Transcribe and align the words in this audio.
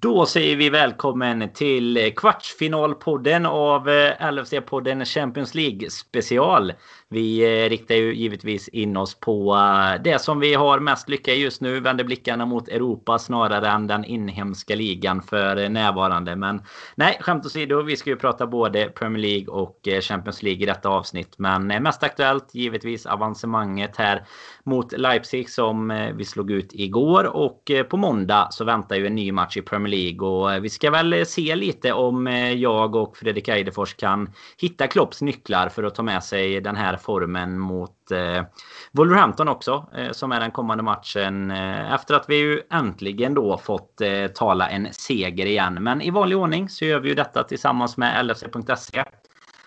Då 0.00 0.26
säger 0.26 0.56
vi 0.56 0.70
välkommen 0.70 1.52
till 1.54 1.96
eh, 1.96 2.10
kvartsfinalpodden 2.16 3.46
av 3.46 3.88
eh, 3.88 4.12
LFC-podden 4.20 5.04
Champions 5.04 5.54
League 5.54 5.90
special. 5.90 6.72
Vi 7.08 7.40
eh, 7.64 7.68
riktar 7.68 7.94
ju 7.94 8.14
givetvis 8.14 8.68
in 8.68 8.96
oss 8.96 9.20
på 9.20 9.56
det 10.04 10.18
som 10.22 10.40
vi 10.40 10.54
har 10.54 10.80
mest 10.80 11.08
lycka 11.08 11.32
i 11.32 11.42
just 11.42 11.60
nu. 11.60 11.80
Vänder 11.80 12.04
blickarna 12.04 12.46
mot 12.46 12.68
Europa 12.68 13.18
snarare 13.18 13.68
än 13.68 13.86
den 13.86 14.04
inhemska 14.04 14.74
ligan 14.74 15.22
för 15.22 15.68
närvarande. 15.68 16.36
Men 16.36 16.62
nej, 16.94 17.18
skämt 17.20 17.46
åsido. 17.46 17.82
Vi 17.82 17.96
ska 17.96 18.10
ju 18.10 18.16
prata 18.16 18.46
både 18.46 18.84
Premier 18.84 19.22
League 19.22 19.46
och 19.46 19.88
Champions 20.02 20.42
League 20.42 20.62
i 20.62 20.66
detta 20.66 20.88
avsnitt. 20.88 21.34
Men 21.36 21.66
mest 21.66 22.02
aktuellt 22.02 22.54
givetvis 22.54 23.06
avancemanget 23.06 23.96
här 23.96 24.26
mot 24.64 24.92
Leipzig 24.92 25.50
som 25.50 26.08
vi 26.14 26.24
slog 26.24 26.50
ut 26.50 26.70
igår. 26.72 27.24
Och 27.24 27.70
på 27.90 27.96
måndag 27.96 28.48
så 28.50 28.64
väntar 28.64 28.96
ju 28.96 29.06
en 29.06 29.14
ny 29.14 29.32
match 29.32 29.56
i 29.56 29.62
Premier 29.62 29.81
League. 29.86 30.28
Och 30.28 30.52
eh, 30.52 30.60
vi 30.60 30.70
ska 30.70 30.90
väl 30.90 31.12
eh, 31.12 31.24
se 31.24 31.56
lite 31.56 31.92
om 31.92 32.26
eh, 32.26 32.52
jag 32.52 32.94
och 32.94 33.16
Fredrik 33.16 33.48
Eidefors 33.48 33.94
kan 33.94 34.32
hitta 34.58 34.86
Klopps 34.86 35.22
nycklar 35.22 35.68
för 35.68 35.82
att 35.82 35.94
ta 35.94 36.02
med 36.02 36.24
sig 36.24 36.60
den 36.60 36.76
här 36.76 36.96
formen 36.96 37.58
mot 37.58 38.10
eh, 38.10 38.44
Wolverhampton 38.92 39.48
också. 39.48 39.86
Eh, 39.96 40.12
som 40.12 40.32
är 40.32 40.40
den 40.40 40.50
kommande 40.50 40.82
matchen. 40.82 41.50
Eh, 41.50 41.92
efter 41.92 42.14
att 42.14 42.24
vi 42.28 42.36
ju 42.36 42.62
äntligen 42.70 43.34
då 43.34 43.58
fått 43.58 44.00
eh, 44.00 44.26
tala 44.26 44.68
en 44.68 44.88
seger 44.92 45.46
igen. 45.46 45.74
Men 45.74 46.02
i 46.02 46.10
vanlig 46.10 46.38
ordning 46.38 46.68
så 46.68 46.84
gör 46.84 47.00
vi 47.00 47.08
ju 47.08 47.14
detta 47.14 47.42
tillsammans 47.42 47.96
med 47.96 48.26
LFC.se. 48.26 49.04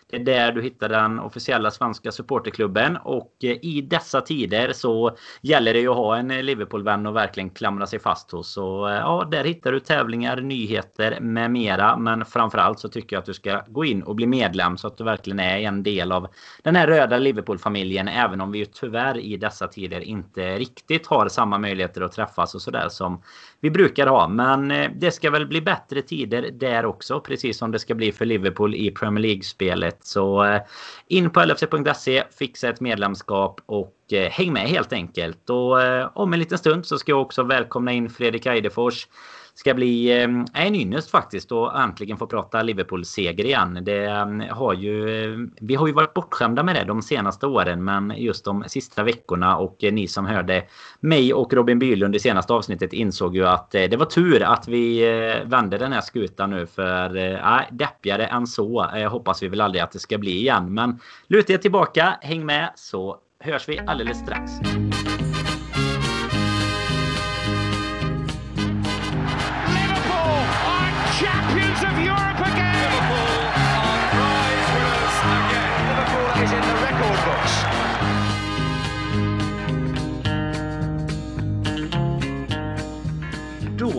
Det 0.09 0.15
är 0.15 0.23
där 0.23 0.51
du 0.51 0.61
hittar 0.61 0.89
den 0.89 1.19
officiella 1.19 1.71
svenska 1.71 2.11
supporterklubben. 2.11 2.97
Och 2.97 3.33
eh, 3.43 3.57
i 3.61 3.81
dessa 3.81 4.21
tider 4.21 4.73
så 4.73 5.17
gäller 5.41 5.73
det 5.73 5.79
ju 5.79 5.89
att 5.89 5.95
ha 5.95 6.17
en 6.17 6.31
eh, 6.31 6.43
Liverpool-vän 6.43 7.05
och 7.05 7.15
verkligen 7.15 7.49
klamra 7.49 7.87
sig 7.87 7.99
fast 7.99 8.31
hos. 8.31 8.53
Så 8.53 8.87
eh, 8.87 8.95
ja, 8.95 9.27
där 9.31 9.43
hittar 9.43 9.71
du 9.71 9.79
tävlingar, 9.79 10.41
nyheter 10.41 11.19
med 11.19 11.51
mera. 11.51 11.97
Men 11.97 12.25
framförallt 12.25 12.79
så 12.79 12.89
tycker 12.89 13.15
jag 13.15 13.21
att 13.21 13.25
du 13.25 13.33
ska 13.33 13.61
gå 13.67 13.85
in 13.85 14.03
och 14.03 14.15
bli 14.15 14.27
medlem 14.27 14.77
så 14.77 14.87
att 14.87 14.97
du 14.97 15.03
verkligen 15.03 15.39
är 15.39 15.57
en 15.57 15.83
del 15.83 16.11
av 16.11 16.27
den 16.63 16.75
här 16.75 16.87
röda 16.87 17.17
Liverpool-familjen. 17.17 18.07
Även 18.07 18.41
om 18.41 18.51
vi 18.51 18.59
ju 18.59 18.65
tyvärr 18.65 19.17
i 19.17 19.37
dessa 19.37 19.67
tider 19.67 19.99
inte 19.99 20.57
riktigt 20.57 21.07
har 21.07 21.27
samma 21.27 21.57
möjligheter 21.57 22.01
att 22.01 22.11
träffas 22.11 22.55
och 22.55 22.61
sådär 22.61 22.89
som 22.89 23.21
vi 23.65 23.69
brukar 23.71 24.07
ha. 24.07 24.27
Men 24.27 24.71
eh, 24.71 24.91
det 24.95 25.11
ska 25.11 25.29
väl 25.29 25.47
bli 25.47 25.61
bättre 25.61 26.01
tider 26.01 26.49
där 26.51 26.85
också. 26.85 27.19
Precis 27.19 27.57
som 27.57 27.71
det 27.71 27.79
ska 27.79 27.95
bli 27.95 28.11
för 28.11 28.25
Liverpool 28.25 28.75
i 28.75 28.91
Premier 28.91 29.21
League-spelet. 29.21 29.97
Så 30.01 30.43
eh, 30.43 30.61
in 31.07 31.29
på 31.29 31.45
LFC.se, 31.45 32.23
fixa 32.39 32.69
ett 32.69 32.81
medlemskap 32.81 33.61
och 33.65 33.95
eh, 34.11 34.29
häng 34.29 34.53
med 34.53 34.61
helt 34.61 34.93
enkelt. 34.93 35.49
Och 35.49 35.77
om 36.13 36.33
en 36.33 36.39
liten 36.39 36.57
stund 36.57 36.85
så 36.85 36.97
ska 36.97 37.11
jag 37.11 37.21
också 37.21 37.43
välkomna 37.43 37.91
in 37.91 38.09
Fredrik 38.09 38.45
Eidefors 38.45 39.07
ska 39.55 39.73
bli 39.73 40.21
eh, 40.21 40.29
en 40.53 40.75
ynnest 40.75 41.11
faktiskt 41.11 41.51
att 41.51 41.75
äntligen 41.75 42.17
få 42.17 42.27
prata 42.27 42.63
Liverpool-seger 42.63 43.45
igen. 43.45 43.79
Det 43.81 44.05
eh, 44.05 44.55
har 44.55 44.73
ju, 44.73 45.23
eh, 45.23 45.39
vi 45.61 45.75
har 45.75 45.87
ju 45.87 45.93
varit 45.93 46.13
bortskämda 46.13 46.63
med 46.63 46.75
det 46.75 46.83
de 46.83 47.01
senaste 47.01 47.47
åren 47.47 47.83
men 47.83 48.13
just 48.17 48.45
de 48.45 48.63
sista 48.67 49.03
veckorna 49.03 49.57
och 49.57 49.83
eh, 49.83 49.93
ni 49.93 50.07
som 50.07 50.25
hörde 50.25 50.63
mig 50.99 51.33
och 51.33 51.53
Robin 51.53 51.79
Bylund 51.79 52.15
i 52.15 52.19
senaste 52.19 52.53
avsnittet 52.53 52.93
insåg 52.93 53.35
ju 53.35 53.47
att 53.47 53.71
det 53.71 53.97
var 53.97 54.05
tur 54.05 54.43
att 54.43 54.67
vi 54.67 55.05
vände 55.45 55.77
den 55.77 55.93
här 55.93 56.01
skutan 56.01 56.49
nu 56.49 56.65
för 56.65 57.17
äh, 57.17 57.59
deppigare 57.71 58.25
än 58.25 58.47
så 58.47 58.89
jag 58.93 59.09
hoppas 59.09 59.43
vi 59.43 59.47
väl 59.47 59.61
aldrig 59.61 59.81
att 59.81 59.91
det 59.91 59.99
ska 59.99 60.17
bli 60.17 60.31
igen. 60.31 60.73
Men 60.73 60.99
luta 61.27 61.53
er 61.53 61.57
tillbaka, 61.57 62.17
häng 62.21 62.45
med 62.45 62.69
så 62.75 63.17
hörs 63.39 63.69
vi 63.69 63.79
alldeles 63.79 64.19
strax. 64.19 64.51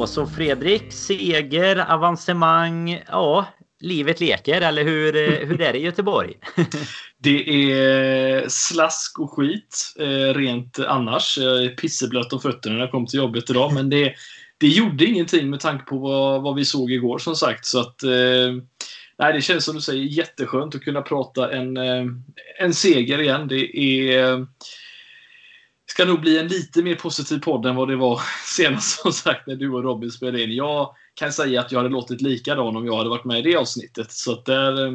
Så 0.06 0.26
Fredrik, 0.26 0.92
seger, 0.92 1.92
avancemang, 1.92 3.02
ja, 3.08 3.46
livet 3.80 4.20
leker 4.20 4.60
eller 4.60 4.84
hur, 4.84 5.16
eh, 5.16 5.48
hur 5.48 5.60
är 5.60 5.72
det 5.72 5.78
i 5.78 5.82
Göteborg? 5.82 6.34
det 7.18 7.72
är 7.72 8.48
slask 8.48 9.18
och 9.18 9.32
skit 9.32 9.94
eh, 9.98 10.34
rent 10.34 10.78
annars. 10.78 11.38
Jag 11.38 11.64
är 11.64 11.68
pisseblöt 11.68 12.32
om 12.32 12.40
fötterna 12.40 12.74
när 12.74 12.80
jag 12.80 12.90
kom 12.90 13.06
till 13.06 13.18
jobbet 13.18 13.50
idag 13.50 13.74
men 13.74 13.90
det, 13.90 14.14
det 14.58 14.68
gjorde 14.68 15.04
ingenting 15.04 15.50
med 15.50 15.60
tanke 15.60 15.84
på 15.84 15.98
vad, 15.98 16.42
vad 16.42 16.54
vi 16.54 16.64
såg 16.64 16.92
igår 16.92 17.18
som 17.18 17.34
sagt. 17.34 17.66
Så 17.66 17.80
att, 17.80 18.02
eh, 18.02 18.52
nej, 19.18 19.32
det 19.32 19.40
känns 19.42 19.64
som 19.64 19.74
du 19.74 19.80
säger 19.80 20.02
jätteskönt 20.02 20.74
att 20.74 20.84
kunna 20.84 21.02
prata 21.02 21.52
en, 21.52 21.76
en 22.60 22.74
seger 22.74 23.20
igen. 23.22 23.48
Det 23.48 23.78
är 23.78 24.46
ska 25.86 26.04
nog 26.04 26.20
bli 26.20 26.38
en 26.38 26.48
lite 26.48 26.82
mer 26.82 26.94
positiv 26.94 27.38
podd 27.38 27.66
än 27.66 27.76
vad 27.76 27.88
det 27.88 27.96
var 27.96 28.20
senast 28.56 29.00
som 29.00 29.12
sagt 29.12 29.46
när 29.46 29.56
du 29.56 29.70
och 29.70 29.82
Robin 29.82 30.10
spelade 30.10 30.42
in. 30.42 30.54
Jag 30.54 30.94
kan 31.14 31.32
säga 31.32 31.60
att 31.60 31.72
jag 31.72 31.78
hade 31.78 31.90
låtit 31.90 32.20
likadan 32.20 32.76
om 32.76 32.86
jag 32.86 32.96
hade 32.96 33.10
varit 33.10 33.24
med 33.24 33.38
i 33.38 33.42
det 33.42 33.56
avsnittet. 33.56 34.12
Så 34.12 34.32
att 34.32 34.44
där 34.44 34.86
eh, 34.86 34.92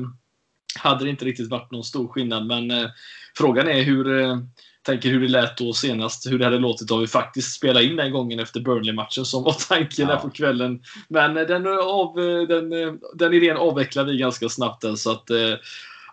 hade 0.79 1.03
det 1.03 1.09
inte 1.09 1.25
riktigt 1.25 1.49
varit 1.49 1.71
någon 1.71 1.83
stor 1.83 2.07
skillnad. 2.07 2.45
Men 2.45 2.71
eh, 2.71 2.89
frågan 3.37 3.67
är 3.67 3.83
hur, 3.83 4.19
eh, 4.19 4.37
tänker 4.83 5.09
hur 5.09 5.21
det 5.21 5.27
lät 5.27 5.57
då 5.57 5.73
senast, 5.73 6.31
hur 6.31 6.39
det 6.39 6.45
hade 6.45 6.57
låtit 6.57 6.91
om 6.91 6.99
vi 6.99 7.07
faktiskt 7.07 7.53
spelade 7.53 7.85
in 7.85 7.95
den 7.95 8.11
gången 8.11 8.39
efter 8.39 8.59
Burnley-matchen 8.59 9.25
som 9.25 9.43
var 9.43 9.55
tanken 9.69 10.07
ja. 10.07 10.15
där 10.15 10.21
på 10.21 10.29
kvällen. 10.29 10.83
Men 11.07 11.33
den, 11.33 11.67
av, 11.67 12.15
den, 12.47 12.69
den 13.13 13.33
idén 13.33 13.57
avvecklade 13.57 14.11
vi 14.11 14.17
ganska 14.17 14.49
snabbt. 14.49 14.81
Den, 14.81 14.97
så 14.97 15.11
att, 15.11 15.29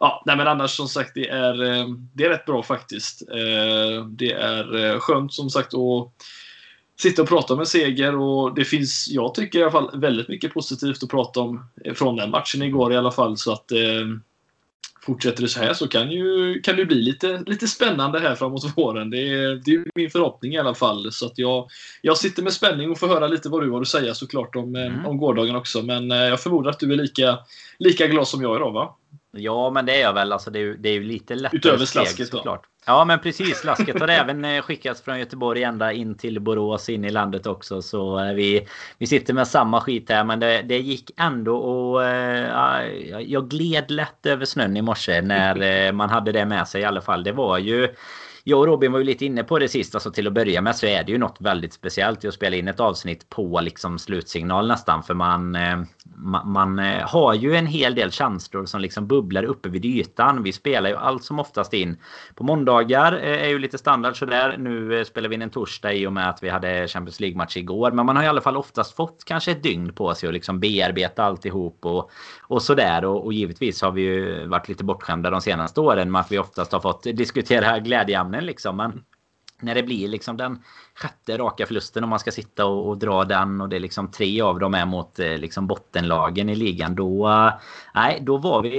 ja, 0.00 0.22
nej, 0.26 0.36
men 0.36 0.48
annars 0.48 0.70
som 0.70 0.88
sagt, 0.88 1.10
det 1.14 1.28
är, 1.28 1.54
det 2.14 2.25
är 2.25 2.28
rätt 2.28 2.47
bra 2.47 2.62
faktiskt. 2.62 3.22
Det 4.09 4.32
är 4.32 4.98
skönt 4.98 5.32
som 5.32 5.50
sagt 5.50 5.75
att 5.75 6.12
sitta 7.00 7.22
och 7.22 7.28
prata 7.28 7.54
om 7.54 7.60
en 7.60 7.66
seger 7.66 8.16
och 8.16 8.54
det 8.54 8.64
finns, 8.64 9.08
jag 9.10 9.34
tycker 9.34 9.58
i 9.58 9.62
alla 9.62 9.72
fall, 9.72 10.00
väldigt 10.00 10.28
mycket 10.28 10.54
positivt 10.54 11.03
att 11.03 11.10
prata 11.10 11.41
om 11.41 11.64
från 11.94 12.16
den 12.16 12.31
matchen 12.31 12.62
igår 12.62 12.92
i 12.92 12.97
alla 12.97 13.10
fall. 13.10 13.37
Så 13.37 13.53
att 13.53 13.72
fortsätter 15.08 15.42
det 15.42 15.48
så 15.48 15.60
här 15.60 15.75
så 15.75 15.88
kan, 15.88 16.10
ju, 16.10 16.60
kan 16.60 16.76
det 16.76 16.84
bli 16.84 16.97
lite, 16.97 17.42
lite 17.47 17.69
spännande 17.69 18.20
här 18.20 18.34
framåt 18.34 18.72
våren. 18.76 19.10
Det 19.10 19.19
är, 19.19 19.62
det 19.64 19.70
är 19.70 19.84
min 19.94 20.10
förhoppning 20.10 20.54
i 20.54 20.58
alla 20.58 20.75
fall. 20.75 21.12
Så 21.12 21.26
att 21.26 21.38
jag, 21.38 21.69
jag 22.03 22.16
sitter 22.16 22.42
med 22.42 22.53
spänning 22.53 22.91
och 22.91 22.98
får 22.98 23.08
höra 23.08 23.26
lite 23.26 23.48
vad 23.48 23.62
du 23.62 23.70
har 23.70 23.81
att 23.81 23.88
säga 23.88 24.14
såklart 24.14 24.56
om, 24.56 24.76
eh, 24.76 24.87
mm. 24.87 25.06
om 25.06 25.19
gårdagen 25.19 25.56
också. 25.56 25.82
Men 25.82 26.10
eh, 26.10 26.19
jag 26.19 26.41
förmodar 26.41 26.70
att 26.70 26.81
du 26.81 26.92
är 26.92 26.97
lika, 26.97 27.38
lika 27.78 28.06
glad 28.06 28.28
som 28.28 28.42
jag 28.42 28.56
idag 28.56 28.72
va? 28.72 28.97
Ja, 29.31 29.71
men 29.71 29.87
det 29.87 29.97
är 29.97 30.00
jag 30.00 30.12
väl. 30.12 30.33
Alltså, 30.33 30.50
det, 30.50 30.59
är, 30.59 30.75
det 30.75 30.89
är 30.89 30.93
ju 30.93 31.05
lite 31.05 31.34
lättare 31.34 31.59
Utöver 31.59 31.84
slasket 31.84 32.28
såklart. 32.28 32.66
Ja, 32.87 33.05
men 33.05 33.19
precis. 33.19 33.59
Slasket 33.59 34.00
har 34.00 34.09
även 34.09 34.44
eh, 34.44 34.62
skickats 34.62 35.03
från 35.03 35.19
Göteborg 35.19 35.62
ända 35.62 35.93
in 35.93 36.15
till 36.15 36.41
Borås 36.41 36.89
in 36.89 37.05
i 37.05 37.11
landet 37.11 37.47
också. 37.47 37.83
Så 37.83 38.19
eh, 38.19 38.33
vi, 38.33 38.67
vi 38.99 39.06
sitter 39.06 39.34
med 39.34 39.49
samma 39.49 39.81
skit 39.81 40.11
här. 40.11 40.25
Men 40.25 40.41
det, 40.41 40.62
det 40.62 40.78
gick 40.78 41.11
ändå 41.17 41.56
och 41.56 42.00
uh, 42.00 43.21
jag 43.22 43.49
gled 43.49 43.91
lätt 43.91 44.27
över 44.27 44.44
snön 44.44 44.77
i 44.77 44.83
morse 44.83 45.21
när 45.21 45.93
man 45.93 46.11
hade 46.11 46.33
det 46.33 46.44
med 46.44 46.69
sig 46.69 46.81
i 46.81 46.84
alla 46.84 47.00
fall. 47.00 47.25
Det 47.25 47.33
var 47.33 47.59
ju 47.59 47.88
jag 48.48 48.60
och 48.60 48.66
Robin 48.66 48.92
var 48.92 48.98
ju 48.98 49.04
lite 49.04 49.26
inne 49.26 49.44
på 49.44 49.59
det 49.59 49.69
sist. 49.69 49.94
Alltså 49.94 50.10
till 50.10 50.26
att 50.26 50.32
börja 50.32 50.60
med 50.60 50.76
så 50.76 50.86
är 50.86 51.04
det 51.04 51.12
ju 51.12 51.19
något 51.19 51.36
väldigt 51.41 51.72
speciellt 51.72 52.25
i 52.25 52.28
att 52.28 52.34
spela 52.34 52.56
in 52.56 52.69
ett 52.69 52.81
avsnitt 52.81 53.28
på 53.28 53.60
liksom 53.60 53.98
slutsignal 53.98 54.69
nästan. 54.69 55.03
För 55.03 55.14
man, 55.14 55.54
eh, 55.54 55.78
man, 56.16 56.53
man, 56.53 56.78
har 57.03 57.34
ju 57.34 57.56
en 57.56 57.66
hel 57.66 57.94
del 57.94 58.10
känslor 58.10 58.66
som 58.66 58.81
liksom 58.81 59.06
bubblar 59.06 59.44
uppe 59.44 59.69
vid 59.69 59.84
ytan. 59.84 60.42
Vi 60.42 60.53
spelar 60.53 60.91
ju 60.91 60.97
allt 60.97 61.25
som 61.25 61.38
oftast 61.38 61.75
in 61.75 61.97
på 62.34 62.44
måndagar. 62.44 63.12
Eh, 63.12 63.42
är 63.42 63.48
ju 63.48 63.58
lite 63.58 63.78
standard 63.78 64.19
sådär. 64.19 64.56
Nu 64.58 65.04
spelar 65.04 65.28
vi 65.28 65.34
in 65.34 65.42
en 65.42 65.50
torsdag 65.50 65.92
i 65.92 66.06
och 66.06 66.12
med 66.12 66.28
att 66.28 66.42
vi 66.42 66.48
hade 66.48 66.88
Champions 66.88 67.20
League-match 67.20 67.56
igår. 67.56 67.91
Men 67.91 68.06
man 68.06 68.16
har 68.16 68.22
i 68.22 68.26
alla 68.26 68.41
fall 68.41 68.56
oftast 68.56 68.97
fått 68.97 69.25
kanske 69.25 69.50
ett 69.50 69.62
dygn 69.62 69.92
på 69.92 70.14
sig 70.14 70.26
att 70.26 70.34
liksom 70.34 70.60
bearbeta 70.60 71.25
alltihop 71.25 71.78
och, 71.87 72.11
och 72.40 72.62
sådär. 72.62 73.05
Och, 73.05 73.25
och 73.25 73.32
givetvis 73.32 73.82
har 73.82 73.90
vi 73.90 74.02
ju 74.02 74.46
varit 74.46 74.69
lite 74.69 74.84
bortskämda 74.84 75.31
de 75.31 75.40
senaste 75.40 75.81
åren 75.81 76.11
med 76.11 76.20
att 76.20 76.32
vi 76.32 76.38
oftast 76.38 76.73
har 76.73 76.81
fått 76.81 77.02
diskutera 77.02 77.78
glädjeämnen 77.78 78.38
poängen 78.38 78.46
liksom. 78.46 78.76
Men 78.76 79.05
när 79.61 79.75
det 79.75 79.82
blir 79.82 80.08
liksom 80.08 80.37
den 80.37 80.62
sjätte 80.94 81.38
raka 81.38 81.67
förlusten 81.67 82.05
om 82.05 82.11
man 82.11 82.19
ska 82.19 82.31
sitta 82.31 82.67
och, 82.67 82.88
och, 82.88 82.99
dra 82.99 83.25
den 83.25 83.61
och 83.61 83.69
det 83.69 83.76
är 83.76 83.81
liksom 83.81 84.11
tre 84.11 84.40
av 84.40 84.58
dem 84.58 84.75
är 84.75 84.87
mot 84.87 85.19
eh, 85.19 85.38
liksom 85.38 85.67
bottenlagen 85.67 86.49
i 86.49 86.55
ligan 86.55 86.94
då 86.94 87.29
eh, 87.29 87.52
nej 87.94 88.19
då 88.23 88.38
var 88.38 88.62
vi 88.62 88.70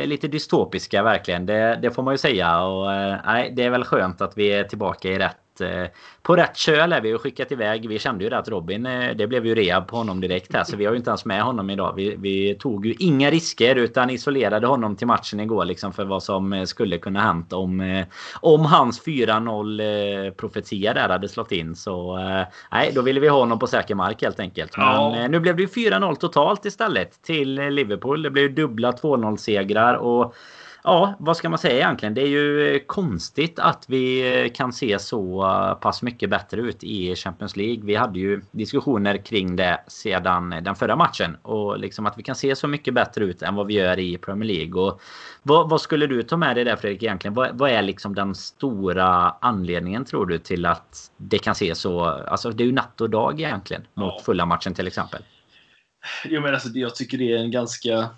eh, 0.00 0.06
lite 0.06 0.28
dystopiska 0.28 1.02
verkligen 1.02 1.46
det, 1.46 1.78
det 1.82 1.94
får 1.94 2.02
man 2.02 2.14
ju 2.14 2.18
säga 2.18 2.62
och 2.64 2.86
nej 3.26 3.52
det 3.56 3.62
är 3.62 3.70
väl 3.70 3.84
skönt 3.84 4.20
att 4.20 4.36
vi 4.36 4.52
är 4.52 4.64
tillbaka 4.64 5.08
i 5.08 5.18
rätt 5.18 5.43
rätt, 5.60 5.92
eh, 5.92 5.96
på 6.22 6.36
rätt 6.36 6.56
köl 6.56 6.92
är 6.92 7.00
vi 7.00 7.14
och 7.14 7.20
skickat 7.20 7.52
iväg. 7.52 7.88
Vi 7.88 7.98
kände 7.98 8.24
ju 8.24 8.30
det 8.30 8.38
att 8.38 8.48
Robin, 8.48 8.86
eh, 8.86 9.16
det 9.16 9.26
blev 9.26 9.46
ju 9.46 9.54
rehab 9.54 9.86
på 9.86 9.96
honom 9.96 10.20
direkt 10.20 10.54
här. 10.54 10.64
Så 10.64 10.76
vi 10.76 10.84
har 10.84 10.92
ju 10.92 10.98
inte 10.98 11.10
ens 11.10 11.24
med 11.24 11.42
honom 11.42 11.70
idag. 11.70 11.92
Vi, 11.96 12.16
vi 12.18 12.54
tog 12.54 12.86
ju 12.86 12.94
inga 12.98 13.30
risker 13.30 13.76
utan 13.76 14.10
isolerade 14.10 14.66
honom 14.66 14.96
till 14.96 15.06
matchen 15.06 15.40
igår 15.40 15.64
liksom 15.64 15.92
för 15.92 16.04
vad 16.04 16.22
som 16.22 16.52
eh, 16.52 16.64
skulle 16.64 16.98
kunna 16.98 17.20
hänt 17.20 17.52
om, 17.52 18.04
om 18.40 18.64
hans 18.64 19.06
4-0 19.06 20.30
profetia 20.30 20.94
där 20.94 21.08
hade 21.08 21.28
slått 21.28 21.52
in. 21.52 21.76
Så 21.76 22.16
nej, 22.72 22.92
då 22.94 23.02
ville 23.02 23.20
vi 23.20 23.28
ha 23.28 23.38
honom 23.38 23.58
på 23.58 23.66
säker 23.66 23.94
mark 23.94 24.22
helt 24.22 24.40
enkelt. 24.40 24.76
Men 24.76 24.86
ja. 24.86 25.28
nu 25.28 25.40
blev 25.40 25.56
det 25.56 25.62
ju 25.62 25.68
4-0 25.68 26.16
totalt 26.16 26.64
istället 26.64 27.22
till 27.22 27.54
Liverpool. 27.54 28.22
Det 28.22 28.30
blev 28.30 28.54
dubbla 28.54 28.92
2-0 28.92 29.36
segrar 29.36 29.94
och 29.94 30.34
Ja, 30.86 31.14
vad 31.18 31.36
ska 31.36 31.48
man 31.48 31.58
säga 31.58 31.76
egentligen? 31.76 32.14
Det 32.14 32.22
är 32.22 32.26
ju 32.26 32.80
konstigt 32.86 33.58
att 33.58 33.84
vi 33.88 34.50
kan 34.54 34.72
se 34.72 34.98
så 34.98 35.42
pass 35.80 36.02
mycket 36.02 36.30
bättre 36.30 36.60
ut 36.60 36.84
i 36.84 37.16
Champions 37.16 37.56
League. 37.56 37.80
Vi 37.84 37.94
hade 37.94 38.18
ju 38.18 38.42
diskussioner 38.50 39.16
kring 39.16 39.56
det 39.56 39.84
sedan 39.86 40.50
den 40.50 40.74
förra 40.74 40.96
matchen. 40.96 41.36
Och 41.42 41.78
liksom 41.78 42.06
att 42.06 42.18
vi 42.18 42.22
kan 42.22 42.34
se 42.34 42.56
så 42.56 42.68
mycket 42.68 42.94
bättre 42.94 43.24
ut 43.24 43.42
än 43.42 43.54
vad 43.54 43.66
vi 43.66 43.74
gör 43.74 43.98
i 43.98 44.18
Premier 44.18 44.48
League. 44.48 44.82
Och 44.82 45.00
vad, 45.42 45.70
vad 45.70 45.80
skulle 45.80 46.06
du 46.06 46.22
ta 46.22 46.36
med 46.36 46.56
dig 46.56 46.64
där 46.64 46.76
Fredrik 46.76 47.02
egentligen? 47.02 47.34
Vad, 47.34 47.58
vad, 47.58 47.70
är 47.70 47.82
liksom 47.82 48.14
den 48.14 48.34
stora 48.34 49.36
anledningen 49.40 50.04
tror 50.04 50.26
du 50.26 50.38
till 50.38 50.66
att 50.66 51.10
det 51.16 51.38
kan 51.38 51.54
se 51.54 51.74
så... 51.74 52.04
Alltså 52.04 52.50
det 52.50 52.64
är 52.64 52.66
ju 52.66 52.72
natt 52.72 53.00
och 53.00 53.10
dag 53.10 53.40
egentligen 53.40 53.82
mot 53.94 54.14
ja. 54.18 54.22
fulla 54.24 54.46
matchen 54.46 54.74
till 54.74 54.86
exempel. 54.86 55.22
Jo 56.24 56.40
men 56.40 56.54
alltså 56.54 56.68
jag 56.68 56.94
tycker 56.94 57.18
det 57.18 57.32
är 57.32 57.36
en 57.36 57.50
ganska 57.50 58.08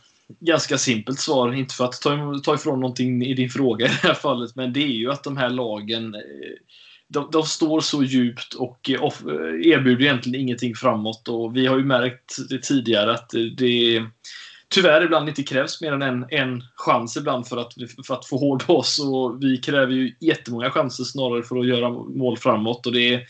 ganska 0.40 0.78
simpelt 0.78 1.20
svar. 1.20 1.54
Inte 1.54 1.74
för 1.74 1.84
att 1.84 2.00
ta, 2.00 2.40
ta 2.44 2.54
ifrån 2.54 2.80
någonting 2.80 3.22
i 3.22 3.34
din 3.34 3.50
fråga 3.50 3.86
i 3.86 3.88
det 3.88 4.08
här 4.08 4.14
fallet, 4.14 4.56
men 4.56 4.72
det 4.72 4.82
är 4.82 4.96
ju 4.96 5.10
att 5.10 5.24
de 5.24 5.36
här 5.36 5.50
lagen 5.50 6.14
eh, 6.14 6.20
de, 7.08 7.28
de 7.32 7.42
står 7.42 7.80
så 7.80 8.02
djupt 8.02 8.54
och 8.54 8.90
eh, 8.90 9.02
eh, 9.02 9.72
erbjuder 9.72 10.02
egentligen 10.02 10.40
ingenting 10.40 10.74
framåt. 10.74 11.28
Och 11.28 11.56
vi 11.56 11.66
har 11.66 11.78
ju 11.78 11.84
märkt 11.84 12.36
det 12.48 12.62
tidigare 12.62 13.12
att 13.12 13.30
det 13.56 14.02
tyvärr 14.68 15.04
ibland 15.04 15.28
inte 15.28 15.42
krävs 15.42 15.80
mer 15.80 15.92
än 15.92 16.02
en, 16.02 16.26
en 16.30 16.62
chans 16.76 17.16
ibland 17.16 17.46
för 17.46 17.56
att, 17.56 17.72
för 18.06 18.14
att 18.14 18.26
få 18.26 18.38
hål 18.38 18.58
på 18.58 18.76
oss. 18.76 18.98
Och 18.98 19.42
vi 19.42 19.58
kräver 19.58 19.92
ju 19.92 20.14
jättemånga 20.20 20.70
chanser 20.70 21.04
snarare 21.04 21.42
för 21.42 21.58
att 21.58 21.66
göra 21.66 21.90
mål 21.90 22.38
framåt. 22.38 22.86
Och 22.86 22.92
det 22.92 23.14
är, 23.14 23.26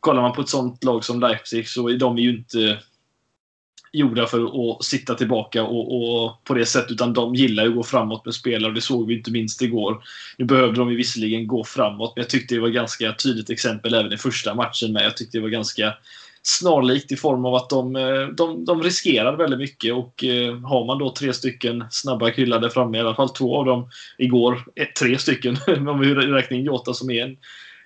kollar 0.00 0.22
man 0.22 0.32
på 0.32 0.40
ett 0.40 0.48
sånt 0.48 0.84
lag 0.84 1.04
som 1.04 1.20
Leipzig 1.20 1.68
så 1.68 1.88
är 1.88 1.96
de 1.96 2.18
ju 2.18 2.30
inte 2.30 2.78
gjorda 3.92 4.26
för 4.26 4.44
att 4.44 4.84
sitta 4.84 5.14
tillbaka 5.14 5.62
och, 5.62 6.24
och, 6.24 6.44
på 6.44 6.54
det 6.54 6.66
sättet. 6.66 6.90
Utan 6.90 7.12
de 7.12 7.34
gillar 7.34 7.62
ju 7.62 7.68
att 7.68 7.76
gå 7.76 7.82
framåt 7.82 8.24
med 8.24 8.34
spelare 8.34 8.70
och 8.70 8.74
det 8.74 8.80
såg 8.80 9.06
vi 9.06 9.16
inte 9.16 9.30
minst 9.30 9.62
igår. 9.62 10.02
Nu 10.38 10.44
behövde 10.44 10.80
de 10.80 10.90
ju 10.90 10.96
visserligen 10.96 11.46
gå 11.46 11.64
framåt, 11.64 12.12
men 12.16 12.22
jag 12.22 12.30
tyckte 12.30 12.54
det 12.54 12.60
var 12.60 12.68
ganska 12.68 13.12
tydligt 13.12 13.50
exempel 13.50 13.94
även 13.94 14.12
i 14.12 14.16
första 14.16 14.54
matchen 14.54 14.92
med. 14.92 15.04
Jag 15.04 15.16
tyckte 15.16 15.38
det 15.38 15.42
var 15.42 15.48
ganska 15.48 15.94
snarlikt 16.42 17.12
i 17.12 17.16
form 17.16 17.44
av 17.44 17.54
att 17.54 17.70
de, 17.70 17.96
eh, 17.96 18.26
de, 18.26 18.64
de 18.64 18.82
riskerar 18.82 19.36
väldigt 19.36 19.58
mycket 19.58 19.94
och 19.94 20.24
eh, 20.24 20.60
har 20.60 20.84
man 20.84 20.98
då 20.98 21.14
tre 21.14 21.32
stycken 21.32 21.84
snabba 21.90 22.30
killar 22.30 22.60
där 22.60 22.68
framme, 22.68 22.98
i 22.98 23.00
alla 23.00 23.14
fall 23.14 23.28
två 23.28 23.56
av 23.56 23.64
dem 23.64 23.90
igår, 24.18 24.64
eh, 24.76 24.86
tre 25.00 25.18
stycken 25.18 25.56
om 25.88 26.00
vi 26.00 26.14
räknar 26.14 26.58
in 26.58 26.64
Jota 26.64 26.94
som 26.94 27.10
är 27.10 27.24
en 27.24 27.36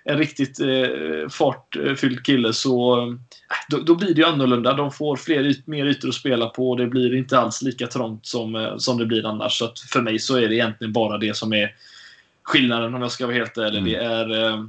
en 0.05 0.19
riktigt 0.19 0.61
eh, 0.61 1.29
fartfylld 1.31 2.25
kille 2.25 2.53
så 2.53 3.01
eh, 3.01 3.15
då, 3.69 3.79
då, 3.79 3.95
blir 3.95 4.15
det 4.15 4.21
ju 4.21 4.27
annorlunda. 4.27 4.75
De 4.75 4.93
får 4.93 5.17
fler 5.17 5.45
yt, 5.45 5.67
mer 5.67 5.87
ytor 5.87 6.09
att 6.09 6.15
spela 6.15 6.47
på 6.47 6.71
och 6.71 6.77
det 6.77 6.87
blir 6.87 7.15
inte 7.15 7.39
alls 7.39 7.63
lika 7.63 7.87
trångt 7.87 8.27
som, 8.27 8.55
eh, 8.55 8.77
som 8.77 8.99
det 8.99 9.07
blir 9.07 9.27
annars. 9.27 9.59
Så 9.59 9.73
för 9.93 10.01
mig 10.01 10.19
så 10.19 10.37
är 10.37 10.49
det 10.49 10.55
egentligen 10.55 10.93
bara 10.93 11.19
det 11.19 11.37
som 11.37 11.53
är 11.53 11.75
skillnaden 12.43 12.95
om 12.95 13.03
jag 13.03 13.13
ska 13.13 13.27
vara 13.27 13.37
helt 13.37 13.59
ärlig. 13.59 13.79
Mm. 13.79 13.93
Det 13.93 13.99
är 13.99 14.45
eh, 14.45 14.65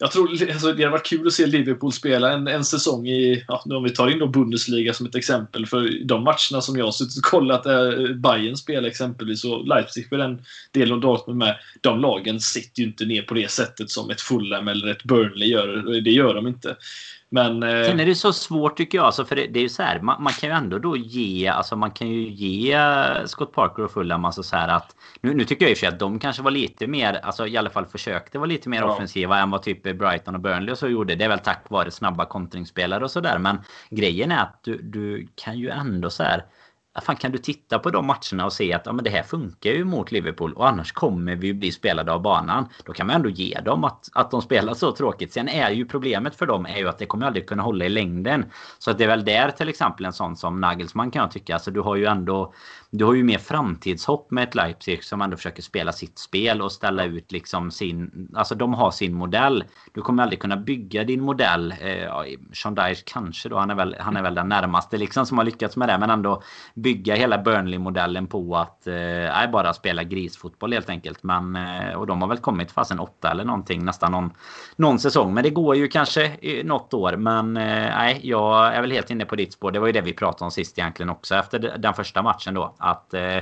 jag 0.00 0.12
tror 0.12 0.30
alltså, 0.30 0.72
det 0.72 0.82
hade 0.82 0.88
varit 0.88 1.06
kul 1.06 1.26
att 1.26 1.32
se 1.32 1.46
Liverpool 1.46 1.92
spela 1.92 2.32
en, 2.32 2.48
en 2.48 2.64
säsong 2.64 3.08
i, 3.08 3.44
ja, 3.48 3.62
om 3.64 3.84
vi 3.84 3.90
tar 3.90 4.10
in 4.10 4.18
då 4.18 4.26
Bundesliga 4.26 4.94
som 4.94 5.06
ett 5.06 5.14
exempel, 5.14 5.66
för 5.66 6.04
de 6.04 6.24
matcherna 6.24 6.60
som 6.60 6.76
jag 6.76 6.84
har 6.84 6.92
suttit 6.92 7.18
och 7.18 7.30
kollat, 7.30 7.66
eh, 7.66 7.90
Bayern 8.14 8.56
spelar 8.56 8.88
exempelvis 8.88 9.44
och 9.44 9.66
Leipzig 9.66 10.08
för 10.08 10.18
den 10.18 10.42
delen 10.72 10.94
och 10.94 11.00
Dortmund 11.00 11.38
med, 11.38 11.56
de 11.80 12.00
lagen 12.00 12.40
sitter 12.40 12.82
ju 12.82 12.88
inte 12.88 13.04
ner 13.04 13.22
på 13.22 13.34
det 13.34 13.50
sättet 13.50 13.90
som 13.90 14.10
ett 14.10 14.20
Fulham 14.20 14.68
eller 14.68 14.86
ett 14.86 15.04
Burnley 15.04 15.48
gör. 15.48 16.00
Det 16.00 16.10
gör 16.10 16.34
de 16.34 16.46
inte. 16.46 16.76
Men, 17.30 17.62
eh... 17.62 17.84
Sen 17.84 18.00
är 18.00 18.06
det 18.06 18.14
så 18.14 18.32
svårt 18.32 18.76
tycker 18.76 18.98
jag. 18.98 19.04
Alltså, 19.04 19.24
för 19.24 19.36
det, 19.36 19.46
det 19.46 19.58
är 19.58 19.62
ju 19.62 19.68
så 19.68 19.82
här, 19.82 20.00
man, 20.00 20.22
man, 20.22 20.32
kan 20.32 20.48
ju 20.48 20.54
ändå 20.54 20.78
då 20.78 20.96
ge, 20.96 21.48
alltså 21.48 21.76
man 21.76 21.90
kan 21.90 22.08
ju 22.08 22.28
ge 22.28 22.78
Scott 23.26 23.52
Parker 23.52 23.84
och 23.84 23.90
Fulham 23.90 24.24
alltså 24.24 24.42
så 24.42 24.56
här 24.56 24.68
att 24.68 24.96
nu, 25.20 25.34
nu 25.34 25.44
tycker 25.44 25.64
jag 25.64 25.70
i 25.70 25.74
och 25.74 25.78
för 25.78 25.86
sig 25.86 25.88
att 25.88 25.98
de 25.98 26.18
kanske 26.18 26.42
var 26.42 26.50
lite 26.50 26.86
mer, 26.86 27.14
alltså 27.14 27.46
i 27.46 27.56
alla 27.56 27.70
fall 27.70 27.86
försökte 27.86 28.38
vara 28.38 28.46
lite 28.46 28.68
mer 28.68 28.78
ja. 28.78 28.92
offensiva 28.92 29.38
än 29.38 29.50
vad 29.50 29.62
typ 29.62 29.82
Brighton 29.82 30.34
och 30.34 30.40
Burnley 30.40 30.72
och 30.72 30.78
så 30.78 30.88
gjorde. 30.88 31.14
Det 31.14 31.24
är 31.24 31.28
väl 31.28 31.38
tack 31.38 31.64
vare 31.70 31.90
snabba 31.90 32.24
kontringsspelare 32.24 33.04
och 33.04 33.10
sådär. 33.10 33.38
Men 33.38 33.58
grejen 33.90 34.32
är 34.32 34.42
att 34.42 34.60
du, 34.62 34.82
du 34.82 35.28
kan 35.34 35.58
ju 35.58 35.68
ändå 35.68 36.10
så 36.10 36.22
här 36.22 36.44
fan, 37.02 37.16
kan 37.16 37.32
du 37.32 37.38
titta 37.38 37.78
på 37.78 37.90
de 37.90 38.06
matcherna 38.06 38.44
och 38.44 38.52
se 38.52 38.72
att 38.72 38.86
ja, 38.86 38.92
men 38.92 39.04
det 39.04 39.10
här 39.10 39.22
funkar 39.22 39.70
ju 39.70 39.84
mot 39.84 40.12
Liverpool 40.12 40.52
och 40.52 40.68
annars 40.68 40.92
kommer 40.92 41.36
vi 41.36 41.54
bli 41.54 41.72
spelade 41.72 42.12
av 42.12 42.22
banan. 42.22 42.68
Då 42.84 42.92
kan 42.92 43.06
man 43.06 43.16
ändå 43.16 43.28
ge 43.28 43.60
dem 43.60 43.84
att, 43.84 44.08
att 44.12 44.30
de 44.30 44.42
spelar 44.42 44.74
så 44.74 44.92
tråkigt. 44.92 45.32
Sen 45.32 45.48
är 45.48 45.70
ju 45.70 45.84
problemet 45.84 46.36
för 46.36 46.46
dem 46.46 46.66
är 46.66 46.76
ju 46.76 46.88
att 46.88 46.98
det 46.98 47.06
kommer 47.06 47.26
aldrig 47.26 47.48
kunna 47.48 47.62
hålla 47.62 47.84
i 47.84 47.88
längden. 47.88 48.44
Så 48.78 48.90
att 48.90 48.98
det 48.98 49.04
är 49.04 49.08
väl 49.08 49.24
där 49.24 49.50
till 49.50 49.68
exempel 49.68 50.06
en 50.06 50.12
sån 50.12 50.36
som 50.36 50.60
Nagelsmann 50.60 51.10
kan 51.10 51.22
jag 51.22 51.30
tycka. 51.30 51.54
Alltså 51.54 51.70
du 51.70 51.80
har 51.80 51.96
ju 51.96 52.04
ändå 52.04 52.52
du 52.90 53.04
har 53.04 53.14
ju 53.14 53.24
mer 53.24 53.38
framtidshopp 53.38 54.30
med 54.30 54.44
ett 54.44 54.54
Leipzig 54.54 55.04
som 55.04 55.22
ändå 55.22 55.36
försöker 55.36 55.62
spela 55.62 55.92
sitt 55.92 56.18
spel 56.18 56.62
och 56.62 56.72
ställa 56.72 57.04
ut 57.04 57.32
liksom 57.32 57.70
sin... 57.70 58.28
Alltså 58.34 58.54
de 58.54 58.74
har 58.74 58.90
sin 58.90 59.14
modell. 59.14 59.64
Du 59.92 60.02
kommer 60.02 60.22
aldrig 60.22 60.40
kunna 60.40 60.56
bygga 60.56 61.04
din 61.04 61.20
modell. 61.20 61.74
Eh, 61.80 62.12
Sean 62.52 62.74
Dyche 62.74 63.02
kanske 63.06 63.48
då, 63.48 63.58
han 63.58 63.70
är, 63.70 63.74
väl, 63.74 63.96
han 64.00 64.16
är 64.16 64.22
väl 64.22 64.34
den 64.34 64.48
närmaste 64.48 64.98
liksom 64.98 65.26
som 65.26 65.38
har 65.38 65.44
lyckats 65.44 65.76
med 65.76 65.88
det. 65.88 65.98
Men 65.98 66.10
ändå 66.10 66.42
bygga 66.82 67.14
hela 67.14 67.38
Burnley-modellen 67.38 68.26
på 68.26 68.56
att 68.56 68.86
eh, 68.86 69.50
bara 69.52 69.74
spela 69.74 70.04
grisfotboll 70.04 70.72
helt 70.72 70.90
enkelt. 70.90 71.22
Men, 71.22 71.56
eh, 71.56 71.94
och 71.94 72.06
de 72.06 72.22
har 72.22 72.28
väl 72.28 72.38
kommit 72.38 72.72
fasen 72.72 73.00
åtta 73.00 73.30
eller 73.30 73.44
någonting 73.44 73.84
nästan 73.84 74.12
någon, 74.12 74.30
någon 74.76 74.98
säsong. 74.98 75.34
Men 75.34 75.44
det 75.44 75.50
går 75.50 75.76
ju 75.76 75.88
kanske 75.88 76.32
något 76.64 76.94
år. 76.94 77.16
Men 77.16 77.56
eh, 77.56 77.64
nej, 77.64 78.20
jag 78.22 78.74
är 78.74 78.80
väl 78.80 78.92
helt 78.92 79.10
inne 79.10 79.24
på 79.24 79.36
ditt 79.36 79.52
spår. 79.52 79.70
Det 79.70 79.78
var 79.78 79.86
ju 79.86 79.92
det 79.92 80.00
vi 80.00 80.12
pratade 80.12 80.44
om 80.44 80.50
sist 80.50 80.78
egentligen 80.78 81.10
också 81.10 81.34
efter 81.34 81.58
den 81.78 81.94
första 81.94 82.22
matchen 82.22 82.54
då. 82.54 82.74
Att 82.78 83.14
eh, 83.14 83.38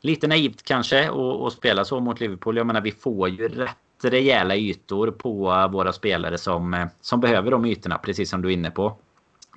lite 0.00 0.26
naivt 0.26 0.62
kanske 0.62 1.10
att 1.46 1.52
spela 1.52 1.84
så 1.84 2.00
mot 2.00 2.20
Liverpool. 2.20 2.56
Jag 2.56 2.66
menar 2.66 2.80
vi 2.80 2.92
får 2.92 3.28
ju 3.28 3.48
rätt 3.48 3.76
rejäla 4.02 4.56
ytor 4.56 5.10
på 5.10 5.68
våra 5.72 5.92
spelare 5.92 6.38
som, 6.38 6.74
eh, 6.74 6.86
som 7.00 7.20
behöver 7.20 7.50
de 7.50 7.64
ytorna. 7.64 7.98
Precis 7.98 8.30
som 8.30 8.42
du 8.42 8.48
är 8.48 8.52
inne 8.52 8.70
på. 8.70 8.96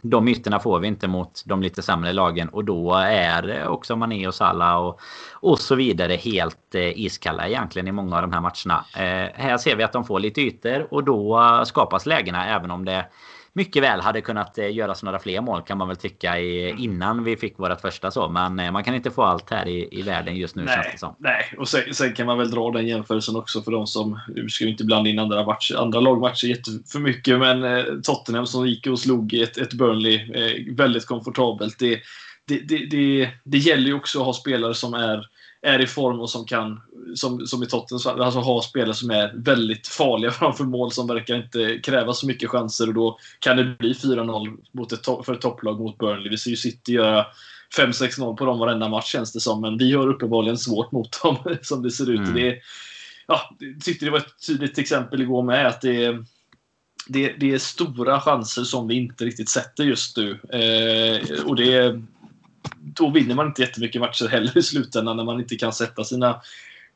De 0.02 0.28
ytorna 0.28 0.60
får 0.60 0.80
vi 0.80 0.88
inte 0.88 1.08
mot 1.08 1.44
de 1.46 1.62
lite 1.62 1.82
sämre 1.82 2.14
lagen 2.14 2.50
och 2.50 2.66
då 2.66 2.94
är 2.94 3.68
också 3.68 3.96
Mané 3.96 4.28
och 4.28 4.36
Salah 4.36 4.78
och, 4.78 5.00
och 5.34 5.60
så 5.60 5.76
vidare 5.76 6.14
helt 6.14 6.76
eh, 6.76 7.00
iskalla 7.00 7.48
egentligen 7.48 7.88
i 7.88 7.92
många 7.92 8.16
av 8.16 8.22
de 8.22 8.32
här 8.32 8.42
matcherna. 8.42 8.86
Eh, 8.96 9.32
här 9.34 9.58
ser 9.58 9.76
vi 9.76 9.84
att 9.84 9.94
de 9.94 10.06
får 10.06 10.20
lite 10.20 10.42
ytor 10.42 10.94
och 10.94 11.04
då 11.04 11.40
eh, 11.40 11.64
skapas 11.64 12.06
lägena 12.06 12.46
även 12.46 12.72
om 12.72 12.86
det 12.86 13.06
mycket 13.54 13.84
väl 13.84 14.02
hade 14.02 14.22
kunnat 14.22 14.58
eh, 14.58 14.76
göras 14.76 15.04
några 15.04 15.20
fler 15.20 15.42
mål 15.42 15.62
kan 15.62 15.78
man 15.78 15.88
väl 15.88 15.98
tycka 15.98 16.40
i, 16.40 16.70
mm. 16.70 16.84
innan 16.84 17.24
vi 17.24 17.38
fick 17.38 17.60
vårt 17.60 17.82
första 17.82 18.12
så. 18.12 18.30
Men 18.30 18.60
eh, 18.60 18.72
man 18.72 18.84
kan 18.84 18.96
inte 18.96 19.12
få 19.12 19.24
allt 19.24 19.50
här 19.50 19.68
i, 19.68 20.00
i 20.00 20.02
världen 20.02 20.36
just 20.36 20.56
nu 20.56 20.64
nej, 20.64 20.76
känns 20.76 20.88
det 20.92 20.98
som. 20.98 21.16
Nej, 21.18 21.54
och 21.58 21.68
sen, 21.68 21.94
sen, 21.94 22.14
kan 22.14 22.26
man 22.26 22.38
väl 22.38 22.52
dra 22.52 22.72
den 22.72 22.88
jämförelsen 22.88 23.36
också 23.36 23.62
för 23.62 23.72
de 23.72 23.88
som, 23.88 24.20
nu 24.36 24.50
ska 24.50 24.66
vi 24.66 24.72
inte 24.72 24.86
blanda 24.86 25.10
in 25.10 25.20
andra, 25.20 25.46
matcher, 25.46 25.76
andra 25.76 26.00
lagmatcher 26.00 26.48
jätteför 26.48 27.00
mycket, 27.00 27.40
men 27.40 27.64
eh, 27.64 27.84
Tottenham 28.04 28.46
som 28.46 28.68
gick 28.68 28.88
och 28.88 29.00
slog 29.00 29.34
ett, 29.34 29.58
ett 29.58 29.74
Burnley 29.74 30.16
eh, 30.16 30.76
väldigt 30.76 31.06
komfortabelt. 31.06 31.80
Det, 31.80 32.00
det, 32.46 32.60
det, 32.60 32.86
det, 32.86 33.30
det 33.44 33.58
gäller 33.58 33.86
ju 33.86 33.94
också 33.94 34.20
att 34.20 34.26
ha 34.26 34.34
spelare 34.34 34.74
som 34.74 34.94
är 34.94 35.26
är 35.62 35.82
i 35.82 35.88
form 35.88 36.20
och 36.20 36.30
som 36.30 36.46
kan, 36.46 36.82
som, 37.16 37.48
som 37.48 37.64
i 37.64 37.66
Tottenham, 37.66 38.22
alltså 38.22 38.40
ha 38.40 38.62
spelare 38.62 38.94
som 38.94 39.12
är 39.12 39.34
väldigt 39.36 39.88
farliga 39.88 40.32
framför 40.40 40.64
mål 40.64 40.92
som 40.92 41.08
verkar 41.08 41.36
inte 41.36 41.80
kräva 41.84 42.14
så 42.14 42.28
mycket 42.28 42.50
chanser 42.50 42.88
och 42.88 42.94
då 42.94 43.20
kan 43.40 43.58
det 43.58 43.76
bli 43.80 43.94
4-0 43.94 44.58
mot 44.72 44.92
ett, 44.92 45.06
för 45.06 45.34
ett 45.34 45.42
topplag 45.42 45.80
mot 45.80 45.98
Burnley. 45.98 46.30
Vi 46.30 46.38
ser 46.38 46.50
ju 46.50 46.56
City 46.56 46.92
göra 46.92 47.26
5-6-0 47.78 48.36
på 48.36 48.46
dem 48.46 48.60
varenda 48.60 48.90
match 48.90 49.12
känns 49.12 49.34
det 49.34 49.40
som, 49.40 49.62
men 49.62 49.78
vi 49.78 49.94
har 49.94 50.08
uppenbarligen 50.08 50.58
svårt 50.58 50.92
mot 50.92 51.22
dem 51.24 51.38
som 51.62 51.84
det 51.84 51.92
ser 51.92 52.10
ut. 52.10 52.20
Mm. 52.20 52.34
Det, 52.34 52.58
ja, 53.28 53.56
tyckte 53.84 54.06
det 54.06 54.12
var 54.12 54.18
ett 54.18 54.48
tydligt 54.48 54.78
exempel 54.78 55.22
igår 55.22 55.44
med 55.44 55.68
att 55.68 55.82
det 55.82 56.26
det, 57.10 57.34
det, 57.40 57.54
är 57.54 57.58
stora 57.58 58.22
chanser 58.22 58.64
som 58.64 58.88
vi 58.88 58.96
inte 58.96 59.26
riktigt 59.26 59.50
sätter 59.50 59.84
just 59.84 60.18
nu. 60.18 60.32
Eh, 60.32 61.46
och 61.46 61.56
det, 61.56 62.02
då 62.78 63.10
vinner 63.10 63.36
man 63.36 63.48
inte 63.48 63.62
jättemycket 63.62 64.02
matcher 64.02 64.28
heller 64.28 64.58
i 64.58 64.64
slutändan 64.64 65.18
när 65.18 65.24
man 65.24 65.40
inte 65.40 65.56
kan 65.56 65.74
sätta 65.74 66.04
sina 66.04 66.42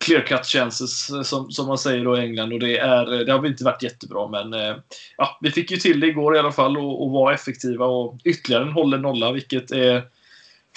clear 0.03 0.21
cut 0.21 0.45
chances 0.45 1.11
som, 1.29 1.51
som 1.51 1.67
man 1.67 1.77
säger 1.77 2.05
då 2.05 2.17
i 2.17 2.21
England 2.21 2.53
och 2.53 2.59
det, 2.59 2.77
är, 2.77 3.25
det 3.25 3.31
har 3.31 3.47
inte 3.47 3.63
varit 3.63 3.83
jättebra 3.83 4.27
men 4.27 4.53
eh, 4.53 4.75
ja, 5.17 5.37
vi 5.41 5.51
fick 5.51 5.71
ju 5.71 5.77
till 5.77 5.99
det 5.99 6.07
igår 6.07 6.35
i 6.35 6.39
alla 6.39 6.51
fall 6.51 6.77
och, 6.77 7.03
och 7.03 7.11
var 7.11 7.31
effektiva 7.31 7.85
och 7.85 8.19
ytterligare 8.23 8.63
en 8.63 8.71
hållen 8.71 9.01
nolla 9.01 9.31
vilket 9.31 9.71
är 9.71 10.03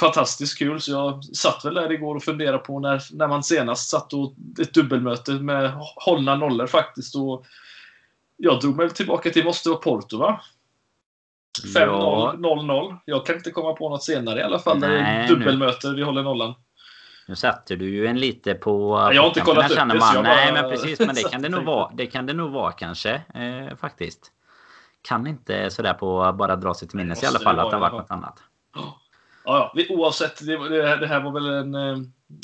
fantastiskt 0.01 0.59
kul 0.59 0.81
så 0.81 0.91
jag 0.93 1.25
satt 1.25 1.65
väl 1.65 1.75
där 1.75 1.93
igår 1.93 2.15
och 2.15 2.25
funderade 2.25 2.59
på 2.59 2.81
när, 2.81 3.03
när 3.13 3.29
man 3.29 3.43
senast 3.43 3.91
satt 3.91 4.13
och 4.13 4.35
ett 4.61 4.75
dubbelmöte 4.75 5.33
med 5.33 5.73
hållna 5.97 6.37
nollor 6.37 6.67
faktiskt 6.67 7.17
och 7.17 7.47
jag 8.37 8.61
drog 8.61 8.77
mig 8.77 8.91
tillbaka 8.91 9.31
till 9.31 9.45
måste 9.45 9.69
vara 9.69 9.79
Porto 9.79 10.19
va? 10.19 10.41
5-0, 11.75 12.37
0-0. 12.37 12.97
Jag 13.05 13.27
kan 13.27 13.37
inte 13.37 13.51
komma 13.51 13.73
på 13.73 13.89
något 13.89 14.03
senare 14.03 14.41
i 14.41 14.43
alla 14.43 14.59
fall. 14.59 14.79
Nej, 14.79 14.91
där 14.91 14.97
det 14.97 15.03
är 15.03 15.29
dubbelmöte, 15.29 15.93
vi 15.93 16.03
håller 16.03 16.23
nollan. 16.23 16.55
Nu 17.29 17.37
satte 17.37 17.77
du 17.77 17.91
ju 17.91 18.07
en 18.07 18.21
lite 18.21 18.55
på... 18.55 19.09
jag 19.15 19.23
har 19.23 19.29
inte 19.29 19.41
kollat 19.41 19.71
upp 19.71 19.77
det. 19.77 19.99
Bara... 19.99 20.23
Nej, 20.23 20.53
men 20.53 20.71
precis. 20.71 21.01
Men 21.01 21.15
det 21.15 21.23
kan 21.23 21.43
det 21.43 21.49
nog 21.49 21.65
vara. 21.65 21.91
Det 21.95 22.07
kan 22.07 22.27
det 22.27 22.33
nog 22.33 22.51
vara 22.53 22.73
kanske. 22.73 23.23
Eh, 23.35 23.77
faktiskt. 23.77 24.33
Kan 25.03 25.27
inte 25.27 25.71
sådär 25.71 25.95
på 25.95 26.35
bara 26.39 26.57
dra 26.57 26.75
sig 26.75 26.89
till 26.89 26.97
minnes 26.97 27.23
i 27.23 27.27
alla 27.27 27.39
fall 27.39 27.59
att 27.59 27.71
det 27.71 27.77
har 27.77 27.81
varit 27.81 27.93
något 27.93 28.11
annat. 28.11 28.39
Ja, 28.75 29.73
ja. 29.75 29.85
Oavsett. 29.89 30.47
Det, 30.47 30.69
det, 30.69 30.97
det 30.97 31.07
här 31.07 31.21
var 31.21 31.33
väl 31.33 31.47
en... 31.47 31.75
Eh, 31.75 31.99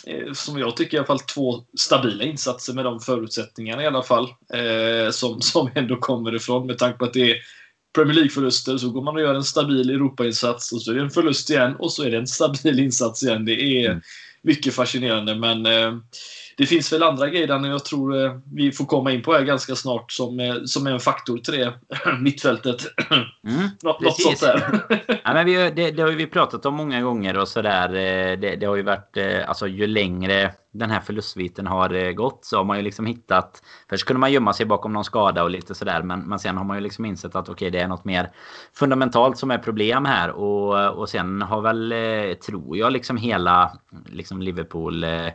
eh, 0.07 0.33
som 0.33 0.59
jag 0.59 0.77
tycker 0.77 0.97
i 0.97 0.99
alla 0.99 1.07
fall 1.07 1.21
två 1.21 1.65
stabila 1.79 2.25
insatser 2.25 2.75
med 2.75 2.85
de 2.85 3.01
förutsättningarna 3.01 3.83
i 3.83 3.87
alla 3.87 4.03
fall. 4.03 4.29
Eh, 4.55 5.11
som, 5.11 5.41
som 5.41 5.71
ändå 5.75 5.97
kommer 5.97 6.35
ifrån 6.35 6.67
med 6.67 6.79
tanke 6.79 6.99
på 6.99 7.05
att 7.05 7.12
det 7.12 7.31
är 7.31 7.37
Premier 7.95 8.15
League-förluster 8.15 8.77
så 8.77 8.91
går 8.91 9.03
man 9.03 9.15
och 9.15 9.23
gör 9.23 9.35
en 9.35 9.45
stabil 9.45 9.91
Europa-insats 9.91 10.73
och 10.73 10.83
så 10.83 10.91
är 10.91 10.95
det 10.95 11.01
en 11.01 11.11
förlust 11.11 11.51
igen 11.51 11.77
och 11.79 11.93
så 11.93 12.05
är 12.05 12.11
det 12.11 12.17
en 12.17 12.27
stabil 12.27 12.79
insats 12.79 13.23
igen. 13.23 13.45
Det 13.45 13.62
är 13.62 13.91
mm. 13.91 14.03
Mycket 14.43 14.75
fascinerande 14.75 15.35
men 15.35 15.67
eh, 15.67 15.93
det 16.57 16.67
finns 16.67 16.93
väl 16.93 17.03
andra 17.03 17.29
grejer 17.29 17.47
där 17.47 17.69
jag 17.69 17.85
tror 17.85 18.25
eh, 18.25 18.37
vi 18.55 18.73
får 18.73 18.85
komma 18.85 19.13
in 19.13 19.23
på 19.23 19.33
här 19.33 19.43
ganska 19.43 19.77
snart 19.77 20.13
som, 20.13 20.41
eh, 20.41 20.55
som 20.65 20.87
är 20.87 20.91
en 20.91 21.01
faktor 21.01 21.39
till 21.39 21.55
det. 21.55 21.73
Mittfältet. 22.21 22.81
Mm, 23.11 23.69
Nå 23.83 23.99
något 24.01 24.21
sånt 24.21 24.41
där. 24.41 24.81
ja, 25.25 25.35
men 25.35 25.47
vi, 25.47 25.53
det, 25.55 25.91
det, 25.91 26.03
har 26.03 26.11
vi 26.11 26.27
pratat 26.27 26.67
om 26.67 26.75
många 26.75 27.03
gånger 27.03 27.37
och 27.37 27.49
sådär. 27.49 27.89
Eh, 27.89 28.39
det, 28.39 28.57
det 28.57 28.67
har 28.67 28.77
ju 28.77 28.83
varit, 28.83 29.17
alltså 29.47 29.67
ju 29.67 29.87
längre 29.87 30.55
den 30.73 30.91
här 30.91 31.00
förlustsviten 31.00 31.67
har 31.67 31.95
eh, 31.95 32.12
gått 32.12 32.45
så 32.45 32.57
har 32.57 32.64
man 32.64 32.76
ju 32.76 32.83
liksom 32.83 33.07
hittat... 33.07 33.62
Först 33.88 34.07
kunde 34.07 34.21
man 34.21 34.33
gömma 34.33 34.52
sig 34.52 34.67
bakom 34.67 34.93
någon 34.93 35.05
skada 35.05 35.43
och 35.43 35.50
lite 35.50 35.75
sådär 35.75 36.02
men, 36.02 36.21
men 36.21 36.38
sen 36.38 36.57
har 36.57 36.64
man 36.64 36.76
ju 36.76 36.81
liksom 36.81 37.05
insett 37.05 37.37
att 37.37 37.49
okej 37.49 37.52
okay, 37.52 37.71
det 37.71 37.85
är 37.85 37.88
något 37.88 38.05
mer 38.05 38.31
fundamentalt 38.75 39.38
som 39.38 39.50
är 39.50 39.59
problem 39.59 40.05
här 40.05 40.31
och, 40.31 40.99
och 40.99 41.09
sen 41.09 41.43
har 41.43 41.61
väl, 41.61 41.93
eh, 41.93 42.35
tror 42.35 42.76
jag, 42.76 42.93
liksom 42.93 43.17
hela 43.17 43.73
liksom 44.07 44.43
Liverpool 44.43 45.05
eh, 45.05 45.29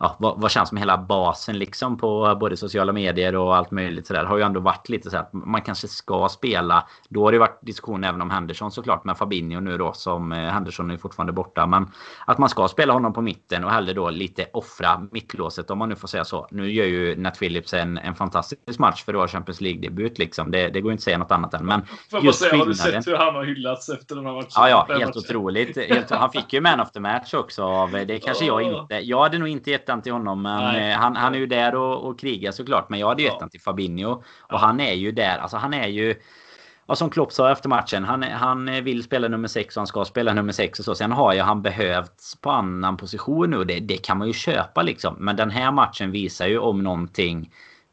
ja, 0.00 0.16
vad, 0.18 0.40
vad, 0.40 0.50
känns 0.50 0.68
som 0.68 0.78
hela 0.78 0.98
basen 0.98 1.58
liksom 1.58 1.98
på 1.98 2.36
både 2.40 2.56
sociala 2.56 2.92
medier 2.92 3.36
och 3.36 3.56
allt 3.56 3.70
möjligt 3.70 4.06
sådär 4.06 4.24
har 4.24 4.36
ju 4.36 4.42
ändå 4.42 4.60
varit 4.60 4.88
lite 4.88 5.10
så 5.10 5.16
att 5.16 5.32
man 5.32 5.62
kanske 5.62 5.88
ska 5.88 6.28
spela. 6.28 6.88
Då 7.08 7.24
har 7.24 7.32
det 7.32 7.38
varit 7.38 7.58
diskussion 7.62 8.04
även 8.04 8.22
om 8.22 8.30
Henderson 8.30 8.70
såklart 8.70 9.04
med 9.04 9.18
Fabinho 9.18 9.60
nu 9.60 9.78
då 9.78 9.92
som 9.92 10.32
eh, 10.32 10.38
Henderson 10.38 10.90
är 10.90 10.96
fortfarande 10.96 11.32
borta. 11.32 11.66
Men 11.66 11.90
att 12.26 12.38
man 12.38 12.48
ska 12.48 12.68
spela 12.68 12.92
honom 12.92 13.12
på 13.12 13.22
mitten 13.22 13.64
och 13.64 13.70
hellre 13.70 13.92
då 13.92 14.10
lite 14.10 14.46
off 14.52 14.79
offra 14.80 15.06
mittlåset 15.10 15.70
om 15.70 15.78
man 15.78 15.88
nu 15.88 15.96
får 15.96 16.08
säga 16.08 16.24
så. 16.24 16.48
Nu 16.50 16.72
gör 16.72 16.86
ju 16.86 17.16
Nat 17.16 17.38
Phillips 17.38 17.74
en, 17.74 17.98
en 17.98 18.14
fantastisk 18.14 18.78
match 18.78 19.04
för 19.04 19.12
att 19.12 19.16
vara 19.16 19.28
Champions 19.28 19.60
League-debut 19.60 20.18
liksom. 20.18 20.50
Det, 20.50 20.68
det 20.68 20.80
går 20.80 20.92
inte 20.92 21.00
att 21.00 21.04
säga 21.04 21.18
något 21.18 21.30
annat 21.30 21.54
än. 21.54 21.66
Men 21.66 21.82
Får 22.10 22.24
just 22.24 22.38
säga, 22.38 22.56
har 22.56 22.66
du 22.66 22.74
sett 22.74 23.06
hur 23.06 23.16
han 23.16 23.34
har 23.34 23.44
hyllats 23.44 23.88
efter 23.88 24.14
den 24.14 24.26
här 24.26 24.32
matchen? 24.32 24.50
Ja, 24.54 24.68
ja, 24.68 24.86
helt 24.98 25.16
otroligt. 25.16 25.76
Helt, 25.76 26.10
han 26.10 26.30
fick 26.30 26.52
ju 26.52 26.60
man 26.60 26.80
of 26.80 26.92
the 26.92 27.00
match 27.00 27.34
också 27.34 27.62
av, 27.62 27.90
det 27.90 28.18
kanske 28.18 28.44
jag 28.44 28.62
inte. 28.62 28.94
Jag 28.94 29.22
hade 29.22 29.38
nog 29.38 29.48
inte 29.48 29.70
gett 29.70 29.86
den 29.86 30.02
till 30.02 30.12
honom. 30.12 30.42
Men 30.42 30.76
eh, 30.76 30.96
han, 30.96 31.16
han 31.16 31.34
är 31.34 31.38
ju 31.38 31.46
där 31.46 31.74
och, 31.74 32.08
och 32.08 32.20
krigar 32.20 32.52
såklart. 32.52 32.88
Men 32.88 33.00
jag 33.00 33.08
hade 33.08 33.22
gett 33.22 33.32
ja. 33.32 33.40
den 33.40 33.50
till 33.50 33.60
Fabinho. 33.60 34.22
Och 34.40 34.60
han 34.60 34.80
är 34.80 34.94
ju 34.94 35.12
där. 35.12 35.38
Alltså 35.38 35.56
han 35.56 35.74
är 35.74 35.88
ju... 35.88 36.14
Ja, 36.90 36.96
som 36.96 37.10
Klopp 37.10 37.32
sa 37.32 37.52
efter 37.52 37.68
matchen. 37.68 38.04
Han, 38.04 38.22
han 38.22 38.84
vill 38.84 39.02
spela 39.02 39.28
nummer 39.28 39.48
6 39.48 39.76
och 39.76 39.80
han 39.80 39.86
ska 39.86 40.04
spela 40.04 40.34
nummer 40.34 40.52
6 40.52 40.78
och 40.78 40.84
så. 40.84 40.94
Sen 40.94 41.12
har 41.12 41.32
ju 41.34 41.40
han 41.40 41.62
behövts 41.62 42.36
på 42.36 42.50
annan 42.50 42.96
position 42.96 43.50
nu. 43.50 43.64
Det, 43.64 43.80
det 43.80 43.96
kan 43.96 44.18
man 44.18 44.26
ju 44.26 44.32
köpa 44.32 44.82
liksom. 44.82 45.16
Men 45.18 45.36
den 45.36 45.50
här 45.50 45.72
matchen 45.72 46.10
visar 46.10 46.46
ju 46.46 46.58
om 46.58 46.82
någonting 46.82 47.50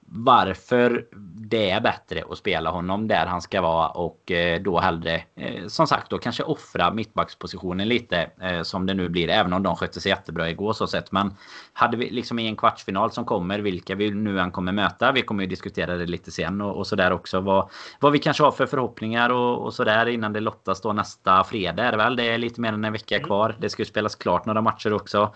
varför 0.09 1.05
det 1.35 1.69
är 1.69 1.81
bättre 1.81 2.23
att 2.29 2.37
spela 2.37 2.69
honom 2.69 3.07
där 3.07 3.25
han 3.25 3.41
ska 3.41 3.61
vara 3.61 3.89
och 3.89 4.31
eh, 4.31 4.61
då 4.61 4.79
hellre 4.79 5.23
eh, 5.35 5.67
som 5.67 5.87
sagt 5.87 6.09
då 6.09 6.17
kanske 6.17 6.43
offra 6.43 6.93
mittbackspositionen 6.93 7.87
lite 7.87 8.29
eh, 8.41 8.61
som 8.61 8.85
det 8.85 8.93
nu 8.93 9.09
blir 9.09 9.29
även 9.29 9.53
om 9.53 9.63
de 9.63 9.75
skötte 9.75 10.01
sig 10.01 10.09
jättebra 10.09 10.49
igår 10.49 10.73
så 10.73 10.87
sett. 10.87 11.11
Men 11.11 11.35
hade 11.73 11.97
vi 11.97 12.09
liksom 12.09 12.39
i 12.39 12.47
en 12.47 12.55
kvartsfinal 12.55 13.11
som 13.11 13.25
kommer 13.25 13.59
vilka 13.59 13.95
vi 13.95 14.11
nu 14.11 14.39
än 14.39 14.51
kommer 14.51 14.71
möta 14.71 15.11
vi 15.11 15.21
kommer 15.21 15.43
ju 15.43 15.49
diskutera 15.49 15.97
det 15.97 16.05
lite 16.05 16.31
sen 16.31 16.61
och, 16.61 16.75
och 16.75 16.87
sådär 16.87 17.11
också. 17.11 17.39
Vad, 17.39 17.69
vad 17.99 18.11
vi 18.11 18.19
kanske 18.19 18.43
har 18.43 18.51
för 18.51 18.65
förhoppningar 18.65 19.29
och, 19.29 19.65
och 19.65 19.73
sådär 19.73 20.05
innan 20.05 20.33
det 20.33 20.39
lottas 20.39 20.81
då 20.81 20.93
nästa 20.93 21.43
fredag 21.43 21.83
är 21.83 21.91
det 21.91 21.97
väl? 21.97 22.15
Det 22.15 22.23
är 22.23 22.37
lite 22.37 22.61
mer 22.61 22.73
än 22.73 22.85
en 22.85 22.93
vecka 22.93 23.15
mm. 23.15 23.27
kvar. 23.27 23.55
Det 23.59 23.69
ska 23.69 23.81
ju 23.81 23.85
spelas 23.85 24.15
klart 24.15 24.45
några 24.45 24.61
matcher 24.61 24.93
också. 24.93 25.33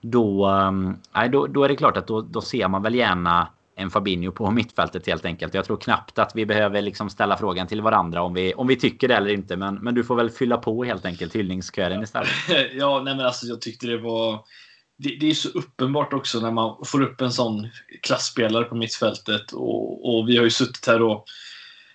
Då, 0.00 0.50
då, 1.30 1.46
då 1.46 1.64
är 1.64 1.68
det 1.68 1.76
klart 1.76 1.96
att 1.96 2.06
då, 2.06 2.20
då 2.20 2.40
ser 2.40 2.68
man 2.68 2.82
väl 2.82 2.94
gärna 2.94 3.48
en 3.76 3.90
Fabinho 3.90 4.32
på 4.32 4.50
mittfältet 4.50 5.06
helt 5.06 5.24
enkelt. 5.24 5.54
Jag 5.54 5.64
tror 5.64 5.76
knappt 5.76 6.18
att 6.18 6.32
vi 6.34 6.46
behöver 6.46 6.82
liksom 6.82 7.10
ställa 7.10 7.36
frågan 7.36 7.66
till 7.66 7.80
varandra 7.80 8.22
om 8.22 8.34
vi, 8.34 8.54
om 8.54 8.66
vi 8.66 8.76
tycker 8.76 9.08
det 9.08 9.14
eller 9.14 9.30
inte. 9.30 9.56
Men, 9.56 9.74
men 9.74 9.94
du 9.94 10.04
får 10.04 10.16
väl 10.16 10.30
fylla 10.30 10.56
på 10.56 10.84
helt 10.84 11.04
enkelt 11.04 11.34
hyllningskören 11.34 12.02
istället. 12.02 12.30
ja, 12.74 13.02
nej 13.04 13.16
men 13.16 13.26
alltså 13.26 13.46
jag 13.46 13.60
tyckte 13.60 13.86
det 13.86 13.98
var... 13.98 14.44
Det, 14.96 15.16
det, 15.20 15.30
är 15.30 15.34
så 15.34 15.48
uppenbart 15.48 16.12
också 16.12 16.40
när 16.40 16.50
man 16.50 16.76
får 16.84 17.02
upp 17.02 17.20
en 17.20 17.32
sån 17.32 17.68
klassspelare 18.02 18.64
på 18.64 18.74
mittfältet. 18.74 19.52
Och, 19.52 20.14
och 20.18 20.28
vi 20.28 20.36
har 20.36 20.44
ju 20.44 20.50
suttit 20.50 20.86
här 20.86 21.02
och 21.02 21.24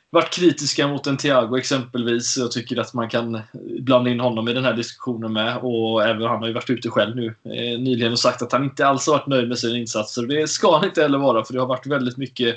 varit 0.10 0.34
kritiska 0.34 0.88
mot 0.88 1.08
en 1.08 1.18
Thiago 1.18 1.58
exempelvis. 1.58 2.38
Jag 2.38 2.52
tycker 2.52 2.80
att 2.80 2.94
man 2.94 3.10
kan 3.10 3.42
blanda 3.80 4.10
in 4.10 4.20
honom 4.20 4.48
i 4.48 4.54
den 4.54 4.66
här 4.66 4.74
diskussionen 4.74 5.34
med. 5.34 5.58
Och 5.58 6.04
även 6.04 6.22
han 6.22 6.40
har 6.40 6.48
ju 6.48 6.54
varit 6.54 6.70
ute 6.70 6.90
själv 6.90 7.16
nu 7.16 7.26
eh, 7.28 7.80
nyligen 7.80 8.12
och 8.12 8.20
sagt 8.20 8.42
att 8.42 8.52
han 8.52 8.64
inte 8.64 8.88
alls 8.88 9.08
har 9.08 9.14
varit 9.14 9.28
nöjd 9.28 9.48
med 9.48 9.60
sina 9.60 9.78
insatser. 9.78 10.22
Det 10.22 10.48
ska 10.48 10.76
han 10.76 10.86
inte 10.86 11.02
heller 11.02 11.18
vara 11.18 11.44
för 11.44 11.54
det 11.54 11.60
har 11.60 11.68
varit 11.68 11.88
väldigt 11.88 12.18
mycket 12.18 12.56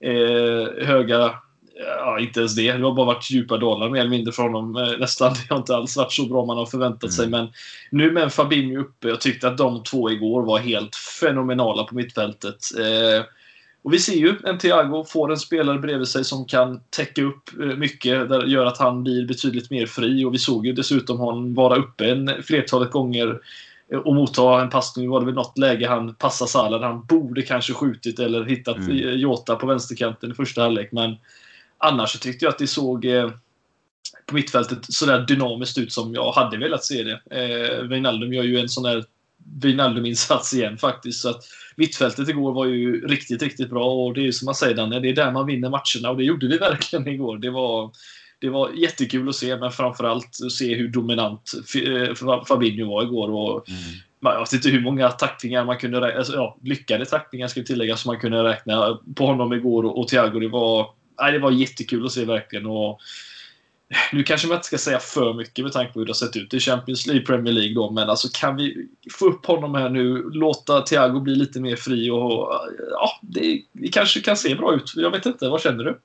eh, 0.00 0.86
höga 0.86 1.34
Ja, 1.86 2.18
inte 2.20 2.40
ens 2.40 2.54
det. 2.54 2.72
Det 2.72 2.82
har 2.82 2.94
bara 2.94 3.06
varit 3.06 3.30
djupa 3.30 3.56
dalar 3.56 3.90
mer 3.90 4.00
eller 4.00 4.10
mindre 4.10 4.32
från 4.32 4.54
honom. 4.54 4.76
Eh, 4.76 4.98
nästan. 4.98 5.34
Det 5.48 5.54
har 5.54 5.58
inte 5.58 5.76
alls 5.76 5.96
varit 5.96 6.12
så 6.12 6.26
bra 6.26 6.44
man 6.44 6.56
har 6.56 6.66
förväntat 6.66 7.02
mm. 7.02 7.12
sig. 7.12 7.28
Men 7.28 7.48
nu 7.90 8.10
med 8.10 8.32
Fabinho 8.32 8.80
uppe. 8.80 9.08
Jag 9.08 9.20
tyckte 9.20 9.48
att 9.48 9.58
de 9.58 9.82
två 9.82 10.10
igår 10.10 10.42
var 10.42 10.58
helt 10.58 10.96
fenomenala 10.96 11.84
på 11.84 11.94
mittfältet. 11.94 12.58
Eh, 12.78 13.24
och 13.82 13.92
vi 13.92 13.98
ser 13.98 14.16
ju 14.16 14.36
en 14.44 14.58
Thiago 14.58 15.04
får 15.04 15.32
en 15.32 15.38
spelare 15.38 15.78
bredvid 15.78 16.08
sig 16.08 16.24
som 16.24 16.44
kan 16.44 16.80
täcka 16.90 17.22
upp 17.22 17.50
eh, 17.60 17.66
mycket. 17.66 18.28
Det 18.28 18.46
gör 18.46 18.66
att 18.66 18.78
han 18.78 19.02
blir 19.02 19.26
betydligt 19.26 19.70
mer 19.70 19.86
fri. 19.86 20.24
Och 20.24 20.34
vi 20.34 20.38
såg 20.38 20.66
ju 20.66 20.72
dessutom 20.72 21.18
honom 21.18 21.54
vara 21.54 21.76
uppe 21.76 22.10
en 22.10 22.42
flertalet 22.42 22.90
gånger 22.90 23.40
eh, 23.92 23.98
och 23.98 24.14
motta 24.14 24.62
en 24.62 24.70
passning. 24.70 25.10
var 25.10 25.20
det 25.20 25.26
väl 25.26 25.34
något 25.34 25.58
läge 25.58 25.88
han 25.88 26.14
passade 26.14 26.50
Salah 26.50 26.80
där 26.80 26.86
han 26.86 27.04
borde 27.04 27.42
kanske 27.42 27.72
skjutit 27.72 28.18
eller 28.18 28.44
hittat 28.44 28.76
mm. 28.76 29.18
Jota 29.18 29.56
på 29.56 29.66
vänsterkanten 29.66 30.30
i 30.30 30.34
första 30.34 30.62
halvlek. 30.62 30.92
Men 30.92 31.16
annars 31.78 32.10
så 32.10 32.18
tyckte 32.18 32.44
jag 32.44 32.52
att 32.52 32.58
det 32.58 32.66
såg 32.66 33.04
eh, 33.04 33.30
på 34.26 34.34
mittfältet 34.34 34.78
sådär 34.94 35.20
dynamiskt 35.20 35.78
ut 35.78 35.92
som 35.92 36.14
jag 36.14 36.32
hade 36.32 36.56
velat 36.56 36.84
se 36.84 37.02
det. 37.02 37.20
Eh, 37.30 37.82
Wijnaldum 37.82 38.32
gör 38.32 38.44
ju 38.44 38.58
en 38.58 38.68
sån 38.68 38.84
där 38.84 39.04
Wijnaldum-insats 39.62 40.54
igen 40.54 40.78
faktiskt. 40.78 41.20
Så 41.20 41.28
att 41.30 41.42
mittfältet 41.76 42.28
igår 42.28 42.52
var 42.52 42.66
ju 42.66 43.06
riktigt, 43.06 43.42
riktigt 43.42 43.70
bra 43.70 43.84
och 43.84 44.14
det 44.14 44.20
är 44.20 44.24
ju 44.24 44.32
som 44.32 44.46
man 44.46 44.54
säger 44.54 44.74
Danne, 44.74 45.00
det 45.00 45.08
är 45.08 45.14
där 45.14 45.32
man 45.32 45.46
vinner 45.46 45.70
matcherna 45.70 46.10
och 46.10 46.16
det 46.16 46.24
gjorde 46.24 46.48
vi 46.48 46.58
verkligen 46.58 47.08
igår. 47.08 47.38
Det 47.38 47.50
var, 47.50 47.90
det 48.38 48.48
var 48.48 48.70
jättekul 48.70 49.28
att 49.28 49.34
se, 49.34 49.56
men 49.56 49.72
framförallt 49.72 50.38
att 50.44 50.52
se 50.52 50.74
hur 50.74 50.88
dominant 50.88 51.52
eh, 51.86 52.44
Fabinho 52.48 52.90
var 52.90 53.02
igår. 53.02 53.30
Och 53.30 53.68
mm. 53.68 53.80
Jag 54.24 54.40
vet 54.40 54.52
inte 54.52 54.68
hur 54.68 54.80
många 54.80 55.08
tacklingar 55.08 55.64
man 55.64 55.78
kunde 55.78 56.00
räkna, 56.00 56.18
alltså, 56.18 56.34
ja, 56.34 56.58
lyckade 56.62 57.06
tacklingar 57.06 57.48
ska 57.48 57.62
tilläggas, 57.62 58.00
som 58.00 58.08
man 58.08 58.20
kunde 58.20 58.44
räkna 58.44 58.98
på 59.16 59.26
honom 59.26 59.52
igår 59.52 59.84
och, 59.84 60.00
och 60.00 60.08
Thiago. 60.08 60.40
Det 60.40 60.48
var, 60.48 60.90
nej, 61.20 61.32
det 61.32 61.38
var 61.38 61.50
jättekul 61.50 62.06
att 62.06 62.12
se 62.12 62.24
verkligen. 62.24 62.66
Och, 62.66 63.00
nu 64.12 64.22
kanske 64.22 64.48
man 64.48 64.54
inte 64.56 64.66
ska 64.66 64.78
säga 64.78 64.98
för 64.98 65.34
mycket 65.34 65.64
med 65.64 65.72
tanke 65.72 65.92
på 65.92 65.98
hur 65.98 66.06
det 66.06 66.10
har 66.10 66.14
sett 66.14 66.36
ut 66.36 66.54
i 66.54 66.60
Champions 66.60 67.06
League, 67.06 67.26
Premier 67.26 67.54
League 67.54 67.74
då, 67.74 67.90
men 67.90 68.10
alltså 68.10 68.28
kan 68.32 68.56
vi 68.56 68.88
få 69.12 69.26
upp 69.26 69.46
honom 69.46 69.74
här 69.74 69.90
nu, 69.90 70.30
låta 70.32 70.80
Thiago 70.80 71.20
bli 71.20 71.34
lite 71.34 71.60
mer 71.60 71.76
fri 71.76 72.10
och 72.10 72.52
ja, 72.90 73.20
det, 73.22 73.62
det 73.72 73.88
kanske 73.88 74.20
kan 74.20 74.36
se 74.36 74.54
bra 74.54 74.74
ut. 74.74 74.92
Jag 74.96 75.10
vet 75.10 75.26
inte, 75.26 75.48
vad 75.48 75.60
känner 75.60 75.84
du? 75.84 76.00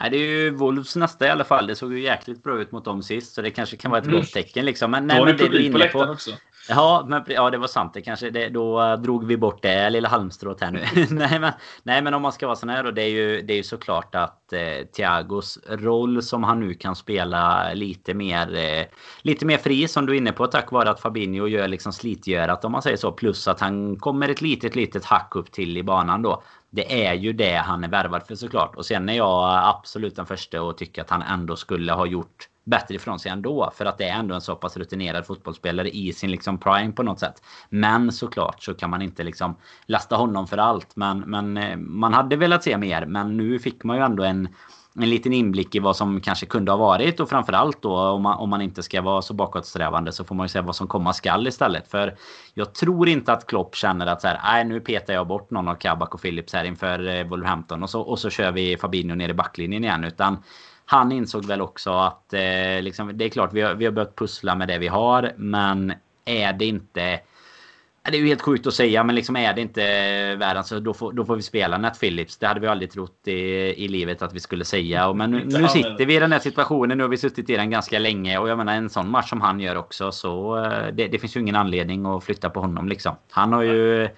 Nej, 0.00 0.10
det 0.10 0.16
är 0.16 0.26
ju 0.26 0.50
Wolves 0.50 0.96
nästa 0.96 1.26
i 1.26 1.30
alla 1.30 1.44
fall. 1.44 1.66
Det 1.66 1.76
såg 1.76 1.92
ju 1.92 2.02
jäkligt 2.02 2.42
bra 2.42 2.60
ut 2.60 2.72
mot 2.72 2.84
dem 2.84 3.02
sist. 3.02 3.34
Så 3.34 3.42
det 3.42 3.50
kanske 3.50 3.76
kan 3.76 3.90
vara 3.90 4.00
ett 4.00 4.06
mm. 4.06 4.20
gott 4.20 4.32
tecken. 4.32 4.64
Liksom. 4.64 4.90
Men, 4.90 5.06
nej, 5.06 5.24
men 5.24 5.36
det 5.36 5.48
du 5.48 5.56
är 5.56 5.60
inne 5.60 5.86
på... 5.86 6.00
Också. 6.00 6.30
Ja, 6.68 7.04
men, 7.08 7.24
ja, 7.26 7.50
det 7.50 7.58
var 7.58 7.66
sant. 7.66 7.94
Det 7.94 8.02
kanske, 8.02 8.30
det, 8.30 8.48
då 8.48 8.82
uh, 8.82 9.00
drog 9.00 9.26
vi 9.26 9.36
bort 9.36 9.62
det 9.62 9.90
lilla 9.90 10.08
halmstrået 10.08 10.60
här 10.60 10.70
nu. 10.70 10.84
nej, 11.10 11.40
men, 11.40 11.52
nej, 11.82 12.02
men 12.02 12.14
om 12.14 12.22
man 12.22 12.32
ska 12.32 12.46
vara 12.46 12.56
sån 12.56 12.68
här 12.68 12.82
då. 12.82 12.90
Det 12.90 13.02
är 13.02 13.08
ju, 13.08 13.42
det 13.42 13.52
är 13.52 13.56
ju 13.56 13.62
såklart 13.62 14.14
att 14.14 14.52
eh, 14.52 14.86
Thiagos 14.96 15.58
roll 15.68 16.22
som 16.22 16.44
han 16.44 16.60
nu 16.60 16.74
kan 16.74 16.96
spela 16.96 17.72
lite 17.72 18.14
mer, 18.14 18.54
eh, 18.54 18.84
lite 19.22 19.46
mer 19.46 19.58
fri 19.58 19.88
som 19.88 20.06
du 20.06 20.12
är 20.12 20.16
inne 20.16 20.32
på. 20.32 20.46
Tack 20.46 20.72
vare 20.72 20.90
att 20.90 21.00
Fabinho 21.00 21.46
gör 21.46 21.68
liksom 21.68 21.92
slitgörat 21.92 22.64
om 22.64 22.72
man 22.72 22.82
säger 22.82 22.96
så. 22.96 23.12
Plus 23.12 23.48
att 23.48 23.60
han 23.60 23.96
kommer 23.96 24.28
ett 24.28 24.40
litet, 24.40 24.76
litet 24.76 25.04
hack 25.04 25.36
upp 25.36 25.52
till 25.52 25.76
i 25.76 25.82
banan 25.82 26.22
då. 26.22 26.42
Det 26.70 27.06
är 27.06 27.14
ju 27.14 27.32
det 27.32 27.54
han 27.54 27.84
är 27.84 27.88
värvad 27.88 28.26
för 28.26 28.34
såklart. 28.34 28.76
Och 28.76 28.86
sen 28.86 29.08
är 29.08 29.16
jag 29.16 29.60
absolut 29.64 30.16
den 30.16 30.26
första 30.26 30.60
att 30.60 30.78
tycka 30.78 31.02
att 31.02 31.10
han 31.10 31.22
ändå 31.22 31.56
skulle 31.56 31.92
ha 31.92 32.06
gjort 32.06 32.48
bättre 32.68 32.94
ifrån 32.94 33.18
sig 33.18 33.32
ändå. 33.32 33.70
För 33.74 33.84
att 33.84 33.98
det 33.98 34.08
är 34.08 34.18
ändå 34.18 34.34
en 34.34 34.40
så 34.40 34.56
pass 34.56 34.76
rutinerad 34.76 35.26
fotbollsspelare 35.26 35.90
i 35.90 36.12
sin 36.12 36.30
liksom 36.30 36.58
prime 36.58 36.92
på 36.92 37.02
något 37.02 37.20
sätt. 37.20 37.42
Men 37.68 38.12
såklart 38.12 38.62
så 38.62 38.74
kan 38.74 38.90
man 38.90 39.02
inte 39.02 39.22
liksom 39.22 39.56
lasta 39.86 40.16
honom 40.16 40.46
för 40.46 40.58
allt. 40.58 40.96
Men, 40.96 41.18
men 41.18 41.56
eh, 41.56 41.76
man 41.76 42.14
hade 42.14 42.36
velat 42.36 42.64
se 42.64 42.78
mer. 42.78 43.06
Men 43.06 43.36
nu 43.36 43.58
fick 43.58 43.84
man 43.84 43.96
ju 43.96 44.02
ändå 44.02 44.22
en 44.22 44.48
en 45.02 45.10
liten 45.10 45.32
inblick 45.32 45.74
i 45.74 45.78
vad 45.78 45.96
som 45.96 46.20
kanske 46.20 46.46
kunde 46.46 46.72
ha 46.72 46.76
varit 46.76 47.20
och 47.20 47.28
framförallt 47.28 47.82
då 47.82 47.98
om 47.98 48.22
man, 48.22 48.38
om 48.38 48.50
man 48.50 48.62
inte 48.62 48.82
ska 48.82 49.02
vara 49.02 49.22
så 49.22 49.34
bakåtsträvande 49.34 50.12
så 50.12 50.24
får 50.24 50.34
man 50.34 50.44
ju 50.44 50.48
se 50.48 50.60
vad 50.60 50.76
som 50.76 50.86
komma 50.86 51.12
skall 51.12 51.46
istället. 51.46 51.90
För 51.90 52.16
jag 52.54 52.74
tror 52.74 53.08
inte 53.08 53.32
att 53.32 53.46
Klopp 53.46 53.74
känner 53.74 54.06
att 54.06 54.20
så 54.20 54.28
här, 54.28 54.40
nej 54.44 54.64
nu 54.64 54.80
petar 54.80 55.14
jag 55.14 55.26
bort 55.26 55.50
någon 55.50 55.68
av 55.68 55.74
Kabak 55.74 56.14
och 56.14 56.22
Phillips 56.22 56.52
här 56.52 56.64
inför 56.64 57.08
eh, 57.08 57.26
Wolverhampton 57.26 57.82
och 57.82 57.90
så, 57.90 58.00
och 58.00 58.18
så 58.18 58.30
kör 58.30 58.52
vi 58.52 58.76
Fabinho 58.76 59.14
ner 59.14 59.28
i 59.28 59.34
backlinjen 59.34 59.84
igen. 59.84 60.04
Utan 60.04 60.36
han 60.90 61.12
insåg 61.12 61.44
väl 61.44 61.60
också 61.60 61.90
att 61.90 62.32
eh, 62.32 62.82
liksom, 62.82 63.10
det 63.14 63.24
är 63.24 63.28
klart 63.28 63.52
vi 63.52 63.60
har, 63.60 63.74
vi 63.74 63.84
har 63.84 63.92
börjat 63.92 64.16
pussla 64.16 64.54
med 64.54 64.68
det 64.68 64.78
vi 64.78 64.88
har 64.88 65.32
men 65.36 65.92
är 66.24 66.52
det 66.52 66.64
inte 66.64 67.20
det 68.10 68.16
är 68.16 68.20
ju 68.20 68.26
helt 68.26 68.42
sjukt 68.42 68.66
att 68.66 68.74
säga, 68.74 69.04
men 69.04 69.14
liksom 69.14 69.36
är 69.36 69.54
det 69.54 69.60
inte 69.60 69.82
världen 70.36 70.64
så 70.64 70.80
då 70.80 70.94
får, 70.94 71.12
då 71.12 71.24
får 71.24 71.36
vi 71.36 71.42
spela 71.42 71.78
Nat 71.78 72.00
Phillips. 72.00 72.36
Det 72.36 72.46
hade 72.46 72.60
vi 72.60 72.66
aldrig 72.66 72.90
trott 72.90 73.20
i, 73.24 73.32
i 73.84 73.88
livet 73.88 74.22
att 74.22 74.34
vi 74.34 74.40
skulle 74.40 74.64
säga. 74.64 75.12
Men 75.12 75.30
nu, 75.30 75.44
nu 75.44 75.68
sitter 75.68 76.06
vi 76.06 76.16
i 76.16 76.18
den 76.18 76.32
här 76.32 76.38
situationen. 76.38 76.98
Nu 76.98 77.04
har 77.04 77.08
vi 77.08 77.16
suttit 77.16 77.50
i 77.50 77.56
den 77.56 77.70
ganska 77.70 77.98
länge. 77.98 78.38
Och 78.38 78.48
jag 78.48 78.58
menar 78.58 78.74
en 78.74 78.90
sån 78.90 79.10
match 79.10 79.28
som 79.28 79.40
han 79.40 79.60
gör 79.60 79.76
också. 79.76 80.12
Så 80.12 80.64
eh, 80.64 80.86
det, 80.92 81.08
det 81.08 81.18
finns 81.18 81.36
ju 81.36 81.40
ingen 81.40 81.56
anledning 81.56 82.06
att 82.06 82.24
flytta 82.24 82.50
på 82.50 82.60
honom 82.60 82.88
liksom. 82.88 83.16
Han 83.30 83.52
har 83.52 83.62
ju 83.62 84.08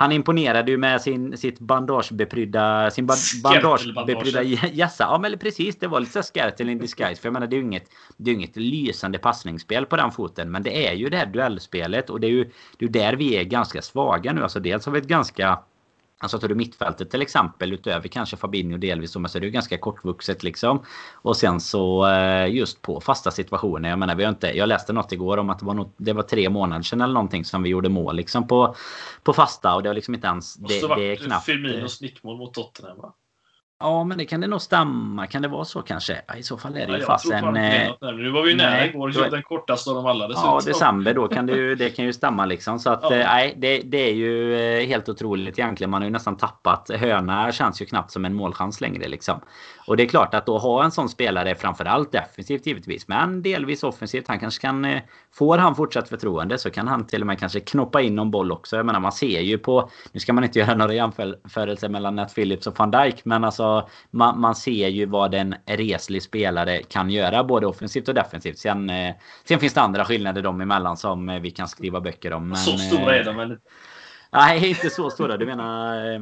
han 0.00 0.12
imponerade 0.12 0.70
ju 0.70 0.76
med 0.76 1.02
sin, 1.02 1.36
sitt 1.36 1.58
bandagebeprydda, 1.58 2.90
sin 2.90 3.06
ba 3.06 3.14
bandagebeprydda 3.42 4.42
jassa. 4.72 5.04
Ja 5.04 5.18
men 5.18 5.38
precis, 5.38 5.76
det 5.76 5.86
var 5.86 6.00
lite 6.00 6.22
Skertel 6.22 6.68
in 6.68 6.78
disguise. 6.78 7.20
För 7.20 7.28
jag 7.28 7.32
menar 7.32 7.46
det 7.46 7.56
är 7.56 7.58
ju 7.58 7.64
inget, 7.64 7.90
det 8.16 8.30
är 8.30 8.34
inget 8.34 8.56
lysande 8.56 9.18
passningsspel 9.18 9.86
på 9.86 9.96
den 9.96 10.10
foten. 10.10 10.50
Men 10.50 10.62
det 10.62 10.88
är 10.88 10.92
ju 10.92 11.08
det 11.08 11.16
här 11.16 11.26
duellspelet 11.26 12.10
och 12.10 12.20
det 12.20 12.26
är 12.26 12.30
ju 12.30 12.50
det 12.78 12.84
är 12.84 12.88
där 12.88 13.12
vi 13.12 13.36
är 13.36 13.44
ganska 13.44 13.82
svaga 13.82 14.32
nu. 14.32 14.42
Alltså 14.42 14.60
dels 14.60 14.86
har 14.86 14.92
vi 14.92 14.98
ett 14.98 15.06
ganska 15.06 15.58
Alltså 16.22 16.38
tar 16.38 16.48
du 16.48 16.54
mittfältet 16.54 17.10
till 17.10 17.22
exempel 17.22 17.72
utöver 17.72 18.08
kanske 18.08 18.36
Fabinho 18.36 18.78
delvis 18.78 19.12
så 19.12 19.20
är 19.20 19.40
det 19.40 19.46
ju 19.46 19.50
ganska 19.50 19.78
kortvuxet 19.78 20.42
liksom. 20.42 20.82
Och 21.12 21.36
sen 21.36 21.60
så 21.60 22.06
eh, 22.06 22.54
just 22.54 22.82
på 22.82 23.00
fasta 23.00 23.30
situationer. 23.30 23.88
Jag 23.88 23.98
menar 23.98 24.14
vi 24.14 24.24
har 24.24 24.30
inte. 24.30 24.56
Jag 24.56 24.68
läste 24.68 24.92
något 24.92 25.12
igår 25.12 25.36
om 25.36 25.50
att 25.50 25.58
det 25.58 25.66
var, 25.66 25.74
något, 25.74 25.94
det 25.96 26.12
var 26.12 26.22
tre 26.22 26.48
månader 26.50 26.82
sedan 26.82 27.00
eller 27.00 27.14
någonting 27.14 27.44
som 27.44 27.62
vi 27.62 27.68
gjorde 27.68 27.88
mål 27.88 28.16
liksom 28.16 28.48
på, 28.48 28.74
på 29.22 29.32
fasta 29.32 29.74
och 29.74 29.82
det 29.82 29.88
har 29.88 29.94
liksom 29.94 30.14
inte 30.14 30.26
ens. 30.26 30.54
Det, 30.54 30.80
det 30.96 31.12
är 31.12 31.16
knappt. 31.16 31.44
Firminos 31.44 32.00
nickmål 32.00 32.36
mot 32.36 32.54
Tottenham 32.54 32.98
va? 32.98 33.12
Ja, 33.82 34.04
men 34.04 34.18
det 34.18 34.24
kan 34.24 34.40
det 34.40 34.46
nog 34.46 34.62
stämma. 34.62 35.26
Kan 35.26 35.42
det 35.42 35.48
vara 35.48 35.64
så 35.64 35.82
kanske? 35.82 36.20
Ja, 36.26 36.36
I 36.36 36.42
så 36.42 36.58
fall 36.58 36.76
är 36.76 36.86
det 36.86 36.92
ja, 36.92 36.98
ju 36.98 37.04
fasen... 37.04 37.56
Eh, 37.56 37.90
nu 38.00 38.30
var 38.30 38.42
vi 38.42 38.50
ju 38.50 38.56
nära 38.56 38.86
igår. 38.86 39.12
Då, 39.14 39.28
den 39.30 39.42
kortaste 39.42 39.90
av 39.90 39.96
dem 39.96 40.06
alla. 40.06 40.30
Ja, 40.30 40.60
december 40.66 41.14
då 41.14 41.28
kan 41.28 41.46
det 41.46 41.52
ju, 41.52 41.74
det 41.74 41.90
kan 41.90 42.04
ju 42.04 42.12
stämma 42.12 42.46
liksom. 42.46 42.78
Så 42.78 42.90
att 42.90 43.02
ja. 43.02 43.14
Eh, 43.14 43.26
nej, 43.26 43.54
det, 43.56 43.78
det 43.78 44.10
är 44.10 44.14
ju 44.14 44.54
eh, 44.54 44.86
helt 44.86 45.08
otroligt 45.08 45.58
egentligen. 45.58 45.90
Man 45.90 46.02
har 46.02 46.06
ju 46.06 46.12
nästan 46.12 46.36
tappat. 46.36 46.90
Höna 46.94 47.52
känns 47.52 47.82
ju 47.82 47.86
knappt 47.86 48.10
som 48.10 48.24
en 48.24 48.34
målchans 48.34 48.80
längre 48.80 49.08
liksom. 49.08 49.40
Och 49.90 49.96
det 49.96 50.02
är 50.02 50.06
klart 50.06 50.34
att 50.34 50.46
då 50.46 50.58
ha 50.58 50.84
en 50.84 50.90
sån 50.90 51.08
spelare 51.08 51.54
framförallt 51.54 52.12
defensivt 52.12 52.66
givetvis. 52.66 53.08
Men 53.08 53.42
delvis 53.42 53.82
offensivt. 53.82 54.28
Han 54.28 54.38
kanske 54.38 54.60
kan... 54.60 55.00
Får 55.32 55.58
han 55.58 55.76
fortsatt 55.76 56.08
förtroende 56.08 56.58
så 56.58 56.70
kan 56.70 56.88
han 56.88 57.06
till 57.06 57.20
och 57.20 57.26
med 57.26 57.38
kanske 57.38 57.60
knoppa 57.60 58.00
in 58.00 58.14
någon 58.14 58.30
boll 58.30 58.52
också. 58.52 58.76
Jag 58.76 58.86
menar 58.86 59.00
man 59.00 59.12
ser 59.12 59.40
ju 59.40 59.58
på... 59.58 59.90
Nu 60.12 60.20
ska 60.20 60.32
man 60.32 60.44
inte 60.44 60.58
göra 60.58 60.74
några 60.74 60.94
jämförelser 60.94 61.88
mellan 61.88 62.16
Nat 62.16 62.34
Phillips 62.34 62.66
och 62.66 62.78
van 62.78 62.90
Dijk. 62.90 63.24
Men 63.24 63.44
alltså 63.44 63.88
man, 64.10 64.40
man 64.40 64.54
ser 64.54 64.88
ju 64.88 65.06
vad 65.06 65.34
en 65.34 65.54
reslig 65.66 66.22
spelare 66.22 66.82
kan 66.82 67.10
göra 67.10 67.44
både 67.44 67.66
offensivt 67.66 68.08
och 68.08 68.14
defensivt. 68.14 68.58
Sen, 68.58 68.90
eh, 68.90 69.14
sen 69.44 69.58
finns 69.58 69.74
det 69.74 69.80
andra 69.80 70.04
skillnader 70.04 70.42
dem 70.42 70.60
emellan 70.60 70.96
som 70.96 71.28
eh, 71.28 71.40
vi 71.40 71.50
kan 71.50 71.68
skriva 71.68 72.00
böcker 72.00 72.32
om. 72.32 72.48
Men, 72.48 72.56
så 72.56 72.78
stora 72.78 73.16
är 73.16 73.24
de 73.24 73.36
väl? 73.36 73.56
Nej, 74.32 74.68
inte 74.68 74.90
så 74.90 75.10
stora. 75.10 75.36
Du 75.36 75.46
menar 75.46 76.14
eh, 76.14 76.20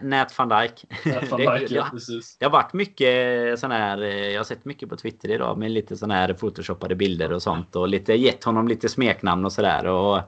Nät 0.00 0.38
van 0.38 0.48
Dijk. 0.48 0.84
Nät 1.04 1.30
van 1.30 1.40
Dijk, 1.58 1.70
ja, 1.70 1.88
precis. 1.92 2.36
Det 2.38 2.44
har 2.44 2.52
varit 2.52 2.72
mycket 2.72 3.60
sån 3.60 3.70
här. 3.70 4.02
Eh, 4.02 4.28
jag 4.28 4.38
har 4.38 4.44
sett 4.44 4.64
mycket 4.64 4.88
på 4.88 4.96
Twitter 4.96 5.30
idag 5.30 5.58
med 5.58 5.70
lite 5.70 5.96
sån 5.96 6.10
här 6.10 6.32
photoshoppade 6.32 6.94
bilder 6.94 7.32
och 7.32 7.42
sånt 7.42 7.76
och 7.76 7.88
lite 7.88 8.14
gett 8.14 8.44
honom 8.44 8.68
lite 8.68 8.88
smeknamn 8.88 9.44
och 9.44 9.52
sådär 9.52 9.86
och 9.86 10.20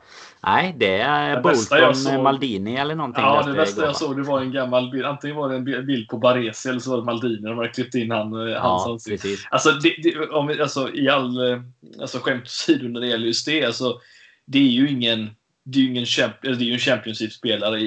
Nej, 0.42 0.74
det 0.78 0.98
är 1.00 1.42
Bolton 1.42 1.94
såg... 1.94 2.22
Maldini 2.22 2.76
eller 2.76 2.94
någonting. 2.94 3.24
Ja, 3.24 3.42
det 3.46 3.52
bästa 3.52 3.84
jag 3.84 3.96
såg 3.96 4.16
det 4.16 4.22
var 4.22 4.40
en 4.40 4.52
gammal 4.52 4.90
bild. 4.90 5.04
Antingen 5.04 5.36
var 5.36 5.48
det 5.48 5.56
en 5.56 5.64
bild 5.64 6.08
på 6.08 6.18
Baresi 6.18 6.68
eller 6.68 6.80
så 6.80 6.90
var 6.90 6.98
det 6.98 7.04
Maldini. 7.04 7.48
De 7.48 7.58
hade 7.58 7.68
klippt 7.68 7.94
in 7.94 8.10
han, 8.10 8.46
eh, 8.46 8.52
ja, 8.52 8.60
hans 8.60 8.86
ansikte. 8.86 9.28
Alltså, 9.50 9.70
det, 9.70 9.94
det, 10.02 10.28
om, 10.28 10.48
alltså, 10.48 10.94
i 10.94 11.08
all 11.08 11.62
alltså, 12.00 12.18
skämt 12.18 12.42
åsido 12.42 12.88
när 12.88 13.00
det 13.00 13.06
gäller 13.06 13.26
just 13.26 13.46
det. 13.46 13.64
Alltså, 13.64 14.00
det 14.44 14.58
är 14.58 14.70
ju 14.70 14.90
ingen 14.90 15.30
det 15.70 15.78
är 15.78 15.82
ju 15.82 15.90
ingen 15.90 16.06
det 16.42 16.48
är 16.48 16.72
en 16.72 16.78
Championship-spelare 16.78 17.80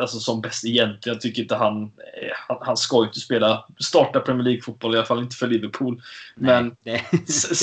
alltså 0.00 0.18
som 0.18 0.40
bäst 0.40 0.64
egentligen. 0.64 1.14
Jag 1.14 1.20
tycker 1.20 1.42
inte 1.42 1.56
han, 1.56 1.82
eh, 1.82 2.32
han, 2.48 2.56
han 2.60 2.76
ska 2.76 3.04
inte 3.04 3.20
spela, 3.20 3.66
starta 3.78 4.20
Premier 4.20 4.44
League-fotboll, 4.44 4.94
i 4.94 4.98
alla 4.98 5.06
fall 5.06 5.22
inte 5.22 5.36
för 5.36 5.46
Liverpool. 5.46 6.02
Men 6.34 6.76
Nej, 6.82 7.04
det, 7.12 7.18
det 7.26 7.54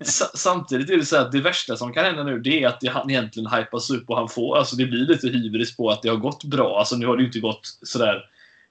Samtidigt 0.34 0.90
är 0.90 0.96
det 0.96 1.04
så 1.04 1.16
att 1.16 1.32
det 1.32 1.40
värsta 1.40 1.76
som 1.76 1.92
kan 1.92 2.04
hända 2.04 2.22
nu 2.22 2.38
det 2.38 2.62
är 2.62 2.68
att 2.68 2.80
det, 2.80 2.88
han 2.88 3.10
egentligen 3.10 3.50
hypas 3.50 3.90
upp 3.90 4.10
och 4.10 4.16
han 4.16 4.28
får, 4.28 4.56
alltså 4.58 4.76
det 4.76 4.86
blir 4.86 5.06
lite 5.06 5.28
hybris 5.28 5.76
på 5.76 5.90
att 5.90 6.02
det 6.02 6.08
har 6.08 6.16
gått 6.16 6.44
bra. 6.44 6.78
Alltså 6.78 6.96
nu 6.96 7.06
har 7.06 7.16
det 7.16 7.20
ju 7.20 7.26
inte 7.26 7.40
gått 7.40 7.78
sådär 7.82 8.24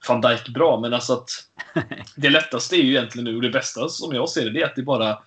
van 0.08 0.20
Dijk 0.20 0.48
bra, 0.48 0.80
men 0.80 0.94
alltså 0.94 1.12
att 1.12 1.30
det 2.16 2.30
lättaste 2.30 2.76
är 2.76 2.82
ju 2.82 2.90
egentligen 2.90 3.24
nu 3.24 3.36
och 3.36 3.42
det 3.42 3.50
bästa 3.50 3.88
som 3.88 4.14
jag 4.14 4.28
ser 4.28 4.44
det, 4.44 4.50
det 4.50 4.62
är 4.62 4.66
att 4.66 4.76
det 4.76 4.82
bara 4.82 5.18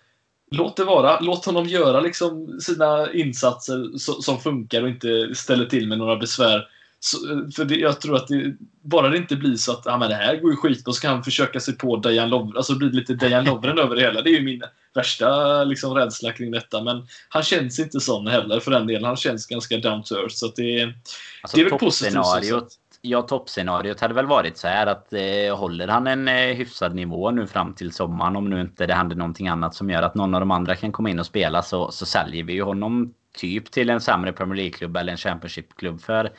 Låt 0.52 0.78
det 0.78 0.84
vara. 0.84 1.20
Låt 1.20 1.46
honom 1.46 1.66
göra 1.66 2.00
liksom 2.00 2.60
sina 2.62 3.14
insatser 3.14 3.98
som 4.22 4.40
funkar 4.40 4.84
och 4.84 4.90
inte 4.90 5.36
ställer 5.36 5.66
till 5.66 5.88
med 5.88 5.98
några 5.98 6.16
besvär. 6.16 6.68
Så, 7.00 7.18
för 7.56 7.66
det, 7.66 7.76
jag 7.76 8.02
tror 8.02 8.16
att 8.16 8.28
det, 8.28 8.56
bara 8.82 9.10
det 9.10 9.18
inte 9.18 9.36
blir 9.36 9.56
så 9.56 9.72
att 9.72 9.88
ah, 9.88 9.98
men 9.98 10.10
det 10.10 10.16
här 10.16 10.36
går 10.36 10.52
ju 10.52 10.58
skit 10.58 10.88
och 10.88 10.96
ska 10.96 11.10
han 11.10 11.24
försöka 11.24 11.60
sig 11.60 11.78
på 11.78 11.98
Dejan 11.98 12.30
Lovren. 12.30 12.58
Alltså 12.58 12.76
blir 12.76 12.90
lite 12.90 13.14
Dejan 13.14 13.46
Lovren 13.46 13.80
över 13.84 13.96
det 13.96 14.02
hela. 14.02 14.22
Det 14.22 14.30
är 14.30 14.38
ju 14.38 14.44
min 14.44 14.64
värsta 14.94 15.64
liksom, 15.64 15.94
rädsla 15.94 16.32
kring 16.32 16.52
detta. 16.52 16.84
Men 16.84 17.08
han 17.30 17.44
känns 17.44 17.80
inte 17.80 18.00
sån 18.00 18.28
heller 18.28 18.60
för 18.60 18.72
den 18.72 18.88
delen. 18.88 19.04
Han 19.04 19.16
känns 19.16 19.48
ganska 19.48 19.78
down 19.78 20.04
to 20.04 20.16
earth. 20.16 20.36
Så 20.36 20.52
det, 20.56 20.84
alltså, 20.84 21.58
det 21.58 21.62
är 21.62 21.70
väl 21.70 21.80
positivt 21.80 22.78
ja, 23.08 23.22
toppscenariot 23.22 24.00
hade 24.00 24.14
väl 24.14 24.26
varit 24.26 24.58
så 24.58 24.68
här 24.68 24.88
att 24.88 25.14
eh, 25.14 25.58
håller 25.58 25.88
han 25.88 26.08
en 26.08 26.28
eh, 26.28 26.56
hyfsad 26.56 26.96
nivå 26.96 27.32
nu 27.32 27.48
fram 27.48 27.74
till 27.74 27.92
sommaren 27.92 28.36
om 28.36 28.50
nu 28.50 28.62
inte 28.62 28.86
det 28.86 28.94
händer 28.94 29.16
någonting 29.16 29.48
annat 29.48 29.76
som 29.76 29.90
gör 29.90 30.02
att 30.02 30.16
någon 30.16 30.34
av 30.34 30.40
de 30.40 30.52
andra 30.52 30.76
kan 30.76 30.92
komma 30.92 31.10
in 31.10 31.20
och 31.20 31.26
spela 31.26 31.62
så, 31.62 31.92
så 31.92 32.06
säljer 32.06 32.44
vi 32.44 32.54
ju 32.54 32.62
honom 32.62 33.14
typ 33.38 33.72
till 33.72 33.90
en 33.90 34.02
sämre 34.02 34.34
Premier 34.34 34.56
League-klubb 34.56 34.98
eller 34.98 35.12
en 35.12 35.18
Championship-klubb 35.18 36.02
för 36.02 36.32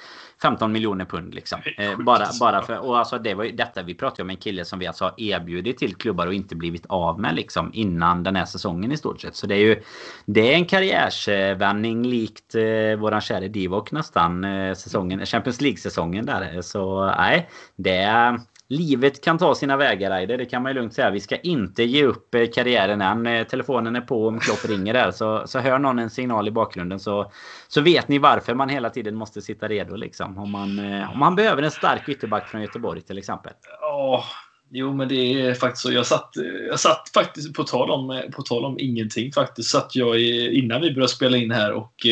15 0.43 0.73
miljoner 0.73 1.05
pund 1.05 1.35
liksom. 1.35 1.61
Eh, 1.77 1.97
bara, 1.99 2.27
bara 2.41 2.63
för, 2.63 2.79
och 2.79 2.99
alltså 2.99 3.19
det 3.19 3.35
var 3.35 3.45
ju 3.45 3.53
detta 3.53 3.83
vi 3.83 3.95
pratade 3.95 4.23
om 4.23 4.31
en 4.31 4.37
kille 4.37 4.65
som 4.65 4.79
vi 4.79 4.87
alltså 4.87 5.05
har 5.05 5.15
erbjudit 5.17 5.79
till 5.79 5.95
klubbar 5.95 6.27
och 6.27 6.35
inte 6.35 6.57
blivit 6.57 6.87
av 6.87 7.21
med 7.21 7.35
liksom 7.35 7.71
innan 7.75 8.23
den 8.23 8.37
här 8.37 8.45
säsongen 8.45 8.93
i 8.93 8.97
stort 8.97 9.21
sett. 9.21 9.37
Så 9.37 9.47
det 9.47 9.55
är 9.55 9.59
ju 9.59 9.83
det 10.25 10.53
är 10.53 10.55
en 10.55 10.67
karriärsvändning 10.67 12.07
likt 12.07 12.55
eh, 12.55 12.99
våran 12.99 13.21
käre 13.21 13.49
Divock 13.49 13.93
nästan 13.93 14.45
eh, 14.45 14.75
säsongen, 14.75 15.27
Champions 15.27 15.61
League-säsongen 15.61 16.27
där. 16.27 16.63
Så 16.63 17.07
nej, 17.07 17.49
det 17.77 17.97
är 17.97 18.41
livet 18.69 19.25
kan 19.25 19.39
ta 19.39 19.55
sina 19.55 19.77
vägar 19.77 20.11
Aider, 20.11 20.39
det 20.39 20.45
kan 20.45 20.63
man 20.63 20.73
ju 20.73 20.75
lugnt 20.75 20.95
säga. 20.95 21.11
Vi 21.11 21.21
ska 21.21 21.37
inte 21.37 21.83
ge 21.83 22.05
upp 22.05 22.35
eh, 22.35 22.47
karriären 22.55 23.01
än. 23.01 23.27
Eh, 23.27 23.47
telefonen 23.47 23.97
är 23.97 24.01
på 24.01 24.29
om 24.29 24.41
Klopp 24.41 24.65
ringer 24.65 24.95
där. 24.95 25.11
Så, 25.11 25.43
så 25.47 25.59
hör 25.59 25.79
någon 25.79 25.99
en 25.99 26.11
signal 26.11 26.49
i 26.49 26.51
bakgrunden 26.51 27.01
så, 27.01 27.33
så 27.69 27.81
vet 27.81 28.09
ni 28.09 28.19
varför 28.19 28.55
man 28.55 28.69
hela 28.69 28.91
tiden 28.91 29.15
måste 29.15 29.43
sitta 29.43 29.69
redo. 29.69 29.97
Liksom. 29.97 30.39
Om, 30.39 30.51
man, 30.51 30.79
eh, 30.79 31.13
om 31.13 31.19
man 31.19 31.37
behöver 31.37 31.63
en 31.63 31.71
stark 31.71 32.09
ytterback 32.09 32.49
från 32.49 32.63
Göteborg 32.63 33.03
till 33.03 33.19
exempel. 33.19 33.53
Ja, 33.81 34.25
jo 34.71 34.95
men 34.95 35.09
det 35.09 35.43
är 35.43 35.55
faktiskt 35.55 35.83
så. 35.83 35.93
Jag 35.93 36.07
satt, 36.07 36.31
jag 36.69 36.81
satt 36.81 37.11
faktiskt, 37.15 37.55
på 37.55 37.65
tal, 37.65 37.91
om, 37.91 38.23
på 38.37 38.43
tal 38.43 38.65
om 38.65 38.79
ingenting 38.79 39.33
faktiskt, 39.33 39.71
satt 39.71 39.97
jag 39.97 40.21
innan 40.53 40.81
vi 40.81 40.91
började 40.91 41.13
spela 41.13 41.37
in 41.37 41.51
här 41.51 41.73
och 41.73 42.07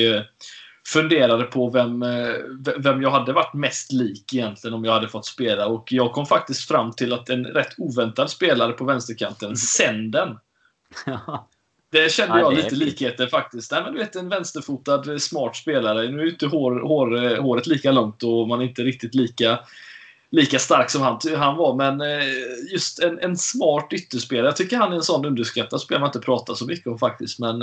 funderade 0.87 1.45
på 1.45 1.71
vem, 1.71 2.03
eh, 2.03 2.35
vem 2.79 3.03
jag 3.03 3.11
hade 3.11 3.33
varit 3.33 3.55
mest 3.55 3.93
lik 3.93 4.35
egentligen 4.35 4.75
om 4.75 4.85
jag 4.85 4.93
hade 4.93 5.09
fått 5.09 5.27
spela. 5.27 5.67
Och 5.67 5.93
jag 5.93 6.13
kom 6.13 6.27
faktiskt 6.27 6.69
fram 6.69 6.93
till 6.93 7.13
att 7.13 7.29
en 7.29 7.45
rätt 7.45 7.75
oväntad 7.79 8.31
spelare 8.31 8.73
på 8.73 8.85
vänsterkanten, 8.85 9.47
mm. 9.47 9.57
Senden. 9.57 10.39
Det 11.91 12.13
kände 12.13 12.39
jag 12.39 12.53
ja, 12.53 12.57
lite 12.57 12.75
likheter 12.75 13.27
faktiskt. 13.27 13.73
Nej, 13.73 13.83
men 13.83 13.93
du 13.93 13.99
vet 13.99 14.17
en 14.17 14.29
vänsterfotad 14.29 15.13
eh, 15.13 15.19
smart 15.19 15.57
spelare. 15.57 16.11
Nu 16.11 16.23
är 16.23 16.31
inte 16.31 16.47
hår, 16.47 16.81
hår, 16.81 17.25
eh, 17.25 17.43
håret 17.43 17.67
lika 17.67 17.93
långt 17.93 18.23
och 18.23 18.49
man 18.49 18.61
är 18.61 18.65
inte 18.65 18.83
riktigt 18.83 19.15
lika, 19.15 19.59
lika 20.31 20.59
stark 20.59 20.91
som 20.91 21.03
han, 21.03 21.19
han 21.37 21.57
var. 21.57 21.75
Men 21.75 22.03
just 22.73 22.99
en, 22.99 23.19
en 23.19 23.37
smart 23.37 23.89
ytterspelare. 23.93 24.47
Jag 24.47 24.57
tycker 24.57 24.77
han 24.77 24.93
är 24.93 24.97
en 24.97 25.03
sån 25.03 25.25
underskattad 25.25 25.81
spelare 25.81 26.01
man 26.01 26.09
inte 26.09 26.21
pratar 26.21 26.55
så 26.55 26.67
mycket 26.67 26.87
om 26.87 26.99
faktiskt. 26.99 27.39
Men 27.39 27.63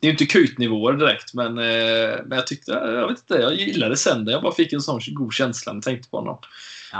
det 0.00 0.06
är 0.06 0.10
inte 0.10 0.26
kutnivåer 0.26 0.92
direkt, 0.92 1.34
men, 1.34 1.58
eh, 1.58 2.18
men 2.26 2.38
jag 2.38 2.46
tyckte, 2.46 2.72
jag 2.72 3.08
vet 3.08 3.18
inte, 3.18 3.34
jag 3.34 3.54
gillade 3.54 3.96
Sender. 3.96 4.32
Jag 4.32 4.42
bara 4.42 4.54
fick 4.54 4.72
en 4.72 4.80
sån 4.80 5.00
god 5.06 5.32
känsla 5.32 5.72
när 5.72 5.76
jag 5.76 5.84
tänkte 5.84 6.10
på 6.10 6.16
honom. 6.16 6.38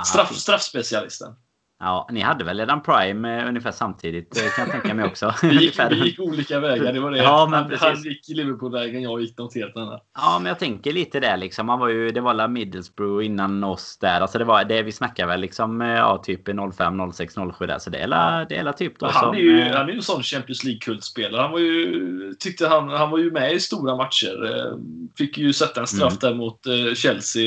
Straff, 0.05 0.37
straffspecialisten. 0.37 1.35
Ja, 1.83 2.09
ni 2.13 2.21
hade 2.21 2.45
väl 2.45 2.59
redan 2.59 2.83
Prime 2.83 3.41
eh, 3.43 3.49
ungefär 3.49 3.71
samtidigt 3.73 4.37
eh, 4.37 4.51
kan 4.57 4.65
jag 4.65 4.73
tänka 4.73 4.95
mig 4.95 5.05
också. 5.05 5.35
vi, 5.43 5.63
gick, 5.63 5.79
vi 5.91 6.05
gick 6.05 6.21
olika 6.21 6.61
vägar, 6.61 6.93
det 6.93 7.01
var 7.01 7.11
det. 7.11 7.19
Ja, 7.19 7.49
men 7.51 7.61
han, 7.65 7.73
han 7.81 8.03
gick 8.03 8.29
Liverpool-vägen, 8.29 9.03
jag 9.03 9.21
gick 9.21 9.39
något 9.39 9.55
helt 9.55 9.77
annat. 9.77 10.05
Ja, 10.19 10.39
men 10.39 10.49
jag 10.49 10.59
tänker 10.59 10.93
lite 10.93 11.21
där 11.21 11.37
liksom. 11.37 11.69
Han 11.69 11.79
var 11.79 11.89
ju, 11.89 12.11
det 12.11 12.21
var 12.21 12.35
la 12.35 12.49
Middlesbrough 12.49 13.27
innan 13.27 13.65
oss 13.65 13.99
där. 14.01 14.21
Alltså 14.21 14.39
det 14.39 14.45
var 14.45 14.65
det 14.65 14.83
vi 14.83 14.93
snackar 14.93 15.27
väl 15.27 15.41
liksom, 15.41 15.81
ja, 15.81 16.23
typ 16.25 16.41
05, 16.77 17.13
06, 17.13 17.35
07 17.59 17.67
där. 17.67 17.79
Så 17.79 17.91
det 17.91 17.99
är 17.99 18.07
la, 18.07 18.47
det 18.49 18.57
är 18.57 18.63
la 18.65 18.73
typ 18.73 18.99
då 18.99 19.07
han 19.07 19.25
som, 19.25 19.35
är 19.35 19.39
ju, 19.39 19.61
eh, 19.61 19.77
han 19.77 19.89
är 19.89 19.91
ju 19.93 19.97
en 19.97 20.03
sån 20.03 20.23
Champions 20.23 20.65
League-kultspelare. 20.65 21.43
Han 21.43 21.53
var 21.53 21.59
ju, 21.59 22.35
tyckte 22.39 22.69
han, 22.69 22.89
han 22.89 23.11
var 23.11 23.19
ju 23.19 23.31
med 23.31 23.53
i 23.53 23.61
stora 23.61 23.97
matcher. 23.97 24.45
Eh, 24.45 24.77
Fick 25.19 25.39
ju 25.39 25.53
sätta 25.53 25.81
en 25.81 25.87
straff 25.87 26.13
Mm. 26.13 26.19
där 26.21 26.35
mot 26.35 26.67
eh, 26.67 26.95
Chelsea 26.95 27.43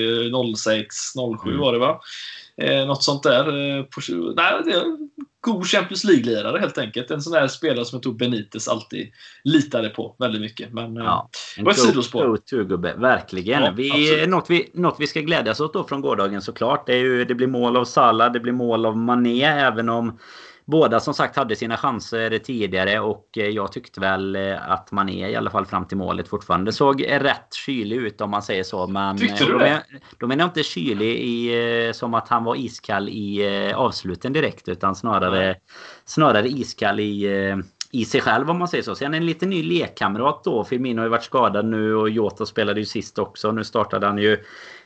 06, 0.56 0.96
07 1.44 1.50
Mm. 1.50 1.62
var 1.62 1.74
det 1.74 1.80
va? 1.80 2.00
Eh, 2.62 2.86
något 2.86 3.04
sånt 3.04 3.24
där. 3.24 3.48
Eh, 3.48 3.84
på, 3.84 4.02
nej, 4.36 4.62
det 4.66 4.72
är 4.72 4.84
god 5.42 5.68
Champions 5.68 6.04
League-lirare 6.04 6.60
helt 6.60 6.78
enkelt. 6.78 7.12
En 7.12 7.22
sån 7.22 7.34
där 7.34 7.48
spelare 7.48 7.86
som 7.86 7.96
jag 7.96 8.04
tror 8.04 8.14
Benitez 8.14 8.68
alltid 8.68 9.12
litade 9.44 9.90
på 9.90 10.16
väldigt 10.20 10.42
mycket. 10.42 10.74
Men 10.74 10.98
eh, 10.98 11.04
Ja, 11.04 11.30
en 11.58 11.64
Det 11.64 11.66
var 11.66 11.72
ett 11.72 11.80
sidospår. 11.80 13.00
Verkligen. 13.00 13.64
Ja, 13.64 13.74
vi, 13.78 13.92
absolut. 13.92 14.30
något, 14.30 14.50
vi, 14.50 14.70
något 14.74 14.96
vi 15.00 15.08
ska 15.08 15.22
glädjas 15.22 15.60
åt 15.60 15.74
då 15.74 15.84
från 15.84 16.02
gårdagen 16.02 16.42
såklart. 16.42 16.88
Det, 16.88 16.94
är 16.94 17.00
ju, 17.00 17.26
det 17.26 17.36
blir 17.36 17.48
mål 17.48 17.78
av 17.78 17.86
Salah, 17.86 18.32
det 18.32 18.40
blir 18.40 18.54
mål 18.54 18.86
av 18.86 18.98
Mané. 18.98 19.44
Även 19.44 19.90
om 19.90 20.20
båda 20.66 21.00
som 21.00 21.14
sagt 21.14 21.36
hade 21.36 21.56
sina 21.56 21.78
chanser 21.78 22.38
tidigare. 22.40 23.00
Och 23.00 23.38
eh, 23.38 23.48
jag 23.48 23.72
tyckte 23.72 24.00
väl 24.00 24.36
eh, 24.36 24.72
att 24.72 24.92
Mané 24.92 25.30
i 25.30 25.36
alla 25.36 25.50
fall 25.50 25.66
fram 25.66 25.88
till 25.88 25.98
målet 25.98 26.28
fortfarande 26.28 26.74
såg 26.74 27.06
rätt 27.10 27.54
kylig 27.66 27.96
ut 27.96 28.22
om 28.22 28.32
man 28.32 28.44
säger 28.44 28.64
så. 28.64 28.88
Men, 28.88 29.18
Tyckte 29.18 29.44
eh, 29.44 29.50
du 29.50 29.58
det? 29.58 29.84
Då 30.18 30.28
menar 30.28 30.44
jag 30.44 30.50
inte 30.50 30.64
kylig 30.64 31.20
i, 31.20 31.92
som 31.94 32.14
att 32.14 32.30
han 32.30 32.44
var 32.44 32.56
iskall 32.56 33.10
i 33.10 33.74
avsluten 33.76 34.34
direkt. 34.34 34.68
Utan 34.68 34.96
snarare, 34.96 35.56
snarare 36.06 36.48
iskall 36.48 37.00
i 37.00 37.64
i 37.96 38.06
sig 38.06 38.22
själv 38.22 38.50
om 38.50 38.60
man 38.60 38.68
säger 38.68 38.84
så. 38.84 38.96
Sen 38.96 39.14
en 39.14 39.26
lite 39.26 39.46
ny 39.46 39.64
lekkamrat 39.64 40.44
då. 40.44 40.64
Firmino 40.64 41.00
har 41.00 41.04
ju 41.06 41.10
varit 41.10 41.24
skadad 41.24 41.66
nu 41.66 41.96
och 41.96 42.10
Jota 42.10 42.46
spelade 42.46 42.80
ju 42.80 42.86
sist 42.86 43.20
också. 43.20 43.52
Nu 43.52 43.64
startade 43.64 44.08
han 44.08 44.18
ju 44.18 44.38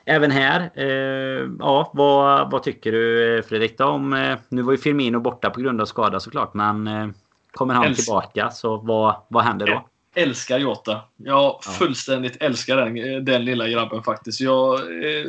även 0.06 0.32
här. 0.32 0.70
Eh, 0.76 1.50
ja, 1.60 1.92
vad, 1.94 2.52
vad 2.52 2.64
tycker 2.64 2.92
du 2.92 3.44
Fredrik 3.50 3.78
då 3.78 3.86
om... 3.86 4.14
Eh, 4.14 4.38
nu 4.50 4.62
var 4.62 4.72
ju 4.72 4.78
Firmino 4.78 5.20
borta 5.20 5.50
på 5.50 5.60
grund 5.62 5.82
av 5.82 5.86
skada 5.86 6.20
såklart. 6.20 6.54
Men 6.54 6.88
eh, 6.88 7.08
kommer 7.52 7.74
han 7.74 7.86
Älsk- 7.86 7.96
tillbaka 7.96 8.50
så 8.52 8.78
vad, 8.78 9.16
vad 9.28 9.44
händer 9.44 9.66
då? 9.68 9.86
älskar 10.16 10.58
Jota. 10.58 11.02
Jag 11.18 11.36
Ja. 11.38 11.60
fullständigt 11.80 12.38
älskar 12.40 12.78
den, 12.78 13.26
den 13.26 13.46
lilla 13.46 13.68
grabben 13.68 14.04
faktiskt. 14.04 14.42
Jag 14.42 14.74
eh, 14.74 15.26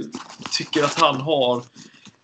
tycker 0.58 0.84
att 0.84 1.00
han 1.00 1.16
har... 1.20 1.62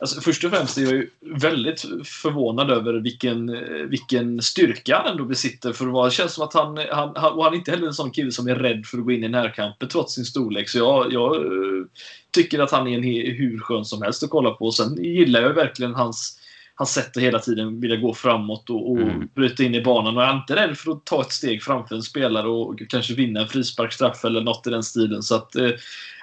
Alltså, 0.05 0.21
först 0.21 0.45
och 0.45 0.51
främst 0.51 0.79
är 0.79 0.83
jag 0.83 0.93
ju 0.93 1.11
väldigt 1.21 1.81
förvånad 2.05 2.71
över 2.71 2.93
vilken, 2.95 3.49
eh, 3.49 3.83
vilken 3.89 4.43
styrka 4.43 4.97
han 4.97 5.11
ändå 5.11 5.25
besitter. 5.25 5.73
För 5.73 6.05
det 6.05 6.11
känns 6.11 6.33
som 6.33 6.45
att 6.45 6.55
han, 6.55 6.77
han, 6.77 7.13
han, 7.17 7.33
och 7.33 7.45
han 7.45 7.53
är 7.53 7.57
inte 7.57 7.71
heller 7.71 7.87
en 7.87 7.95
sån 7.95 8.11
kille 8.11 8.33
som 8.33 8.49
är 8.49 8.55
rädd 8.55 8.87
för 8.87 8.99
att 8.99 9.05
gå 9.05 9.13
in 9.13 9.25
i 9.25 9.29
närkamper 9.29 9.87
trots 9.87 10.15
sin 10.15 10.25
storlek. 10.25 10.69
Så 10.69 10.79
jag, 10.79 11.13
jag 11.13 11.37
eh, 11.37 11.85
tycker 12.31 12.59
att 12.59 12.71
han 12.71 12.89
är 12.89 12.97
en 12.97 13.03
hur 13.37 13.59
skön 13.59 13.85
som 13.85 14.03
helst 14.03 14.23
att 14.23 14.31
kolla 14.31 14.51
på. 14.51 14.71
Sen 14.71 15.05
gillar 15.05 15.41
jag 15.41 15.55
verkligen 15.55 15.95
hans 15.95 16.39
sätt 16.87 17.17
att 17.17 17.23
hela 17.23 17.39
tiden 17.39 17.81
vilja 17.81 17.97
gå 17.97 18.15
framåt 18.15 18.71
och, 18.71 18.91
och 18.91 18.99
Mm. 18.99 19.29
bryta 19.35 19.63
in 19.63 19.75
i 19.75 19.83
banan. 19.83 20.17
Och 20.17 20.23
är 20.23 20.37
inte 20.37 20.57
rädd 20.57 20.79
för 20.79 20.93
att 20.93 21.07
ta 21.07 21.21
ett 21.21 21.33
steg 21.33 21.63
framför 21.63 21.95
en 21.95 22.03
spelare 22.03 22.49
och 22.49 22.83
kanske 22.89 23.15
vinna 23.15 23.41
en 23.41 23.49
frisparksstraff 23.49 24.25
eller 24.25 24.41
något 24.41 24.67
i 24.67 24.71
den 24.71 24.83
stilen. 24.83 25.23
Så 25.23 25.35
att, 25.35 25.57
eh, 25.57 25.71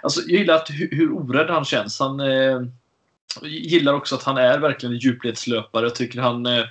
alltså, 0.02 0.22
jag 0.28 0.39
gillar 0.39 0.56
att, 0.56 0.70
hur, 0.70 0.89
hur 0.91 1.12
orädd 1.12 1.50
han 1.50 1.65
känns. 1.65 2.00
Han 2.00 2.20
eh, 2.20 2.62
gillar 3.44 3.94
också 3.94 4.15
att 4.15 4.24
han 4.24 4.38
är 4.38 4.60
verkligen 4.60 4.94
en 4.94 5.00
djupledslöpare. 5.00 5.86
Jag 5.86 5.96
tycker 5.96 6.22
han 6.22 6.46
eh, 6.46 6.63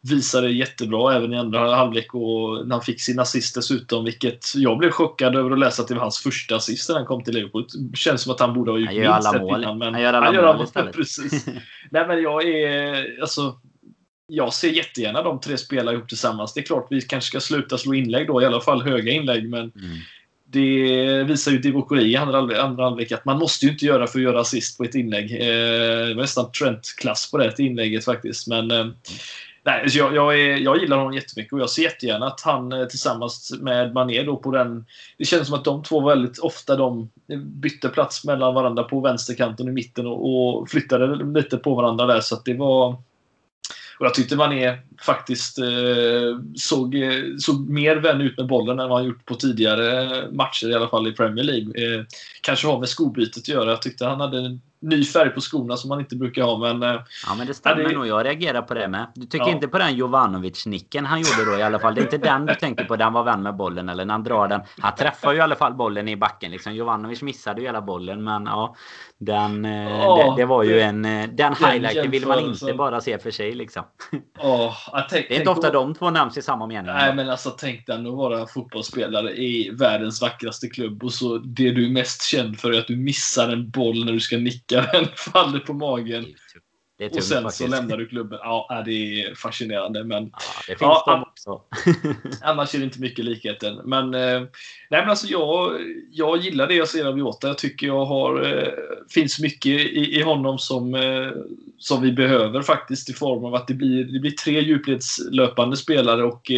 visade 0.00 0.50
jättebra 0.50 1.16
även 1.16 1.32
i 1.32 1.38
andra 1.38 1.76
halvlek 1.76 2.14
och 2.14 2.66
när 2.66 2.74
han 2.74 2.82
fick 2.82 3.00
sin 3.00 3.18
assist 3.18 3.54
dessutom. 3.54 4.04
Vilket 4.04 4.54
jag 4.54 4.78
blev 4.78 4.90
chockad 4.90 5.36
över 5.36 5.50
att 5.50 5.58
läsa 5.58 5.82
att 5.82 5.88
det 5.88 5.94
var 5.94 6.02
hans 6.02 6.18
första 6.18 6.56
assist 6.56 6.88
när 6.88 6.96
han 6.96 7.06
kom 7.06 7.24
till 7.24 7.34
Liverpool. 7.34 7.66
Det 7.78 7.96
känns 7.96 8.22
som 8.22 8.32
att 8.32 8.40
han 8.40 8.54
borde 8.54 8.70
ha 8.70 8.78
gjort 8.78 8.90
minst 8.90 9.10
alla 9.10 9.38
mål. 9.38 9.62
innan, 9.62 9.78
men 9.78 9.94
Han 9.94 10.02
gör 10.02 10.12
alla 10.12 10.26
han 10.26 10.34
gör 10.34 10.42
mål 10.42 10.54
alla 10.54 10.64
istället. 10.64 10.94
Precis. 10.94 11.46
Nej 11.90 12.06
men 12.06 12.22
jag 12.22 12.48
är... 12.48 13.20
Alltså, 13.20 13.54
jag 14.26 14.54
ser 14.54 14.70
jättegärna 14.70 15.22
de 15.22 15.40
tre 15.40 15.58
spela 15.58 15.92
ihop 15.92 16.08
tillsammans. 16.08 16.54
Det 16.54 16.60
är 16.60 16.64
klart 16.64 16.86
vi 16.90 17.00
kanske 17.00 17.28
ska 17.28 17.40
sluta 17.40 17.78
slå 17.78 17.94
inlägg 17.94 18.26
då, 18.26 18.42
i 18.42 18.44
alla 18.46 18.60
fall 18.60 18.82
höga 18.82 19.12
inlägg. 19.12 19.48
Men 19.48 19.60
Mm 19.60 19.98
det 20.52 21.24
visar 21.24 21.52
ju 21.52 21.58
Divock 21.58 21.92
i 21.92 22.16
andra 22.16 22.40
halvlek- 22.40 22.60
andra 22.60 22.84
halvlek 22.84 23.12
att 23.12 23.24
man 23.24 23.38
måste 23.38 23.66
ju 23.66 23.72
inte 23.72 23.86
göra 23.86 24.06
för 24.06 24.18
att 24.18 24.24
göra 24.24 24.40
assist 24.40 24.78
på 24.78 24.84
ett 24.84 24.94
inlägg. 24.94 25.32
Eh, 25.32 26.06
det 26.08 26.14
var 26.14 26.22
nästan 26.22 26.52
Trent-klass 26.52 27.30
på 27.30 27.38
det 27.38 27.58
inlägget 27.58 28.04
faktiskt. 28.04 28.48
Men 28.48 28.70
eh, 28.70 28.86
nej, 29.64 29.90
så 29.90 29.98
jag, 29.98 30.14
jag, 30.14 30.40
är, 30.40 30.56
jag 30.56 30.80
gillar 30.80 30.96
honom 30.96 31.14
jättemycket 31.14 31.52
och 31.52 31.60
jag 31.60 31.70
ser 31.70 31.82
jättegärna 31.82 32.26
att 32.26 32.40
han 32.40 32.72
eh, 32.72 32.84
tillsammans 32.84 33.52
med 33.60 33.94
Mané 33.94 34.22
då 34.22 34.36
på 34.36 34.50
den... 34.50 34.86
Det 35.18 35.24
känns 35.24 35.46
som 35.46 35.58
att 35.58 35.64
de 35.64 35.82
två 35.82 36.00
väldigt 36.00 36.38
ofta 36.38 36.76
de 36.76 37.10
bytte 37.44 37.88
plats 37.88 38.24
mellan 38.24 38.54
varandra 38.54 38.82
på 38.82 39.00
vänsterkanten 39.00 39.66
och 39.66 39.72
i 39.72 39.74
mitten 39.74 40.06
och, 40.06 40.58
och 40.58 40.70
flyttade 40.70 41.24
lite 41.24 41.56
på 41.56 41.74
varandra 41.74 42.06
där 42.06 42.20
så 42.20 42.34
att 42.34 42.44
det 42.44 42.54
var... 42.54 42.96
Och 44.02 44.06
jag 44.06 44.14
tyckte 44.14 44.36
Mané 44.36 44.78
faktiskt 45.02 45.58
eh, 45.58 45.64
såg, 46.54 46.96
såg 47.38 47.68
mer 47.68 47.96
vän 47.96 48.20
ut 48.20 48.38
med 48.38 48.46
bollen 48.46 48.80
än 48.80 48.88
vad 48.88 48.98
han 48.98 49.08
gjort 49.08 49.26
på 49.26 49.34
tidigare 49.34 50.08
matcher, 50.32 50.70
i 50.70 50.74
alla 50.74 50.88
fall 50.88 51.08
i 51.08 51.12
Premier 51.12 51.44
League. 51.44 51.96
Eh, 51.96 52.04
kanske 52.40 52.66
har 52.66 52.78
med 52.78 52.88
skobytet 52.88 53.36
att 53.36 53.48
göra. 53.48 53.70
Jag 53.70 53.82
tyckte 53.82 54.06
han 54.06 54.20
hade 54.20 54.38
en 54.38 54.60
ny 54.82 55.04
färg 55.04 55.30
på 55.30 55.40
skorna 55.40 55.76
som 55.76 55.88
man 55.88 56.00
inte 56.00 56.16
brukar 56.16 56.42
ha, 56.42 56.58
men 56.58 56.82
eh, 56.82 57.00
Ja 57.26 57.34
men 57.38 57.46
det 57.46 57.54
stämmer 57.54 57.82
Ja, 57.82 57.88
det- 57.88 57.94
nog. 57.94 58.06
Jag 58.06 58.24
reagerar 58.26 58.62
på 58.62 58.74
det 58.74 58.88
med. 58.88 59.06
Du 59.14 59.26
tycker 59.26 59.46
Ja. 59.46 59.50
inte 59.52 59.68
på 59.68 59.78
den 59.78 59.94
Jovanovic-nicken 59.96 61.04
han 61.06 61.18
gjorde 61.20 61.50
då 61.52 61.58
i 61.58 61.62
alla 61.62 61.78
fall. 61.78 61.94
Det 61.94 62.00
är 62.00 62.02
inte 62.02 62.18
den 62.18 62.46
du 62.46 62.54
tänker 62.54 62.84
på, 62.84 62.96
den 62.96 63.12
var 63.12 63.24
vän 63.24 63.42
med 63.42 63.56
bollen 63.56 63.88
eller 63.88 64.04
när 64.04 64.14
han 64.14 64.22
drar 64.24 64.48
den. 64.48 64.60
Han 64.80 64.94
träffar 64.94 65.32
ju 65.32 65.38
i 65.38 65.40
alla 65.40 65.56
fall 65.56 65.74
bollen 65.74 66.08
i 66.08 66.16
backen 66.16 66.50
liksom. 66.50 66.74
Jovanovic 66.74 67.22
missade 67.22 67.60
ju 67.60 67.66
hela 67.66 67.82
bollen 67.82 68.24
men 68.24 68.44
ja. 68.46 68.76
Den, 69.18 69.64
eh, 69.64 69.90
Ja, 69.98 70.34
det, 70.36 70.42
det 70.42 70.46
var 70.46 70.62
ju 70.62 70.72
det- 70.72 70.82
en... 70.82 71.04
eh, 71.04 71.28
Den 71.32 71.54
highlighten 71.54 72.10
vill 72.10 72.26
man 72.26 72.38
inte 72.38 72.48
jämförelsen. 72.48 72.76
bara 72.76 73.00
se 73.00 73.18
för 73.18 73.30
sig 73.30 73.52
liksom. 73.54 73.82
jag 74.92 75.08
tänk, 75.10 75.10
Det 75.10 75.16
är 75.18 75.20
inte 75.20 75.34
tänk 75.36 75.48
ofta 75.48 75.66
att- 75.66 75.72
de 75.72 75.94
två 75.94 76.10
nämns 76.10 76.36
i 76.38 76.42
samma 76.42 76.66
mening. 76.66 76.86
Nej, 76.92 77.14
men 77.14 77.30
alltså 77.30 77.50
tänk 77.50 77.86
dig 77.86 77.96
att 77.96 78.04
vara 78.14 78.46
fotbollsspelare 78.46 79.30
i 79.36 79.70
världens 79.78 80.22
vackraste 80.22 80.68
klubb 80.68 81.04
och 81.04 81.12
så 81.12 81.38
det 81.38 81.70
du 81.70 81.86
är 81.86 81.90
mest 81.90 82.22
känd 82.22 82.60
för 82.60 82.72
är 82.72 82.78
att 82.78 82.86
du 82.86 82.96
missar 82.96 83.48
en 83.52 83.70
boll 83.70 84.04
när 84.04 84.12
du 84.12 84.20
ska 84.20 84.36
nicka 84.36 84.71
den, 84.80 85.06
faller 85.32 85.58
på 85.58 85.72
magen 85.72 86.26
Det 86.98 87.04
är 87.04 87.08
och 87.08 87.12
tungt 87.12 87.24
sen 87.24 87.36
så 87.36 87.42
faktiskt. 87.42 87.70
lämnar 87.70 87.96
du 87.96 88.06
klubben. 88.08 88.38
Ja, 88.42 88.68
äh, 88.70 88.84
det 88.84 88.92
är 89.22 89.34
fascinerande, 89.34 90.04
men 90.04 90.24
Ja, 90.32 90.38
det 90.66 90.66
finns 90.66 90.80
Ja, 90.80 91.04
de 91.06 91.22
också. 91.22 91.62
annars 92.42 92.74
är 92.74 92.78
det 92.78 92.84
inte 92.84 93.00
mycket 93.00 93.24
likheten. 93.24 93.80
Men, 93.84 94.14
eh, 94.14 94.40
nej, 94.90 95.00
men 95.00 95.10
alltså 95.10 95.26
jag, 95.26 95.80
jag 96.10 96.36
gillar 96.38 96.66
det 96.66 96.74
jag 96.74 96.88
ser 96.88 97.04
av 97.04 97.18
Jota. 97.18 97.46
Jag 97.46 97.58
tycker 97.58 97.86
jag 97.86 98.04
har, 98.04 98.42
eh, 98.44 98.68
finns 99.14 99.40
mycket 99.40 99.72
i, 99.72 100.18
i 100.18 100.22
honom 100.22 100.58
som, 100.58 100.94
eh, 100.94 101.30
som 101.78 102.02
vi 102.02 102.12
behöver 102.12 102.62
faktiskt 102.62 103.10
i 103.10 103.12
form 103.12 103.44
av 103.44 103.54
att 103.54 103.68
det 103.68 103.74
blir, 103.74 104.04
det 104.04 104.20
blir 104.20 104.30
tre 104.30 104.60
djupledslöpande 104.60 105.76
spelare 105.76 106.24
och 106.24 106.50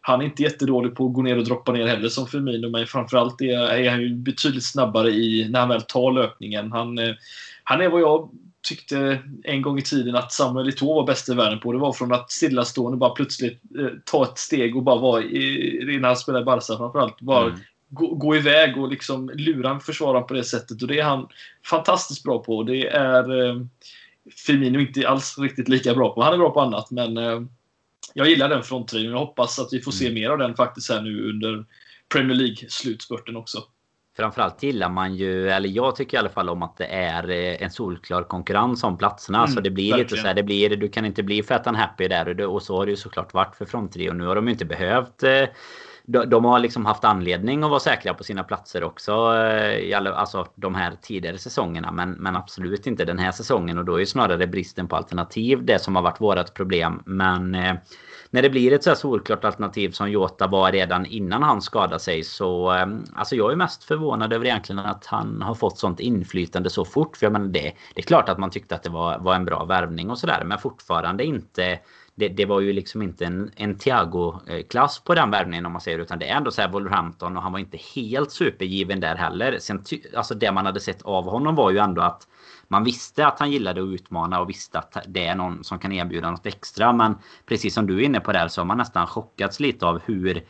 han 0.00 0.20
är 0.20 0.24
inte 0.24 0.42
jättedålig 0.42 0.94
på 0.94 1.06
att 1.06 1.14
gå 1.14 1.22
ner 1.22 1.38
och 1.38 1.44
droppa 1.44 1.72
ner 1.72 1.86
heller 1.86 2.08
som 2.08 2.26
Firmino, 2.26 2.68
men 2.68 2.86
framförallt 2.86 3.40
är, 3.40 3.58
är 3.58 3.90
han 3.90 4.00
ju 4.00 4.14
betydligt 4.14 4.64
snabbare 4.64 5.10
i, 5.10 5.48
när 5.50 5.60
han 5.60 5.68
väl 5.68 5.82
tar 5.82 6.12
löpningen. 6.12 6.72
Han, 6.72 6.98
eh, 6.98 7.14
han 7.64 7.80
är 7.80 7.88
vad 7.88 8.00
jag 8.00 8.30
tyckte 8.62 9.18
en 9.42 9.62
gång 9.62 9.78
i 9.78 9.82
tiden 9.82 10.16
att 10.16 10.32
Samuel 10.32 10.70
Eto'o 10.70 10.94
var 10.94 11.06
bäst 11.06 11.28
i 11.28 11.34
världen 11.34 11.60
på. 11.60 11.72
Det 11.72 11.78
var 11.78 11.92
från 11.92 12.12
att 12.12 12.30
stillastående 12.30 12.98
bara 12.98 13.10
plötsligt 13.10 13.60
eh, 13.78 13.86
ta 14.04 14.24
ett 14.24 14.38
steg 14.38 14.76
och 14.76 14.82
bara 14.82 15.00
vara 15.00 15.22
i, 15.22 15.98
när 16.00 16.08
han 16.08 16.16
spelade 16.16 16.42
i 16.42 16.44
Barca 16.44 16.76
framförallt. 16.76 17.20
Bara 17.20 17.46
Mm. 17.46 17.60
gå, 17.88 18.14
gå 18.14 18.36
iväg 18.36 18.78
och 18.78 18.88
liksom 18.88 19.30
lura 19.34 19.70
en 19.70 19.80
försvarare 19.80 20.22
på 20.22 20.34
det 20.34 20.44
sättet. 20.44 20.82
Och 20.82 20.88
det 20.88 20.98
är 20.98 21.04
han 21.04 21.28
fantastiskt 21.66 22.22
bra 22.24 22.38
på. 22.38 22.62
Det 22.62 22.88
är 22.88 23.46
eh, 23.46 23.56
Firmino 24.46 24.80
inte 24.80 25.08
alls 25.08 25.38
riktigt 25.38 25.68
lika 25.68 25.94
bra 25.94 26.14
på. 26.14 26.22
Han 26.22 26.34
är 26.34 26.38
bra 26.38 26.50
på 26.50 26.60
annat, 26.60 26.90
men 26.90 27.16
eh, 27.16 27.40
jag 28.14 28.28
gillar 28.28 28.48
den 28.48 28.62
fronttrion. 28.62 29.12
Jag 29.12 29.18
hoppas 29.18 29.58
att 29.58 29.68
vi 29.72 29.80
får 29.80 29.92
se 29.92 30.06
Mm. 30.06 30.14
mer 30.14 30.30
av 30.30 30.38
den 30.38 30.54
faktiskt 30.54 30.90
här 30.90 31.02
nu 31.02 31.28
under 31.28 31.64
Premier 32.12 32.36
League-slutspurten 32.36 33.36
också. 33.36 33.58
Framförallt 34.16 34.62
gillar 34.62 34.88
man 34.88 35.14
ju, 35.14 35.50
eller 35.50 35.68
jag 35.68 35.96
tycker 35.96 36.16
i 36.16 36.20
alla 36.20 36.28
fall 36.28 36.48
om 36.48 36.62
att 36.62 36.76
det 36.76 36.86
är 36.86 37.30
eh, 37.30 37.62
en 37.62 37.70
solklar 37.70 38.22
konkurrens 38.22 38.84
om 38.84 38.98
platserna. 38.98 39.38
Mm, 39.38 39.50
så 39.50 39.60
det 39.60 39.70
blir 39.70 39.84
lite 39.84 39.96
verkligen. 39.98 40.22
så 40.22 40.28
här, 40.28 40.34
det 40.34 40.42
blir, 40.42 40.76
du 40.76 40.88
kan 40.88 41.04
inte 41.04 41.22
bli 41.22 41.44
and 41.64 41.76
happy 41.76 42.08
där. 42.08 42.40
Och, 42.46 42.62
så 42.62 42.76
har 42.76 42.86
det 42.86 42.90
ju 42.90 42.96
såklart 42.96 43.34
varit 43.34 43.56
för 43.56 43.64
fronttrio. 43.64 44.12
Nu 44.12 44.26
har 44.26 44.34
de 44.34 44.46
ju 44.46 44.52
inte 44.52 44.64
behövt 44.64 45.22
eh, 45.22 45.44
de, 46.10 46.30
de 46.30 46.44
har 46.44 46.58
liksom 46.58 46.86
haft 46.86 47.04
anledning 47.04 47.62
att 47.62 47.70
vara 47.70 47.80
säkra 47.80 48.14
på 48.14 48.24
sina 48.24 48.44
platser 48.44 48.84
också. 48.84 49.12
Eh, 49.12 49.78
I 49.78 49.94
alla, 49.94 50.14
alltså 50.14 50.46
de 50.54 50.74
här 50.74 50.92
tidigare 51.02 51.38
säsongerna. 51.38 51.92
Men, 51.92 52.10
men 52.10 52.36
absolut 52.36 52.86
inte 52.86 53.04
den 53.04 53.18
här 53.18 53.32
säsongen. 53.32 53.78
Och 53.78 53.84
då 53.84 53.94
är 53.94 53.98
ju 53.98 54.06
snarare 54.06 54.46
bristen 54.46 54.88
på 54.88 54.96
alternativ 54.96 55.64
det 55.64 55.78
som 55.78 55.96
har 55.96 56.02
varit 56.02 56.20
vårt 56.20 56.54
problem. 56.54 57.02
Men 57.06 57.54
eh, 57.54 57.74
när 58.30 58.42
det 58.42 58.50
blir 58.50 58.72
ett 58.72 58.84
så 58.84 58.90
här 58.90 58.94
solklart 58.94 59.44
alternativ 59.44 59.90
som 59.90 60.10
Jota 60.10 60.46
var 60.46 60.72
redan 60.72 61.06
innan 61.06 61.42
han 61.42 61.62
skadade 61.62 62.00
sig 62.00 62.24
så 62.24 62.70
Eh, 62.80 62.86
alltså 63.14 63.36
jag 63.36 63.52
är 63.52 63.56
mest 63.56 63.84
förvånad 63.84 64.32
över 64.32 64.46
egentligen 64.46 64.78
att 64.78 65.06
han 65.06 65.42
har 65.42 65.54
fått 65.54 65.78
sånt 65.78 66.00
inflytande 66.00 66.70
så 66.70 66.84
fort. 66.84 67.16
För 67.16 67.26
jag 67.26 67.32
menar 67.32 67.46
det, 67.46 67.72
det 67.94 68.00
är 68.00 68.02
klart 68.02 68.28
att 68.28 68.38
man 68.38 68.50
tyckte 68.50 68.74
att 68.74 68.82
det 68.82 68.90
var, 68.90 69.18
var 69.18 69.34
en 69.34 69.44
bra 69.44 69.64
värvning 69.64 70.10
och 70.10 70.18
sådär 70.18 70.42
men 70.44 70.58
fortfarande 70.58 71.24
inte 71.24 71.78
det, 72.20 72.28
det, 72.28 72.44
var 72.44 72.60
ju 72.60 72.72
liksom 72.72 73.02
inte 73.02 73.26
en, 73.26 73.50
en 73.56 73.78
Thiago-klass 73.78 74.98
på 74.98 75.14
den 75.14 75.30
värvningen 75.30 75.66
om 75.66 75.72
man 75.72 75.80
säger 75.80 75.98
utan 75.98 76.18
det 76.18 76.28
är 76.28 76.36
ändå 76.36 76.50
så 76.50 76.60
här 76.60 76.68
Wolverhampton 76.68 77.36
och 77.36 77.42
han 77.42 77.52
var 77.52 77.58
inte 77.58 77.78
helt 77.94 78.32
supergiven 78.32 79.00
där 79.00 79.16
heller. 79.16 79.58
Sen, 79.60 79.84
alltså 80.16 80.34
det 80.34 80.52
man 80.52 80.66
hade 80.66 80.80
sett 80.80 81.02
av 81.02 81.24
honom 81.24 81.54
var 81.54 81.70
ju 81.70 81.78
ändå 81.78 82.02
att 82.02 82.26
man 82.68 82.84
visste 82.84 83.26
att 83.26 83.40
han 83.40 83.50
gillade 83.50 83.82
att 83.82 83.88
utmana 83.88 84.40
och 84.40 84.48
visste 84.48 84.78
att 84.78 84.96
det 85.06 85.26
är 85.26 85.34
någon 85.34 85.64
som 85.64 85.78
kan 85.78 85.92
erbjuda 85.92 86.30
något 86.30 86.46
extra. 86.46 86.92
Men 86.92 87.14
precis 87.46 87.74
som 87.74 87.86
du 87.86 87.98
är 87.98 88.02
inne 88.02 88.20
på 88.20 88.32
där 88.32 88.48
så 88.48 88.60
har 88.60 88.66
man 88.66 88.78
nästan 88.78 89.06
chockats 89.06 89.60
lite 89.60 89.86
av 89.86 90.00
hur 90.04 90.44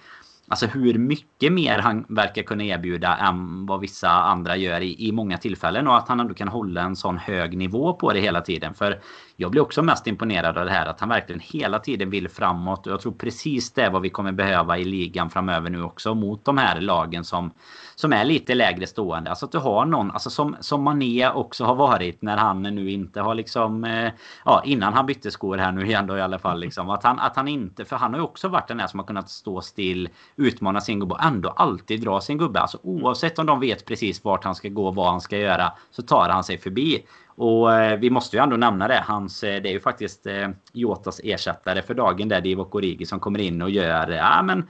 Alltså 0.53 0.67
hur 0.67 0.99
mycket 0.99 1.53
mer 1.53 1.79
han 1.79 2.05
verkar 2.09 2.43
kunna 2.43 2.65
erbjuda 2.65 3.17
än 3.17 3.67
vad 3.67 3.81
vissa 3.81 4.11
andra 4.11 4.57
gör 4.57 4.81
i, 4.81 5.09
i 5.09 5.13
många 5.13 5.39
tillfällen. 5.39 5.89
Och 5.89 5.97
att 5.97 6.09
han 6.09 6.21
ändå 6.21 6.35
kan 6.35 6.49
hålla 6.49 6.83
en 6.83 6.97
sån 6.97 7.19
hög 7.19 7.57
nivå 7.57 7.93
på 7.95 8.13
det 8.13 8.21
hela 8.21 8.41
tiden. 8.41 8.75
För 8.75 9.01
jag 9.41 9.51
blir 9.51 9.63
också 9.63 9.83
mest 9.83 10.07
imponerad 10.07 10.59
av 10.59 10.65
det 10.65 10.71
här 10.71 10.87
att 10.87 11.01
han 11.01 11.09
verkligen 11.09 11.41
hela 11.41 11.79
tiden 11.79 12.11
vill 12.11 12.29
framåt. 12.29 12.87
Och 12.87 12.93
jag 12.93 13.01
tror 13.01 13.13
precis 13.13 13.73
det 13.73 13.83
är 13.83 13.91
vad 13.91 14.03
vi 14.03 14.11
kommer 14.11 14.33
behöva 14.33 14.79
i 14.79 14.85
ligan 14.85 15.31
framöver 15.31 15.71
nu 15.71 15.83
också. 15.83 16.15
Mot 16.15 16.45
de 16.45 16.59
här 16.59 16.81
lagen 16.81 17.25
som, 17.25 17.51
som 17.95 18.13
är 18.13 18.25
lite 18.25 18.55
lägre 18.55 18.87
stående. 18.87 19.31
Alltså 19.31 19.47
att 19.47 19.53
du 19.53 19.59
har 19.59 19.85
någon, 19.85 20.11
alltså 20.11 20.31
som, 20.31 20.57
som 20.61 20.83
Mané 20.83 21.31
också 21.31 21.65
har 21.65 21.75
varit 21.75 22.23
när 22.23 22.37
han 22.37 22.63
nu 22.63 22.91
inte 22.91 23.21
har 23.21 23.35
liksom... 23.35 23.85
Eh, 23.85 24.13
ja, 24.45 24.63
innan 24.65 24.93
han 24.93 25.07
bytte 25.07 25.31
skor 25.31 25.57
här 25.57 25.73
nu 25.73 25.87
igen 25.87 26.07
då 26.07 26.17
i 26.17 26.21
alla 26.21 26.39
fall. 26.39 26.61
Liksom, 26.61 26.91
att, 26.91 27.05
han, 27.05 27.21
att 27.21 27.37
han 27.37 27.49
inte... 27.49 27.85
För 27.85 27.97
han 27.97 28.13
har 28.13 28.21
ju 28.21 28.25
också 28.25 28.49
varit 28.49 28.69
den 28.69 28.81
här 28.81 28.87
som 28.87 29.01
har 29.01 29.07
kunnat 29.07 29.31
stå 29.31 29.61
still, 29.61 30.09
utmana 30.37 30.81
sin 30.81 31.01
gubbe 31.01 31.15
och 31.15 31.23
ändå 31.23 31.49
alltid 31.49 32.01
dra 32.01 32.21
sin 32.21 32.39
gubbe. 32.39 32.61
Alltså 32.61 32.79
oavsett 32.83 33.39
om 33.39 33.47
de 33.47 33.61
vet 33.61 33.85
precis 33.87 34.25
vart 34.25 34.45
han 34.45 34.55
ska 34.55 34.69
gå, 34.69 34.91
vad 34.91 35.11
han 35.11 35.21
ska 35.21 35.37
göra, 35.39 35.73
så 35.91 36.03
tar 36.03 36.29
han 36.29 36.45
sig 36.45 36.59
förbi. 36.59 37.03
Och 37.41 37.75
eh, 37.75 37.99
vi 37.99 38.11
måste 38.11 38.37
ju 38.37 38.43
ändå 38.43 38.57
nämna 38.57 38.89
det. 38.89 39.05
Hans, 39.07 39.45
eh, 39.45 39.63
det 39.63 39.69
är 39.69 39.73
ju 39.73 39.81
faktiskt 39.81 40.27
eh, 40.27 40.49
Jotas 40.73 41.21
ersättare 41.25 41.83
för 41.83 41.95
dagen 41.95 42.29
där, 42.29 42.41
Divock 42.41 42.75
Origi, 42.75 43.07
som 43.07 43.21
kommer 43.21 43.39
in 43.39 43.63
och 43.63 43.71
gör... 43.71 44.11
Eh, 44.11 44.17
ja, 44.17 44.43
men 44.43 44.69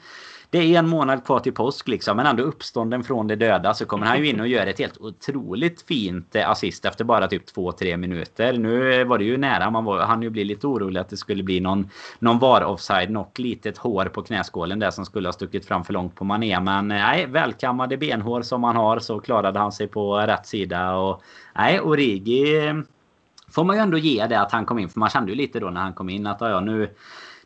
det 0.51 0.59
är 0.59 0.79
en 0.79 0.89
månad 0.89 1.25
kvar 1.25 1.41
till 1.41 1.53
påsk 1.53 1.89
liksom, 1.89 2.17
men 2.17 2.27
ändå 2.27 2.43
uppstånden 2.43 3.05
från 3.05 3.27
de 3.27 3.37
döda 3.37 3.75
så 3.75 3.87
kommer 3.87 4.07
han 4.07 4.19
ju 4.19 4.29
in 4.29 4.41
och 4.41 4.49
gör 4.49 4.67
ett 4.67 4.79
helt 4.79 5.01
otroligt 5.01 5.83
fint 5.83 6.37
eh, 6.37 6.51
assist 6.51 6.85
efter 6.85 7.05
bara 7.05 7.29
typ 7.29 7.57
2-3 7.57 7.97
minuter. 7.97 8.53
Nu 8.53 9.05
var 9.05 9.19
det 9.19 9.25
ju 9.25 9.37
nära, 9.37 9.71
man 9.71 9.85
var, 9.85 10.01
han 10.01 10.23
ju 10.23 10.31
bli 10.31 10.45
lite 10.45 10.67
orolig 10.67 11.01
att 11.01 11.09
det 11.09 11.17
skulle 11.17 11.43
bli 11.43 11.61
någon, 11.61 11.91
någon 12.19 12.39
VAR-offside, 12.39 13.11
något 13.11 13.39
litet 13.39 13.79
hår 13.79 14.05
på 14.05 14.23
knäskålen 14.23 14.79
där 14.79 14.91
som 14.91 15.05
skulle 15.05 15.29
ha 15.29 15.33
stuckit 15.33 15.67
fram 15.67 15.85
för 15.85 15.93
långt 15.93 16.15
på 16.15 16.25
Mané. 16.25 16.61
Men 16.61 16.91
eh, 16.91 16.99
nej, 16.99 17.27
välkammade 17.27 17.97
benhår 17.97 18.43
som 18.43 18.65
han 18.65 18.77
har 18.77 18.99
så 18.99 19.21
klarade 19.21 19.59
han 19.59 19.73
sig 19.73 19.87
på 19.87 20.17
rätt 20.17 20.47
sida 20.47 20.97
och 20.97 21.23
nej, 21.55 21.81
Origi 21.81 22.67
eh, 22.67 22.75
får 23.51 23.65
man 23.65 23.77
ju 23.77 23.83
ändå 23.83 23.99
ge 23.99 24.27
det 24.27 24.41
att 24.41 24.53
han 24.53 24.67
kom 24.67 24.79
in. 24.79 24.89
För 24.89 25.01
man 25.01 25.11
kände 25.11 25.31
ju 25.31 25.37
lite 25.37 25.61
då 25.61 25.71
när 25.71 25.81
han 25.81 25.93
kom 25.93 26.09
in 26.09 26.27
att 26.27 26.41
ja, 26.41 26.61
nu, 26.61 26.89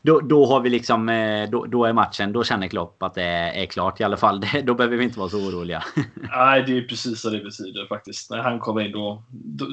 då, 0.05 0.21
då 0.21 0.47
har 0.47 0.61
vi 0.61 0.71
liksom, 0.71 1.09
eh, 1.09 1.51
då, 1.51 1.64
då 1.67 1.85
är 1.85 1.93
matchen, 1.93 2.33
då 2.33 2.45
känner 2.45 2.69
Klopp 2.69 3.03
att 3.03 3.14
det 3.14 3.23
är, 3.23 3.67
klart 3.67 4.01
i 4.01 4.05
alla 4.05 4.17
fall. 4.17 4.47
då 4.64 4.75
behöver 4.75 4.97
vi 4.97 5.05
inte 5.05 5.19
vara 5.19 5.29
så 5.29 5.38
oroliga. 5.38 5.85
Nej, 6.14 6.64
det 6.67 6.79
är 6.79 6.83
precis 6.83 7.25
vad 7.25 7.33
det 7.33 7.40
betyder 7.40 7.87
faktiskt. 7.87 8.31
När 8.31 8.38
han 8.38 8.59
kommer 8.59 8.81
in 8.81 8.93
då, 8.93 9.23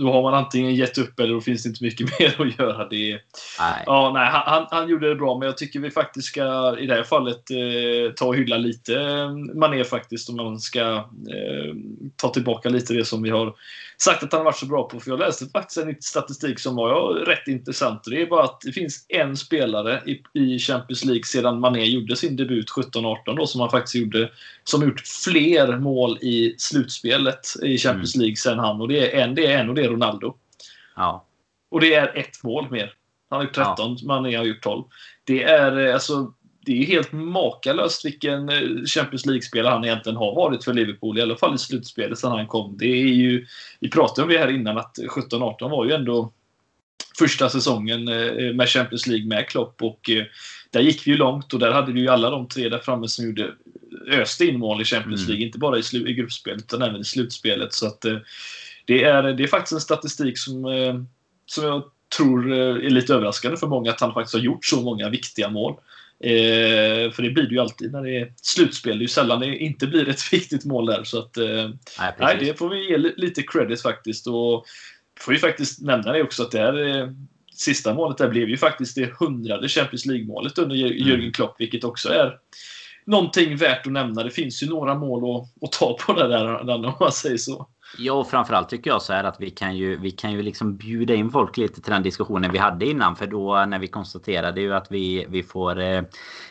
då, 0.02 0.12
har 0.12 0.22
man 0.22 0.34
antingen 0.34 0.76
gett 0.76 0.98
upp 0.98 1.20
eller 1.20 1.34
då 1.34 1.42
finns 1.42 1.64
det 1.64 1.70
inte 1.70 1.84
mycket 1.84 2.08
mer 2.20 2.42
att 2.42 2.60
göra. 2.60 2.88
Det, 2.90 3.20
nej. 3.60 3.84
Ja, 3.86 4.12
nej, 4.14 4.30
han, 4.32 4.68
han 4.72 4.90
gjorde 4.90 5.10
det 5.10 5.16
bra, 5.16 5.38
men 5.38 5.46
jag 5.46 5.58
tycker 5.58 5.80
vi 5.80 5.92
faktiskt 5.92 6.28
ska 6.28 6.78
i 6.80 6.86
det 6.86 6.96
här 6.96 7.04
fallet 7.04 7.52
eh, 7.52 8.14
ta 8.16 8.26
och 8.26 8.36
hylla 8.36 8.58
lite 8.58 9.02
eh, 9.02 9.32
Mané 9.56 9.84
faktiskt. 9.84 10.30
Om 10.30 10.36
man 10.36 10.60
ska 10.60 10.82
eh, 10.96 11.76
ta 12.16 12.30
tillbaka 12.30 12.70
lite 12.70 12.94
det 12.94 13.06
som 13.06 13.24
vi 13.24 13.30
har 13.30 13.54
sagt 13.98 14.24
att 14.24 14.32
han 14.32 14.40
har 14.40 14.46
varit 14.46 14.58
så 14.58 14.66
bra 14.66 14.88
på. 14.88 15.00
För 15.00 15.12
jag 15.12 15.20
läste 15.20 15.46
faktiskt 15.46 15.78
en 15.78 15.96
statistik 16.00 16.60
som 16.60 16.76
var 16.76 17.14
rätt 17.14 17.48
intressant. 17.48 18.04
Det 18.06 18.22
är 18.22 18.26
bara 18.26 18.44
att 18.44 18.62
det 18.62 18.72
finns 18.72 19.06
en 19.10 19.38
spelare 19.38 20.02
i, 20.06 20.21
i 20.34 20.60
Champions 20.60 21.06
League 21.06 21.24
sedan 21.24 21.60
Mané 21.60 21.86
gjorde 21.86 22.16
sin 22.16 22.36
debut 22.36 22.70
17-18 22.70 23.36
då, 23.36 23.48
som 23.48 23.62
han 23.62 23.70
faktiskt 23.70 23.96
gjorde, 23.96 24.32
som 24.64 24.84
gjort 24.84 25.08
fler 25.24 25.78
mål 25.78 26.18
i 26.22 26.56
slutspelet 26.58 27.48
i 27.64 27.78
Champions 27.78 28.16
mm. 28.16 28.24
League 28.24 28.36
sen 28.36 28.60
han. 28.60 28.82
Och 28.82 28.88
det 28.88 29.16
är 29.16 29.24
en, 29.24 29.36
det 29.36 29.46
är 29.46 29.60
en 29.60 29.70
och 29.70 29.76
det 29.76 29.84
är 29.84 29.90
Ronaldo. 29.90 30.36
Ja. 30.96 31.26
Och 31.72 31.82
det 31.82 31.94
är 31.94 32.18
ett 32.18 32.44
mål 32.44 32.72
mer. 32.72 32.94
Han 33.30 33.38
har 33.38 33.44
gjort 33.44 33.56
13, 33.56 33.76
ja. 33.78 34.08
Mané 34.08 34.36
har 34.36 34.46
gjort 34.46 34.64
12. 34.64 34.84
Det 35.24 35.44
är 35.44 35.88
eh, 35.88 35.94
alltså 35.94 36.34
det 36.66 36.82
är 36.82 36.86
helt 36.86 37.12
makalöst 37.12 38.06
vilken 38.06 38.50
eh, 38.50 38.86
Champions 38.86 39.26
League-spelare 39.26 39.74
han 39.74 39.86
egentligen 39.86 40.18
har 40.18 40.36
varit 40.36 40.64
för 40.64 40.74
Liverpool. 40.74 41.18
I 41.18 41.22
alla 41.22 41.38
fall 41.38 41.56
i 41.56 41.58
slutspelet 41.58 42.20
sedan 42.20 42.32
han 42.32 42.48
kom. 42.48 42.78
Det 42.78 42.86
är 42.86 43.14
ju, 43.14 43.46
vi 43.80 43.90
pratade 43.90 44.24
om 44.24 44.30
det 44.30 44.38
här 44.38 44.52
innan 44.52 44.78
att 44.78 44.98
17-18 45.32 45.70
var 45.70 45.86
ju 45.86 45.92
ändå 45.92 46.32
första 47.20 47.50
säsongen 47.50 48.08
eh, 48.08 48.54
med 48.54 48.70
Champions 48.70 49.08
League 49.08 49.28
med 49.28 49.48
Klopp. 49.48 49.82
Och 49.82 50.10
eh, 50.10 50.24
där 50.72 50.82
gick 50.82 51.08
vi 51.08 51.12
ju 51.12 51.18
långt 51.18 51.54
och 51.54 51.60
där 51.60 51.72
hade 51.72 51.92
vi 51.92 52.00
ju 52.00 52.08
alla 52.08 52.30
de 52.30 52.48
tre 52.48 52.70
där 52.70 52.80
framme 52.80 53.08
som 53.08 53.26
gjorde 53.26 53.54
öste 54.08 54.46
in 54.46 54.60
mål 54.60 54.82
i 54.82 54.86
Champions 54.86 55.22
mm. 55.22 55.28
League. 55.28 55.42
Mm. 55.42 55.48
Inte 55.48 55.60
bara 55.60 55.78
i, 55.78 56.10
i 56.10 56.14
gruppspelet 56.14 56.64
utan 56.64 56.82
även 56.82 57.02
i 57.02 57.06
slutspelet. 57.06 57.74
Så 57.74 57.88
att 57.88 58.06
det 58.86 59.04
är, 59.04 59.24
det 59.24 59.44
är 59.44 59.48
faktiskt 59.48 59.74
en 59.74 59.82
statistik 59.82 60.38
som, 60.38 60.66
som 61.46 61.66
jag 61.66 61.84
tror 62.18 62.54
är 62.54 62.90
lite 62.90 63.14
överraskande 63.14 63.58
för 63.58 63.68
många 63.68 63.92
att 63.92 64.02
han 64.02 64.14
faktiskt 64.14 64.36
har 64.36 64.42
gjort 64.42 64.66
så 64.66 64.82
många 64.82 65.10
viktiga 65.10 65.50
mål. 65.50 65.76
Eh, 66.24 67.12
för 67.12 67.24
det 67.24 67.30
blir 67.30 67.44
det 67.44 67.56
ju 67.56 67.60
alltid 67.60 67.92
när 67.92 68.04
det 68.04 68.18
är 68.18 68.34
slutspel. 68.42 68.98
Det 68.98 69.02
är 69.02 69.04
ju 69.04 69.08
sällan 69.08 69.40
det 69.40 69.58
inte 69.58 69.88
blir 69.88 70.10
ett 70.10 70.34
viktigt 70.34 70.66
mål 70.66 70.86
där. 70.86 71.04
Så 71.04 71.20
att, 71.20 71.38
eh, 71.38 71.70
nej, 72.00 72.14
nej, 72.20 72.38
det 72.40 72.60
får 72.60 72.70
vi 72.70 72.90
ge 72.90 72.98
lite 72.98 73.44
credit 73.44 73.82
faktiskt. 73.82 74.28
Och 74.28 74.66
får 75.22 75.32
vi 75.32 75.38
faktiskt 75.38 75.82
nämna 75.82 76.12
det 76.12 76.24
också 76.24 76.44
att 76.44 76.52
det 76.52 76.60
här 76.60 77.00
eh, 77.00 77.10
sista 77.54 77.94
målet 77.94 78.18
där 78.18 78.30
blev 78.30 78.50
ju 78.50 78.58
faktiskt 78.58 78.96
det 78.96 79.14
hundrade 79.20 79.68
Champions 79.68 80.06
League-målet 80.06 80.58
under 80.58 80.76
mm. 80.76 81.08
Jürgen 81.08 81.32
Klopp, 81.32 81.56
vilket 81.60 81.84
också 81.84 82.10
är 82.10 82.38
någonting 83.06 83.56
värt 83.56 83.86
att 83.88 83.94
nämna. 83.94 84.24
Det 84.24 84.32
finns 84.32 84.64
ju 84.64 84.68
några 84.70 84.96
mål 84.96 85.42
att, 85.42 85.64
att 85.64 85.72
ta 85.72 85.98
på 85.98 86.14
det 86.14 86.28
där, 86.28 86.70
om 86.70 86.94
man 87.00 87.12
säger 87.12 87.38
så. 87.38 87.68
Ja, 87.98 88.14
och 88.14 88.30
framförallt 88.30 88.70
tycker 88.70 88.90
jag 88.90 89.02
så 89.02 89.14
här 89.14 89.24
att 89.24 89.42
vi 89.42 89.50
kan 89.50 89.76
ju, 89.76 89.98
vi 89.98 90.12
kan 90.12 90.32
ju 90.32 90.42
liksom 90.42 90.78
bjuda 90.78 91.14
in 91.14 91.32
folk 91.32 91.58
lite 91.58 91.82
till 91.82 91.92
den 91.94 92.04
diskussionen 92.04 92.52
vi 92.52 92.58
hade 92.58 92.86
innan. 92.86 93.16
För 93.16 93.28
då 93.28 93.66
när 93.66 93.80
vi 93.80 93.88
konstaterade 93.88 94.62
ju 94.62 94.74
att 94.74 94.92
vi, 94.92 95.26
vi 95.30 95.44
får 95.44 95.80
eh, 95.80 96.02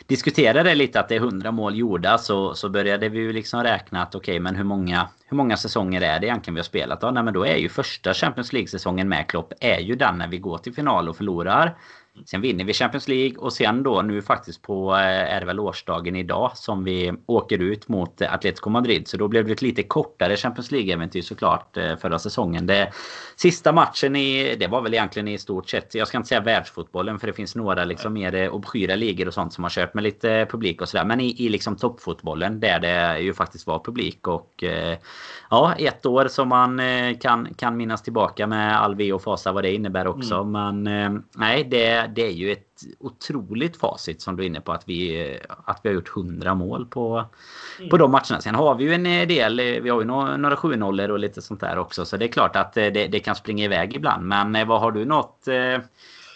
diskutera 0.05 0.63
det 0.63 0.75
lite 0.75 0.99
att 0.99 1.09
det 1.09 1.15
är 1.15 1.19
100 1.19 1.51
mål 1.51 1.75
gjorda 1.75 2.17
så, 2.17 2.53
så 2.53 2.69
började 2.69 3.09
vi 3.09 3.19
ju 3.19 3.33
liksom 3.33 3.63
räkna 3.63 4.01
att 4.01 4.15
okej, 4.15 4.33
okay, 4.33 4.39
men 4.39 4.55
hur 4.55 4.63
många, 4.63 5.07
hur 5.25 5.37
många 5.37 5.57
säsonger 5.57 6.01
är 6.01 6.19
det 6.19 6.27
egentligen 6.27 6.55
vi 6.55 6.59
har 6.59 6.65
spelat? 6.65 6.99
Ja, 7.01 7.11
nej, 7.11 7.23
men 7.23 7.33
då 7.33 7.45
är 7.45 7.55
ju 7.55 7.69
första 7.69 8.13
Champions 8.13 8.53
League-säsongen 8.53 9.09
med 9.09 9.27
Klopp 9.27 9.53
är 9.59 9.79
ju 9.79 9.95
den 9.95 10.17
när 10.17 10.27
vi 10.27 10.37
går 10.37 10.57
till 10.57 10.73
final 10.73 11.09
och 11.09 11.17
förlorar. 11.17 11.77
Sen 12.25 12.41
vinner 12.41 12.65
vi 12.65 12.73
Champions 12.73 13.07
League 13.07 13.37
och 13.37 13.53
sen 13.53 13.83
då 13.83 14.01
nu 14.01 14.21
faktiskt 14.21 14.61
på 14.61 14.91
eh, 14.93 15.33
är 15.35 15.39
det 15.39 15.45
väl 15.45 15.59
årsdagen 15.59 16.15
idag 16.15 16.51
som 16.55 16.83
vi 16.83 17.13
åker 17.25 17.61
ut 17.61 17.87
mot 17.87 18.21
Atletico 18.21 18.69
Madrid. 18.69 19.07
Så 19.07 19.17
då 19.17 19.27
blev 19.27 19.45
det 19.45 19.51
ett 19.51 19.61
lite 19.61 19.83
kortare 19.83 20.37
Champions 20.37 20.71
League-äventyr 20.71 21.21
såklart 21.21 21.77
eh, 21.77 21.95
förra 21.95 22.19
säsongen. 22.19 22.67
Det, 22.67 22.91
sista 23.35 23.71
matchen 23.71 24.15
i, 24.15 24.55
det 24.55 24.67
var 24.67 24.81
väl 24.81 24.93
egentligen 24.93 25.27
i 25.27 25.37
stort 25.37 25.69
sett, 25.69 25.95
jag 25.95 26.07
ska 26.07 26.17
inte 26.17 26.27
säga 26.27 26.41
världsfotbollen 26.41 27.19
för 27.19 27.27
det 27.27 27.33
finns 27.33 27.55
några 27.55 27.85
liksom 27.85 28.13
mer 28.13 28.35
eh, 28.35 28.53
obskyra 28.53 28.95
ligor 28.95 29.27
och 29.27 29.33
sånt 29.33 29.53
som 29.53 29.63
har 29.63 29.71
kört 29.71 29.93
med 29.93 30.03
lite 30.03 30.47
publik 30.51 30.81
och 30.81 30.89
sådär. 30.89 31.05
Men 31.05 31.19
i, 31.19 31.45
i 31.45 31.49
liksom 31.49 31.75
toppfotbollen 31.75 32.59
där 32.59 32.79
det 32.79 33.19
ju 33.19 33.33
faktiskt 33.33 33.67
var 33.67 33.79
publik 33.79 34.27
och 34.27 34.63
ja, 35.49 35.75
ett 35.77 36.05
år 36.05 36.27
som 36.27 36.49
man 36.49 36.81
kan, 37.19 37.53
kan 37.53 37.77
minnas 37.77 38.01
tillbaka 38.01 38.47
med 38.47 38.81
all 38.81 38.95
ve 38.95 39.13
och 39.13 39.23
fasa 39.23 39.51
vad 39.51 39.63
det 39.63 39.73
innebär 39.73 40.07
också. 40.07 40.35
Mm. 40.35 40.83
Men 40.83 41.23
nej, 41.35 41.63
det 41.63 42.00
det, 42.07 42.21
är 42.21 42.31
ju 42.31 42.51
ett 42.51 42.81
otroligt 42.99 43.77
facit 43.77 44.21
som 44.21 44.35
du 44.35 44.43
är 44.43 44.47
inne 44.47 44.61
på 44.61 44.71
att 44.71 44.83
vi, 44.89 45.39
att 45.65 45.79
vi 45.83 45.89
har 45.89 45.93
gjort 45.93 46.17
100 46.17 46.55
mål 46.55 46.85
på, 46.85 47.25
mm. 47.79 47.89
på 47.89 47.97
de 47.97 48.11
matcherna. 48.11 48.41
Sen 48.41 48.55
har 48.55 48.75
vi 48.75 48.83
ju 48.83 48.93
en 48.93 49.27
del, 49.27 49.61
vi 49.81 49.89
har 49.89 50.01
ju 50.01 50.07
några, 50.07 50.37
några 50.37 50.55
7 50.55 50.75
nollor 50.75 51.09
och 51.09 51.19
lite 51.19 51.41
sånt 51.41 51.59
där 51.59 51.77
också. 51.77 52.05
Så 52.05 52.17
det 52.17 52.25
är 52.25 52.31
klart 52.31 52.55
att 52.55 52.73
det, 52.73 52.89
det 52.89 53.19
kan 53.19 53.35
springa 53.35 53.65
iväg 53.65 53.95
ibland. 53.95 54.27
Men 54.27 54.55
eh, 54.55 54.67
vad 54.67 54.81
har 54.81 54.91
du 54.91 55.05
något 55.05 55.47
eh, 55.47 55.77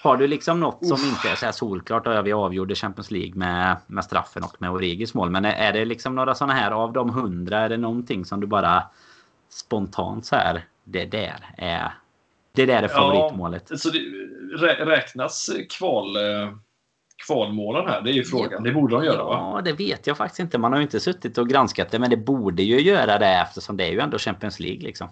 har 0.03 0.17
du 0.17 0.27
liksom 0.27 0.59
något 0.59 0.87
som 0.87 0.97
inte 0.97 1.29
är 1.29 1.35
så 1.35 1.45
här 1.45 1.51
solklart? 1.51 2.05
Ja, 2.05 2.21
vi 2.21 2.33
avgjorde 2.33 2.75
Champions 2.75 3.11
League 3.11 3.35
med, 3.35 3.77
med 3.87 4.03
straffen 4.03 4.43
och 4.43 4.55
med 4.59 4.71
Origis 4.71 5.13
mål. 5.13 5.29
Men 5.29 5.45
är 5.45 5.73
det 5.73 5.85
liksom 5.85 6.15
några 6.15 6.35
sådana 6.35 6.53
här 6.53 6.71
av 6.71 6.93
de 6.93 7.09
hundra? 7.09 7.59
Är 7.59 7.69
det 7.69 7.77
någonting 7.77 8.25
som 8.25 8.39
du 8.39 8.47
bara 8.47 8.83
spontant 9.49 10.25
så 10.25 10.35
här? 10.35 10.65
Det 10.83 11.05
där 11.05 11.53
är 11.57 11.93
det 12.55 12.65
där 12.65 12.83
är 12.83 12.87
favoritmålet. 12.87 13.67
Ja, 13.69 13.77
så 13.77 13.89
det, 13.89 13.99
räknas 14.85 15.49
kval, 15.77 16.15
eh, 16.15 16.49
kvalmålen 17.27 17.87
här? 17.87 18.01
Det 18.01 18.11
är 18.11 18.13
ju 18.13 18.23
frågan. 18.23 18.63
Det 18.63 18.71
borde 18.71 18.95
de 18.95 19.05
göra 19.05 19.23
va? 19.23 19.53
Ja, 19.55 19.61
det 19.61 19.73
vet 19.73 20.07
jag 20.07 20.17
faktiskt 20.17 20.39
inte. 20.39 20.57
Man 20.57 20.71
har 20.71 20.79
ju 20.79 20.83
inte 20.83 20.99
suttit 20.99 21.37
och 21.37 21.49
granskat 21.49 21.91
det. 21.91 21.99
Men 21.99 22.09
det 22.09 22.17
borde 22.17 22.63
ju 22.63 22.81
göra 22.81 23.19
det 23.19 23.27
eftersom 23.27 23.77
det 23.77 23.83
är 23.83 23.91
ju 23.91 23.99
ändå 23.99 24.17
Champions 24.17 24.59
League 24.59 24.81
liksom. 24.81 25.09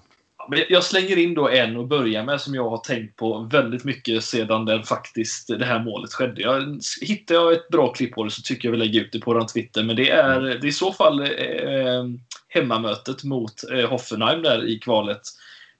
Jag 0.69 0.84
slänger 0.84 1.17
in 1.17 1.34
då 1.34 1.49
en 1.49 1.77
och 1.77 1.88
börjar 1.88 2.23
med 2.23 2.41
som 2.41 2.56
jag 2.56 2.69
har 2.69 2.77
tänkt 2.77 3.15
på 3.15 3.49
väldigt 3.51 3.84
mycket 3.84 4.23
sedan 4.23 4.65
den 4.65 4.84
faktiskt, 4.84 5.47
det 5.47 5.65
här 5.65 5.79
målet 5.79 6.13
skedde. 6.13 6.41
Jag, 6.41 6.79
hittar 7.01 7.36
jag 7.36 7.53
ett 7.53 7.69
bra 7.69 7.93
klipp 7.93 8.13
på 8.13 8.23
det 8.23 8.32
så 8.32 8.41
tycker 8.41 8.67
jag 8.67 8.71
vi 8.71 8.77
lägger 8.77 9.01
ut 9.01 9.12
det 9.12 9.19
på 9.19 9.34
vår 9.34 9.47
Twitter. 9.53 9.84
Men 9.84 9.95
det 9.95 10.10
är, 10.10 10.41
det 10.41 10.49
är 10.49 10.65
i 10.65 10.71
så 10.71 10.91
fall 10.91 11.21
eh, 11.21 12.03
hemmamötet 12.47 13.23
mot 13.23 13.53
eh, 13.71 13.89
Hoffenheim 13.89 14.41
där 14.41 14.65
i 14.65 14.79
kvalet. 14.79 15.21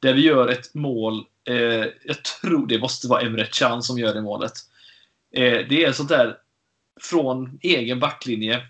Där 0.04 0.14
vi 0.14 0.22
gör 0.22 0.48
ett 0.48 0.74
mål. 0.74 1.26
Eh, 1.50 1.86
jag 2.04 2.24
tror 2.42 2.68
det 2.68 2.80
måste 2.80 3.08
vara 3.08 3.22
Emre 3.22 3.46
Can 3.52 3.84
som 3.84 3.98
gör 3.98 4.14
det 4.14 4.22
målet. 4.22 4.54
Eh, 5.36 5.68
det 5.70 5.84
är 5.84 5.92
sånt 5.92 6.10
där 6.10 6.38
från 7.02 7.60
egen 7.62 8.00
backlinje. 8.00 8.62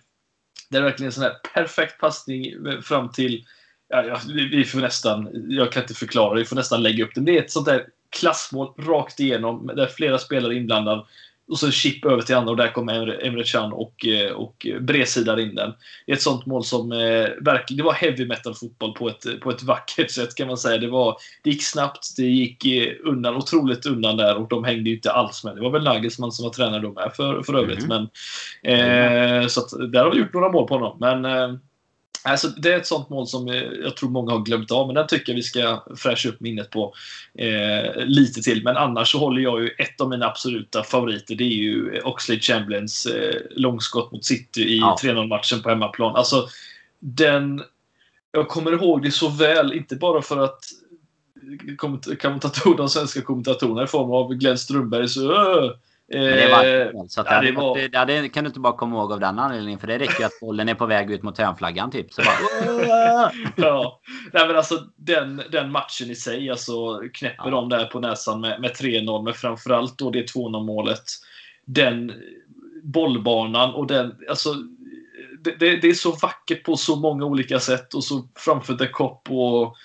Det 0.70 0.78
är 0.78 0.82
verkligen 0.82 1.08
en 1.08 1.14
sån 1.14 1.24
där 1.24 1.36
perfekt 1.54 2.00
passning 2.00 2.46
eh, 2.68 2.82
fram 2.82 3.12
till 3.12 3.46
Ja, 3.88 4.06
ja, 4.06 4.20
vi 4.28 4.66
får 4.66 4.80
nästan, 4.80 5.30
jag 5.50 5.72
kan 5.72 5.84
inte 5.84 5.94
förklara, 5.94 6.40
vi 6.40 6.46
får 6.46 6.56
nästan 6.56 6.84
lägga 6.84 7.04
upp 7.04 7.16
det. 7.16 7.22
Det 7.22 7.38
är 7.38 7.44
ett 7.44 7.52
sånt 7.52 7.66
där 7.66 7.88
klassmål 8.10 8.74
rakt 8.78 9.20
igenom 9.20 9.72
där 9.76 9.88
flera 9.88 10.20
spelare 10.20 10.54
är 10.54 10.58
inblandade. 10.58 11.06
Och 11.48 11.60
så 11.60 11.72
chip 11.72 12.06
över 12.06 12.22
till 12.22 12.36
andra 12.36 12.52
och 12.52 12.58
där 12.58 12.72
kommer 12.72 13.26
Emre 13.26 13.44
Can 13.44 13.74
och, 13.74 14.06
eh, 14.06 14.32
och 14.32 14.68
bredsidar 14.82 15.40
in 15.40 15.56
den. 15.56 15.74
Det 16.06 16.12
är 16.12 16.16
ett 16.16 16.22
sånt 16.22 16.46
mål 16.46 16.64
som 16.64 16.92
eh, 16.92 17.28
verkligen, 17.42 17.78
det 17.78 17.84
var 17.84 17.94
heavy 17.94 18.26
metal 18.26 18.56
fotboll 18.56 18.94
på 18.94 19.10
ett, 19.10 19.42
på 19.42 19.50
ett 19.50 19.64
vackert 19.64 20.12
sätt 20.12 20.36
kan 20.36 20.48
man 20.48 20.58
säga. 20.58 20.78
Det, 20.78 20.88
var, 20.88 21.18
det 21.44 21.50
gick 21.50 21.64
snabbt, 21.64 22.16
det 22.18 22.24
gick 22.24 22.66
eh, 22.66 22.94
undan, 23.04 23.36
otroligt 23.36 23.86
undan 23.86 24.18
där 24.18 24.36
och 24.36 24.48
de 24.48 24.64
hängde 24.64 24.90
ju 24.90 24.96
inte 24.96 25.12
alls 25.12 25.44
med. 25.44 25.56
Det 25.56 25.62
var 25.62 25.72
väl 25.72 25.84
Nagelsmann 25.84 26.32
som 26.32 26.44
var 26.44 26.54
tränare 26.54 26.82
då 26.82 26.92
med 26.92 27.12
för, 27.16 27.44
för 27.44 27.54
övrigt. 27.54 27.84
Mm. 27.84 28.08
Men, 28.64 29.42
eh, 29.42 29.48
så 29.48 29.60
att, 29.60 29.92
där 29.92 30.04
har 30.04 30.12
vi 30.12 30.20
gjort 30.20 30.34
några 30.34 30.52
mål 30.52 30.68
på 30.68 30.74
honom. 30.74 30.98
Men 31.00 31.26
eh, 31.26 31.56
Alltså, 32.26 32.48
det 32.48 32.74
är 32.74 32.78
ett 32.78 32.88
sånt 32.88 33.10
mål 33.10 33.28
som 33.28 33.48
jag 33.84 33.98
tror 33.98 34.10
många 34.10 34.32
har 34.32 34.40
glömt 34.40 34.72
av, 34.72 34.88
men 34.88 34.96
den 34.96 35.08
tycker 35.08 35.32
jag 35.32 35.36
vi 35.36 35.44
ska 35.44 35.84
fräscha 35.98 36.30
upp 36.30 36.40
minnet 36.40 36.70
på 36.70 36.94
eh, 37.38 38.06
lite 38.06 38.42
till. 38.42 38.64
Men 38.64 38.78
annars 38.78 39.12
så 39.12 39.20
håller 39.20 39.42
jag 39.42 39.62
ju 39.62 39.68
ett 39.68 40.02
av 40.02 40.10
mina 40.10 40.26
absoluta 40.26 40.84
favoriter. 40.84 41.36
Det 41.36 41.44
är 41.44 41.48
ju 41.48 42.02
Oxlade 42.02 42.42
Chamberlains 42.42 43.06
eh, 43.06 43.42
långskott 43.52 44.12
mot 44.12 44.26
City 44.26 44.62
i 44.62 44.80
ja. 44.80 44.98
3-0 45.02 45.28
matchen 45.28 45.62
på 45.62 45.70
hemmaplan. 45.70 46.16
Alltså, 46.16 46.48
den... 47.00 47.64
Jag 48.32 48.48
kommer 48.48 48.72
ihåg 48.72 49.04
det 49.04 49.12
så 49.12 49.30
väl, 49.30 49.74
inte 49.74 49.96
bara 49.96 50.22
för 50.22 50.44
att 50.44 50.60
kommentatorerna, 51.78 52.78
de 52.78 52.90
svenska 52.90 53.22
kommentatorerna 53.22 53.84
i 53.84 53.88
form 53.88 54.12
av 54.12 54.34
Glenn 54.34 54.58
Strömberg 54.58 55.10
så 55.10 55.74
det, 56.08 56.52
var, 56.52 56.66
eh, 56.66 57.06
så 57.08 57.22
att 57.22 57.28
ja, 57.30 57.42
det, 57.42 57.52
var... 57.52 58.06
det, 58.06 58.22
det, 58.22 58.30
kan 58.30 58.44
du 58.44 58.48
inte 58.48 58.60
bara 58.60 58.78
komma 58.78 58.96
ihåg 58.96 59.12
av 59.12 59.20
den 59.20 59.40
anledningen. 59.40 59.80
För 59.80 59.88
det 59.88 60.00
räcker 60.00 60.20
ju 60.20 60.26
att 60.26 60.40
bollen 60.42 60.70
är 60.70 60.76
på 60.76 60.86
väg 60.86 61.12
ut 61.12 61.24
mot 61.24 61.38
hörnflaggan 61.38 61.92
typ. 61.92 62.14
Så 62.14 62.22
bara, 62.22 63.32
ja. 63.56 64.02
Nej, 64.34 64.48
men 64.48 64.56
alltså, 64.56 64.76
den, 64.96 65.42
den 65.52 65.72
matchen 65.72 66.10
i 66.10 66.16
sig, 66.16 66.50
alltså, 66.50 67.02
knäpper 67.14 67.46
ja. 67.46 67.52
de 67.52 67.70
där 67.70 67.86
på 67.86 68.00
näsan 68.00 68.42
med, 68.42 68.62
med 68.62 68.72
3-0. 68.72 69.24
Men 69.24 69.34
framförallt 69.34 69.98
då 69.98 70.10
det 70.10 70.34
2-0 70.34 70.66
målet. 70.66 71.04
Den 71.66 72.14
bollbanan 72.84 73.74
och 73.74 73.88
den... 73.88 74.16
Alltså, 74.30 74.54
det, 75.44 75.56
det, 75.60 75.78
det, 75.78 75.88
är 75.88 75.94
så 75.94 76.12
vackert 76.12 76.64
på 76.64 76.78
så 76.78 76.96
många 76.96 77.26
olika 77.26 77.60
sätt. 77.60 77.94
Och 77.94 78.04
så 78.04 78.28
framför 78.36 78.74
The 78.74 78.88
Cop 78.88 79.32
och 79.32 79.76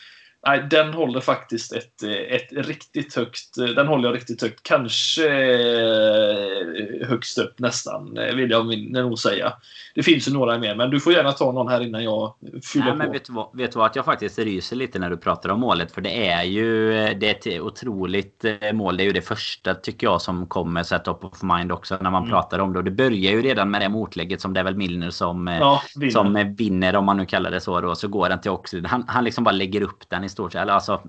Nej, 0.48 0.66
den 0.70 0.94
håller 0.94 1.20
faktiskt 1.20 1.72
ett, 1.72 2.02
ett 2.28 2.66
riktigt 2.66 3.14
högt... 3.14 3.54
Den 3.56 3.86
håller 3.86 4.08
jag 4.08 4.16
riktigt 4.16 4.42
högt. 4.42 4.62
Kanske 4.62 5.28
eh, 5.28 7.08
högst 7.08 7.38
upp 7.38 7.58
nästan, 7.58 8.18
eh, 8.18 8.34
vill 8.34 8.50
jag 8.50 8.66
nog 8.92 9.18
säga. 9.18 9.52
Det 9.94 10.02
finns 10.02 10.28
ju 10.28 10.32
några 10.32 10.58
mer, 10.58 10.74
men 10.74 10.90
du 10.90 11.00
får 11.00 11.12
gärna 11.12 11.32
ta 11.32 11.52
någon 11.52 11.68
här 11.68 11.80
innan 11.80 12.04
jag 12.04 12.34
fyller 12.64 12.84
Nej, 12.84 12.92
på. 12.92 12.98
Men 12.98 13.12
vet, 13.12 13.24
du 13.24 13.32
vad, 13.32 13.56
vet 13.56 13.72
du 13.72 13.78
vad? 13.78 13.86
Att 13.86 13.96
jag 13.96 14.04
faktiskt 14.04 14.38
ryser 14.38 14.76
lite 14.76 14.98
när 14.98 15.10
du 15.10 15.16
pratar 15.16 15.48
om 15.48 15.60
målet. 15.60 15.92
För 15.92 16.00
det 16.00 16.28
är 16.28 16.42
ju 16.42 16.90
det 17.14 17.46
är 17.46 17.54
ett 17.54 17.60
otroligt 17.60 18.44
eh, 18.44 18.72
mål. 18.72 18.96
Det 18.96 19.02
är 19.02 19.04
ju 19.04 19.12
det 19.12 19.22
första, 19.22 19.74
tycker 19.74 20.06
jag, 20.06 20.22
som 20.22 20.46
kommer 20.46 20.82
så 20.82 20.98
top 20.98 21.24
of 21.24 21.42
mind 21.42 21.72
också 21.72 21.98
när 22.00 22.10
man 22.10 22.22
mm. 22.22 22.30
pratar 22.30 22.58
om 22.58 22.72
det. 22.72 22.78
Och 22.78 22.84
det 22.84 22.90
börjar 22.90 23.32
ju 23.32 23.42
redan 23.42 23.70
med 23.70 23.80
det 23.80 23.88
motlägget 23.88 24.40
som 24.40 24.54
det 24.54 24.60
är 24.60 24.64
väl 24.64 24.76
Milner 24.76 25.10
som, 25.10 25.46
ja, 25.46 25.82
vinner. 25.96 26.12
som 26.12 26.54
vinner, 26.58 26.96
om 26.96 27.04
man 27.04 27.16
nu 27.16 27.26
kallar 27.26 27.50
det 27.50 27.60
så. 27.60 27.80
Då, 27.80 27.94
så 27.94 28.08
går 28.08 28.28
den 28.28 28.40
till 28.40 28.50
Oxlade. 28.50 28.88
Han, 28.88 29.04
han 29.08 29.24
liksom 29.24 29.44
bara 29.44 29.52
lägger 29.52 29.82
upp 29.82 30.08
den 30.08 30.24
i 30.24 30.28
stort 30.38 30.52
sett. 30.52 30.62
Eller 30.62 30.72
alltså 30.72 31.00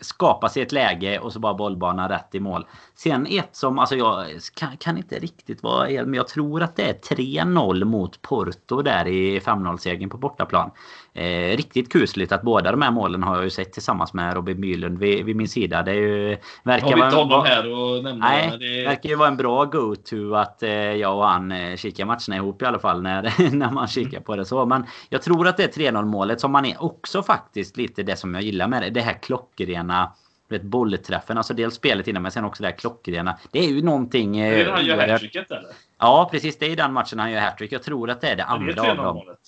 skapa 0.00 0.48
sig 0.48 0.62
ett 0.62 0.72
läge 0.72 1.18
och 1.18 1.32
så 1.32 1.38
bara 1.38 1.54
bollbana 1.54 2.08
rätt 2.08 2.34
i 2.34 2.40
mål. 2.40 2.66
Sen 2.94 3.26
ett 3.26 3.56
som, 3.56 3.78
alltså 3.78 3.96
jag 3.96 4.26
kan, 4.54 4.76
kan 4.76 4.96
inte 4.96 5.18
riktigt 5.18 5.62
vara 5.62 5.88
men 5.88 6.14
jag 6.14 6.28
tror 6.28 6.62
att 6.62 6.76
det 6.76 6.82
är 6.82 7.16
3-0 7.16 7.84
mot 7.84 8.22
Porto 8.22 8.82
där 8.82 9.06
i 9.06 9.38
5-0-segern 9.40 10.10
på 10.10 10.18
bortaplan. 10.18 10.70
Eh, 11.16 11.56
riktigt 11.56 11.92
kusligt 11.92 12.32
att 12.32 12.42
båda 12.42 12.70
de 12.70 12.82
här 12.82 12.90
målen 12.90 13.22
har 13.22 13.34
jag 13.34 13.44
ju 13.44 13.50
sett 13.50 13.72
tillsammans 13.72 14.14
med 14.14 14.34
Robin 14.34 14.60
Bylund 14.60 14.98
vid, 14.98 15.24
vid 15.24 15.36
min 15.36 15.48
sida. 15.48 15.82
Det 15.82 15.90
är 15.90 15.94
ju, 15.94 16.36
verkar 16.62 16.86
har 16.86 16.96
vi 16.96 17.02
inte 17.02 17.16
honom 17.16 17.44
här 17.46 17.72
och 17.72 18.04
nämna 18.04 18.28
Nej, 18.28 18.56
det 18.58 18.84
verkar 18.84 19.08
ju 19.08 19.16
vara 19.16 19.28
en 19.28 19.36
bra 19.36 19.64
go-to 19.64 20.34
att 20.34 20.62
eh, 20.62 20.70
jag 20.70 21.16
och 21.16 21.26
han 21.26 21.52
eh, 21.52 21.76
kikar 21.76 22.04
matcherna 22.04 22.36
ihop 22.36 22.62
i 22.62 22.64
alla 22.64 22.78
fall 22.78 23.02
när, 23.02 23.50
när 23.56 23.70
man 23.70 23.86
kikar 23.86 24.20
på 24.20 24.36
det 24.36 24.44
så. 24.44 24.66
Men 24.66 24.86
jag 25.08 25.22
tror 25.22 25.48
att 25.48 25.56
det 25.56 25.76
är 25.76 25.90
3-0 25.90 26.04
målet 26.04 26.40
som 26.40 26.52
man 26.52 26.64
är 26.64 26.82
också 26.82 27.22
faktiskt 27.22 27.76
lite 27.76 28.02
det 28.02 28.16
som 28.16 28.34
jag 28.34 28.42
gillar 28.42 28.68
med 28.68 28.82
det. 28.82 28.90
Det 28.90 29.00
här 29.00 29.18
klockrena 29.22 30.12
vet, 30.48 30.62
bollträffen. 30.62 31.36
Alltså 31.36 31.54
dels 31.54 31.74
spelet 31.74 32.08
innan 32.08 32.22
men 32.22 32.32
sen 32.32 32.44
också 32.44 32.62
det 32.62 32.68
här 32.68 32.76
klockrena. 32.76 33.38
Det 33.50 33.58
är 33.58 33.68
ju 33.68 33.82
någonting... 33.82 34.38
Är 34.38 34.64
det 34.64 34.70
han 34.70 34.84
gör 34.84 35.08
hattricket 35.08 35.50
eller? 35.50 35.70
Ja 35.98 36.28
precis, 36.32 36.58
det 36.58 36.66
är 36.66 36.70
i 36.70 36.76
den 36.76 36.92
matchen 36.92 37.18
han 37.18 37.30
gör 37.30 37.40
hattrick. 37.40 37.72
Jag 37.72 37.82
tror 37.82 38.10
att 38.10 38.20
det 38.20 38.28
är 38.28 38.36
det 38.36 38.44
andra 38.44 38.72
det 38.72 38.90
av 38.90 38.96
dem. 38.96 39.16
Målet. 39.16 39.38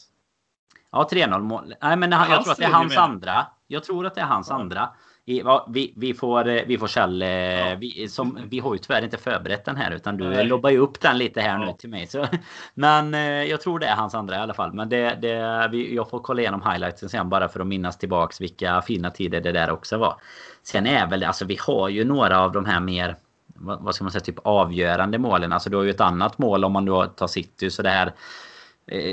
Ja, 0.92 1.08
3-0 1.12 1.40
mål. 1.40 1.74
Nej, 1.82 1.96
men 1.96 2.12
han, 2.12 2.30
jag 2.30 2.42
tror 2.42 2.52
att 2.52 2.58
det 2.58 2.64
är 2.64 2.72
hans 2.72 2.96
andra. 2.96 3.46
Jag 3.66 3.84
tror 3.84 4.06
att 4.06 4.14
det 4.14 4.20
är 4.20 4.24
hans 4.24 4.48
ja. 4.50 4.54
andra. 4.54 4.88
I, 5.24 5.40
ja, 5.40 5.66
vi, 5.70 5.92
vi, 5.96 6.14
får, 6.14 6.48
eh, 6.48 6.62
vi 6.66 6.78
får 6.78 6.86
Kjell, 6.86 7.22
eh, 7.22 7.28
ja. 7.28 7.76
vi, 7.80 8.08
som, 8.08 8.38
vi 8.50 8.58
har 8.58 8.74
ju 8.74 8.78
tyvärr 8.78 9.04
inte 9.04 9.16
förberett 9.16 9.64
den 9.64 9.76
här 9.76 9.90
utan 9.90 10.16
du 10.16 10.28
Nej. 10.28 10.44
lobbar 10.44 10.70
ju 10.70 10.78
upp 10.78 11.00
den 11.00 11.18
lite 11.18 11.40
här 11.40 11.60
ja. 11.60 11.66
nu 11.66 11.72
till 11.72 11.90
mig. 11.90 12.06
Så, 12.06 12.26
men 12.74 13.14
eh, 13.14 13.20
jag 13.20 13.60
tror 13.60 13.78
det 13.78 13.86
är 13.86 13.94
hans 13.94 14.14
andra 14.14 14.36
i 14.36 14.38
alla 14.38 14.54
fall. 14.54 14.72
Men 14.72 14.88
det, 14.88 15.18
det, 15.22 15.68
vi, 15.72 15.94
jag 15.94 16.10
får 16.10 16.20
kolla 16.20 16.40
igenom 16.40 16.62
highlightsen 16.62 17.08
sen 17.08 17.28
bara 17.28 17.48
för 17.48 17.60
att 17.60 17.66
minnas 17.66 17.98
tillbaks 17.98 18.40
vilka 18.40 18.82
fina 18.82 19.10
tider 19.10 19.40
det 19.40 19.52
där 19.52 19.70
också 19.70 19.98
var. 19.98 20.14
Sen 20.62 20.86
är 20.86 21.06
väl, 21.06 21.24
alltså 21.24 21.44
vi 21.44 21.58
har 21.60 21.88
ju 21.88 22.04
några 22.04 22.40
av 22.40 22.52
de 22.52 22.64
här 22.64 22.80
mer 22.80 23.16
vad 23.60 23.94
ska 23.94 24.04
man 24.04 24.10
säga, 24.12 24.20
typ 24.24 24.38
avgörande 24.42 25.18
målen. 25.18 25.52
Alltså 25.52 25.70
du 25.70 25.76
har 25.76 25.84
ju 25.84 25.90
ett 25.90 26.00
annat 26.00 26.38
mål 26.38 26.64
om 26.64 26.72
man 26.72 26.84
då 26.84 27.06
tar 27.06 27.26
City. 27.26 27.70
Så 27.70 27.82
det 27.82 27.90
här 27.90 28.12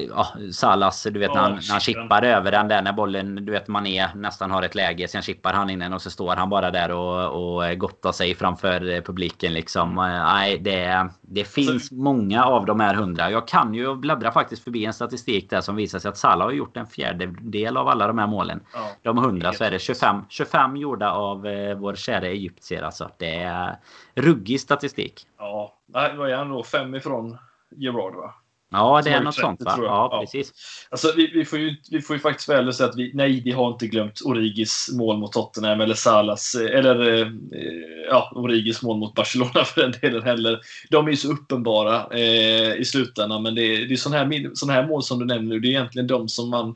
ja, 0.09 0.27
Salas, 0.51 1.03
du 1.03 1.19
vet 1.19 1.33
när 1.33 1.41
han, 1.41 1.51
när 1.51 1.71
han 1.71 1.79
chippar 1.79 2.23
över 2.23 2.51
den 2.51 2.67
där 2.67 2.81
när 2.81 2.93
bollen, 2.93 3.45
du 3.45 3.51
vet 3.51 3.67
man 3.67 3.87
är 3.87 4.15
nästan 4.15 4.51
har 4.51 4.63
ett 4.63 4.75
läge. 4.75 5.07
Sen 5.07 5.21
chippar 5.21 5.53
han 5.53 5.69
in 5.69 5.79
den 5.79 5.93
och 5.93 6.01
så 6.01 6.09
står 6.09 6.35
han 6.35 6.49
bara 6.49 6.71
där 6.71 6.91
och, 6.91 7.57
och 7.57 7.77
gottar 7.77 8.11
sig 8.11 8.35
framför 8.35 9.01
publiken 9.01 9.53
liksom. 9.53 9.97
Eh, 9.97 10.05
nej, 10.05 10.57
det, 10.57 11.09
det 11.21 11.43
finns 11.43 11.69
alltså, 11.69 11.95
många 11.95 12.45
av 12.45 12.65
de 12.65 12.79
här 12.79 12.95
hundra. 12.95 13.31
Jag 13.31 13.47
kan 13.47 13.73
ju 13.73 13.95
bläddra 13.95 14.31
faktiskt 14.31 14.63
förbi 14.63 14.85
en 14.85 14.93
statistik 14.93 15.49
där 15.49 15.61
som 15.61 15.75
visar 15.75 15.99
sig 15.99 16.09
att 16.09 16.17
Salah 16.17 16.47
har 16.47 16.51
gjort 16.51 16.77
en 16.77 16.87
fjärdedel 16.87 17.77
av 17.77 17.87
alla 17.87 18.07
de 18.07 18.17
här 18.17 18.27
målen. 18.27 18.59
Ja, 18.73 18.89
de 19.01 19.17
hundra 19.17 19.53
så 19.53 19.63
är 19.63 19.71
det 19.71 19.79
25, 19.79 20.21
25 20.29 20.77
gjorda 20.77 21.11
av 21.11 21.47
eh, 21.47 21.77
vår 21.77 21.95
kära 21.95 22.27
egyptier 22.27 22.81
alltså. 22.81 23.11
Det 23.17 23.35
är 23.35 23.75
ruggig 24.15 24.59
statistik. 24.59 25.27
Ja, 25.37 25.73
vad 25.87 26.29
är 26.31 26.37
han 26.37 26.49
då? 26.49 26.63
Fem 26.63 26.95
ifrån 26.95 27.37
Gerard 27.75 28.15
va? 28.15 28.33
Ja, 28.71 29.01
det 29.03 29.09
är 29.09 29.21
något 29.21 29.35
sånt 29.35 29.61
va? 29.61 29.75
Ja, 29.77 30.09
ja, 30.11 30.19
precis. 30.19 30.53
Alltså, 30.89 31.13
vi, 31.15 31.31
vi, 31.33 31.45
får 31.45 31.59
ju, 31.59 31.75
vi 31.91 32.01
får 32.01 32.15
ju 32.15 32.19
faktiskt 32.19 32.49
väl 32.49 32.73
säga 32.73 32.89
att 32.89 32.97
vi, 32.97 33.11
nej, 33.13 33.41
vi 33.45 33.51
har 33.51 33.71
inte 33.71 33.87
glömt 33.87 34.21
Origis 34.25 34.89
mål 34.93 35.17
mot 35.17 35.31
Tottenham 35.31 35.81
eller 35.81 35.95
Salas, 35.95 36.55
eller 36.55 37.21
eh, 37.21 37.27
ja, 38.09 38.31
Origis 38.35 38.81
mål 38.81 38.97
mot 38.97 39.13
Barcelona 39.13 39.63
för 39.65 39.81
den 39.81 39.93
delen 40.01 40.23
heller. 40.23 40.59
De 40.89 41.07
är 41.07 41.11
ju 41.11 41.17
så 41.17 41.31
uppenbara 41.31 42.07
eh, 42.11 42.73
i 42.75 42.85
slutändan, 42.85 43.43
men 43.43 43.55
det 43.55 43.61
är, 43.61 43.87
det 43.87 43.93
är 43.93 43.97
sådana 43.97 44.17
här, 44.17 44.51
sån 44.53 44.69
här 44.69 44.87
mål 44.87 45.03
som 45.03 45.19
du 45.19 45.25
nämner, 45.25 45.59
det 45.59 45.67
är 45.67 45.69
egentligen 45.69 46.07
de 46.07 46.29
som 46.29 46.49
man 46.49 46.75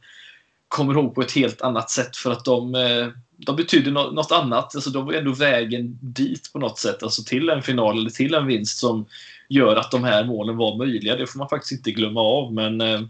kommer 0.67 0.93
ihåg 0.93 1.15
på 1.15 1.21
ett 1.21 1.31
helt 1.31 1.61
annat 1.61 1.89
sätt 1.89 2.17
för 2.17 2.31
att 2.31 2.45
de, 2.45 2.75
eh, 2.75 3.07
de 3.37 3.55
betyder 3.55 3.91
något 3.91 4.31
annat. 4.31 4.75
Alltså, 4.75 4.89
de 4.89 5.05
var 5.05 5.13
ändå 5.13 5.31
vägen 5.31 5.97
dit 6.01 6.53
på 6.53 6.59
något 6.59 6.79
sätt, 6.79 7.03
alltså 7.03 7.23
till 7.23 7.49
en 7.49 7.61
final 7.61 7.97
eller 7.97 8.09
till 8.09 8.33
en 8.33 8.47
vinst 8.47 8.79
som 8.79 9.05
gör 9.49 9.75
att 9.75 9.91
de 9.91 10.03
här 10.03 10.23
målen 10.23 10.57
var 10.57 10.77
möjliga. 10.77 11.15
Det 11.15 11.27
får 11.27 11.39
man 11.39 11.49
faktiskt 11.49 11.71
inte 11.71 11.91
glömma 11.91 12.21
av. 12.21 12.53
Men 12.53 12.81
eh, 12.81 13.01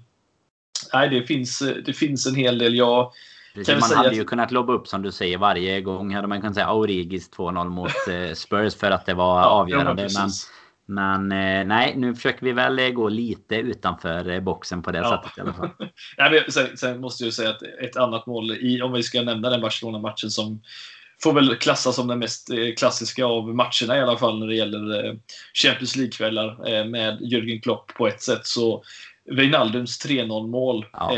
nej, 0.94 1.10
det 1.10 1.24
finns, 1.24 1.64
det 1.86 1.94
finns 1.94 2.28
en 2.28 2.36
hel 2.36 2.58
del. 2.58 2.76
Jag, 2.76 3.12
Precis, 3.54 3.90
man 3.90 3.98
hade 3.98 4.16
ju 4.16 4.26
kunnat 4.26 4.52
lobba 4.52 4.74
upp 4.74 4.88
som 4.88 5.02
du 5.02 5.12
säger 5.12 5.38
varje 5.38 5.82
gång. 5.82 6.14
Hade 6.14 6.28
man 6.28 6.42
kunnat 6.42 6.56
säga 6.56 6.68
Aurigis 6.68 7.32
2-0 7.32 7.70
mot 7.70 7.92
eh, 8.10 8.34
Spurs 8.34 8.76
för 8.76 8.92
att 8.92 9.06
det 9.06 9.14
var 9.14 9.42
ja, 9.42 9.46
avgörande. 9.46 10.08
Ja, 10.10 10.30
men, 10.86 11.28
men 11.28 11.32
eh, 11.32 11.68
nej, 11.68 11.94
nu 11.98 12.16
försöker 12.16 12.46
vi 12.46 12.52
väl 12.52 12.92
gå 12.94 13.10
lite 13.10 13.56
utanför 13.56 14.40
boxen 14.40 14.82
på 14.82 14.92
det 14.92 14.98
ja. 14.98 15.10
sättet 15.10 15.38
i 15.38 15.42
alla 15.42 15.54
fall. 15.54 15.70
nej, 16.18 16.32
men 16.32 16.52
sen, 16.52 16.78
sen, 16.78 17.02
måste 17.02 17.24
jag 17.24 17.34
säga 17.34 17.50
att 17.50 17.62
ett 17.62 17.98
annat 17.98 18.26
mål, 18.26 18.52
i, 18.52 18.82
om 18.82 18.92
vi 18.92 19.04
ska 19.04 19.22
nämna 19.22 19.50
den 19.50 19.62
Barcelona-matchen 19.62 20.30
som 20.30 20.62
får 21.24 21.34
väl 21.34 21.56
klassas 21.56 21.96
som 21.96 22.08
den 22.08 22.20
mest 22.20 22.50
eh, 22.50 22.74
klassiska 22.78 23.26
av 23.26 23.56
matcherna 23.56 23.98
i 23.98 24.02
alla 24.02 24.18
fall 24.18 24.40
när 24.40 24.48
det 24.48 24.56
gäller 24.56 25.06
eh, 25.06 25.14
Champions 25.54 25.96
League-kvällar 25.96 26.70
eh, 26.70 26.86
med 26.86 27.22
Jürgen 27.22 27.62
Klopp 27.62 27.94
på 27.94 28.08
ett 28.08 28.22
sätt. 28.22 28.46
Så 28.46 28.84
Wijnaldums 29.26 30.06
3-0 30.06 30.48
mål. 30.48 30.86
Ja. 30.92 31.18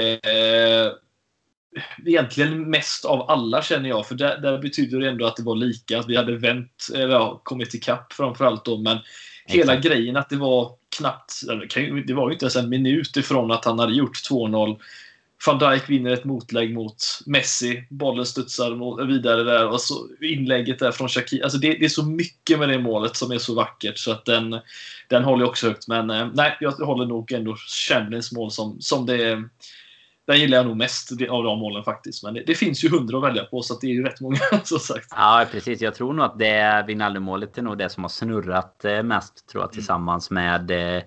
egentligen 2.05 2.69
mest 2.69 3.05
av 3.05 3.29
alla 3.29 3.61
känner 3.61 3.89
jag. 3.89 4.07
För 4.07 4.15
där, 4.15 4.37
där 4.37 4.57
betyder 4.57 4.99
det 4.99 5.09
ändå 5.09 5.25
att 5.25 5.35
det 5.35 5.43
var 5.43 5.55
lika. 5.55 5.99
Att 5.99 6.09
vi 6.09 6.15
hade 6.15 6.37
vänt, 6.37 6.87
eller 6.93 7.09
ja, 7.09 7.41
kommit 7.43 7.73
ikapp 7.73 8.13
framförallt 8.13 8.65
då. 8.65 8.77
Men 8.77 8.97
Exakt. 8.97 9.59
hela 9.59 9.75
grejen 9.75 10.17
att 10.17 10.29
det 10.29 10.35
var 10.35 10.71
knappt, 10.97 11.33
det 12.07 12.13
var 12.13 12.29
ju 12.29 12.33
inte 12.33 12.45
ens 12.45 12.55
en 12.55 12.69
minut 12.69 13.17
ifrån 13.17 13.51
att 13.51 13.65
han 13.65 13.79
hade 13.79 13.93
gjort 13.93 14.17
2-0. 14.31 14.79
Van 15.47 15.59
Dijk 15.59 15.89
vinner 15.89 16.11
ett 16.11 16.23
motlägg 16.23 16.73
mot 16.73 17.03
Messi. 17.25 17.83
Bollen 17.89 18.25
studsar 18.25 19.05
vidare 19.05 19.43
där. 19.43 19.67
Och 19.67 19.81
så 19.81 20.07
inlägget 20.21 20.79
där 20.79 20.91
från 20.91 21.09
Shakir. 21.09 21.43
Alltså 21.43 21.57
det, 21.57 21.73
det, 21.73 21.85
är 21.85 21.89
så 21.89 22.05
mycket 22.05 22.59
med 22.59 22.69
det 22.69 22.79
målet 22.79 23.15
som 23.15 23.31
är 23.31 23.37
så 23.37 23.55
vackert. 23.55 23.97
Så 23.97 24.11
att 24.11 24.25
den, 24.25 24.59
den 25.07 25.23
håller 25.23 25.43
jag 25.43 25.49
också 25.49 25.67
högt. 25.67 25.87
Men 25.87 26.09
eh, 26.09 26.27
nej, 26.33 26.57
jag 26.59 26.71
håller 26.71 27.05
nog 27.05 27.31
ändå 27.31 27.55
Chamberlains 27.55 28.31
mål 28.31 28.51
som, 28.51 28.81
som 28.81 29.05
det 29.05 29.43
den 30.27 30.39
gillar 30.39 30.57
jag 30.57 30.65
nog 30.67 30.77
mest 30.77 31.11
av 31.11 31.43
de 31.43 31.59
målen 31.59 31.83
faktiskt. 31.83 32.23
Men 32.23 32.33
det, 32.33 32.43
det, 32.47 32.55
finns 32.55 32.83
ju 32.83 32.89
hundra 32.89 33.17
att 33.17 33.23
välja 33.23 33.43
på 33.43 33.61
så 33.61 33.77
det 33.81 33.87
är 33.87 33.91
ju 33.91 34.03
rätt 34.03 34.21
många 34.21 34.39
som 34.63 34.79
sagt. 34.79 35.07
Ja 35.11 35.45
precis. 35.51 35.81
Jag 35.81 35.95
tror 35.95 36.13
nog 36.13 36.25
att 36.25 36.39
det 36.39 36.83
Wijnaldum-målet 36.87 37.57
är 37.57 37.61
nog 37.61 37.77
det 37.77 37.89
som 37.89 38.03
har 38.03 38.09
snurrat 38.09 38.85
eh, 38.85 39.03
mest 39.03 39.47
tror 39.47 39.61
jag 39.61 39.67
mm. 39.67 39.73
tillsammans 39.73 40.29
med 40.29 40.71
eh, 40.71 41.03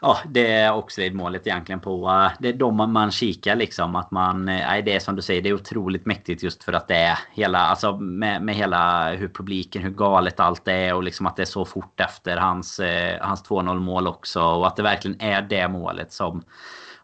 Ja, 0.00 0.18
det 0.28 0.52
är 0.52 0.74
Oxlade-målet 0.74 1.46
egentligen 1.46 1.80
på... 1.80 2.08
Eh, 2.08 2.30
det 2.38 2.48
är 2.48 2.52
de 2.52 2.92
man 2.92 3.10
kikar 3.10 3.56
liksom. 3.56 3.96
Att 3.96 4.10
man... 4.10 4.48
Eh, 4.48 4.54
nej, 4.54 4.82
det 4.82 4.94
är 4.94 5.00
som 5.00 5.16
du 5.16 5.22
säger, 5.22 5.42
det 5.42 5.48
är 5.48 5.54
otroligt 5.54 6.06
mäktigt 6.06 6.42
just 6.42 6.64
för 6.64 6.72
att 6.72 6.88
det 6.88 6.96
är 6.96 7.18
hela... 7.32 7.58
Alltså 7.58 7.96
med, 7.96 8.42
med 8.42 8.54
hela 8.54 9.10
hur 9.10 9.28
publiken, 9.28 9.82
hur 9.82 9.90
galet 9.90 10.40
allt 10.40 10.68
är 10.68 10.94
och 10.94 11.02
liksom 11.02 11.26
att 11.26 11.36
det 11.36 11.42
är 11.42 11.46
så 11.46 11.64
fort 11.64 12.00
efter 12.00 12.36
hans, 12.36 12.80
eh, 12.80 13.20
hans 13.20 13.44
2-0 13.44 13.80
mål 13.80 14.06
också. 14.06 14.42
Och 14.42 14.66
att 14.66 14.76
det 14.76 14.82
verkligen 14.82 15.20
är 15.20 15.42
det 15.42 15.68
målet 15.68 16.12
som 16.12 16.42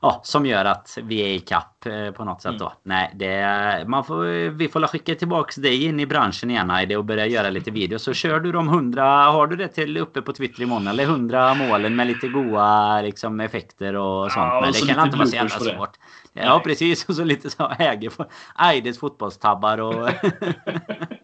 ja, 0.05 0.21
som 0.25 0.47
gör 0.47 0.65
att 0.65 0.99
vi 1.03 1.21
är 1.21 1.29
i 1.29 1.39
kapp 1.39 1.87
eh, 1.87 2.11
på 2.11 2.25
något 2.25 2.43
sätt 2.43 2.59
då. 2.59 2.65
Mm. 2.65 2.77
Nej, 2.83 3.11
det, 3.15 3.89
man 3.89 4.05
får, 4.05 4.51
vi 4.51 4.69
får 4.69 4.87
skicka 4.87 5.15
tillbaka 5.15 5.61
dig 5.61 5.85
in 5.85 6.01
i 6.01 6.07
branschen 6.07 6.51
igen 6.51 6.71
Heidi 6.71 6.97
och 6.97 7.05
börja 7.05 7.27
göra 7.27 7.51
lite 7.51 7.71
videos. 7.71 8.03
Så 8.03 8.13
kör 8.13 8.41
du 8.41 8.53
de 8.53 8.69
hundra, 8.69 9.05
har 9.05 9.47
du 9.47 9.57
det 9.57 9.69
till 9.69 9.97
uppe 9.97 10.23
på 10.23 10.33
Twitter 10.33 10.63
imorgon? 10.63 10.89
Eller 10.89 11.07
hundra 11.07 11.55
målen 11.55 11.97
med 11.97 12.07
lite 12.07 12.29
goa 12.29 13.01
liksom, 13.01 13.41
effekter 13.41 13.95
och 13.95 14.33
sånt. 14.33 14.47
Ja, 14.47 14.57
och 14.57 14.63
Men 14.63 14.73
det 14.73 14.95
kan 14.95 15.07
inte 15.07 15.19
vara 15.19 15.29
så 15.29 15.37
jävla 15.37 15.59
svårt. 15.59 15.97
Ja, 16.33 16.61
precis. 16.65 17.05
Och 17.09 17.15
så 17.15 17.25
lite 17.25 17.51
så 17.51 17.73
äger 17.79 18.13
Aides 18.55 18.99
fotbollstabbar 18.99 19.79
och... 19.81 20.11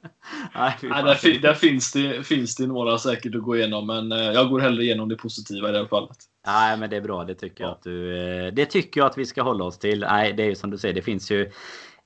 Nej, 0.55 0.77
Nej, 0.83 1.03
där, 1.03 1.41
där, 1.41 1.55
finns, 1.55 1.93
det, 1.93 2.27
finns 2.27 2.57
det 2.57 2.67
några 2.67 2.99
säkert 2.99 3.35
att 3.35 3.43
gå 3.43 3.57
igenom, 3.57 3.87
men 3.87 4.13
eh, 4.13 4.19
jag 4.19 4.49
går 4.49 4.61
hellre 4.61 4.83
igenom 4.83 5.09
det 5.09 5.17
positiva 5.17 5.69
i 5.69 5.73
det 5.73 5.79
här 5.79 5.87
fallet. 5.87 6.17
Nej, 6.47 6.77
men 6.77 6.91
det 6.91 6.97
är 6.97 7.01
bra. 7.01 7.25
Det 7.25 7.35
tycker 7.35 7.65
jag 7.65 7.71
att 7.71 7.83
du... 7.83 8.19
Eh, 8.47 8.53
det 8.53 8.67
tycker 8.67 9.01
jag 9.01 9.07
att 9.07 9.19
vi 9.19 9.27
ska 9.27 9.43
hålla 9.43 9.65
oss 9.65 9.79
till. 9.79 10.01
Nej, 10.01 10.33
det 10.33 10.43
är 10.43 10.47
ju 10.47 10.55
som 10.55 10.71
du 10.71 10.79
säger. 10.79 10.95
Det 10.95 11.03
finns 11.03 11.31
ju 11.31 11.51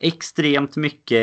extremt 0.01 0.77
mycket 0.77 1.21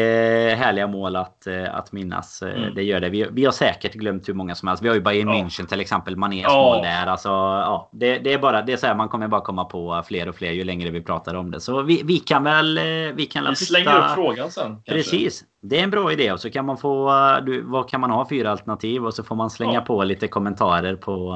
härliga 0.58 0.88
mål 0.88 1.16
att, 1.16 1.48
eh, 1.48 1.76
att 1.76 1.92
minnas. 1.92 2.42
Mm. 2.42 2.76
Det 2.76 2.84
gör 2.84 3.00
det. 3.00 3.10
Vi, 3.10 3.28
vi 3.32 3.46
har 3.46 3.52
säkert 3.52 3.94
glömt 3.94 4.30
hur 4.30 4.34
många 4.34 4.56
som 4.56 4.68
helst. 4.68 4.84
Vi 4.84 4.88
har 4.88 4.96
ju 4.96 5.02
Bayern 5.02 5.28
ja. 5.30 5.36
München 5.36 5.66
till 5.66 5.80
exempel. 5.80 6.16
Manés 6.16 6.44
ja. 6.44 6.56
mål 6.56 6.84
där. 6.84 7.08
Alltså, 7.08 7.30
ja, 7.30 7.90
det, 7.92 8.18
det 8.18 8.34
är 8.34 8.40
bara 8.40 8.62
det 8.62 8.74
är 8.74 8.78
så 8.78 8.88
här, 8.88 8.96
man 8.96 9.10
kommer 9.10 9.28
bara 9.28 9.42
komma 9.42 9.66
på 9.66 10.04
fler 10.08 10.30
och 10.30 10.36
fler 10.36 10.52
ju 10.52 10.64
längre 10.64 10.90
vi 10.90 11.02
pratar 11.02 11.36
om 11.36 11.52
det. 11.52 11.60
Så 11.60 11.82
vi, 11.82 12.02
vi 12.04 12.20
kan 12.20 12.44
väl... 12.44 12.80
Vi, 13.16 13.26
kan 13.26 13.46
vi 13.50 13.56
slänger 13.56 13.98
upp 13.98 14.16
frågan 14.16 14.52
sen. 14.52 14.66
Kanske. 14.66 14.94
Precis. 14.94 15.44
Det 15.62 15.80
är 15.80 15.84
en 15.84 15.92
bra 15.92 16.12
idé. 16.12 16.32
Och 16.32 16.40
så 16.40 16.50
kan 16.50 16.66
man 16.66 16.78
få... 16.78 17.12
Du, 17.46 17.62
vad 17.62 17.90
kan 17.90 18.02
man 18.02 18.12
ha? 18.12 18.30
Fyra 18.30 18.52
alternativ. 18.52 19.06
Och 19.06 19.14
så 19.14 19.24
får 19.24 19.36
man 19.36 19.50
slänga 19.50 19.74
ja. 19.74 19.82
på 19.82 20.04
lite 20.04 20.28
kommentarer 20.28 20.96
på 20.96 21.36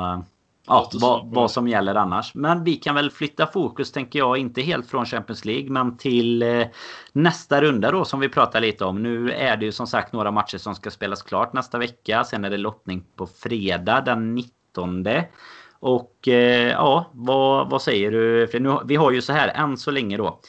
ja, 0.68 0.90
vad, 0.94 1.34
vad, 1.34 1.52
som 1.52 1.68
gäller 1.68 1.96
annars. 1.96 2.36
Men 2.36 2.64
vi 2.64 2.76
kan 2.76 2.96
väl 2.96 3.12
flytta 3.12 3.48
fokus, 3.48 3.92
tänker 3.92 4.20
jag, 4.20 4.38
inte 4.38 4.62
helt 4.62 4.90
från 4.90 5.06
Champions 5.06 5.46
League, 5.46 5.70
men 5.70 5.98
till 5.98 6.42
eh, 6.42 6.68
nästa 7.14 7.62
runda 7.62 7.92
då 7.92 8.06
som 8.06 8.20
vi 8.20 8.30
pratar 8.30 8.62
lite 8.62 8.86
om. 8.86 9.04
Nu 9.04 9.32
är 9.32 9.58
det 9.58 9.66
ju 9.66 9.72
som 9.72 9.88
sagt 9.88 10.14
några 10.14 10.32
matcher 10.32 10.58
som 10.58 10.76
ska 10.76 10.92
spelas 10.92 11.22
klart 11.22 11.54
nästa 11.54 11.78
vecka. 11.78 12.24
Sen 12.24 12.46
är 12.46 12.50
det 12.50 12.58
lottning 12.58 13.04
på 13.16 13.28
fredag 13.28 14.02
den 14.02 14.36
19. 14.36 15.06
Och 15.80 16.28
eh, 16.28 16.72
ja, 16.72 17.10
vad, 17.14 17.70
vad 17.70 17.82
säger 17.82 18.12
du? 18.12 18.50
Nu, 18.60 18.78
vi 18.86 18.96
har 18.96 19.12
ju 19.12 19.22
så 19.22 19.34
här 19.34 19.48
än 19.48 19.78
så 19.78 19.92
länge 19.92 20.18
då. 20.18 20.40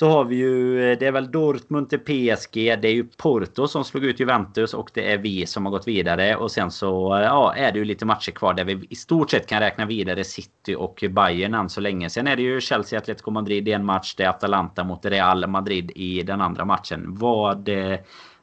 Så 0.00 0.08
har 0.08 0.24
vi 0.24 0.36
ju, 0.36 0.90
eh, 0.90 0.98
det 0.98 1.06
är 1.06 1.12
väl 1.12 1.30
Dortmund 1.30 1.90
till 1.90 1.98
PSG, 1.98 2.54
det 2.54 2.88
är 2.88 2.92
ju 2.92 3.04
Porto 3.04 3.68
som 3.68 3.84
slog 3.84 4.04
ut 4.04 4.20
Juventus 4.20 4.74
och 4.74 4.90
det 4.94 5.12
är 5.12 5.18
vi 5.18 5.46
som 5.46 5.64
har 5.64 5.72
gått 5.72 5.88
vidare. 5.88 6.36
Och 6.36 6.50
sen 6.50 6.70
så 6.70 7.16
eh, 7.16 7.22
ja, 7.22 7.54
är 7.54 7.72
det 7.72 7.78
ju 7.78 7.84
lite 7.84 8.04
matcher 8.04 8.30
kvar 8.30 8.54
där 8.54 8.64
vi 8.64 8.86
i 8.90 8.94
stort 8.94 9.30
sett 9.30 9.46
kan 9.46 9.60
räkna 9.60 9.86
vidare 9.86 10.24
City 10.24 10.74
och 10.74 11.04
Bayern 11.10 11.54
än 11.54 11.68
så 11.68 11.80
länge. 11.80 12.10
Sen 12.10 12.26
är 12.26 12.36
det 12.36 12.42
ju 12.42 12.60
Chelsea 12.60 12.98
Atletico 12.98 13.30
Madrid 13.30 13.68
i 13.68 13.72
en 13.72 13.84
match, 13.84 14.14
det 14.16 14.24
är 14.24 14.28
Atalanta 14.28 14.84
mot 14.84 15.04
Real 15.04 15.46
Madrid 15.46 15.92
i 15.94 16.22
den 16.22 16.40
andra 16.40 16.64
matchen. 16.64 17.04
Vad, 17.08 17.68
eh, 17.68 17.98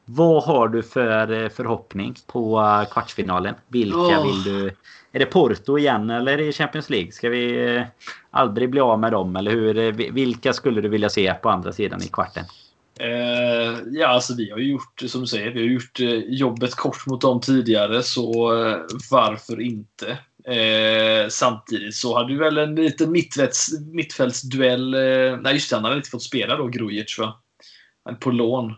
vad 0.09 0.43
har 0.43 0.67
du 0.67 0.83
för 0.83 1.49
förhoppning 1.49 2.15
på 2.27 2.61
kvartsfinalen? 2.91 3.55
Vilka 3.67 3.97
oh. 3.97 4.25
vill 4.25 4.43
du 4.43 4.71
är 5.11 5.19
det 5.19 5.25
Porto 5.25 5.77
igen 5.77 6.09
eller 6.09 6.41
i 6.41 6.51
Champions 6.51 6.89
League? 6.89 7.11
Ska 7.11 7.29
vi 7.29 7.75
eh, 7.75 7.83
aldrig 8.31 8.69
bli 8.69 8.79
av 8.79 8.99
med 8.99 9.11
dem? 9.11 9.35
Eller 9.35 9.51
hur? 9.51 9.77
Eh, 9.77 10.11
vilka 10.11 10.53
skulle 10.53 10.81
du 10.81 10.89
vilja 10.89 11.09
se 11.09 11.33
på 11.33 11.49
andra 11.49 11.71
sidan 11.71 12.03
i 12.03 12.07
kvarten? 12.07 12.45
Eh, 12.99 13.79
ja, 13.91 14.07
alltså 14.07 14.35
vi 14.35 14.51
har 14.51 14.57
ju 14.57 14.71
gjort, 14.71 15.03
som 15.07 15.21
du 15.21 15.27
säger, 15.27 15.51
vi 15.51 15.59
har 15.59 15.67
gjort 15.67 15.99
eh, 15.99 16.35
jobbet 16.37 16.75
kort 16.75 17.07
mot 17.07 17.21
dem 17.21 17.41
tidigare, 17.41 18.03
så 18.03 18.55
eh, 18.65 18.77
varför 19.11 19.61
inte? 19.61 20.17
Eh, 20.53 21.29
samtidigt 21.29 21.95
så 21.95 22.17
hade 22.17 22.33
du 22.33 22.37
väl 22.37 22.57
en 22.57 22.75
liten 22.75 23.11
mittfälts, 23.11 23.67
mittfältsduell. 23.93 24.93
Eh, 24.93 25.37
nej, 25.41 25.53
just 25.53 25.69
det, 25.69 25.75
han 25.75 25.83
hade 25.83 25.97
inte 25.97 26.09
fått 26.09 26.23
spela 26.23 26.57
då, 26.57 26.67
Grujic, 26.67 27.19
va? 27.19 27.39
På 28.19 28.31
lån. 28.31 28.73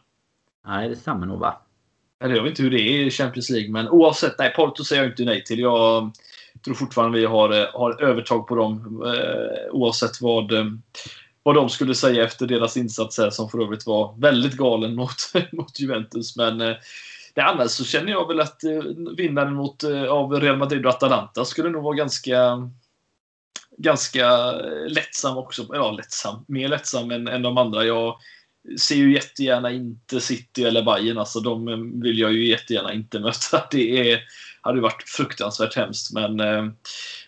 Nej, 0.69 0.89
det 0.89 0.95
stämmer 0.95 1.25
nog, 1.25 1.39
va? 1.39 1.61
Eller 2.23 2.35
jag 2.35 2.43
vet 2.43 2.49
inte 2.49 2.63
hur 2.63 2.71
det 2.71 2.81
är 2.81 3.05
i 3.05 3.11
Champions 3.11 3.49
League, 3.49 3.71
men 3.71 3.89
oavsett. 3.89 4.35
Nej, 4.39 4.53
Porto 4.55 4.83
säger 4.83 5.01
jag 5.03 5.11
inte 5.11 5.23
nej 5.23 5.43
till. 5.43 5.59
Jag 5.59 6.11
tror 6.65 6.75
fortfarande 6.75 7.19
vi 7.19 7.25
har, 7.25 7.61
eh, 7.61 7.67
har 7.73 8.01
övertag 8.03 8.47
på 8.47 8.55
dem 8.55 9.03
eh, 9.05 9.71
oavsett 9.71 10.21
vad, 10.21 10.51
eh, 10.51 10.65
vad 11.43 11.55
de 11.55 11.69
skulle 11.69 11.95
säga 11.95 12.23
efter 12.23 12.47
deras 12.47 12.77
insats 12.77 13.17
här, 13.17 13.29
som 13.29 13.49
för 13.49 13.63
övrigt 13.63 13.87
var 13.87 14.15
väldigt 14.17 14.57
galen 14.57 14.95
mot, 14.95 15.15
mot 15.51 15.79
Juventus. 15.79 16.35
Men 16.35 16.61
eh, 16.61 16.75
det 17.33 17.41
annars 17.41 17.71
så 17.71 17.85
känner 17.85 18.11
jag 18.11 18.27
väl 18.27 18.39
att 18.39 18.63
eh, 18.63 18.83
vinnaren 19.17 19.53
mot, 19.53 19.83
eh, 19.83 20.03
av 20.03 20.33
Real 20.33 20.57
Madrid 20.57 20.85
och 20.85 20.91
Atalanta 20.91 21.45
skulle 21.45 21.69
nog 21.69 21.83
vara 21.83 21.95
ganska 21.95 22.69
ganska 23.77 24.51
lättsam 24.87 25.37
också. 25.37 25.65
Ja, 25.69 25.91
lättsam. 25.91 26.45
Mer 26.47 26.67
lättsam 26.67 27.11
än, 27.11 27.27
än 27.27 27.41
de 27.41 27.57
andra. 27.57 27.85
Jag 27.85 28.15
ser 28.79 28.95
ju 28.95 29.13
jättegärna 29.13 29.71
inte 29.71 30.21
City 30.21 30.63
eller 30.63 30.83
Bayern. 30.83 31.17
Alltså, 31.17 31.39
de 31.39 31.65
vill 32.01 32.19
jag 32.19 32.33
ju 32.33 32.47
jättegärna 32.47 32.93
inte 32.93 33.19
möta. 33.19 33.67
Det 33.71 34.11
är, 34.11 34.19
hade 34.61 34.81
varit 34.81 35.03
fruktansvärt 35.09 35.75
hemskt. 35.75 36.13
Men 36.13 36.39
eh, 36.39 36.65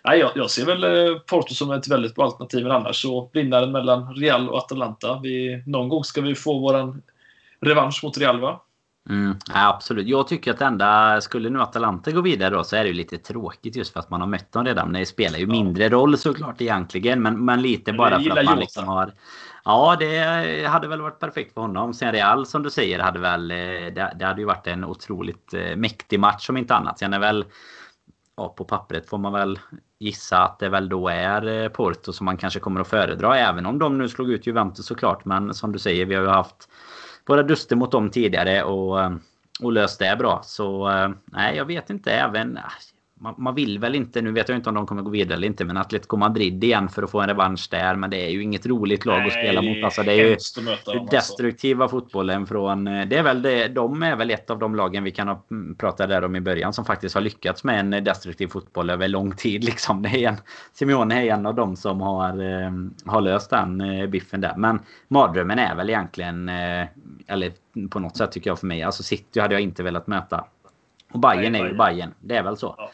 jag, 0.03 0.31
jag 0.35 0.51
ser 0.51 0.65
väl 0.65 0.83
eh, 0.83 1.19
Porto 1.19 1.53
som 1.53 1.71
ett 1.71 1.87
väldigt 1.87 2.15
bra 2.15 2.25
alternativ. 2.25 2.63
Men 2.63 2.71
annars 2.71 3.01
så 3.01 3.29
vinnaren 3.33 3.71
mellan 3.71 4.15
Real 4.15 4.49
och 4.49 4.57
Atalanta. 4.57 5.19
Vi, 5.23 5.63
någon 5.65 5.89
gång 5.89 6.03
ska 6.03 6.21
vi 6.21 6.35
få 6.35 6.59
våran 6.59 7.01
revansch 7.61 8.03
mot 8.03 8.17
Real 8.17 8.39
va? 8.39 8.61
Mm, 9.09 9.35
ja, 9.47 9.67
absolut. 9.69 10.07
Jag 10.07 10.27
tycker 10.27 10.51
att 10.51 10.61
enda 10.61 11.21
skulle 11.21 11.49
nu 11.49 11.61
Atalanta 11.61 12.11
gå 12.11 12.21
vidare 12.21 12.55
då 12.55 12.63
så 12.63 12.75
är 12.75 12.83
det 12.83 12.87
ju 12.87 12.93
lite 12.93 13.17
tråkigt 13.17 13.75
just 13.75 13.93
för 13.93 13.99
att 13.99 14.09
man 14.09 14.21
har 14.21 14.27
mött 14.27 14.51
dem 14.51 14.65
redan. 14.65 14.93
Det 14.93 15.05
spelar 15.05 15.39
ju 15.39 15.47
mindre 15.47 15.89
roll 15.89 16.17
såklart 16.17 16.61
egentligen. 16.61 17.21
Men, 17.21 17.45
men 17.45 17.61
lite 17.61 17.93
bara 17.93 18.19
för 18.19 18.39
att 18.39 18.45
man 18.45 18.59
liksom 18.59 18.87
har 18.87 19.13
Ja, 19.63 19.95
det 19.99 20.67
hade 20.67 20.87
väl 20.87 21.01
varit 21.01 21.19
perfekt 21.19 21.53
för 21.53 21.61
honom. 21.61 21.93
Sen 21.93 22.11
Real 22.11 22.45
som 22.45 22.63
du 22.63 22.69
säger 22.69 22.99
hade 22.99 23.19
väl... 23.19 23.51
Eh, 23.51 23.57
det, 23.57 24.13
det 24.19 24.25
hade 24.25 24.41
ju 24.41 24.45
varit 24.45 24.67
en 24.67 24.85
otroligt 24.85 25.53
eh, 25.53 25.75
mäktig 25.75 26.19
match 26.19 26.49
om 26.49 26.57
inte 26.57 26.75
annat. 26.75 26.99
Sen 26.99 27.13
är 27.13 27.19
väl... 27.19 27.45
Ja, 28.37 28.49
på 28.49 28.65
pappret 28.65 29.09
får 29.09 29.17
man 29.17 29.33
väl 29.33 29.59
gissa 29.99 30.43
att 30.43 30.59
det 30.59 30.69
väl 30.69 30.89
då 30.89 31.07
är 31.07 31.63
eh, 31.63 31.69
Porto 31.69 32.13
som 32.13 32.25
man 32.25 32.37
kanske 32.37 32.59
kommer 32.59 32.81
att 32.81 32.87
föredra. 32.87 33.37
Även 33.37 33.65
om 33.65 33.79
de 33.79 33.97
nu 33.97 34.09
slog 34.09 34.29
ut 34.29 34.47
Juventus 34.47 34.85
såklart. 34.85 35.25
Men 35.25 35.53
som 35.53 35.71
du 35.71 35.79
säger, 35.79 36.05
vi 36.05 36.15
har 36.15 36.23
ju 36.23 36.29
haft 36.29 36.69
våra 37.25 37.43
duster 37.43 37.75
mot 37.75 37.91
dem 37.91 38.09
tidigare 38.09 38.63
och, 38.63 39.01
eh, 39.01 39.11
och 39.61 39.71
löst 39.71 39.99
det 39.99 40.15
bra. 40.19 40.41
Så 40.43 40.89
eh, 40.89 41.09
nej, 41.25 41.57
jag 41.57 41.65
vet 41.65 41.89
inte. 41.89 42.11
Även 42.11 42.57
ah, 42.57 42.71
man, 43.21 43.35
man, 43.37 43.55
vill 43.55 43.79
väl 43.79 43.95
inte, 43.95 44.21
nu 44.21 44.31
vet 44.31 44.49
jag 44.49 44.57
inte 44.57 44.69
om 44.69 44.75
de 44.75 44.85
kommer 44.85 45.01
gå 45.01 45.09
vidare 45.09 45.33
eller 45.37 45.47
inte, 45.47 45.65
men 45.65 45.77
Atletico 45.77 46.17
Madrid 46.17 46.63
igen 46.63 46.89
för 46.89 47.03
att 47.03 47.11
få 47.11 47.21
en 47.21 47.27
revansch 47.27 47.67
där. 47.71 47.95
Men 47.95 48.09
det 48.09 48.25
är 48.25 48.29
ju 48.29 48.43
inget 48.43 48.65
roligt 48.65 49.05
lag 49.05 49.17
Nej, 49.17 49.27
att 49.27 49.33
spela 49.33 49.61
mot. 49.61 49.83
Alltså 49.83 50.03
det 50.03 50.11
är 50.11 50.15
ju 50.15 50.37
den 50.55 50.67
alltså. 50.67 51.07
destruktiva 51.11 51.83
alltså. 51.83 51.99
fotbollen 51.99 52.47
från... 52.47 52.85
Det 52.85 53.17
är 53.17 53.23
väl 53.23 53.41
det, 53.41 53.67
de 53.67 54.03
är 54.03 54.15
väl 54.15 54.31
ett 54.31 54.49
av 54.49 54.59
de 54.59 54.75
lagen 54.75 55.03
vi 55.03 55.11
kan 55.11 55.27
ha 55.27 55.43
pratat 55.77 56.09
där 56.09 56.23
om 56.23 56.35
i 56.35 56.41
början 56.41 56.73
som 56.73 56.85
faktiskt 56.85 57.15
har 57.15 57.21
lyckats 57.21 57.63
med 57.63 57.79
en 57.79 58.03
destruktiv 58.03 58.47
fotboll 58.47 58.89
över 58.89 59.07
lång 59.07 59.35
tid. 59.35 59.63
Liksom. 59.71 60.01
Det 60.01 60.09
är 60.09 60.29
en, 60.29 60.37
Simeone 60.73 61.25
är 61.25 61.33
en 61.33 61.45
av 61.45 61.55
dem 61.55 61.75
som 61.75 62.01
har, 62.01 62.29
eh, 62.29 62.71
har 63.05 63.21
löst 63.21 63.49
den 63.49 63.81
eh, 63.81 64.07
biffen 64.07 64.41
där. 64.41 64.53
Men 64.57 64.79
mardrömmen 65.07 65.59
är 65.59 65.75
väl 65.75 65.89
egentligen, 65.89 66.49
eh, 66.49 66.87
eller 67.27 67.51
på 67.89 67.99
något 67.99 68.17
sätt 68.17 68.31
tycker 68.31 68.49
jag 68.49 68.59
för 68.59 68.67
mig, 68.67 68.83
alltså 68.83 69.03
City 69.03 69.39
hade 69.39 69.53
jag 69.53 69.61
inte 69.61 69.83
velat 69.83 70.07
möta. 70.07 70.45
Och 71.11 71.19
Bayern 71.19 71.55
är 71.55 71.67
ju 71.67 71.73
Bayern. 71.73 72.13
Det 72.19 72.35
är 72.35 72.43
väl 72.43 72.57
så. 72.57 72.75
Ja. 72.77 72.91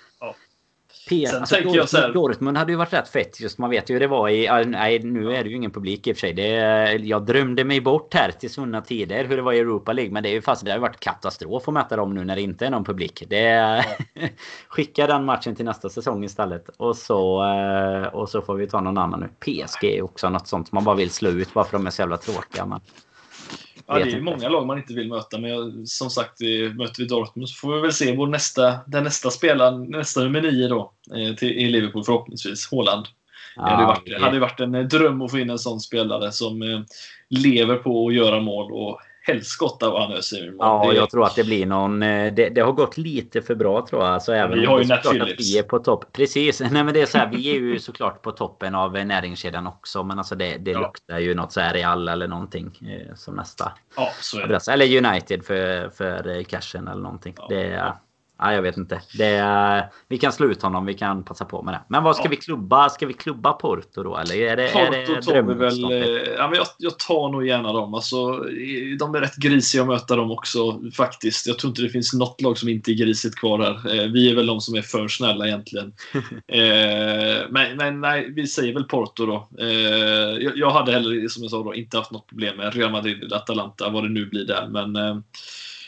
P 1.10 1.26
alltså. 1.26 2.12
Dortmund 2.14 2.58
hade 2.58 2.72
ju 2.72 2.78
varit 2.78 2.94
rätt 2.94 3.10
fett 3.10 3.40
just. 3.40 3.58
Man 3.58 3.70
vet 3.70 3.90
ju 3.90 3.94
hur 3.94 4.00
det 4.00 4.08
var 4.08 4.30
i... 4.30 4.66
Nej, 4.66 5.00
nu 5.00 5.36
är 5.36 5.44
det 5.44 5.50
ju 5.50 5.56
ingen 5.56 5.72
publik 5.72 6.08
i 6.08 6.12
och 6.12 6.16
för 6.16 6.20
sig. 6.20 6.34
Det, 6.34 6.50
jag 6.94 7.26
drömde 7.26 7.64
mig 7.64 7.82
bort 7.82 8.14
här 8.14 8.32
till 8.32 8.50
svunna 8.50 8.82
tider 8.82 9.26
hur 9.26 9.36
det 9.36 9.42
var 9.42 9.54
i 9.54 9.60
Europa 9.60 9.94
League. 9.94 10.14
Men 10.14 10.24
det 10.24 10.30
är 10.30 10.34
ju 10.34 10.42
fast 10.42 10.66
det 10.66 10.72
har 10.72 10.80
varit 10.80 11.00
katastrof 11.00 11.68
att 11.68 11.74
möta 11.74 11.96
dem 11.96 12.14
nu 12.14 12.26
när 12.26 12.36
det 12.36 12.42
inte 12.42 12.66
är 12.66 12.70
någon 12.70 12.84
publik. 12.84 13.24
Det, 13.28 13.40
ja. 13.40 13.84
skicka 14.68 15.08
den 15.08 15.26
matchen 15.26 15.56
till 15.56 15.66
nästa 15.66 15.90
säsong 15.90 16.24
istället. 16.24 16.70
Och 16.78 16.96
så, 16.96 17.44
eh, 17.44 18.08
och 18.08 18.30
så 18.30 18.42
får 18.42 18.56
vi 18.56 18.68
ta 18.68 18.82
någon 18.82 18.98
annan 18.98 19.20
nu. 19.20 19.30
PSG 19.40 19.84
är 19.84 20.02
också 20.02 20.30
något 20.30 20.48
sånt 20.48 20.72
man 20.72 20.84
bara 20.84 20.96
vill 20.96 21.12
slå 21.12 21.30
ut 21.30 21.54
bara 21.54 21.66
för 21.66 21.78
att 21.78 21.84
de 21.84 21.88
är 21.88 21.92
så 21.92 22.02
jävla 22.02 22.18
tråkiga. 22.18 22.66
Men... 22.66 22.80
Ja, 23.88 23.94
det 23.94 24.02
är 24.02 24.06
inte. 24.06 24.22
många 24.22 24.50
lag 24.50 24.68
man 24.68 24.78
inte 24.78 24.94
vill 24.94 25.08
möta, 25.08 25.38
men 25.38 25.88
som 25.88 26.10
sagt, 26.10 26.42
möter 26.76 27.02
vi 27.02 27.06
Dortmund 27.06 27.50
så 27.50 27.56
får 27.56 27.76
vi 27.76 27.82
väl 27.82 27.94
se 27.94 28.16
vår 28.16 28.28
nästa, 28.28 28.80
den 28.88 29.04
nästa 29.04 29.32
spelaren, 29.32 29.84
nästa 29.84 30.24
nummer 30.24 30.42
nio 30.42 30.68
då, 30.68 30.92
eh, 31.16 31.36
till, 31.36 31.52
i 31.52 31.70
Liverpool 31.70 32.04
förhoppningsvis, 32.04 32.72
Haaland. 32.72 33.06
Ja, 33.56 33.64
det 33.64 33.70
hade 33.70 33.86
varit, 33.86 34.06
det 34.06 34.20
hade 34.20 34.40
varit 34.40 34.60
en 34.60 34.88
dröm 34.90 35.22
att 35.22 35.32
få 35.32 35.40
in 35.40 35.50
en 35.50 35.60
sån 35.60 35.80
spelare 35.80 36.32
som 36.32 36.62
eh, 36.62 36.82
lever 37.30 37.76
på 37.76 38.08
att 38.08 38.14
göra 38.14 38.40
mål 38.40 38.72
och 38.72 39.02
helst 39.28 39.50
skotta 39.50 39.90
vad 39.90 40.02
han 40.02 40.12
öser 40.12 40.54
Ja, 40.60 40.88
det... 40.90 40.96
jag 40.96 41.10
tror 41.10 41.26
att 41.26 41.36
det 41.36 41.44
blir 41.44 41.66
någon... 41.66 42.04
Eh, 42.04 42.34
det, 42.34 42.50
det, 42.50 42.62
har 42.62 42.72
gått 42.72 42.98
lite 42.98 43.42
för 43.42 43.56
bra 43.56 43.88
tror 43.90 44.06
jag. 44.06 44.22
Så 44.22 44.32
även 44.32 44.60
vi 44.60 44.66
har 44.66 44.80
ju 44.80 44.88
Nat 44.88 45.06
Vi 45.38 45.58
är 45.58 45.64
på 45.64 45.80
topp. 45.80 46.06
Precis. 46.14 46.60
Nej, 46.72 46.84
men 46.84 46.94
det 46.94 47.02
är 47.02 47.06
så 47.06 47.18
här, 47.18 47.28
vi 47.28 47.50
är 47.50 47.60
ju 47.60 47.80
såklart 47.80 48.22
på 48.22 48.32
toppen 48.32 48.76
av 48.76 48.94
näringskedjan 48.94 49.68
också. 49.68 50.04
Men 50.04 50.18
alltså 50.18 50.36
det, 50.36 50.58
det 50.58 50.72
ja. 50.72 50.80
luktar 50.80 51.20
ju 51.20 51.36
något 51.36 51.52
så 51.52 51.62
här 51.62 51.74
Real 51.74 52.08
eller 52.08 52.28
någonting 52.28 52.80
eh, 52.82 53.16
som 53.16 53.36
nästa. 53.36 53.72
Ja, 53.96 54.12
så 54.22 54.40
är 54.40 54.48
det. 54.48 54.68
Eller 54.68 55.06
United 55.06 55.46
för, 55.46 55.90
för 55.90 56.44
cashen 56.44 56.88
eller 56.88 57.02
någonting. 57.02 57.34
Ja. 57.38 57.48
Det, 57.50 57.94
Ja, 58.40 58.54
jag 58.54 58.62
vet 58.62 58.78
inte. 58.78 59.02
Det, 59.18 59.90
vi 60.08 60.18
kan 60.18 60.32
slå 60.32 60.48
ut 60.48 60.62
honom. 60.62 60.86
Vi 60.86 60.94
kan 60.94 61.24
passa 61.24 61.46
på 61.46 61.64
med 61.64 61.74
det. 61.74 61.82
Men 61.88 62.04
vad 62.04 62.16
ska 62.16 62.26
ja. 62.26 62.30
vi 62.30 62.36
klubba? 62.36 62.90
Ska 62.90 63.06
vi 63.06 63.14
klubba 63.14 63.54
Porto 63.54 64.04
då? 64.04 64.18
Eller 64.18 64.36
är 64.36 64.56
det, 64.56 64.72
Porto 64.74 64.94
är 64.94 65.16
det 65.16 65.22
tar 65.22 65.42
vi 65.42 65.54
väl... 65.54 65.84
Eh, 65.84 66.34
ja, 66.38 66.48
men 66.48 66.58
jag, 66.58 66.68
jag, 66.78 67.00
tar 67.00 67.30
nog 67.32 67.48
gärna 67.48 67.74
dem. 67.74 67.94
Alltså, 67.94 68.32
de 69.00 69.16
är 69.16 69.22
rätt 69.22 69.36
grisiga 69.36 69.82
att 69.82 69.88
möta 69.88 70.16
dem 70.16 70.32
också 70.32 70.82
faktiskt. 70.94 71.48
Jag 71.48 71.60
tror 71.60 71.70
inte 71.70 71.82
det 71.82 71.90
finns 71.90 72.14
något 72.14 72.42
lag 72.42 72.58
som 72.58 72.70
inte 72.70 72.92
är 72.92 72.96
grisigt 72.96 73.36
kvar 73.36 73.60
här. 73.60 73.96
Eh, 73.96 74.12
vi 74.12 74.32
är 74.32 74.36
väl 74.36 74.46
de 74.46 74.62
som 74.62 74.76
är 74.76 74.82
för 74.82 75.08
snälla 75.08 75.48
egentligen. 75.48 75.94
eh, 76.48 77.50
men, 77.50 77.78
men, 77.78 78.02
nej, 78.02 78.32
vi 78.36 78.48
säger 78.48 78.74
väl 78.74 78.84
Porto 78.84 79.26
då. 79.26 79.48
Jag, 80.40 80.58
jag, 80.58 80.70
hade 80.70 80.92
heller, 80.92 81.28
som 81.28 81.44
jag 81.44 81.52
sa, 81.52 81.64
då, 81.64 81.76
inte 81.76 81.98
haft 81.98 82.12
något 82.12 82.28
problem 82.28 82.58
med 82.58 82.76
Real 82.76 82.92
Madrid 82.92 83.24
eller 83.24 83.36
Atalanta, 83.36 83.90
vad 83.90 84.04
det 84.04 84.10
nu 84.10 84.26
blir 84.26 84.46
där. 84.46 84.68
Men 84.68 85.24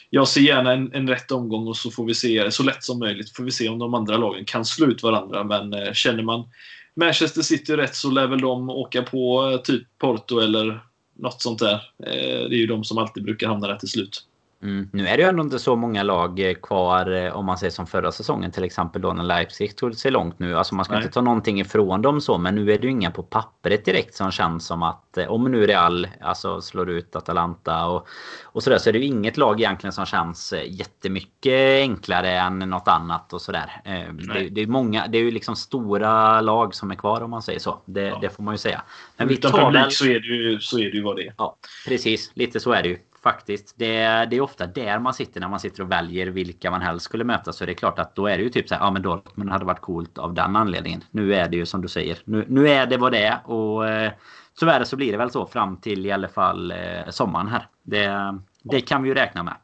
jag 0.09 0.27
ser 0.27 0.41
gärna 0.41 0.73
en, 0.73 0.93
en 0.93 1.07
rätt 1.07 1.31
omgång 1.31 1.67
och 1.67 1.77
så 1.77 1.91
får 1.91 2.05
vi 2.05 2.13
se 2.13 2.51
så 2.51 2.63
lätt 2.63 2.83
som 2.83 2.99
möjligt. 2.99 3.35
Får 3.35 3.43
vi 3.43 3.51
se 3.51 3.69
om 3.69 3.79
de 3.79 3.93
andra 3.93 4.17
lagen 4.17 4.45
kan 4.45 4.65
slå 4.65 4.87
ut 4.87 5.03
varandra. 5.03 5.43
Men 5.43 5.73
eh, 5.73 5.93
känner 5.93 6.23
man 6.23 6.49
Manchester 6.95 7.41
City 7.41 7.75
rätt 7.75 7.95
så 7.95 8.11
lär 8.11 8.27
väl 8.27 8.41
de 8.41 8.69
åka 8.69 9.01
på 9.01 9.51
eh, 9.51 9.61
typ 9.61 9.83
Porto 9.97 10.39
eller 10.39 10.79
något 11.15 11.41
sånt 11.41 11.59
där. 11.59 11.73
Eh, 12.05 12.49
det 12.49 12.55
är 12.55 12.59
ju 12.59 12.67
de 12.67 12.83
som 12.83 12.97
alltid 12.97 13.23
brukar 13.23 13.47
hamna 13.47 13.67
där 13.67 13.75
till 13.75 13.89
slut. 13.89 14.25
Mm. 14.63 14.89
Nu 14.93 15.07
är 15.07 15.17
det 15.17 15.23
ju 15.23 15.29
ändå 15.29 15.43
inte 15.43 15.59
så 15.59 15.75
många 15.75 16.03
lag 16.03 16.39
eh, 16.39 16.53
kvar 16.53 17.11
eh, 17.11 17.35
om 17.35 17.45
man 17.45 17.57
säger 17.57 17.71
som 17.71 17.87
förra 17.87 18.11
säsongen 18.11 18.51
till 18.51 18.63
exempel 18.63 19.01
då 19.01 19.13
när 19.13 19.23
Leipzig 19.23 19.75
tog 19.75 19.95
sig 19.95 20.11
långt 20.11 20.39
nu. 20.39 20.57
Alltså 20.57 20.75
man 20.75 20.85
ska 20.85 20.93
Nej. 20.93 21.03
inte 21.03 21.13
ta 21.13 21.21
någonting 21.21 21.59
ifrån 21.59 22.01
dem 22.01 22.21
så 22.21 22.37
men 22.37 22.55
nu 22.55 22.71
är 22.71 22.77
det 22.77 22.83
ju 22.87 22.91
inga 22.91 23.11
på 23.11 23.23
pappret 23.23 23.85
direkt 23.85 24.15
som 24.15 24.31
känns 24.31 24.65
som 24.65 24.83
att 24.83 25.17
eh, 25.17 25.27
om 25.27 25.51
nu 25.51 25.67
Real 25.67 26.07
alltså 26.21 26.61
slår 26.61 26.89
ut 26.89 27.15
Atalanta 27.15 27.85
och, 27.85 28.07
och 28.43 28.63
sådär 28.63 28.77
så 28.77 28.89
är 28.89 28.93
det 28.93 28.99
ju 28.99 29.05
inget 29.05 29.37
lag 29.37 29.59
egentligen 29.59 29.93
som 29.93 30.05
känns 30.05 30.53
jättemycket 30.65 31.81
enklare 31.81 32.31
än 32.31 32.59
något 32.59 32.87
annat 32.87 33.33
och 33.33 33.41
sådär. 33.41 33.81
Det, 34.33 34.49
det, 34.49 34.61
är 34.61 34.67
många, 34.67 35.07
det 35.07 35.17
är 35.17 35.21
ju 35.21 35.31
liksom 35.31 35.55
stora 35.55 36.41
lag 36.41 36.75
som 36.75 36.91
är 36.91 36.95
kvar 36.95 37.21
om 37.21 37.31
man 37.31 37.41
säger 37.41 37.59
så. 37.59 37.81
Det, 37.85 38.01
ja. 38.01 38.17
det 38.21 38.29
får 38.29 38.43
man 38.43 38.53
ju 38.53 38.57
säga. 38.57 38.81
Men 39.17 39.29
Utan 39.29 39.51
vi 39.51 39.57
tar 39.57 39.65
publik 39.65 39.83
väl... 39.83 39.91
så, 39.91 40.05
är 40.05 40.19
det 40.19 40.27
ju, 40.27 40.59
så 40.59 40.79
är 40.79 40.83
det 40.83 40.97
ju 40.97 41.03
vad 41.03 41.15
det 41.15 41.27
är. 41.27 41.33
Ja, 41.37 41.55
precis. 41.87 42.31
Lite 42.33 42.59
så 42.59 42.71
är 42.71 42.83
det 42.83 42.89
ju. 42.89 42.97
Faktiskt. 43.23 43.75
Det, 43.77 44.25
det 44.25 44.35
är 44.35 44.41
ofta 44.41 44.67
där 44.67 44.99
man 44.99 45.13
sitter 45.13 45.39
när 45.39 45.47
man 45.47 45.59
sitter 45.59 45.83
och 45.83 45.91
väljer 45.91 46.27
vilka 46.27 46.71
man 46.71 46.81
helst 46.81 47.05
skulle 47.05 47.23
möta. 47.23 47.53
Så 47.53 47.65
det 47.65 47.71
är 47.71 47.73
klart 47.73 47.99
att 47.99 48.15
då 48.15 48.27
är 48.27 48.37
det 48.37 48.43
ju 48.43 48.49
typ 48.49 48.69
så 48.69 48.75
här, 48.75 48.81
ja 48.81 48.91
men 48.91 49.01
Dortmund 49.01 49.49
hade 49.49 49.65
varit 49.65 49.81
coolt 49.81 50.17
av 50.17 50.33
den 50.33 50.55
anledningen. 50.55 51.03
Nu 51.11 51.35
är 51.35 51.49
det 51.49 51.57
ju 51.57 51.65
som 51.65 51.81
du 51.81 51.87
säger. 51.87 52.17
Nu, 52.23 52.45
nu 52.47 52.69
är 52.69 52.85
det 52.85 52.97
vad 52.97 53.11
det 53.11 53.23
är 53.23 53.51
och 53.51 53.87
eh, 53.87 54.11
tyvärr 54.59 54.83
så 54.83 54.95
blir 54.95 55.11
det 55.11 55.17
väl 55.17 55.31
så 55.31 55.45
fram 55.45 55.77
till 55.77 56.05
i 56.05 56.11
alla 56.11 56.27
fall 56.27 56.71
eh, 56.71 57.09
sommaren 57.09 57.47
här. 57.47 57.67
Det, 57.83 58.39
det 58.63 58.81
kan 58.81 59.03
vi 59.03 59.09
ju 59.09 59.15
räkna 59.15 59.43
med. 59.43 59.55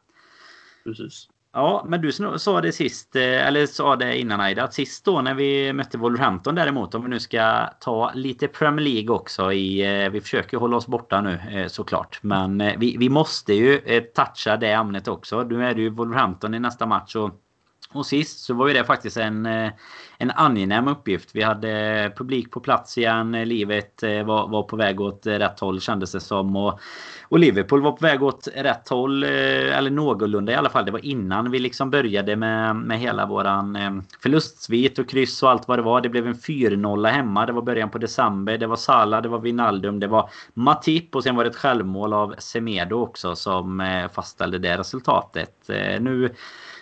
Precis. 0.84 1.28
Ja, 1.56 1.84
men 1.88 2.00
du 2.00 2.12
sa 2.38 2.60
det 2.60 2.72
sist, 2.72 3.16
eh, 3.16 3.46
eller 3.46 3.66
sa 3.66 3.96
det 3.96 4.18
innan 4.18 4.40
Aida, 4.40 4.64
att 4.64 4.74
sist 4.74 5.04
då 5.04 5.22
när 5.22 5.34
vi 5.34 5.72
mötte 5.72 5.98
Wolverhampton 5.98 6.54
däremot, 6.54 6.94
om 6.94 7.02
vi 7.02 7.08
nu 7.08 7.20
ska 7.20 7.66
ta 7.80 8.12
lite 8.14 8.48
Premier 8.48 8.84
League 8.84 9.16
också 9.16 9.52
i, 9.52 10.02
eh, 10.04 10.10
vi 10.10 10.20
försöker 10.20 10.58
hålla 10.58 10.76
oss 10.76 10.86
borta 10.86 11.20
nu 11.20 11.40
eh, 11.50 11.66
såklart, 11.66 12.18
men 12.22 12.58
vi, 12.78 12.96
vi 12.96 13.08
måste 13.08 13.54
ju 13.54 13.80
toucha 14.14 14.56
det 14.56 14.72
ämnet 14.72 15.08
också. 15.08 15.42
Nu 15.42 15.64
är 15.64 15.74
det 15.74 15.80
ju 15.80 15.90
Wolverhampton 15.90 16.54
i 16.54 16.60
nästa 16.60 16.86
match 16.86 17.16
och 17.16 17.30
och 17.98 18.06
sist 18.06 18.38
så 18.38 18.54
var 18.54 18.68
ju 18.68 18.74
det 18.74 18.84
faktiskt 18.84 19.16
en, 19.16 19.46
eh, 19.46 19.70
en 20.18 20.30
angenäm 20.30 20.88
uppgift. 20.88 21.30
Vi 21.32 21.42
hade 21.42 22.12
publik 22.16 22.50
på 22.50 22.60
plats 22.60 22.98
igen. 22.98 23.32
Livet 23.32 24.02
eh, 24.02 24.24
var, 24.24 24.48
var 24.48 24.62
på 24.62 24.76
väg 24.76 25.00
åt 25.00 25.26
rätt 25.26 25.60
håll 25.60 25.80
kändes 25.80 26.12
det 26.12 26.20
som. 26.20 26.56
Och 26.56 26.80
och 27.28 27.38
Liverpool 27.38 27.82
var 27.82 27.92
på 27.92 28.06
väg 28.06 28.22
åt 28.22 28.48
rätt 28.54 28.88
håll. 28.88 29.22
Eh, 29.22 29.78
eller 29.78 29.90
någorlunda 29.90 30.52
i 30.52 30.54
alla 30.54 30.70
fall. 30.70 30.84
Det 30.84 30.90
var 30.90 31.04
innan 31.04 31.50
vi 31.50 31.58
liksom 31.58 31.90
började 31.90 32.36
med, 32.36 32.76
med 32.76 32.98
hela 32.98 33.26
våran 33.26 34.02
förlustsvit 34.22 34.98
och 34.98 35.08
kryss 35.08 35.42
och 35.42 35.50
allt 35.50 35.68
vad 35.68 35.78
det 35.78 35.82
var. 35.82 36.00
Det 36.00 36.08
blev 36.08 36.26
en 36.26 36.34
4-0 36.34 37.06
hemma. 37.06 37.46
Det 37.46 37.52
var 37.52 37.62
början 37.62 37.90
på 37.90 37.98
december. 37.98 38.58
Det 38.58 38.66
var 38.66 38.76
Salah, 38.76 39.22
det 39.22 39.28
var 39.28 39.38
Vinaldum, 39.38 40.00
det 40.00 40.06
var 40.06 40.30
Matip 40.54 41.16
och 41.16 41.22
sen 41.22 41.36
var 41.36 41.44
det 41.44 41.50
ett 41.50 41.56
självmål 41.56 42.12
av 42.12 42.34
Semedo 42.38 42.96
också 42.96 43.36
som 43.36 44.08
fastställde 44.14 44.58
det 44.58 44.78
resultatet. 44.78 45.54
Nu 46.00 46.34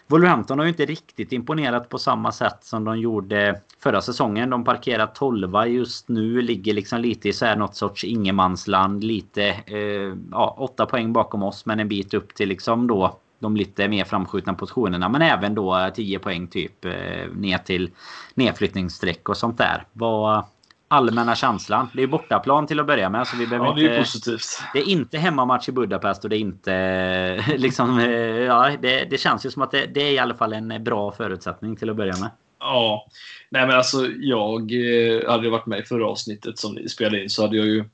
Wolverhampton 0.07 0.59
har 0.59 0.65
ju 0.65 0.69
inte 0.69 0.85
riktigt 0.85 1.33
imponerat 1.33 1.89
på 1.89 1.99
samma 1.99 2.33
sätt 2.33 2.59
som 2.61 2.85
de 2.85 3.01
gjorde 3.01 3.61
förra 3.79 4.01
säsongen. 4.01 4.51
De 4.51 4.65
parkerar 4.65 5.07
12 5.07 5.67
just 5.67 6.09
nu. 6.09 6.43
Ligger 6.43 6.75
liksom 6.75 7.01
lite 7.01 7.29
i 7.29 7.33
så 7.33 7.45
här 7.45 7.57
något 7.57 7.77
sorts 7.77 8.05
ingenmansland. 8.05 9.05
Lite, 9.05 9.45
eh, 9.67 10.17
ja, 10.31 10.57
åtta 10.59 10.87
poäng 10.87 11.13
bakom 11.13 11.43
oss 11.43 11.67
men 11.67 11.81
en 11.81 11.89
bit 11.89 12.15
upp 12.15 12.35
till 12.35 12.49
liksom 12.49 12.87
då 12.87 13.19
de 13.39 13.57
lite 13.57 13.89
mer 13.89 14.05
framskjutna 14.05 14.55
positionerna. 14.55 15.09
Men 15.09 15.23
även 15.23 15.55
då 15.55 15.79
eh, 15.79 15.93
10 15.93 16.19
poäng 16.19 16.47
typ 16.47 16.85
eh, 16.85 16.93
ner 17.35 17.59
till 17.59 17.91
nedflyttningsstreck 18.35 19.29
och 19.29 19.37
sånt 19.37 19.59
där. 19.59 19.85
Vad, 19.93 20.45
allmänna 20.89 21.37
känslan. 21.37 21.89
Det 21.95 22.03
är 22.03 22.07
bortaplan 22.07 22.67
till 22.67 22.81
att 22.81 22.87
börja 22.87 23.11
med. 23.11 23.27
Så 23.27 23.37
vi 23.37 23.47
behöver 23.47 23.67
ja, 23.67 23.75
det 23.75 23.81
är 23.81 23.89
inte, 23.89 23.99
positivt. 23.99 24.63
Det 24.73 24.79
är 24.79 24.89
inte 24.89 25.19
hemmamatch 25.19 25.69
i 25.69 25.73
Budapest 25.73 26.25
och 26.25 26.31
det 26.31 26.37
är 26.37 26.41
inte... 26.41 27.45
Liksom, 27.57 27.99
eh, 27.99 28.09
ja, 28.21 28.77
det, 28.83 29.05
det 29.05 29.19
känns 29.19 29.47
ju 29.47 29.51
som 29.51 29.63
att 29.63 29.71
det, 29.71 29.87
det, 29.87 30.01
är 30.01 30.13
i 30.13 30.19
alla 30.19 30.35
fall 30.35 30.53
en 30.53 30.85
bra 30.85 31.13
förutsättning 31.13 31.77
till 31.77 31.91
att 31.91 31.97
börja 31.97 32.17
med. 32.17 32.31
Ja. 32.61 33.07
Nej 33.51 33.67
men 33.67 33.77
alltså 33.77 34.07
jag 34.07 34.73
eh, 34.73 35.31
hade 35.31 35.51
varit 35.51 35.67
med 35.67 35.79
i 35.79 35.83
förra 35.83 36.07
avsnittet 36.07 36.59
som 36.59 36.75
ni 36.75 36.89
spelade 36.89 37.23
in 37.23 37.31
så 37.31 37.43
hade 37.43 37.57
jag 37.57 37.67
ju 37.67 37.85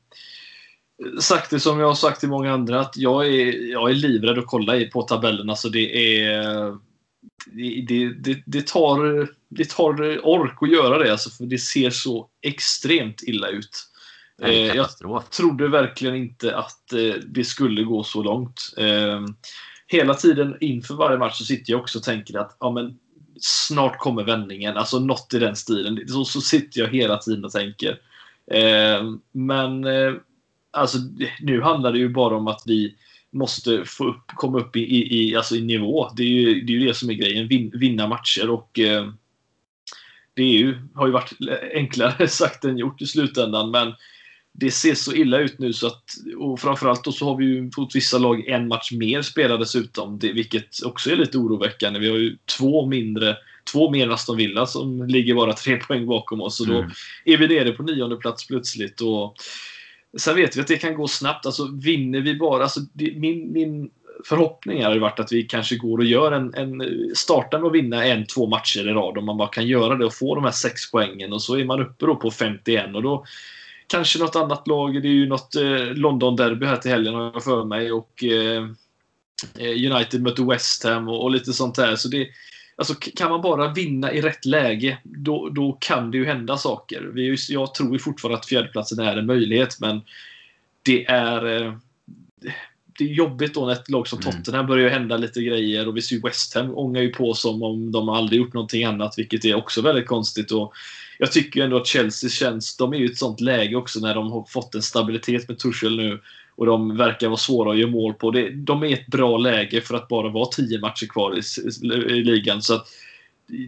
sagt 1.20 1.51
det 1.51 1.61
som 1.61 1.80
jag 1.80 1.86
har 1.86 1.95
sagt 1.95 2.20
till 2.20 2.28
många 2.28 2.53
andra 2.53 2.80
att 2.80 2.97
jag 2.97 3.26
är, 3.26 3.70
jag 3.72 3.91
är 3.91 3.95
livrädd 3.95 4.38
att 4.38 4.47
kolla 4.47 4.72
på 4.93 5.03
tabellen. 5.03 5.51
Alltså 5.51 5.68
det 5.68 6.18
är 6.18 6.76
det, 7.86 8.12
det, 8.18 8.43
det, 8.47 8.66
tar, 8.66 9.28
det 9.51 9.70
tar 9.70 10.26
ork 10.26 10.59
att 10.61 10.70
göra 10.70 10.98
det, 10.98 11.12
alltså, 11.12 11.30
för 11.30 11.44
det 11.44 11.59
ser 11.59 11.90
så 11.90 12.28
extremt 12.42 13.22
illa 13.22 13.48
ut. 13.48 13.90
Eh, 14.42 14.76
jag 14.76 15.30
trodde 15.30 15.68
verkligen 15.68 16.16
inte 16.16 16.57
att 16.57 16.92
eh, 16.92 17.14
det 17.26 17.44
skulle 17.44 17.82
gå 17.82 18.05
så 18.05 18.22
långt. 18.22 18.61
Eh, 18.76 19.20
hela 19.86 20.14
tiden 20.14 20.57
inför 20.61 20.94
varje 20.94 21.18
match 21.18 21.38
så 21.38 21.44
sitter 21.44 21.72
jag 21.72 21.80
också 21.80 21.98
och 21.98 22.05
tänker 22.05 22.38
att 22.38 22.57
ja, 22.61 22.70
men, 22.70 22.98
snart 23.40 23.98
kommer 23.98 24.24
vändningen. 24.24 24.76
Alltså 24.76 24.98
något 24.98 25.34
i 25.34 25.38
den 25.38 25.57
stilen. 25.57 26.09
Så, 26.09 26.24
så 26.24 26.40
sitter 26.40 26.80
jag 26.80 26.88
hela 26.88 27.16
tiden 27.16 27.44
och 27.44 27.53
tänker. 27.53 27.98
men 29.32 29.84
alltså, 30.70 30.98
nu 31.40 31.62
handlar 31.62 31.92
det 31.92 31.98
ju 31.98 32.09
bara 32.09 32.36
om 32.36 32.48
att 32.48 32.62
vi 32.66 32.94
måste 33.32 33.84
få 33.84 34.05
upp, 34.05 34.26
komma 34.26 34.59
upp 34.59 34.76
i, 34.76 35.18
i, 35.18 35.36
alltså 35.36 35.57
i 35.57 35.61
nivå. 35.61 36.11
Det 36.16 36.22
är, 36.22 36.26
ju, 36.26 36.61
det 36.61 36.72
är 36.72 36.78
ju 36.78 36.86
det 36.86 36.94
som 36.94 37.11
är 37.11 37.14
grejen. 37.14 37.48
Vin, 37.48 37.72
vinna 37.74 38.09
matcher 38.09 38.51
och 38.51 38.78
eh, 38.78 39.11
ju, 40.45 40.78
har 40.95 41.07
ju 41.07 41.12
varit 41.12 41.32
enklare 41.74 42.28
sagt 42.28 42.64
än 42.64 42.78
gjort 42.78 43.03
i 43.03 43.07
slutändan. 43.07 43.70
Men 43.70 43.93
det 44.53 44.70
ser 44.70 44.95
så 44.95 45.12
illa 45.12 45.38
ut 45.38 45.59
nu 45.59 45.72
så 45.72 45.86
att, 45.86 46.05
och 46.38 46.61
framförallt 46.61 47.05
då 47.05 47.12
så 47.12 47.24
har 47.24 47.36
vi 47.36 47.45
ju 47.45 47.70
fått 47.70 47.97
vissa 47.97 48.18
lag 48.18 48.49
en 48.49 48.68
match 48.68 48.93
mer 48.93 49.22
spelade 49.22 49.59
dessutom, 49.59 50.18
det, 50.18 50.32
vilket 50.32 50.84
också 50.84 51.11
är 51.11 51.16
lite 51.16 51.38
oroväckande. 51.38 52.01
Vi 52.01 52.11
har 52.11 52.16
ju 52.16 52.36
två 52.59 52.86
mindre, 52.86 53.36
två 53.72 53.91
mer 53.91 54.07
än 54.07 54.12
Aston 54.12 54.36
Villa 54.36 54.66
som 54.66 55.07
ligger 55.07 55.34
bara 55.34 55.53
tre 55.53 55.76
poäng 55.86 56.07
bakom 56.07 56.41
oss 56.41 56.61
och 56.61 56.66
då 56.66 56.78
mm. 56.78 56.91
är 57.24 57.36
vi 57.36 57.49
nere 57.49 57.72
på 57.72 57.82
nionde 57.82 58.16
plats 58.16 58.47
plötsligt. 58.47 59.01
Och 59.01 59.36
Sen 60.18 60.36
vet 60.36 60.57
vi 60.57 60.61
att 60.61 60.66
det 60.66 60.76
kan 60.76 60.95
gå 60.95 61.09
snabbt. 61.09 61.47
Alltså, 61.47 61.68
vinner 61.82 62.20
vi 62.20 62.34
bara... 62.34 62.62
Alltså, 62.62 62.80
det, 62.80 63.14
min, 63.16 63.53
min 63.53 63.91
förhoppning 64.24 64.84
har 64.84 64.98
varit 64.98 65.20
att 65.20 65.32
vi 65.32 65.42
kanske 65.42 65.76
går 65.76 65.98
och 65.98 66.04
gör 66.04 66.32
en, 66.32 66.54
en 66.54 66.82
startar 67.14 67.58
med 67.58 67.66
att 67.66 67.74
vinna 67.74 68.04
en, 68.04 68.26
två 68.26 68.46
matcher 68.46 68.88
i 68.88 68.92
rad. 68.92 69.18
Om 69.18 69.26
man 69.26 69.36
bara 69.36 69.48
kan 69.48 69.66
göra 69.66 69.94
det 69.94 70.04
och 70.04 70.14
få 70.14 70.34
de 70.34 70.44
här 70.44 70.50
sex 70.50 70.90
poängen 70.90 71.32
och 71.32 71.42
så 71.42 71.58
är 71.58 71.64
man 71.64 71.80
uppe 71.80 72.06
då 72.06 72.16
på 72.16 72.30
51 72.30 72.94
och 72.94 73.02
då 73.02 73.24
kanske 73.86 74.18
något 74.18 74.36
annat 74.36 74.68
lag. 74.68 75.02
Det 75.02 75.08
är 75.08 75.12
ju 75.12 75.28
något 75.28 75.54
eh, 75.54 75.94
London-derby 75.94 76.66
här 76.66 76.76
till 76.76 76.90
helgen 76.90 77.14
har 77.14 77.22
jag 77.22 77.44
för 77.44 77.64
mig 77.64 77.92
och 77.92 78.24
eh, 78.24 78.64
eh 79.58 79.92
United 79.92 80.22
möter 80.22 80.44
West 80.44 80.84
Ham 80.84 81.08
och, 81.08 81.22
och, 81.22 81.30
lite 81.30 81.52
sånt 81.52 81.74
där. 81.74 81.96
Så 81.96 82.08
det, 82.08 82.28
alltså, 82.76 82.94
kan 82.94 83.30
man 83.30 83.42
bara 83.42 83.72
vinna 83.72 84.12
i 84.12 84.20
rätt 84.20 84.44
läge, 84.44 84.98
då, 85.04 85.48
då 85.48 85.76
kan 85.80 86.10
det 86.10 86.18
ju 86.18 86.26
hända 86.26 86.56
saker. 86.56 87.10
Vi, 87.14 87.36
jag 87.48 87.74
tror 87.74 87.92
ju 87.92 87.98
fortfarande 87.98 88.38
att 88.38 88.46
fjärdeplatsen 88.46 88.98
är 88.98 89.16
en 89.16 89.26
möjlighet, 89.26 89.80
men 89.80 90.00
det 90.82 91.06
är 91.06 91.62
eh, 91.62 91.74
det 93.01 93.11
är 93.11 93.14
jobbigt 93.14 93.55
då 93.55 93.66
när 93.66 93.72
ett 93.72 93.90
lag 93.90 94.09
som 94.09 94.18
mm. 94.20 94.32
Tottenham 94.32 94.66
börjar 94.66 94.90
hända 94.90 95.16
lite 95.16 95.42
grejer 95.42 95.88
och 95.88 95.96
vi 95.96 96.03
ser 96.03 96.16
ju 96.16 96.22
West 96.22 96.55
Ham 96.55 96.78
ångar 96.78 97.03
ju 97.03 97.12
på 97.12 97.34
som 97.34 97.62
om 97.62 97.92
de 97.92 98.09
aldrig 98.09 98.40
gjort 98.40 98.55
någonting 98.55 98.84
annat, 98.84 99.14
vilket 99.18 99.44
är 99.44 99.55
också 99.55 99.82
väldigt 99.82 100.07
konstigt. 100.07 100.53
Och 100.53 100.72
jag 101.18 101.32
tycker 101.32 101.64
ändå 101.64 101.76
att 101.76 101.86
Chelsea 101.86 102.30
känns, 102.30 102.76
de 102.76 102.92
är 102.92 102.96
ju 102.96 103.09
i 103.09 103.11
ett 103.11 103.18
sånt 103.18 103.40
läge 103.40 103.76
också 103.76 104.01
när 104.01 104.14
de 104.14 104.32
har 104.32 104.44
fått 104.48 104.74
en 104.74 104.82
stabilitet 104.82 105.48
med 105.48 105.59
Tuchel 105.59 105.96
nu 105.96 106.20
och 106.55 106.66
de 106.66 106.96
verkar 106.96 107.28
vara 107.28 107.36
svåra 107.36 107.72
att 107.72 107.78
göra 107.78 107.90
mål 107.90 108.14
på. 108.14 108.30
De 108.55 108.82
är 108.82 108.86
i 108.86 108.92
ett 108.92 109.07
bra 109.07 109.36
läge 109.36 109.80
för 109.80 109.94
att 109.94 110.09
bara 110.09 110.28
vara 110.28 110.46
tio 110.46 110.80
matcher 110.80 111.07
kvar 111.07 111.38
i, 111.38 112.22
ligan. 112.22 112.62
Så 112.62 112.82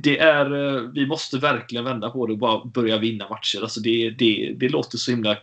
det 0.03 0.19
är, 0.19 0.75
eh, 0.75 0.81
vi 0.81 1.07
måste 1.07 1.39
verkligen 1.39 1.85
vända 1.85 2.11
på 2.11 2.27
det 2.27 2.33
och 2.33 2.39
bara 2.39 2.65
börja 2.65 2.99
vinna 2.99 3.29
matcher. 3.29 3.63
Alltså 3.63 3.81
det, 3.81 4.11
det, 4.11 4.55
det 4.57 4.69
låter 4.69 4.99
så 4.99 5.11
himla 5.11 5.37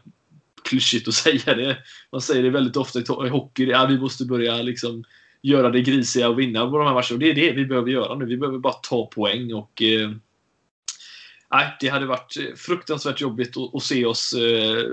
klyschigt 0.70 1.08
att 1.08 1.14
säga 1.26 1.56
det. 1.56 1.78
Man 2.12 2.22
säger 2.22 2.44
det 2.44 2.50
väldigt 2.50 2.78
ofta 2.78 3.00
i 3.00 3.30
hockey. 3.30 3.66
Ja, 3.66 3.86
vi 3.86 4.00
måste 4.00 4.26
börja 4.26 4.62
liksom 4.62 5.04
göra 5.42 5.70
det 5.70 5.82
grisiga 5.82 6.30
och 6.30 6.40
vinna 6.40 6.70
på 6.70 6.78
de 6.78 6.88
här 6.88 6.94
matcherna. 6.94 7.14
Och 7.14 7.20
det 7.20 7.30
är 7.30 7.36
det 7.36 7.52
vi 7.52 7.66
behöver 7.66 7.92
göra 7.92 8.16
nu. 8.16 8.26
Vi 8.26 8.38
behöver 8.38 8.60
bara 8.60 8.74
ta 8.74 9.06
poäng. 9.06 9.54
och 9.54 9.82
eh, 9.82 10.10
det 11.80 11.88
hade 11.88 12.06
varit 12.06 12.38
eh, 12.38 12.56
fruktansvärt 12.56 13.22
jobbigt 13.22 13.58
att, 13.58 13.76
att 13.76 13.84
se 13.84 14.06
oss 14.06 14.34
eh, 14.34 14.84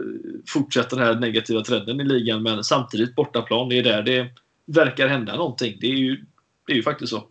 fortsätta 0.48 0.96
den 0.96 1.06
här 1.06 1.14
negativa 1.14 1.60
trenden 1.60 2.00
i 2.00 2.04
ligan. 2.04 2.42
Men 2.42 2.64
samtidigt 2.64 3.14
bortaplan, 3.14 3.68
det 3.68 3.78
är 3.78 3.82
där 3.82 4.02
det 4.02 4.28
verkar 4.66 5.08
hända 5.08 5.36
någonting. 5.36 5.78
Det 5.80 5.86
är 5.86 5.96
ju, 5.96 6.24
det 6.66 6.72
är 6.72 6.76
ju 6.76 6.82
faktiskt 6.82 7.10
så. 7.10 7.28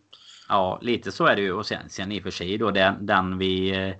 Ja, 0.50 0.80
lite 0.82 1.12
så 1.12 1.26
är 1.26 1.36
det 1.36 1.42
ju. 1.42 1.54
Och 1.54 1.66
sen, 1.66 1.90
sen 1.90 2.12
i 2.12 2.20
och 2.20 2.24
för 2.24 2.32
sig 2.32 2.58
då 2.58 2.72
den, 2.72 3.06
den 3.06 3.38
vi 3.38 3.70
eh, 3.70 3.96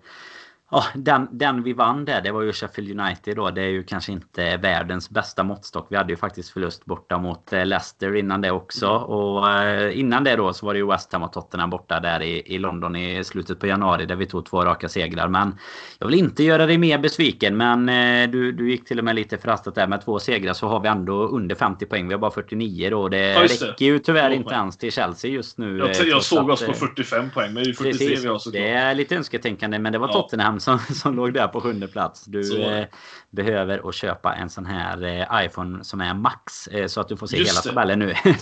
Ja, 0.72 0.84
den, 0.96 1.28
den 1.32 1.64
vi 1.64 1.74
vann 1.74 2.06
där, 2.06 2.22
det 2.22 2.32
var 2.32 2.42
ju 2.42 2.54
Sheffield 2.54 3.00
United 3.00 3.36
då. 3.36 3.50
Det 3.50 3.62
är 3.62 3.68
ju 3.68 3.84
kanske 3.84 4.12
inte 4.12 4.58
världens 4.58 5.10
bästa 5.10 5.44
måttstock. 5.44 5.88
Vi 5.90 5.96
hade 5.96 6.14
ju 6.14 6.18
faktiskt 6.18 6.50
förlust 6.50 6.86
borta 6.86 7.18
mot 7.18 7.54
eh, 7.54 7.66
Leicester 7.66 8.16
innan 8.16 8.42
det 8.42 8.52
också. 8.52 8.88
Mm. 8.88 9.02
Och 9.02 9.52
eh, 9.52 10.00
innan 10.00 10.24
det 10.24 10.36
då 10.36 10.54
så 10.54 10.66
var 10.66 10.74
det 10.74 10.80
ju 10.80 10.88
West 10.88 11.14
Ham 11.14 11.24
och 11.24 11.34
Tottenham 11.34 11.70
borta 11.70 12.00
där 12.00 12.22
i, 12.22 12.54
i 12.56 12.58
London 12.58 12.96
i 12.96 13.24
slutet 13.24 13.60
på 13.60 13.68
januari 13.68 14.06
där 14.06 14.16
vi 14.16 14.26
tog 14.26 14.46
två 14.46 14.66
raka 14.66 14.90
segrar. 14.90 15.28
Men 15.28 15.58
jag 16.00 16.08
vill 16.08 16.20
inte 16.20 16.44
göra 16.44 16.66
dig 16.66 16.78
mer 16.78 16.98
besviken. 16.98 17.58
Men 17.58 17.90
eh, 17.90 18.30
du, 18.32 18.52
du 18.52 18.72
gick 18.72 18.86
till 18.86 19.00
och 19.00 19.06
med 19.06 19.16
lite 19.16 19.38
förhastat 19.38 19.76
där 19.76 19.88
med 19.88 20.02
två 20.06 20.20
segrar 20.20 20.54
så 20.54 20.68
har 20.68 20.80
vi 20.80 20.88
ändå 20.88 21.28
under 21.28 21.56
50 21.56 21.86
poäng. 21.86 22.08
Vi 22.08 22.14
har 22.14 22.22
bara 22.22 22.32
49 22.32 22.90
då. 22.90 23.10
Det, 23.10 23.18
ja, 23.18 23.44
räcker 23.44 23.86
ju 23.86 24.00
tyvärr 24.00 24.30
inte 24.30 24.54
ens 24.54 24.78
till 24.78 24.92
Chelsea 24.92 25.32
just 25.32 25.58
nu. 25.58 25.78
Jag, 25.78 26.08
jag 26.08 26.24
såg 26.24 26.50
oss 26.50 26.66
på 26.66 26.74
45 26.74 27.30
poäng, 27.30 27.54
men 27.54 27.56
det 27.56 27.62
är 27.62 27.66
ju 27.68 27.74
43 27.74 28.08
precis, 28.08 28.24
vi 28.24 28.28
har 28.28 28.40
såklart. 28.40 28.54
Det 28.54 28.70
är 28.70 28.96
lite 28.96 29.16
önsketänkande, 29.16 29.80
men 29.80 29.92
det 29.92 30.00
var 30.00 30.08
ja. 30.08 30.14
Tottenham 30.14 30.56
som, 30.66 30.80
som 30.96 31.16
låg 31.16 31.34
där 31.34 31.48
på 31.48 31.62
sjunde 31.62 31.88
plats. 31.88 32.26
Du 32.26 32.62
eh, 32.62 32.86
behöver 33.30 33.90
att 33.90 33.96
köpa 33.96 34.36
en 34.36 34.50
sån 34.50 34.66
här 34.66 35.04
eh, 35.04 35.46
iPhone 35.46 35.84
som 35.84 36.02
är 36.02 36.14
max. 36.14 36.68
Eh, 36.68 36.88
så 36.88 37.02
att 37.02 37.08
du 37.08 37.18
får 37.18 37.28
se 37.28 37.38
Just 37.38 37.52
hela 37.52 37.62
tabellen 37.62 38.00
nu. 38.00 38.14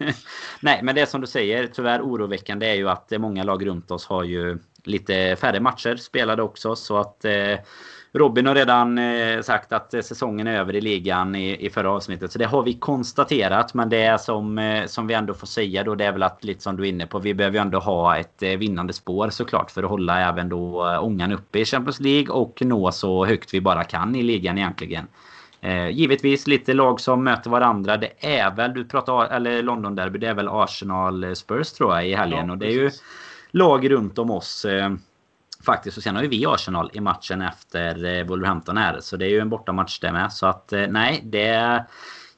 Nej, 0.60 0.80
men 0.82 0.94
det 0.94 1.06
som 1.06 1.20
du 1.20 1.26
säger, 1.26 1.66
tyvärr 1.66 2.00
oroväckande 2.00 2.66
är 2.66 2.74
ju 2.74 2.88
att 2.88 3.12
många 3.18 3.44
lag 3.44 3.66
runt 3.66 3.90
oss 3.90 4.06
har 4.06 4.24
ju 4.24 4.58
lite 4.84 5.36
färre 5.36 5.60
matcher 5.60 5.96
spelade 5.96 6.42
också. 6.42 6.76
Så 6.76 6.96
att 6.96 7.24
eh, 7.24 7.54
Robin 8.14 8.46
har 8.46 8.54
redan 8.54 8.98
eh, 8.98 9.40
sagt 9.40 9.72
att 9.72 9.94
eh, 9.94 10.00
säsongen 10.00 10.46
är 10.46 10.56
över 10.56 10.76
i 10.76 10.80
ligan 10.80 11.34
i, 11.34 11.66
i 11.66 11.70
förra 11.70 11.90
avsnittet. 11.90 12.32
Så 12.32 12.38
det 12.38 12.44
har 12.44 12.62
vi 12.62 12.74
konstaterat. 12.74 13.74
Men 13.74 13.88
det 13.88 14.20
som, 14.20 14.58
eh, 14.58 14.86
som 14.86 15.06
vi 15.06 15.14
ändå 15.14 15.34
får 15.34 15.46
säga 15.46 15.84
då 15.84 15.94
det 15.94 16.04
är 16.04 16.12
väl 16.12 16.22
att 16.22 16.44
lite 16.44 16.62
som 16.62 16.76
du 16.76 16.82
är 16.82 16.88
inne 16.88 17.06
på. 17.06 17.18
Vi 17.18 17.34
behöver 17.34 17.58
ju 17.58 17.62
ändå 17.62 17.78
ha 17.78 18.16
ett 18.16 18.42
vinnande 18.42 18.92
spår 18.92 19.30
såklart. 19.30 19.70
För 19.70 19.82
att 19.82 19.90
hålla 19.90 20.28
även 20.28 20.48
då 20.48 20.98
ångan 21.00 21.32
uppe 21.32 21.58
i 21.58 21.64
Champions 21.64 22.00
League. 22.00 22.28
Och 22.28 22.62
nå 22.64 22.92
så 22.92 23.24
högt 23.24 23.54
vi 23.54 23.60
bara 23.60 23.84
kan 23.84 24.14
i 24.14 24.22
ligan 24.22 24.58
egentligen. 24.58 25.06
Eh, 25.60 25.88
givetvis 25.88 26.46
lite 26.46 26.74
lag 26.74 27.00
som 27.00 27.24
möter 27.24 27.50
varandra. 27.50 27.96
Det 27.96 28.12
är 28.18 28.50
väl, 28.54 28.74
du 28.74 28.84
pratar 28.84 29.28
eller 29.28 29.62
London 29.62 29.94
Derby, 29.94 30.18
det 30.18 30.26
är 30.26 30.34
väl 30.34 30.48
Arsenal 30.48 31.36
Spurs 31.36 31.72
tror 31.72 31.94
jag 31.94 32.08
i 32.08 32.14
helgen. 32.14 32.46
Ja, 32.46 32.52
och 32.52 32.58
det 32.58 32.66
är 32.66 32.72
ju 32.72 32.90
lag 33.50 33.90
runt 33.90 34.18
om 34.18 34.30
oss. 34.30 34.64
Eh, 34.64 34.90
faktiskt. 35.64 35.96
Och 35.96 36.02
sen 36.02 36.16
har 36.16 36.22
ju 36.22 36.28
vi 36.28 36.46
Arsenal 36.46 36.90
i 36.92 37.00
matchen 37.00 37.42
efter 37.42 38.04
eh, 38.04 38.26
Wolverhampton 38.26 38.76
här. 38.76 39.00
Så 39.00 39.16
det 39.16 39.26
är 39.26 39.30
ju 39.30 39.38
en 39.38 39.48
bortamatch 39.48 40.00
det 40.00 40.12
med. 40.12 40.32
Så 40.32 40.46
att 40.46 40.72
eh, 40.72 40.86
nej, 40.88 41.20
det 41.24 41.84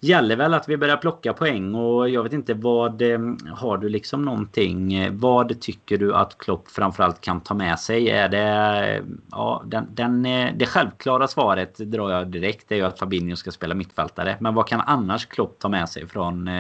gäller 0.01 0.37
väl 0.37 0.55
att 0.55 0.69
vi 0.69 0.77
börjar 0.77 0.97
plocka 0.97 1.33
poäng 1.33 1.75
och 1.75 2.09
jag 2.11 2.23
vet 2.23 2.33
inte 2.33 2.55
vad 2.55 3.03
eh, 3.03 3.19
har 3.57 3.79
du 3.79 3.89
liksom 3.89 4.23
någonting 4.23 5.09
vad 5.19 5.61
tycker 5.61 5.99
du 5.99 6.15
att 6.15 6.39
Klopp 6.39 6.69
framförallt 6.69 7.21
kan 7.21 7.41
ta 7.41 7.55
med 7.55 7.79
sig 7.79 8.11
är 8.11 8.29
det 8.29 9.05
ja 9.31 9.63
den, 9.67 9.87
den 9.91 10.23
det 10.59 10.67
självklara 10.67 11.29
svaret 11.29 11.79
drar 11.79 12.11
jag 12.11 12.29
direkt 12.29 12.69
Det 12.69 12.75
är 12.75 12.79
ju 12.79 12.85
att 12.85 12.99
Fabinho 12.99 13.37
ska 13.37 13.51
spela 13.51 13.75
mittfältare 13.75 14.37
men 14.41 14.55
vad 14.55 14.69
kan 14.69 14.81
annars 14.81 15.27
Klopp 15.27 15.59
ta 15.59 15.69
med 15.69 15.89
sig 15.89 16.07
från 16.07 16.51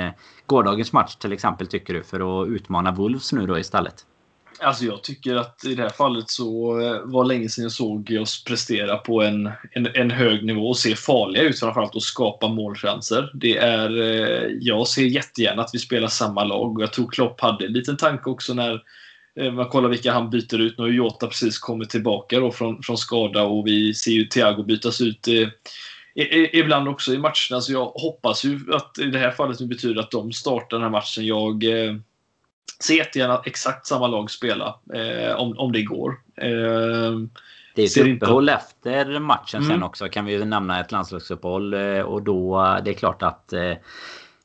gårdagens 0.46 0.92
match 0.92 1.16
till 1.16 1.32
exempel 1.32 1.66
tycker 1.66 1.94
du 1.94 2.02
för 2.02 2.42
att 2.42 2.48
utmana 2.48 2.92
Wolves 2.92 3.32
nu 3.32 3.46
då 3.46 3.58
istället? 3.58 4.06
Alltså 4.58 4.84
jag 4.84 5.02
tycker 5.02 5.36
att 5.36 5.64
i 5.64 5.74
det 5.74 5.82
här 5.82 5.90
fallet 5.90 6.30
så 6.30 6.80
eh, 6.80 7.00
var 7.04 7.24
länge 7.24 7.48
sedan 7.48 7.62
jag 7.62 7.72
såg 7.72 8.16
oss 8.20 8.44
prestera 8.44 8.96
på 8.96 9.22
en, 9.22 9.50
en, 9.72 9.86
en 9.94 10.10
hög 10.10 10.44
nivå 10.44 10.68
och 10.68 10.78
se 10.78 10.96
farliga 10.96 11.42
ut 11.42 11.60
framförallt 11.60 11.94
och 11.94 12.02
skapa 12.02 12.48
målchanser. 12.48 13.30
Det 13.34 13.56
är, 13.56 14.00
eh, 14.00 14.50
jag 14.60 14.88
ser 14.88 15.02
jättegärna 15.02 15.62
att 15.62 15.70
vi 15.72 15.78
spelar 15.78 16.08
samma 16.08 16.44
lag 16.44 16.76
och 16.76 16.82
jag 16.82 16.92
tror 16.92 17.10
Klopp 17.10 17.40
hade 17.40 17.66
en 17.66 17.72
liten 17.72 17.96
tanke 17.96 18.30
också 18.30 18.54
när 18.54 18.82
eh, 19.40 19.52
man 19.52 19.68
kollar 19.68 19.88
vilka 19.88 20.12
han 20.12 20.30
byter 20.30 20.60
ut. 20.60 20.78
Nu 20.78 20.84
har 20.84 20.90
Jota 20.90 21.26
precis 21.26 21.58
kommit 21.58 21.90
tillbaka 21.90 22.40
då 22.40 22.52
från, 22.52 22.82
från 22.82 22.98
skada 22.98 23.42
och 23.42 23.66
vi 23.66 23.94
ser 23.94 24.12
ju 24.12 24.24
Thiago 24.24 24.62
bytas 24.62 25.00
ut 25.00 25.28
ibland 26.52 26.88
också 26.88 27.14
i 27.14 27.18
matcherna. 27.18 27.60
Så 27.60 27.72
jag 27.72 27.84
hoppas 27.84 28.44
ju 28.44 28.60
att 28.72 28.98
i 28.98 29.04
det 29.04 29.18
här 29.18 29.30
fallet 29.30 29.58
det 29.58 29.66
betyder 29.66 30.00
att 30.00 30.10
de 30.10 30.32
startar 30.32 30.76
den 30.76 30.82
här 30.82 30.90
matchen. 30.90 31.26
Jag 31.26 31.64
ser 32.84 32.94
jättegärna 32.94 33.42
exakt 33.44 33.86
samma 33.86 34.06
lag 34.06 34.30
spela 34.30 34.78
eh, 34.94 35.34
om, 35.36 35.58
om 35.58 35.72
det 35.72 35.82
går. 35.82 36.20
Eh, 36.36 37.12
det 37.74 37.82
är 37.82 38.00
ett 38.00 38.16
uppehåll 38.16 38.48
inte... 38.48 38.54
efter 38.54 39.18
matchen 39.18 39.62
mm. 39.62 39.70
sen 39.70 39.82
också 39.82 40.08
kan 40.08 40.24
vi 40.24 40.32
ju 40.32 40.44
nämna 40.44 40.80
ett 40.80 40.92
landslagsuppehåll 40.92 41.74
eh, 41.74 42.00
och 42.00 42.22
då 42.22 42.58
det 42.84 42.90
är 42.90 42.94
klart 42.94 43.22
att 43.22 43.52
eh, 43.52 43.72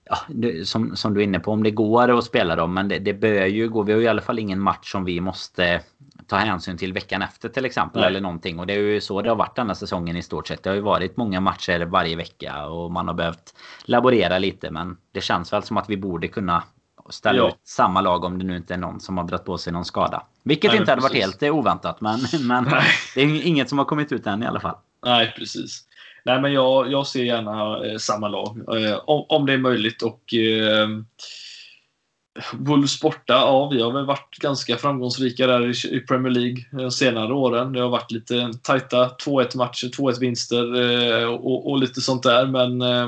Ja, 0.10 0.18
som, 0.66 0.96
som 0.96 1.14
du 1.14 1.20
är 1.20 1.24
inne 1.24 1.40
på, 1.40 1.52
om 1.52 1.64
det 1.64 1.72
går 1.72 2.18
att 2.18 2.24
spela 2.24 2.56
dem. 2.56 2.74
Men 2.74 2.88
det, 2.88 3.00
det 3.00 3.14
bör 3.14 3.46
ju 3.46 3.70
gå. 3.70 3.84
Vi 3.84 3.92
har 3.92 4.00
ju 4.00 4.06
i 4.06 4.10
alla 4.10 4.22
fall 4.22 4.40
ingen 4.40 4.60
match 4.60 4.92
som 4.92 5.06
vi 5.06 5.22
måste 5.22 5.82
ta 6.28 6.36
hänsyn 6.36 6.78
till 6.78 6.94
veckan 6.94 7.22
efter 7.22 7.50
till 7.50 7.66
exempel. 7.66 8.02
Nej. 8.02 8.08
Eller 8.08 8.22
någonting. 8.22 8.60
Och 8.60 8.68
det 8.68 8.74
är 8.74 8.78
ju 8.78 9.02
så 9.02 9.22
det 9.22 9.30
har 9.30 9.36
varit 9.36 9.56
denna 9.56 9.76
säsongen 9.76 10.18
i 10.18 10.22
stort 10.22 10.48
sett. 10.48 10.64
Det 10.64 10.70
har 10.70 10.76
ju 10.76 10.82
varit 10.82 11.18
många 11.18 11.40
matcher 11.40 11.86
varje 11.86 12.16
vecka. 12.16 12.66
Och 12.66 12.92
man 12.92 13.08
har 13.08 13.14
behövt 13.14 13.56
laborera 13.84 14.38
lite. 14.38 14.72
Men 14.72 14.98
det 15.12 15.22
känns 15.22 15.54
väl 15.54 15.64
som 15.64 15.78
att 15.78 15.90
vi 15.90 15.98
borde 15.98 16.28
kunna 16.28 16.64
och 17.10 17.16
ställa 17.16 17.38
ja. 17.38 17.50
ut 17.50 17.56
samma 17.64 18.02
lag 18.02 18.24
om 18.24 18.40
det 18.40 18.46
nu 18.46 18.58
inte 18.58 18.74
är 18.74 18.78
någon 18.78 19.00
som 19.00 19.18
har 19.18 19.24
dragit 19.24 19.46
på 19.46 19.58
sig 19.58 19.74
någon 19.74 19.86
skada. 19.86 20.24
Vilket 20.44 20.72
Nej, 20.72 20.80
inte 20.80 20.92
hade 20.92 21.02
precis. 21.02 21.26
varit 21.26 21.42
helt 21.42 21.44
oväntat, 21.56 22.02
men, 22.02 22.20
men 22.42 22.64
det 23.16 23.22
är 23.22 23.46
inget 23.48 23.70
som 23.70 23.78
har 23.78 23.86
kommit 23.86 24.12
ut 24.12 24.28
än 24.28 24.44
i 24.44 24.46
alla 24.46 24.60
fall. 24.60 24.76
Nej, 25.06 25.34
precis. 25.38 25.84
Nej, 26.26 26.42
men 26.42 26.54
jag, 26.54 26.92
jag 26.92 27.08
ser 27.08 27.24
gärna 27.24 27.86
eh, 27.86 27.98
samma 27.98 28.28
lag 28.28 28.58
eh, 28.78 29.00
om, 29.06 29.26
om 29.30 29.46
det 29.46 29.54
är 29.54 29.58
möjligt. 29.58 30.02
och 30.02 30.34
eh, 30.34 30.88
Wolves 32.54 33.02
borta, 33.02 33.34
ja 33.34 33.70
vi 33.70 33.82
har 33.82 33.92
väl 33.92 34.06
varit 34.06 34.38
ganska 34.38 34.78
framgångsrika 34.78 35.48
där 35.48 35.70
i, 35.70 35.96
i 35.98 36.00
Premier 36.00 36.34
League 36.34 36.66
de 36.72 36.92
senare 36.92 37.34
åren. 37.34 37.74
Det 37.74 37.82
har 37.82 37.90
varit 37.90 38.12
lite 38.12 38.52
tajta 38.64 39.10
2-1 39.26 39.58
matcher, 39.58 39.88
2-1 39.88 40.20
vinster 40.20 40.82
eh, 40.82 41.28
och, 41.28 41.72
och, 41.72 41.80
lite 41.80 42.02
sånt 42.02 42.24
där. 42.24 42.46
Men 42.46 42.82
eh, 42.82 43.08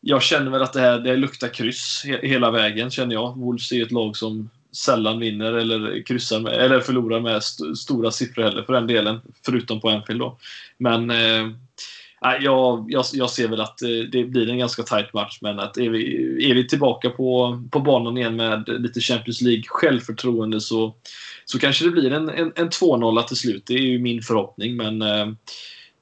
jag 0.00 0.22
känner 0.22 0.50
väl 0.50 0.62
att 0.62 0.72
det 0.72 0.80
här 0.80 0.98
det 0.98 1.16
luktar 1.16 1.48
kryss 1.48 2.02
hela 2.22 2.50
vägen, 2.50 2.90
känner 2.90 3.14
jag. 3.14 3.36
Wolves 3.36 3.72
är 3.72 3.82
ett 3.82 3.92
lag 3.92 4.16
som 4.16 4.50
sällan 4.72 5.18
vinner 5.18 5.52
eller 5.52 6.06
kryssar 6.06 6.40
med, 6.40 6.52
eller 6.52 6.80
förlorar 6.80 7.20
med 7.20 7.36
st 7.36 7.74
stora 7.76 8.10
siffror 8.10 8.42
heller 8.42 8.62
för 8.62 8.72
den 8.72 8.86
delen. 8.86 9.20
Förutom 9.44 9.80
på 9.80 9.88
Anfield 9.90 10.20
då. 10.20 10.38
Men 10.78 11.10
eh, 11.10 11.48
jag, 12.20 12.86
jag, 12.88 13.04
jag, 13.12 13.30
ser 13.30 13.48
väl 13.48 13.60
att 13.60 13.82
eh, 13.82 13.88
det 14.12 14.24
blir 14.24 14.50
en 14.50 14.58
ganska 14.58 14.82
tight 14.82 15.14
match, 15.14 15.38
men 15.40 15.60
att 15.60 15.76
är 15.76 15.90
vi, 15.90 16.50
är 16.50 16.54
vi 16.54 16.68
tillbaka 16.68 17.10
på, 17.10 17.62
på 17.70 17.80
banan 17.80 18.18
igen 18.18 18.36
med 18.36 18.68
lite 18.68 19.00
Champions 19.00 19.40
League 19.40 19.64
självförtroende 19.66 20.60
så, 20.60 20.94
så 21.44 21.58
kanske 21.58 21.84
det 21.84 21.90
blir 21.90 22.12
en, 22.12 22.28
en, 22.28 22.52
en 22.56 22.68
2-0 22.68 23.22
till 23.22 23.36
slut. 23.36 23.62
Det 23.66 23.74
är 23.74 23.82
ju 23.82 23.98
min 23.98 24.22
förhoppning, 24.22 24.76
men 24.76 25.02
eh, 25.02 25.26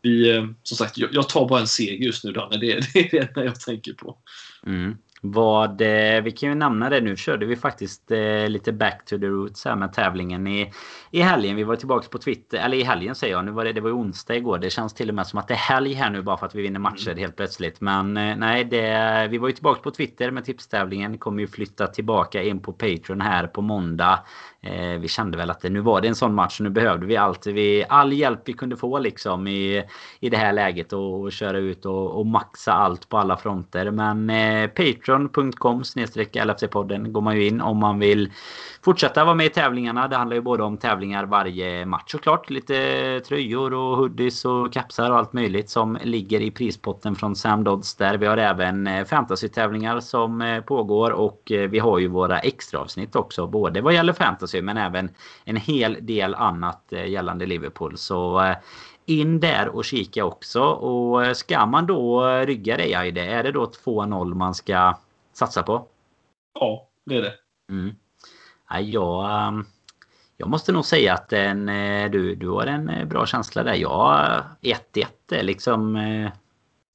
vi, 0.03 0.37
eh, 0.37 0.47
som 0.63 0.77
sagt, 0.77 0.99
jag 0.99 1.29
tar 1.29 1.49
bara 1.49 1.61
en 1.61 1.67
seger 1.67 2.07
just 2.07 2.25
nu 2.25 2.33
Danne. 2.33 2.57
Det, 2.57 2.67
det 2.95 2.99
är 2.99 3.11
det 3.11 3.19
enda 3.19 3.45
jag 3.45 3.61
tänker 3.61 3.93
på. 3.93 4.19
Mm. 4.67 4.97
Vad, 5.21 5.81
eh, 5.81 6.23
vi 6.23 6.31
kan 6.31 6.49
ju 6.49 6.55
nämna 6.55 6.91
det 6.91 7.01
nu. 7.01 7.17
Körde 7.17 7.47
vi 7.47 7.57
faktiskt 7.57 8.11
eh, 8.11 8.49
lite 8.49 8.73
back 8.73 9.05
to 9.05 9.19
the 9.19 9.27
roots 9.27 9.65
här 9.65 9.77
med 9.77 9.93
tävlingen 9.93 10.47
i, 10.47 10.73
i 11.11 11.21
helgen. 11.21 11.57
Vi 11.57 11.65
var 11.65 11.77
tillbaka 11.77 12.09
på 12.09 12.19
Twitter. 12.19 12.59
Eller 12.59 12.77
i 12.77 12.83
helgen 12.83 13.15
säger 13.15 13.35
jag. 13.35 13.45
Nu 13.45 13.51
var 13.51 13.65
det, 13.65 13.73
det 13.73 13.81
var 13.81 13.91
onsdag 13.91 14.37
igår. 14.37 14.59
Det 14.59 14.71
känns 14.71 14.95
till 14.95 15.09
och 15.09 15.15
med 15.15 15.27
som 15.27 15.39
att 15.39 15.49
det 15.49 15.55
är 15.55 15.59
helg 15.59 15.93
här 15.93 16.11
nu 16.11 16.23
bara 16.23 16.37
för 16.37 16.47
att 16.47 16.55
vi 16.55 16.63
vinner 16.63 16.81
matcher 16.81 17.09
mm. 17.09 17.19
helt 17.19 17.37
plötsligt. 17.37 17.81
Men 17.81 18.17
eh, 18.17 18.37
nej, 18.37 18.65
det, 18.65 19.29
vi 19.31 19.39
var 19.39 19.49
ju 19.49 19.55
tillbaka 19.55 19.81
på 19.81 19.91
Twitter 19.91 20.31
med 20.31 20.45
tipstävlingen. 20.45 21.19
Kommer 21.19 21.41
ju 21.41 21.47
flytta 21.47 21.87
tillbaka 21.87 22.43
in 22.43 22.61
på 22.61 22.73
Patreon 22.73 23.21
här 23.21 23.47
på 23.47 23.63
måndag. 23.63 24.21
Vi 25.01 25.09
kände 25.09 25.39
väl 25.39 25.51
att 25.51 25.61
det, 25.61 25.71
nu 25.71 25.81
var 25.81 26.01
det 26.01 26.09
en 26.09 26.15
sån 26.15 26.35
match. 26.35 26.61
Nu 26.61 26.71
behövde 26.71 27.07
vi 27.07 27.17
allt. 27.17 27.47
Vi, 27.47 27.85
all 27.89 28.13
hjälp 28.13 28.41
vi 28.45 28.53
kunde 28.53 28.77
få 28.77 28.99
liksom 28.99 29.47
i, 29.47 29.85
i 30.21 30.31
det 30.31 30.37
här 30.37 30.53
läget. 30.53 30.93
Och, 30.93 31.21
och 31.21 31.33
köra 31.33 31.59
ut 31.59 31.87
och, 31.87 32.19
och 32.19 32.27
maxa 32.27 32.73
allt 32.73 33.09
på 33.09 33.19
alla 33.19 33.37
fronter. 33.37 33.91
Men 33.91 34.31
eh, 34.31 34.71
Patreon.com 35.09 35.83
LFC-podden 35.83 37.13
går 37.13 37.21
man 37.21 37.37
ju 37.37 37.47
in 37.47 37.61
om 37.61 37.77
man 37.79 37.99
vill 37.99 38.33
fortsätta 38.85 39.25
vara 39.25 39.35
med 39.35 39.47
i 39.47 39.51
tävlingarna. 39.51 40.09
Det 40.09 40.17
handlar 40.17 40.37
ju 40.37 40.43
både 40.43 40.63
om 40.63 40.77
tävlingar 40.77 41.25
varje 41.25 41.87
match 41.87 42.13
såklart. 42.13 42.51
Lite 42.51 43.21
tröjor 43.21 43.75
och 43.75 43.97
hoodies 43.97 44.45
och 44.45 44.73
kapsar 44.73 45.11
och 45.11 45.17
allt 45.17 45.33
möjligt 45.33 45.71
som 45.71 45.99
ligger 46.03 46.41
i 46.41 46.51
prispotten 46.51 47.17
från 47.17 47.37
Sam 47.37 47.65
Dodds 47.65 47.95
där. 47.95 48.17
Vi 48.17 48.27
har 48.27 48.37
även 48.37 48.87
eh, 48.87 49.05
fantasy-tävlingar 49.05 50.01
som 50.01 50.43
eh, 50.43 50.61
pågår 50.61 51.11
och 51.11 51.53
eh, 51.53 51.69
vi 51.71 51.79
har 51.79 51.99
ju 51.99 52.09
våra 52.09 52.39
extra 52.39 52.81
avsnitt 52.81 53.17
också. 53.17 53.47
Både 53.47 53.81
vad 53.81 53.95
gäller 53.95 54.13
fantasy 54.13 54.63
men 54.63 54.77
även 54.77 55.11
en 55.45 55.57
hel 55.57 55.97
del 56.01 56.35
annat 56.35 56.93
gällande 57.07 57.47
Liverpool. 57.47 57.97
Så 57.97 58.55
in 59.09 59.41
där 59.41 59.69
och 59.69 59.85
kika 59.85 60.25
också. 60.25 60.63
Och 60.63 61.37
ska 61.37 61.67
man 61.67 61.87
då 61.87 62.29
rygga 62.47 62.77
dig 62.77 62.95
Aide, 62.95 63.19
är 63.19 63.43
det 63.43 63.53
då 63.53 63.65
2-0 63.85 64.35
man 64.35 64.55
ska 64.55 64.99
satsa 65.33 65.63
på? 65.63 65.87
Ja, 66.55 66.89
det 67.07 67.17
är 67.17 67.23
det. 67.23 67.35
Mm. 67.71 67.95
Jag, 68.81 69.47
ehm, 69.49 69.67
jag 70.37 70.49
måste 70.49 70.73
nog 70.73 70.85
säga 70.85 71.15
att 71.15 71.33
en, 71.33 71.69
eh, 71.69 72.11
du, 72.11 72.35
du 72.35 72.49
har 72.49 72.67
en 72.67 72.89
eh, 72.89 73.05
bra 73.05 73.27
känsla 73.27 73.63
där. 73.63 73.75
Jag 73.75 74.43
1-1 74.61 75.07
är 75.31 75.43
liksom 75.43 75.97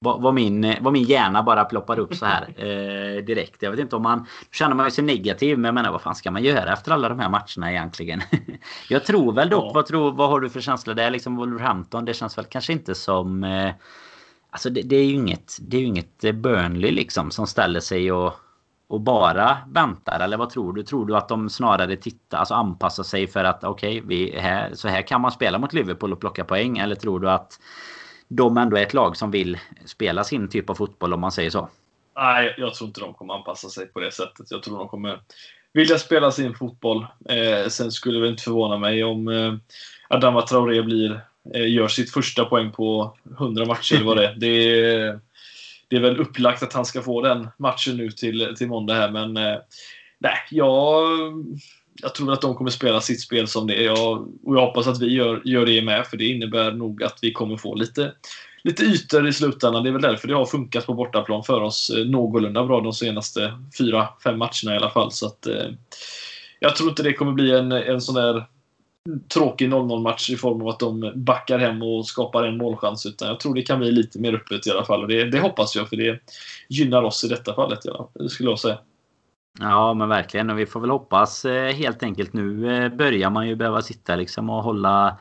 eh, 0.06 0.20
vad 0.20 0.34
min, 0.34 0.76
vad 0.82 0.94
min 0.94 1.04
hjärna 1.04 1.44
bara 1.44 1.66
ploppar 1.66 2.00
upp 2.00 2.16
så 2.16 2.26
här 2.26 2.42
eh, 2.58 3.24
direkt. 3.24 3.62
Jag 3.62 3.72
vet 3.72 3.80
inte 3.80 3.96
om 3.96 4.02
man... 4.02 4.28
Känner 4.52 4.76
man 4.76 4.92
sig 4.92 5.04
negativ 5.04 5.58
men 5.58 5.66
jag 5.66 5.76
menar 5.76 5.92
vad 5.92 6.02
fan 6.02 6.16
ska 6.16 6.32
man 6.32 6.44
göra 6.44 6.74
efter 6.74 6.92
alla 6.92 7.10
de 7.10 7.20
här 7.20 7.30
matcherna 7.30 7.72
egentligen? 7.72 8.22
jag 8.90 9.06
tror 9.06 9.34
väl 9.34 9.50
dock, 9.50 9.66
ja. 9.66 9.72
vad, 9.74 9.86
tror, 9.86 10.12
vad 10.12 10.30
har 10.30 10.40
du 10.40 10.50
för 10.50 10.62
känsla 10.62 10.94
där? 10.94 11.12
Liksom 11.12 11.36
Wolverhampton, 11.36 12.06
det 12.06 12.14
känns 12.14 12.38
väl 12.38 12.46
kanske 12.46 12.74
inte 12.74 12.96
som... 12.96 13.44
Eh, 13.44 13.72
alltså 14.50 14.70
det, 14.70 14.82
det, 14.82 14.96
är 14.96 15.06
ju 15.06 15.14
inget, 15.14 15.58
det 15.62 15.78
är 15.78 15.84
inget 15.84 16.36
Burnley 16.36 16.92
liksom 16.92 17.32
som 17.32 17.48
ställer 17.48 17.80
sig 17.80 18.12
och 18.12 18.34
och 18.94 19.02
bara 19.02 19.58
väntar? 19.68 20.20
Eller 20.20 20.38
vad 20.38 20.50
tror 20.50 20.74
du? 20.74 20.84
Tror 20.84 21.06
du 21.06 21.16
att 21.16 21.28
de 21.28 21.50
snarare 21.50 21.96
tittar, 21.96 22.38
alltså 22.38 22.54
anpassar 22.54 23.04
sig 23.04 23.28
för 23.28 23.44
att 23.44 23.64
okej, 23.64 24.02
okay, 24.02 24.40
här, 24.40 24.72
så 24.74 24.88
här 24.88 25.02
kan 25.02 25.22
man 25.22 25.32
spela 25.32 25.58
mot 25.60 25.74
Liverpool 25.74 26.14
och 26.14 26.20
plocka 26.20 26.44
poäng? 26.44 26.78
Eller 26.78 26.96
tror 26.96 27.20
du 27.20 27.30
att 27.30 27.60
de 28.36 28.58
ändå 28.58 28.78
är 28.78 28.84
ett 28.84 28.94
lag 28.94 29.18
som 29.18 29.32
vill 29.32 29.58
spela 29.86 30.24
sin 30.24 30.48
typ 30.48 30.70
av 30.70 30.76
fotboll 30.76 31.14
om 31.14 31.20
man 31.20 31.32
säger 31.32 31.50
så? 31.50 31.70
Nej, 32.16 32.56
jag 32.58 32.74
tror 32.74 32.88
inte 32.88 33.02
de 33.02 33.14
kommer 33.14 33.34
anpassa 33.34 33.70
sig 33.70 33.88
på 33.88 34.00
det 34.00 34.12
sättet. 34.12 34.52
Jag 34.52 34.64
tror 34.64 34.78
de 34.78 34.88
kommer 34.88 35.20
vilja 35.74 35.98
spela 35.98 36.32
sin 36.32 36.54
fotboll. 36.54 37.06
Eh, 37.30 37.68
sen 37.68 37.92
skulle 37.92 38.20
det 38.20 38.28
inte 38.28 38.44
förvåna 38.44 38.78
mig 38.78 39.04
om 39.04 39.28
eh, 39.28 39.54
Adama 40.08 40.42
Traoré 40.42 40.82
blir, 40.82 41.22
eh, 41.54 41.74
gör 41.74 41.88
sitt 41.88 42.12
första 42.12 42.46
poäng 42.46 42.72
på 42.72 43.18
100 43.38 43.66
matcher 43.66 43.96
eller 43.96 44.06
vad 44.06 44.18
det 44.18 44.28
är. 44.28 44.36
Det 44.36 44.48
är 44.48 45.20
det 45.94 45.98
är 45.98 46.02
väl 46.02 46.20
upplagt 46.20 46.64
att 46.64 46.74
han 46.74 46.86
ska 46.86 47.02
få 47.02 47.22
den 47.22 47.48
matchen 47.58 47.98
nu 47.98 48.12
till, 48.12 48.56
till 48.58 48.68
måndag 48.68 48.94
här, 48.94 49.12
men 49.12 49.38
eh, 49.38 49.58
nej, 50.20 50.38
jag, 50.50 51.08
jag 52.02 52.16
tror 52.16 52.34
att 52.34 52.42
de 52.42 52.56
kommer 52.56 52.72
spela 52.72 53.02
sitt 53.02 53.22
spel 53.22 53.48
som 53.48 53.68
det 53.68 53.76
är. 53.76 53.84
Jag, 53.84 54.28
och 54.44 54.56
jag 54.56 54.66
hoppas 54.66 54.88
att 54.88 55.02
vi 55.02 55.14
gör, 55.14 55.42
gör 55.46 55.66
det 55.66 55.82
med, 55.82 56.08
för 56.08 56.18
det 56.18 56.26
innebär 56.26 56.72
nog 56.72 57.04
att 57.04 57.20
vi 57.22 57.32
kommer 57.32 57.58
få 57.58 57.76
lite, 57.76 58.14
lite 58.64 58.84
ytor 58.84 59.28
i 59.28 59.34
slutändan. 59.34 59.84
Det 59.84 59.90
är 59.90 59.94
väl 59.94 60.02
därför 60.02 60.28
det 60.28 60.36
har 60.36 60.46
funkat 60.46 60.86
på 60.86 60.94
bortaplan 60.94 61.44
för 61.44 61.62
oss 61.62 61.90
eh, 61.90 62.06
någorlunda 62.06 62.66
bra 62.66 62.82
de 62.82 62.94
senaste 62.94 63.54
fyra, 63.78 64.08
fem 64.24 64.38
matcherna 64.38 64.74
i 64.74 64.78
alla 64.78 64.90
fall. 64.90 65.12
Så 65.12 65.26
att, 65.26 65.48
eh, 65.48 65.68
jag 66.60 66.76
tror 66.76 66.90
inte 66.90 67.04
det 67.04 67.14
kommer 67.14 67.32
bli 67.32 67.52
en, 67.52 67.72
en 67.72 68.02
sån 68.02 68.16
där 68.16 68.46
tråkig 69.34 69.70
0-0 69.70 70.02
match 70.02 70.30
i 70.30 70.36
form 70.36 70.62
av 70.62 70.68
att 70.68 70.80
de 70.80 71.12
backar 71.16 71.60
hem 71.60 71.84
och 71.84 72.08
skapar 72.08 72.44
en 72.44 72.58
målchans. 72.58 73.06
Utan 73.06 73.28
jag 73.28 73.40
tror 73.40 73.56
det 73.56 73.62
kan 73.62 73.80
bli 73.80 73.92
lite 73.92 74.20
mer 74.20 74.34
öppet 74.34 74.68
i 74.68 74.72
alla 74.72 74.86
fall. 74.86 75.02
Och 75.02 75.08
det, 75.08 75.24
det 75.24 75.40
hoppas 75.40 75.76
jag, 75.76 75.90
för 75.90 75.96
det 75.96 76.20
gynnar 76.70 77.04
oss 77.04 77.24
i 77.24 77.28
detta 77.28 77.56
fallet, 77.56 77.80
ja, 77.84 78.10
skulle 78.30 78.50
jag 78.50 78.60
säga. 78.60 78.78
Ja, 79.60 79.94
men 79.94 80.10
verkligen. 80.10 80.50
Och 80.50 80.60
vi 80.60 80.66
får 80.66 80.80
väl 80.80 80.90
hoppas 80.90 81.46
eh, 81.46 81.74
helt 81.74 82.04
enkelt. 82.04 82.34
Nu 82.34 82.76
eh, 82.76 82.90
börjar 82.96 83.30
man 83.30 83.48
ju 83.48 83.56
behöva 83.56 83.82
sitta 83.82 84.16
liksom 84.16 84.50
och 84.50 84.64
hålla 84.64 85.20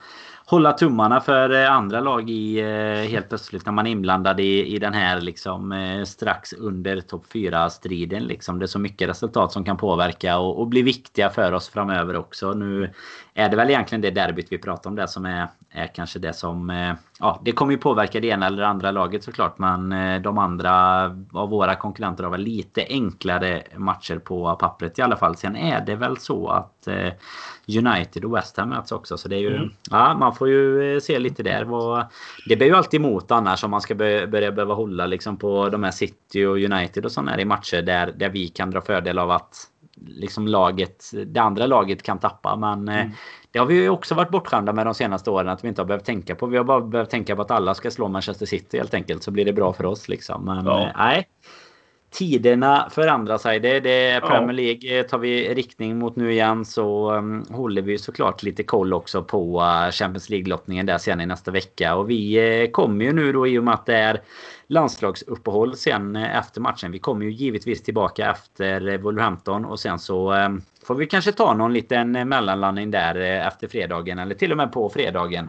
hålla 0.53 0.72
tummarna 0.72 1.20
för 1.20 1.50
eh, 1.50 1.72
andra 1.72 2.00
lag 2.00 2.30
i 2.30 2.61
eh, 2.61 3.11
helt 3.11 3.28
plötsligt 3.28 3.66
när 3.66 3.72
man 3.72 3.86
är 3.86 3.90
inblandad 3.90 4.40
i, 4.40 4.74
i 4.74 4.78
den 4.78 4.94
här 4.94 5.20
liksom 5.20 5.72
eh, 5.72 6.05
strax 6.05 6.53
under 6.53 7.00
topp 7.00 7.24
4 7.32 7.70
striden 7.70 8.22
liksom. 8.22 8.59
Det 8.59 8.64
är 8.64 8.66
så 8.66 8.78
mycket 8.78 9.09
resultat 9.09 9.53
som 9.53 9.64
kan 9.64 9.76
påverka 9.76 10.38
och, 10.38 10.61
och 10.61 10.66
bli 10.66 10.82
viktiga 10.82 11.30
för 11.30 11.53
oss 11.53 11.68
framöver 11.68 12.16
också. 12.16 12.53
Nu 12.53 12.92
är 13.34 13.48
det 13.48 13.57
väl 13.57 13.70
egentligen 13.70 14.03
det 14.03 14.11
derbyt 14.11 14.46
vi 14.50 14.59
pratar 14.59 14.90
om 14.90 14.96
det 14.96 15.09
som 15.09 15.26
är, 15.26 15.48
är 15.70 15.86
kanske 15.86 16.18
det 16.18 16.32
som... 16.32 16.94
Ja, 17.18 17.40
det 17.44 17.53
kommer 17.53 17.72
ju 17.72 17.78
påverka 17.78 18.20
det 18.20 18.28
ena 18.28 18.46
eller 18.46 18.62
det 18.62 18.68
andra 18.68 18.90
laget 18.90 19.24
såklart. 19.24 19.59
Men 19.59 19.94
de 20.22 20.38
andra 20.38 21.05
av 21.32 21.50
våra 21.50 21.74
konkurrenter 21.74 22.24
har 22.24 22.30
väl 22.30 22.40
lite 22.40 22.86
enklare 22.88 23.62
matcher 23.76 24.18
på 24.18 24.57
pappret 24.57 24.98
i 24.98 25.03
alla 25.03 25.16
fall. 25.16 25.36
Sen 25.36 25.57
är 25.57 25.80
det 25.80 25.94
väl 25.94 26.16
så 26.16 26.48
att 26.48 26.88
United 27.68 28.24
och 28.24 28.36
West 28.36 28.56
Ham 28.56 28.68
möts 28.68 28.92
också. 28.92 29.18
Så 29.18 29.28
det 29.28 29.36
är 29.36 29.40
ju... 29.40 29.56
Mm. 29.56 29.70
Ja, 29.90 30.14
man 30.14 30.34
får 30.34 30.48
ju 30.48 30.94
eh, 30.94 31.00
se 31.00 31.18
lite 31.18 31.42
där. 31.42 31.66
Det 32.48 32.56
blir 32.56 32.66
ju 32.66 32.76
alltid 32.76 33.00
emot 33.00 33.30
annars 33.30 33.64
om 33.64 33.70
man 33.70 33.80
ska 33.80 33.94
börja, 33.94 34.26
börja 34.26 34.52
behöva 34.52 34.74
hålla 34.74 35.06
liksom 35.06 35.36
på 35.36 35.68
de 35.68 35.82
här 35.82 35.90
City 35.90 36.44
och 36.44 36.56
United 36.56 37.04
och 37.04 37.12
sådana 37.12 37.30
här 37.30 37.40
i 37.40 37.44
matcher 37.44 37.82
där, 37.82 38.12
där 38.16 38.28
vi 38.28 38.48
kan 38.48 38.70
dra 38.70 38.80
fördel 38.80 39.18
av 39.18 39.30
att 39.30 39.68
liksom 40.06 40.46
laget, 40.46 41.10
det 41.26 41.40
andra 41.40 41.66
laget 41.66 42.02
kan 42.02 42.18
tappa. 42.18 42.56
Men 42.56 42.88
eh, 42.88 43.00
mm. 43.00 43.12
det 43.50 43.58
har 43.58 43.66
vi 43.66 43.74
ju 43.74 43.88
också 43.88 44.14
varit 44.14 44.30
bortskämda 44.30 44.72
med 44.72 44.86
de 44.86 44.94
senaste 44.94 45.30
åren 45.30 45.48
att 45.48 45.64
vi 45.64 45.68
inte 45.68 45.80
har 45.80 45.86
behövt 45.86 46.04
tänka 46.04 46.34
på. 46.34 46.46
Vi 46.46 46.56
har 46.56 46.64
bara 46.64 46.80
behövt 46.80 47.10
tänka 47.10 47.36
på 47.36 47.42
att 47.42 47.50
alla 47.50 47.74
ska 47.74 47.90
slå 47.90 48.08
Manchester 48.08 48.46
City 48.46 48.78
helt 48.78 48.94
enkelt. 48.94 49.22
Så 49.22 49.30
blir 49.30 49.44
det 49.44 49.52
bra 49.52 49.72
för 49.72 49.86
oss 49.86 50.08
liksom. 50.08 50.44
Men 50.44 50.66
ja. 50.66 50.82
Eh, 50.82 50.92
nej 50.96 51.28
tiderna 52.12 52.88
förändrar 52.90 53.38
sig. 53.38 53.60
Det, 53.60 53.80
det 53.80 54.20
Premier 54.20 54.52
League 54.52 54.98
eh, 54.98 55.06
tar 55.06 55.18
vi 55.18 55.54
riktning 55.54 55.98
mot 55.98 56.16
nu 56.16 56.32
igen 56.32 56.64
så 56.64 57.12
um, 57.12 57.44
håller 57.50 57.82
vi 57.82 57.98
såklart 57.98 58.42
lite 58.42 58.62
koll 58.62 58.92
också 58.92 59.22
på 59.22 59.60
uh, 59.60 59.90
Champions 59.90 60.30
League-lottningen 60.30 60.86
där 60.86 60.98
sen 60.98 61.20
i 61.20 61.26
nästa 61.26 61.50
vecka. 61.50 61.94
Och 61.94 62.10
vi 62.10 62.40
uh, 62.64 62.70
kommer 62.70 63.04
ju 63.04 63.12
nu 63.12 63.32
då 63.32 63.46
i 63.46 63.58
och 63.58 63.64
med 63.64 63.74
att 63.74 63.86
det 63.86 63.96
är 63.96 64.20
landslagsuppehåll 64.66 65.76
sen 65.76 66.16
uh, 66.16 66.38
efter 66.38 66.60
matchen. 66.60 66.92
Vi 66.92 66.98
kommer 66.98 67.24
ju 67.24 67.32
givetvis 67.32 67.82
tillbaka 67.82 68.30
efter 68.30 68.98
Wolverhampton 68.98 69.64
och 69.64 69.80
sen 69.80 69.98
så 69.98 70.34
um, 70.34 70.62
får 70.86 70.94
vi 70.94 71.06
kanske 71.06 71.32
ta 71.32 71.54
någon 71.54 71.72
liten 71.72 72.12
mellanlandning 72.28 72.90
där 72.90 73.14
efter 73.46 73.68
fredagen 73.68 74.18
eller 74.18 74.34
till 74.34 74.50
och 74.50 74.56
med 74.56 74.72
på 74.72 74.90
fredagen. 74.90 75.48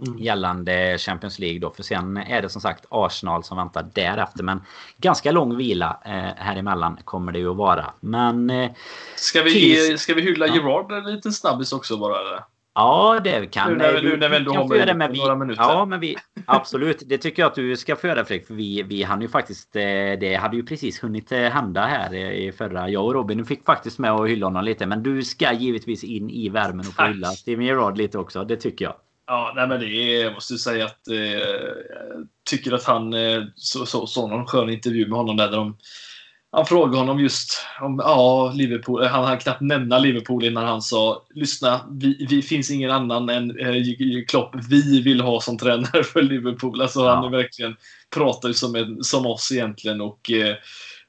Mm. 0.00 0.18
Gällande 0.18 0.98
Champions 0.98 1.38
League 1.38 1.58
då. 1.58 1.70
För 1.70 1.82
sen 1.82 2.16
är 2.16 2.42
det 2.42 2.48
som 2.48 2.60
sagt 2.60 2.84
Arsenal 2.88 3.44
som 3.44 3.56
väntar 3.56 3.86
därefter. 3.94 4.42
Men 4.42 4.62
ganska 4.96 5.32
lång 5.32 5.56
vila 5.56 6.00
eh, 6.04 6.12
här 6.36 6.56
emellan 6.56 6.98
kommer 7.04 7.32
det 7.32 7.38
ju 7.38 7.50
att 7.50 7.56
vara. 7.56 7.92
Men... 8.00 8.50
Eh, 8.50 8.70
ska, 9.16 9.42
vi, 9.42 9.98
ska 9.98 10.14
vi 10.14 10.22
hylla 10.22 10.46
ja. 10.46 10.54
Gerard 10.54 10.92
en 10.92 11.14
liten 11.14 11.32
snabbis 11.32 11.72
också 11.72 11.96
bara? 11.96 12.20
Eller? 12.20 12.40
Ja, 12.74 13.20
det 13.24 13.46
kan 13.46 13.72
nu 13.72 13.78
när, 13.78 14.02
nu 14.02 14.16
när 14.16 14.28
vi 14.28 14.36
ändå 14.36 14.54
har 14.54 14.68
med, 14.68 14.96
med 14.96 15.16
några 15.16 15.36
minuter. 15.36 15.62
Ja, 15.62 15.84
men 15.84 16.00
vi, 16.00 16.16
absolut. 16.46 17.02
Det 17.06 17.18
tycker 17.18 17.42
jag 17.42 17.48
att 17.48 17.54
du 17.54 17.76
ska 17.76 17.96
få 17.96 18.06
göra 18.06 18.24
Fredrik. 18.24 18.46
För 18.46 18.54
vi, 18.54 18.82
vi 18.82 19.02
hann 19.02 19.22
ju 19.22 19.28
faktiskt... 19.28 19.76
Eh, 19.76 19.82
det 20.20 20.38
hade 20.40 20.56
ju 20.56 20.62
precis 20.62 21.04
hunnit 21.04 21.32
eh, 21.32 21.38
hända 21.38 21.86
här 21.86 22.14
i 22.14 22.52
förra... 22.52 22.88
Jag 22.88 23.04
och 23.04 23.14
Robin 23.14 23.44
fick 23.44 23.64
faktiskt 23.64 23.98
med 23.98 24.10
att 24.10 24.28
hylla 24.28 24.46
honom 24.46 24.64
lite. 24.64 24.86
Men 24.86 25.02
du 25.02 25.22
ska 25.22 25.52
givetvis 25.52 26.04
in 26.04 26.30
i 26.30 26.48
värmen 26.48 26.86
och 26.88 26.94
få 26.94 27.02
hylla 27.02 27.28
Steven 27.28 27.64
Gerard 27.64 27.98
lite 27.98 28.18
också. 28.18 28.44
Det 28.44 28.56
tycker 28.56 28.84
jag. 28.84 28.94
Ja, 29.26 29.52
nej 29.56 29.68
men 29.68 29.80
det 29.80 29.86
är, 29.86 30.24
jag 30.24 30.34
måste 30.34 30.58
säga 30.58 30.84
att 30.84 31.08
eh, 31.08 31.16
jag 31.16 32.28
tycker 32.50 32.72
att 32.72 32.84
han 32.84 33.14
eh, 33.14 33.42
så, 33.56 33.86
så, 33.86 34.06
så 34.06 34.26
någon 34.26 34.46
skön 34.46 34.70
intervju 34.70 35.08
med 35.08 35.18
honom 35.18 35.36
där, 35.36 35.50
där 35.50 35.56
de, 35.56 35.76
han 36.54 36.66
frågade 36.66 36.96
honom 36.96 37.20
just 37.20 37.58
om 37.80 38.00
ja, 38.04 38.52
Liverpool. 38.54 39.04
Han 39.04 39.24
hann 39.24 39.38
knappt 39.38 39.60
nämna 39.60 39.98
Liverpool 39.98 40.44
innan 40.44 40.64
han 40.64 40.82
sa 40.82 41.26
lyssna, 41.34 41.80
vi, 41.90 42.26
vi 42.30 42.42
finns 42.42 42.70
ingen 42.70 42.90
annan 42.90 43.28
än 43.28 43.58
eh, 43.60 43.74
Klopp. 44.28 44.54
Vi 44.70 45.02
vill 45.02 45.20
ha 45.20 45.40
som 45.40 45.58
tränare 45.58 46.04
för 46.04 46.22
Liverpool. 46.22 46.82
Alltså 46.82 47.00
ja. 47.00 47.14
han 47.14 47.24
är 47.24 47.28
verkligen 47.28 47.76
pratar 48.14 48.48
ju 48.48 48.54
som, 48.54 48.74
en, 48.74 49.04
som 49.04 49.26
oss 49.26 49.52
egentligen 49.52 50.00
och 50.00 50.30
eh, 50.30 50.56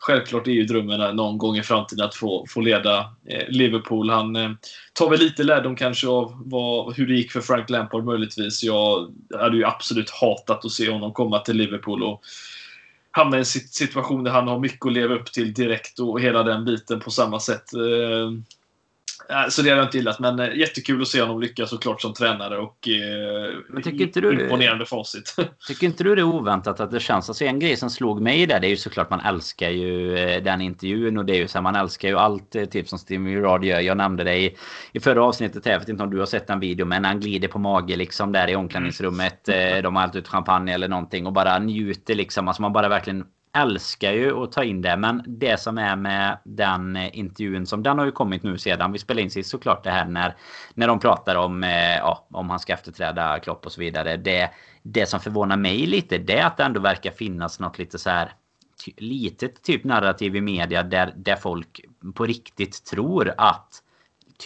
självklart 0.06 0.48
är 0.48 0.52
ju 0.52 0.66
drömmen 0.66 1.16
någon 1.16 1.38
gång 1.38 1.58
i 1.58 1.64
framtiden 1.64 2.06
att 2.06 2.16
få, 2.16 2.46
få 2.50 2.62
leda 2.62 3.00
eh, 3.30 3.48
Liverpool. 3.48 4.10
Han 4.10 4.36
eh, 4.36 4.52
tar 4.94 5.10
väl 5.10 5.20
lite 5.20 5.44
lärdom 5.44 5.76
kanske 5.76 6.08
av 6.08 6.42
vad, 6.46 6.96
hur 6.96 7.08
det 7.08 7.14
gick 7.14 7.32
för 7.32 7.42
Frank 7.42 7.70
Lampard 7.70 8.04
möjligtvis. 8.04 8.64
Jag 8.64 9.14
hade 9.40 9.58
ju 9.58 9.66
absolut 9.66 10.10
hatat 10.10 10.66
att 10.66 10.72
se 10.72 10.92
honom 10.92 11.14
komma 11.14 11.40
till 11.40 11.58
Liverpool. 11.58 12.04
Och 12.04 12.22
hamna 13.12 13.38
i 13.38 13.40
en 13.40 13.46
situation 13.46 14.24
där 14.24 14.32
han 14.32 14.48
har 14.48 14.60
mycket 14.60 14.86
att 14.86 14.94
leva 14.94 15.16
upp 15.16 15.32
till 15.32 15.54
direkt 15.54 16.00
och 16.00 16.22
hela 16.22 16.44
den 16.44 16.66
biten 16.66 17.00
på 17.00 17.12
samma 17.12 17.40
sätt. 17.40 17.74
Eh, 17.74 18.32
så 19.50 19.62
det 19.62 19.70
hade 19.70 19.82
jag 19.82 19.88
inte 19.88 19.98
gillat, 19.98 20.20
men 20.20 20.40
eh, 20.40 20.58
jättekul 20.58 21.02
att 21.02 21.08
se 21.08 21.22
honom 21.22 21.42
lyckas 21.42 21.70
såklart 21.70 22.02
som 22.02 22.14
tränare 22.14 22.58
och 22.58 22.88
eh, 22.88 23.82
tycker 23.84 24.02
inte 24.06 24.22
du, 24.22 24.44
imponerande 24.44 24.86
facit. 24.86 25.36
Tycker 25.68 25.88
inte 25.88 26.04
du 26.04 26.16
det 26.16 26.22
är 26.22 26.24
oväntat 26.24 26.80
att 26.80 26.92
det 26.92 27.00
känns? 27.00 27.30
Alltså 27.30 27.46
en 27.46 27.60
grej 27.60 27.78
som 27.78 27.90
slog 27.90 28.22
mig 28.22 28.46
där, 28.46 28.60
det 28.60 28.68
är 28.68 28.70
ju 28.70 28.78
såklart 28.78 29.10
man 29.10 29.20
älskar 29.20 29.70
ju 29.70 30.18
eh, 30.18 30.44
den 30.44 30.62
intervjun 30.62 31.18
och 31.18 31.26
det 31.26 31.34
är 31.34 31.38
ju 31.38 31.48
så 31.48 31.58
här, 31.58 31.64
man 31.64 31.76
älskar 31.76 32.10
ju 32.10 32.18
allt 32.18 32.52
typ 32.72 32.90
som 32.90 33.00
Steve 33.00 33.30
Gerard 33.30 33.66
gör. 33.66 33.80
Jag 33.80 33.98
nämnde 33.98 34.24
det 34.24 34.38
i, 34.38 34.58
i 34.94 35.00
förra 35.00 35.24
avsnittet 35.24 35.66
här, 35.66 35.72
jag 35.72 35.80
vet 35.80 35.90
inte 35.90 36.04
om 36.04 36.10
du 36.10 36.20
har 36.20 36.26
sett 36.26 36.48
den 36.48 36.60
videon, 36.60 36.90
men 36.90 37.06
han 37.06 37.20
glider 37.20 37.48
på 37.48 37.60
mage 37.60 37.96
liksom 37.96 38.32
där 38.32 38.50
i 38.50 38.56
omklädningsrummet. 38.56 39.50
Mm. 39.50 39.84
De 39.84 39.96
har 39.96 40.04
alltid 40.04 40.22
ut 40.22 40.28
champagne 40.28 40.74
eller 40.74 40.88
någonting 40.88 41.26
och 41.26 41.34
bara 41.34 41.60
njuter 41.60 42.16
liksom. 42.16 42.48
Alltså 42.48 42.62
man 42.62 42.74
bara 42.74 42.90
verkligen 42.90 43.26
älskar 43.56 44.12
ju 44.12 44.44
att 44.44 44.52
ta 44.52 44.64
in 44.64 44.82
det. 44.82 44.98
Men 44.98 45.24
det 45.28 45.60
som 45.60 45.78
är 45.78 45.96
med 45.96 46.38
den 46.44 46.98
intervjun 46.98 47.66
som 47.66 47.84
den 47.84 48.00
har 48.00 48.06
ju 48.06 48.12
kommit 48.12 48.44
nu 48.44 48.58
sedan 48.58 48.92
vi 48.92 49.00
spelade 49.00 49.22
in 49.22 49.32
sist 49.32 49.50
såklart 49.50 49.84
det 49.84 49.92
här 49.92 50.06
när, 50.06 50.36
när 50.74 50.88
de 50.88 51.00
pratar 51.00 51.36
om, 51.36 51.64
eh, 51.64 51.98
ja, 51.98 52.28
om 52.32 52.50
han 52.50 52.60
ska 52.60 52.74
efterträda 52.74 53.40
Klopp 53.40 53.66
och 53.66 53.72
så 53.72 53.82
vidare. 53.82 54.18
Det, 54.18 54.50
det 54.84 55.06
som 55.06 55.20
förvånar 55.20 55.58
mig 55.58 55.86
lite 55.86 56.18
det 56.18 56.40
är 56.40 56.46
att 56.46 56.58
det 56.58 56.64
ändå 56.64 56.80
verkar 56.80 57.12
finnas 57.12 57.60
något 57.60 57.80
lite 57.80 58.00
så 58.00 58.10
här 58.10 58.34
litet 58.98 59.64
typ 59.64 59.84
narrativ 59.84 60.36
i 60.36 60.42
media 60.42 60.84
där, 60.84 61.14
där 61.16 61.36
folk 61.36 61.82
på 62.16 62.26
riktigt 62.26 62.86
tror 62.86 63.34
att 63.38 63.82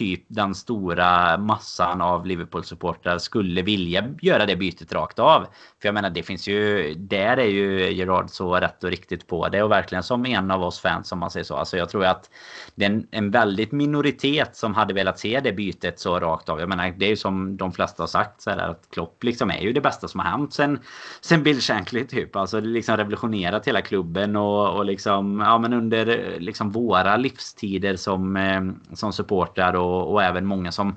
typ 0.00 0.24
den 0.28 0.54
stora 0.54 1.38
massan 1.38 2.00
av 2.00 2.26
Liverpool-supportrar 2.26 3.18
skulle 3.18 3.62
vilja 3.62 4.04
göra 4.22 4.46
det 4.46 4.56
bytet 4.56 4.92
rakt 4.92 5.18
av. 5.18 5.46
För 5.80 5.88
jag 5.88 5.94
menar, 5.94 6.10
det 6.10 6.22
finns 6.22 6.48
ju... 6.48 6.94
Där 6.94 7.36
är 7.36 7.46
ju 7.46 7.92
Gerard 7.92 8.30
så 8.30 8.54
rätt 8.54 8.84
och 8.84 8.90
riktigt 8.90 9.26
på 9.26 9.48
det. 9.48 9.62
Och 9.62 9.70
verkligen 9.70 10.02
som 10.02 10.26
en 10.26 10.50
av 10.50 10.62
oss 10.62 10.80
fans, 10.80 11.12
om 11.12 11.18
man 11.18 11.30
säger 11.30 11.44
så. 11.44 11.56
Alltså 11.56 11.76
jag 11.76 11.88
tror 11.88 12.04
att 12.04 12.30
det 12.74 12.84
är 12.84 12.90
en, 12.90 13.06
en 13.10 13.30
väldigt 13.30 13.72
minoritet 13.72 14.56
som 14.56 14.74
hade 14.74 14.94
velat 14.94 15.18
se 15.18 15.40
det 15.40 15.52
bytet 15.52 16.00
så 16.00 16.20
rakt 16.20 16.48
av. 16.48 16.60
Jag 16.60 16.68
menar, 16.68 16.94
det 16.96 17.06
är 17.06 17.10
ju 17.10 17.16
som 17.16 17.56
de 17.56 17.72
flesta 17.72 18.02
har 18.02 18.08
sagt 18.08 18.42
så 18.42 18.50
här, 18.50 18.58
att 18.58 18.88
Klopp 18.90 19.24
liksom 19.24 19.50
är 19.50 19.60
ju 19.60 19.72
det 19.72 19.80
bästa 19.80 20.08
som 20.08 20.20
har 20.20 20.26
hänt 20.26 20.52
sen, 20.52 20.78
sen 21.20 21.42
Bill 21.42 21.60
Shankly 21.60 22.06
typ. 22.06 22.36
Alltså 22.36 22.60
det 22.60 22.66
liksom 22.66 22.96
revolutionerat 22.96 23.68
hela 23.68 23.80
klubben 23.80 24.36
och, 24.36 24.76
och 24.76 24.84
liksom, 24.84 25.40
ja 25.40 25.58
men 25.58 25.72
under 25.72 26.36
liksom 26.38 26.70
våra 26.70 27.16
livstider 27.16 27.96
som, 27.96 28.36
eh, 28.36 28.60
som 28.94 29.12
supportrar 29.12 29.74
och, 29.74 29.89
och 29.90 30.22
även 30.22 30.46
många 30.46 30.72
som 30.72 30.96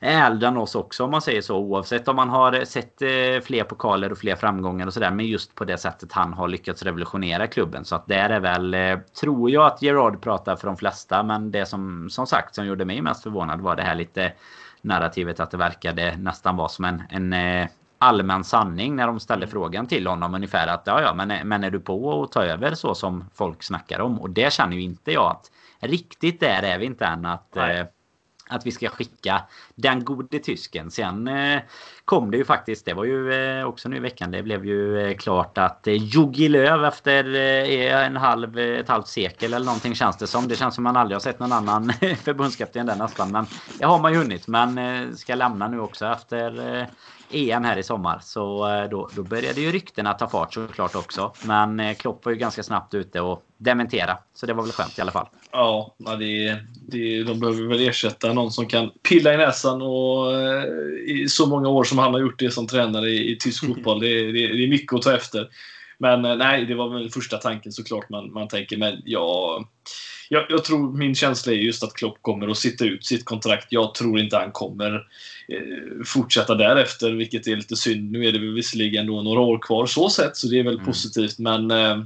är 0.00 0.26
äldre 0.26 0.48
än 0.48 0.56
oss 0.56 0.74
också 0.74 1.04
om 1.04 1.10
man 1.10 1.22
säger 1.22 1.42
så. 1.42 1.56
Oavsett 1.56 2.08
om 2.08 2.16
man 2.16 2.28
har 2.28 2.64
sett 2.64 3.02
eh, 3.02 3.44
fler 3.44 3.64
pokaler 3.64 4.12
och 4.12 4.18
fler 4.18 4.36
framgångar 4.36 4.86
och 4.86 4.94
sådär. 4.94 5.10
Men 5.10 5.26
just 5.26 5.54
på 5.54 5.64
det 5.64 5.78
sättet 5.78 6.12
han 6.12 6.32
har 6.32 6.48
lyckats 6.48 6.82
revolutionera 6.82 7.46
klubben. 7.46 7.84
Så 7.84 7.94
att 7.96 8.06
där 8.06 8.30
är 8.30 8.40
väl, 8.40 8.74
eh, 8.74 8.98
tror 9.20 9.50
jag 9.50 9.66
att 9.66 9.82
Gerard 9.82 10.20
pratar 10.20 10.56
för 10.56 10.66
de 10.66 10.76
flesta. 10.76 11.22
Men 11.22 11.50
det 11.50 11.66
som 11.66 12.10
som 12.10 12.26
sagt 12.26 12.54
som 12.54 12.66
gjorde 12.66 12.84
mig 12.84 13.02
mest 13.02 13.22
förvånad 13.22 13.60
var 13.60 13.76
det 13.76 13.82
här 13.82 13.94
lite 13.94 14.32
narrativet 14.82 15.40
att 15.40 15.50
det 15.50 15.56
verkade 15.56 16.16
nästan 16.16 16.56
vara 16.56 16.68
som 16.68 16.84
en, 16.84 17.02
en 17.10 17.32
eh, 17.32 17.68
allmän 17.98 18.44
sanning 18.44 18.96
när 18.96 19.06
de 19.06 19.20
ställde 19.20 19.46
frågan 19.46 19.86
till 19.86 20.06
honom 20.06 20.34
ungefär 20.34 20.66
att 20.66 20.82
ja 20.86 21.00
ja 21.00 21.14
men, 21.14 21.48
men 21.48 21.64
är 21.64 21.70
du 21.70 21.80
på 21.80 22.22
att 22.22 22.32
ta 22.32 22.44
över 22.44 22.74
så 22.74 22.94
som 22.94 23.24
folk 23.34 23.62
snackar 23.62 24.00
om 24.00 24.20
och 24.20 24.30
det 24.30 24.52
känner 24.52 24.76
ju 24.76 24.82
inte 24.82 25.12
jag 25.12 25.30
att 25.30 25.50
riktigt 25.80 26.40
där 26.40 26.62
är 26.62 26.78
vi 26.78 26.86
inte 26.86 27.04
än 27.04 27.26
att 27.26 27.56
eh, 27.56 27.84
att 28.52 28.66
vi 28.66 28.72
ska 28.72 28.88
skicka 28.88 29.42
den 29.74 30.04
gode 30.04 30.38
tysken. 30.38 30.90
Sen 30.90 31.28
eh, 31.28 31.62
kom 32.04 32.30
det 32.30 32.36
ju 32.36 32.44
faktiskt, 32.44 32.84
det 32.84 32.94
var 32.94 33.04
ju 33.04 33.32
eh, 33.32 33.64
också 33.64 33.88
nu 33.88 33.96
i 33.96 34.00
veckan, 34.00 34.30
det 34.30 34.42
blev 34.42 34.66
ju 34.66 35.00
eh, 35.00 35.16
klart 35.16 35.58
att 35.58 35.86
eh, 35.86 35.94
Jogi 35.94 36.48
Löv 36.48 36.84
efter 36.84 37.34
en 37.34 38.16
halv, 38.16 38.58
ett 38.58 38.88
halvt 38.88 39.08
sekel 39.08 39.54
eller 39.54 39.66
någonting 39.66 39.94
känns 39.94 40.16
det 40.16 40.26
som. 40.26 40.48
Det 40.48 40.56
känns 40.56 40.74
som 40.74 40.84
man 40.84 40.96
aldrig 40.96 41.14
har 41.14 41.20
sett 41.20 41.38
någon 41.38 41.52
annan 41.52 41.92
förbundskapten 42.24 42.86
där 42.86 42.96
nästan. 42.96 43.30
Men 43.30 43.46
det 43.78 43.84
har 43.84 43.98
man 43.98 44.12
ju 44.12 44.18
hunnit. 44.18 44.48
Men 44.48 45.16
ska 45.16 45.34
lämna 45.34 45.68
nu 45.68 45.80
också 45.80 46.06
efter 46.06 46.88
EM 47.30 47.64
här 47.64 47.76
i 47.76 47.82
sommar. 47.82 48.20
Så 48.22 48.66
då, 48.90 49.08
då 49.16 49.22
började 49.22 49.60
ju 49.60 49.72
ryktena 49.72 50.14
ta 50.14 50.28
fart 50.28 50.54
såklart 50.54 50.94
också. 50.94 51.32
Men 51.44 51.94
Klopp 51.94 52.24
var 52.24 52.32
ju 52.32 52.38
ganska 52.38 52.62
snabbt 52.62 52.94
ute 52.94 53.20
och 53.20 53.42
dementera. 53.58 54.18
Så 54.34 54.46
det 54.46 54.52
var 54.52 54.62
väl 54.62 54.72
skönt 54.72 54.98
i 54.98 55.00
alla 55.00 55.12
fall. 55.12 55.26
Ja, 55.52 55.94
det, 55.98 56.58
det, 56.88 57.22
de 57.22 57.40
behöver 57.40 57.68
väl 57.68 57.88
ersätta 57.88 58.32
någon 58.32 58.50
som 58.50 58.66
kan 58.66 58.90
pilla 59.08 59.34
i 59.34 59.36
näsan 59.36 59.82
och 59.82 60.32
i 61.06 61.28
så 61.28 61.46
många 61.46 61.68
år 61.68 61.84
som 61.92 61.98
han 61.98 62.12
har 62.14 62.20
gjort 62.20 62.38
det 62.38 62.50
som 62.50 62.66
tränare 62.66 63.10
i, 63.10 63.32
i 63.32 63.36
tysk 63.36 63.66
fotboll. 63.66 64.00
Det, 64.00 64.32
det, 64.32 64.32
det 64.32 64.64
är 64.64 64.68
mycket 64.68 64.92
att 64.92 65.02
ta 65.02 65.16
efter. 65.16 65.48
Men 65.98 66.22
nej, 66.38 66.66
det 66.66 66.74
var 66.74 66.88
väl 66.88 67.10
första 67.10 67.36
tanken 67.36 67.72
såklart 67.72 68.08
man, 68.08 68.32
man 68.32 68.48
tänker. 68.48 68.76
Men 68.76 69.02
ja, 69.04 69.64
jag, 70.28 70.46
jag, 70.48 70.64
tror 70.64 70.92
min 70.96 71.14
känsla 71.14 71.52
är 71.52 71.56
just 71.56 71.82
att 71.82 71.94
Klopp 71.94 72.18
kommer 72.22 72.48
att 72.48 72.58
sitta 72.58 72.84
ut 72.84 73.06
sitt 73.06 73.24
kontrakt. 73.24 73.66
Jag 73.70 73.94
tror 73.94 74.18
inte 74.18 74.36
han 74.36 74.52
kommer 74.52 74.94
eh, 75.48 76.04
fortsätta 76.06 76.54
därefter, 76.54 77.12
vilket 77.12 77.46
är 77.46 77.56
lite 77.56 77.76
synd. 77.76 78.12
Nu 78.12 78.26
är 78.26 78.32
det 78.32 78.38
visserligen 78.38 79.06
då 79.06 79.22
några 79.22 79.40
år 79.40 79.58
kvar 79.58 79.86
så 79.86 80.10
sett, 80.10 80.36
så 80.36 80.48
det 80.48 80.58
är 80.58 80.64
väl 80.64 80.74
mm. 80.74 80.86
positivt. 80.86 81.38
Men 81.38 81.70
eh, 81.70 82.04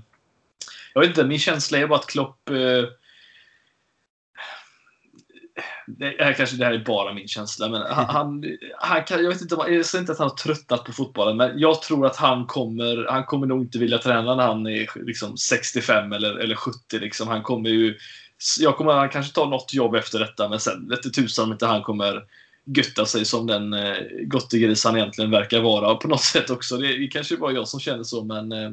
jag 0.95 1.01
vet 1.01 1.09
inte, 1.09 1.25
min 1.25 1.39
känsla 1.39 1.79
är 1.79 1.87
bara 1.87 1.99
att 1.99 2.07
Klopp 2.07 2.51
eh, 2.51 2.89
det 5.87 6.17
här 6.19 6.33
kanske 6.33 6.57
det 6.57 6.65
här 6.65 6.73
är 6.73 6.85
bara 6.85 7.15
min 7.15 7.29
känsla, 7.29 7.69
men 7.69 7.83
han, 7.83 8.07
han, 8.07 8.45
han 8.79 9.05
kan, 9.05 9.23
jag 9.23 9.31
vet 9.31 9.41
inte, 9.41 9.57
jag 9.69 9.87
säger 9.87 10.03
inte 10.03 10.13
att 10.13 10.19
han 10.19 10.29
har 10.29 10.37
tröttnat 10.37 10.85
på 10.85 10.93
fotbollen, 10.93 11.37
men 11.37 11.59
jag 11.59 11.83
tror 11.83 12.07
att 12.07 12.17
han 12.17 12.47
kommer, 12.47 13.07
han 13.11 13.25
kommer 13.25 13.47
nog 13.47 13.63
inte 13.63 13.79
vilja 13.79 13.99
träna 13.99 14.35
när 14.35 14.47
han 14.47 14.67
är 14.67 15.05
liksom 15.07 15.37
65 15.37 16.13
eller, 16.13 16.37
eller 16.37 16.55
70. 16.55 16.99
Liksom. 16.99 17.29
Han 17.29 17.43
kommer 17.43 17.71
ju, 17.71 17.99
jag 18.61 18.77
kommer 18.77 18.93
han 18.93 19.09
kanske 19.09 19.35
ta 19.35 19.49
något 19.49 19.75
jobb 19.75 19.95
efter 19.95 20.19
detta, 20.19 20.49
men 20.49 20.61
sen 20.61 20.89
vete 20.89 21.11
tusan 21.11 21.45
om 21.45 21.53
inte 21.53 21.67
han 21.67 21.83
kommer 21.83 22.23
götta 22.77 23.07
sig 23.07 23.25
som 23.25 23.47
den 23.47 23.73
eh, 23.73 23.97
gottegris 24.23 24.85
han 24.85 24.97
egentligen 24.97 25.31
verkar 25.31 25.61
vara 25.61 25.95
på 25.95 26.09
något 26.09 26.23
sätt 26.23 26.51
också. 26.51 26.77
Det, 26.77 26.99
det 26.99 27.07
kanske 27.07 27.37
bara 27.37 27.53
jag 27.53 27.69
som 27.69 27.81
känner 27.81 28.03
så, 28.03 28.25
men 28.25 28.53
eh, 28.53 28.71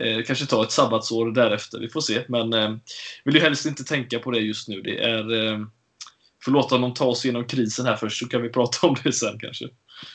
eh, 0.00 0.22
kanske 0.26 0.46
ta 0.46 0.62
ett 0.62 0.72
sabbatsår 0.72 1.30
därefter. 1.30 1.78
Vi 1.78 1.88
får 1.88 2.00
se, 2.00 2.24
men 2.28 2.52
eh, 2.52 2.76
vill 3.24 3.34
ju 3.34 3.40
helst 3.40 3.66
inte 3.66 3.84
tänka 3.84 4.18
på 4.18 4.30
det 4.30 4.38
just 4.38 4.68
nu. 4.68 4.82
Det 4.82 5.04
är 5.04 5.46
eh, 5.46 5.58
får 6.48 6.52
låta 6.52 6.74
honom 6.74 6.94
ta 6.94 7.04
oss 7.04 7.24
igenom 7.24 7.44
krisen 7.44 7.86
här 7.86 7.96
först 7.96 8.18
så 8.18 8.28
kan 8.28 8.42
vi 8.42 8.48
prata 8.48 8.86
om 8.86 8.96
det 9.04 9.12
sen 9.12 9.38
kanske. 9.38 9.64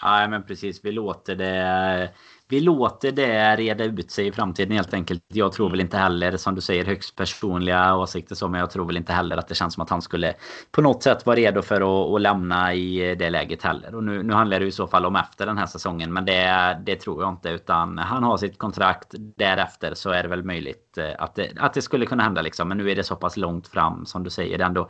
Nej 0.03 0.29
men 0.29 0.43
precis, 0.43 0.79
vi 0.84 0.91
låter 0.91 1.36
det 1.36 2.09
vi 2.53 2.59
låter 2.59 3.11
det 3.11 3.55
reda 3.55 3.84
ut 3.84 4.11
sig 4.11 4.27
i 4.27 4.31
framtiden 4.31 4.71
helt 4.71 4.93
enkelt. 4.93 5.23
Jag 5.27 5.51
tror 5.51 5.69
väl 5.69 5.79
inte 5.79 5.97
heller, 5.97 6.38
som 6.38 6.55
du 6.55 6.61
säger, 6.61 6.86
högst 6.86 7.15
personliga 7.15 7.95
åsikter 7.95 8.36
så, 8.36 8.47
men 8.47 8.59
jag 8.59 8.71
tror 8.71 8.86
väl 8.86 8.97
inte 8.97 9.13
heller 9.13 9.38
att 9.38 9.47
det 9.47 9.55
känns 9.55 9.73
som 9.73 9.84
att 9.84 9.89
han 9.89 10.01
skulle 10.01 10.34
på 10.71 10.81
något 10.81 11.03
sätt 11.03 11.25
vara 11.25 11.36
redo 11.36 11.61
för 11.61 11.81
att, 11.81 12.15
att 12.15 12.21
lämna 12.21 12.73
i 12.73 13.15
det 13.15 13.29
läget 13.29 13.63
heller. 13.63 13.95
Och 13.95 14.03
nu, 14.03 14.23
nu 14.23 14.34
handlar 14.34 14.59
det 14.59 14.65
i 14.65 14.71
så 14.71 14.88
fall 14.88 15.05
om 15.05 15.15
efter 15.15 15.45
den 15.45 15.57
här 15.57 15.65
säsongen, 15.65 16.13
men 16.13 16.25
det, 16.25 16.77
det 16.86 16.95
tror 16.95 17.23
jag 17.23 17.31
inte, 17.31 17.49
utan 17.49 17.97
han 17.97 18.23
har 18.23 18.38
sitt 18.38 18.57
kontrakt. 18.57 19.07
Därefter 19.38 19.93
så 19.93 20.09
är 20.09 20.23
det 20.23 20.29
väl 20.29 20.43
möjligt 20.43 20.97
eh, 20.97 21.11
att 21.19 21.36
det, 21.36 21.51
att 21.57 21.73
det 21.73 21.81
skulle 21.81 22.05
kunna 22.05 22.23
hända 22.23 22.41
liksom. 22.41 22.67
Men 22.67 22.77
nu 22.77 22.91
är 22.91 22.95
det 22.95 23.03
så 23.03 23.15
pass 23.15 23.38
långt 23.38 23.67
fram 23.67 24.05
som 24.05 24.23
du 24.23 24.29
säger. 24.29 24.57
Det 24.57 24.63
är 24.63 24.67
ändå 24.67 24.89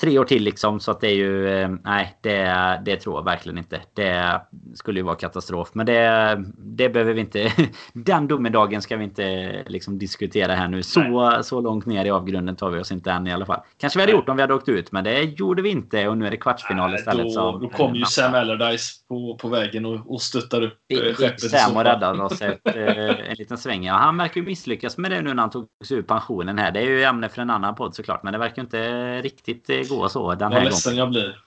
tre 0.00 0.18
år 0.18 0.24
till 0.24 0.42
liksom, 0.42 0.80
så 0.80 0.90
att 0.90 1.00
det 1.00 1.08
är 1.08 1.14
ju, 1.14 1.48
eh, 1.48 1.68
nej, 1.84 2.18
det, 2.20 2.80
det 2.84 2.96
tror 2.96 3.16
jag 3.16 3.24
verkligen 3.24 3.58
inte. 3.58 3.80
Det 3.94 4.40
skulle 4.74 5.00
ju 5.00 5.04
vara 5.04 5.16
katastrof, 5.16 5.70
men 5.72 5.86
det, 5.86 6.44
det 6.56 6.88
behöver 6.88 7.12
vi 7.12 7.20
inte... 7.20 7.52
Den 7.92 8.28
domedagen 8.28 8.82
ska 8.82 8.96
vi 8.96 9.04
inte 9.04 9.62
liksom 9.66 9.98
diskutera 9.98 10.54
här 10.54 10.68
nu. 10.68 10.82
Så, 10.82 11.40
så 11.42 11.60
långt 11.60 11.86
ner 11.86 12.04
i 12.04 12.10
avgrunden 12.10 12.56
tar 12.56 12.70
vi 12.70 12.80
oss 12.80 12.92
inte 12.92 13.10
än 13.10 13.26
i 13.26 13.32
alla 13.32 13.46
fall. 13.46 13.60
Kanske 13.78 13.98
vi 13.98 14.02
hade 14.02 14.12
gjort 14.12 14.28
om 14.28 14.36
vi 14.36 14.42
hade 14.42 14.54
åkt 14.54 14.68
ut, 14.68 14.92
men 14.92 15.04
det 15.04 15.22
gjorde 15.22 15.62
vi 15.62 15.68
inte. 15.70 16.08
Och 16.08 16.18
nu 16.18 16.26
är 16.26 16.30
det 16.30 16.36
kvartsfinal 16.36 16.94
istället. 16.94 17.24
Då, 17.24 17.30
som, 17.30 17.60
då 17.60 17.68
kom 17.68 17.94
ju 17.94 18.04
Sam 18.04 18.34
Allardyce 18.34 18.92
på, 19.08 19.38
på 19.40 19.48
vägen 19.48 19.86
och, 19.86 20.14
och 20.14 20.22
stöttar 20.22 20.62
upp 20.62 20.78
eh, 20.88 21.14
skeppet. 21.14 21.50
Sam 21.50 21.76
och 21.76 21.84
räddade 21.84 22.22
oss 22.22 22.42
ett, 22.42 22.60
eh, 22.76 23.30
en 23.30 23.36
liten 23.38 23.58
sväng. 23.58 23.84
Ja, 23.84 23.94
han 23.94 24.16
verkar 24.16 24.40
ju 24.40 24.46
misslyckas 24.46 24.98
med 24.98 25.10
det 25.10 25.22
nu 25.22 25.34
när 25.34 25.42
han 25.42 25.50
tog 25.50 25.66
sig 25.84 25.96
ur 25.96 26.02
pensionen 26.02 26.58
här. 26.58 26.72
Det 26.72 26.80
är 26.80 26.84
ju 26.84 27.02
ämne 27.02 27.28
för 27.28 27.42
en 27.42 27.50
annan 27.50 27.74
podd 27.74 27.94
såklart, 27.94 28.22
men 28.22 28.32
det 28.32 28.38
verkar 28.38 28.62
inte 28.62 29.22
riktigt 29.22 29.70
eh, 29.84 29.96
gå 29.96 30.08
så 30.08 30.34
den 30.34 30.52
här 30.52 30.58
Vad 30.58 30.64
ledsen 30.64 30.96
jag 30.96 31.10
blir. 31.10 31.40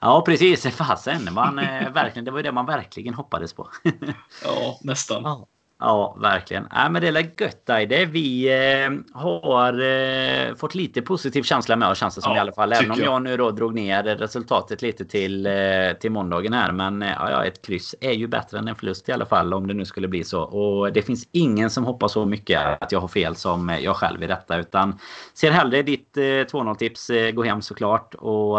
Ja, 0.00 0.22
precis. 0.26 0.66
Fasen. 0.66 1.34
Man, 1.34 1.56
verkligen, 1.92 2.24
det 2.24 2.30
var 2.30 2.38
ju 2.38 2.42
det 2.42 2.52
man 2.52 2.66
verkligen 2.66 3.14
hoppades 3.14 3.52
på. 3.52 3.68
ja, 4.44 4.78
nästan. 4.82 5.22
Ja. 5.22 5.46
Ja, 5.84 6.16
verkligen. 6.20 6.68
Ja, 6.70 6.88
men 6.88 7.02
det 7.02 7.08
är 7.08 7.42
gött 7.42 7.66
det. 7.66 8.06
Vi 8.06 8.48
eh, 8.48 9.20
har 9.20 9.72
eh, 9.80 10.54
fått 10.54 10.74
lite 10.74 11.02
positiv 11.02 11.42
känsla 11.42 11.76
med 11.76 11.88
oss 11.88 11.98
känns 11.98 12.14
det 12.14 12.20
som 12.20 12.32
ja, 12.32 12.36
i 12.36 12.40
alla 12.40 12.52
fall. 12.52 12.72
Även 12.72 12.90
om 12.90 12.98
jag. 12.98 13.06
jag 13.06 13.22
nu 13.22 13.36
då 13.36 13.50
drog 13.50 13.74
ner 13.74 14.02
resultatet 14.02 14.82
lite 14.82 15.04
till, 15.04 15.46
eh, 15.46 15.52
till 16.00 16.10
måndagen 16.10 16.52
här. 16.52 16.72
Men 16.72 17.02
eh, 17.02 17.12
ja, 17.18 17.44
ett 17.44 17.66
kryss 17.66 17.94
är 18.00 18.12
ju 18.12 18.26
bättre 18.26 18.58
än 18.58 18.68
en 18.68 18.76
förlust 18.76 19.08
i 19.08 19.12
alla 19.12 19.26
fall 19.26 19.54
om 19.54 19.66
det 19.66 19.74
nu 19.74 19.84
skulle 19.84 20.08
bli 20.08 20.24
så. 20.24 20.42
Och 20.42 20.92
det 20.92 21.02
finns 21.02 21.28
ingen 21.32 21.70
som 21.70 21.84
hoppas 21.84 22.12
så 22.12 22.26
mycket 22.26 22.82
att 22.82 22.92
jag 22.92 23.00
har 23.00 23.08
fel 23.08 23.36
som 23.36 23.68
jag 23.80 23.96
själv 23.96 24.22
i 24.22 24.26
detta. 24.26 24.56
Utan 24.58 24.98
ser 25.34 25.50
hellre 25.50 25.82
ditt 25.82 26.16
2-0 26.16 26.74
tips 26.74 27.10
gå 27.34 27.42
hem 27.42 27.62
såklart. 27.62 28.14
Och 28.14 28.58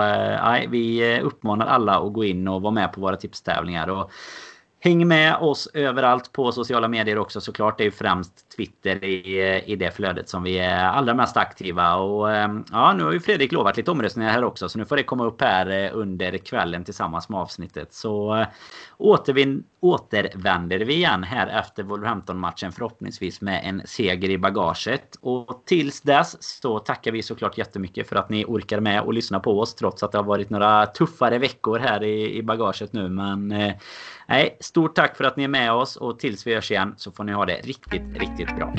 vi 0.70 1.20
uppmanar 1.22 1.66
alla 1.66 2.00
att 2.00 2.14
gå 2.14 2.24
in 2.24 2.48
och 2.48 2.62
vara 2.62 2.74
med 2.74 2.94
på 2.94 3.02
våra 3.02 3.16
tipstävlingar. 3.16 3.88
Och 3.88 4.12
Häng 4.86 5.08
med 5.08 5.36
oss 5.36 5.70
överallt 5.74 6.32
på 6.32 6.52
sociala 6.52 6.88
medier 6.88 7.18
också 7.18 7.42
såklart. 7.42 7.78
Det 7.78 7.84
är 7.84 7.86
ju 7.86 7.92
främst 7.92 8.56
Twitter 8.56 9.04
i, 9.04 9.64
i 9.66 9.76
det 9.76 9.92
flödet 9.92 10.30
som 10.30 10.44
vi 10.44 10.58
är 10.60 10.86
allra 10.86 11.14
mest 11.14 11.38
aktiva. 11.38 11.96
Och 11.96 12.32
ehm, 12.32 12.66
ja, 12.72 12.94
nu 12.94 13.04
har 13.04 13.12
ju 13.12 13.20
Fredrik 13.20 13.52
lovat 13.52 13.78
lite 13.78 13.92
omröstningar 13.92 14.30
här 14.30 14.44
också. 14.44 14.70
Så 14.70 14.80
nu 14.80 14.86
får 14.86 14.96
det 14.96 15.04
komma 15.04 15.26
upp 15.26 15.42
här 15.42 15.70
eh, 15.70 15.90
under 15.94 16.38
kvällen 16.38 16.84
tillsammans 16.84 17.30
med 17.30 17.40
avsnittet. 17.40 17.94
Så 17.94 18.36
eh, 18.36 18.48
återvin, 18.98 19.64
återvänder 19.80 20.80
vi 20.80 20.94
igen 20.94 21.24
här 21.24 21.60
efter 21.60 21.84
Wolverhampton-matchen 21.84 22.72
förhoppningsvis 22.72 23.42
med 23.42 23.62
en 23.64 23.82
seger 23.86 24.30
i 24.30 24.38
bagaget. 24.38 25.16
Och 25.22 25.64
tills 25.66 26.02
dess 26.02 26.44
så 26.44 26.80
tackar 26.80 27.12
vi 27.12 27.24
såklart 27.24 27.58
jättemycket 27.58 28.10
för 28.10 28.16
att 28.16 28.30
ni 28.30 28.46
orkar 28.46 28.80
med 28.80 29.02
och 29.02 29.14
lyssna 29.14 29.40
på 29.40 29.60
oss 29.60 29.76
trots 29.76 30.04
att 30.04 30.12
det 30.12 30.18
har 30.18 30.26
varit 30.26 30.50
några 30.50 30.86
tuffare 30.86 31.38
veckor 31.38 31.80
här 31.80 32.04
i, 32.04 32.38
i 32.38 32.44
bagaget 32.44 32.94
nu. 32.94 33.10
Men 33.10 33.52
eh, 33.52 33.74
nej, 34.28 34.58
stort 34.74 34.96
tack 34.96 35.18
för 35.18 35.24
att 35.24 35.38
ni 35.38 35.44
är 35.44 35.48
med 35.48 35.72
oss 35.72 35.96
och 35.96 36.20
tills 36.20 36.48
vi 36.48 36.54
hörs 36.54 36.72
igen 36.72 36.96
så 36.98 37.12
får 37.12 37.24
ni 37.24 37.32
ha 37.32 37.46
det 37.46 37.56
riktigt, 37.56 38.02
riktigt 38.18 38.56
bra. 38.56 38.74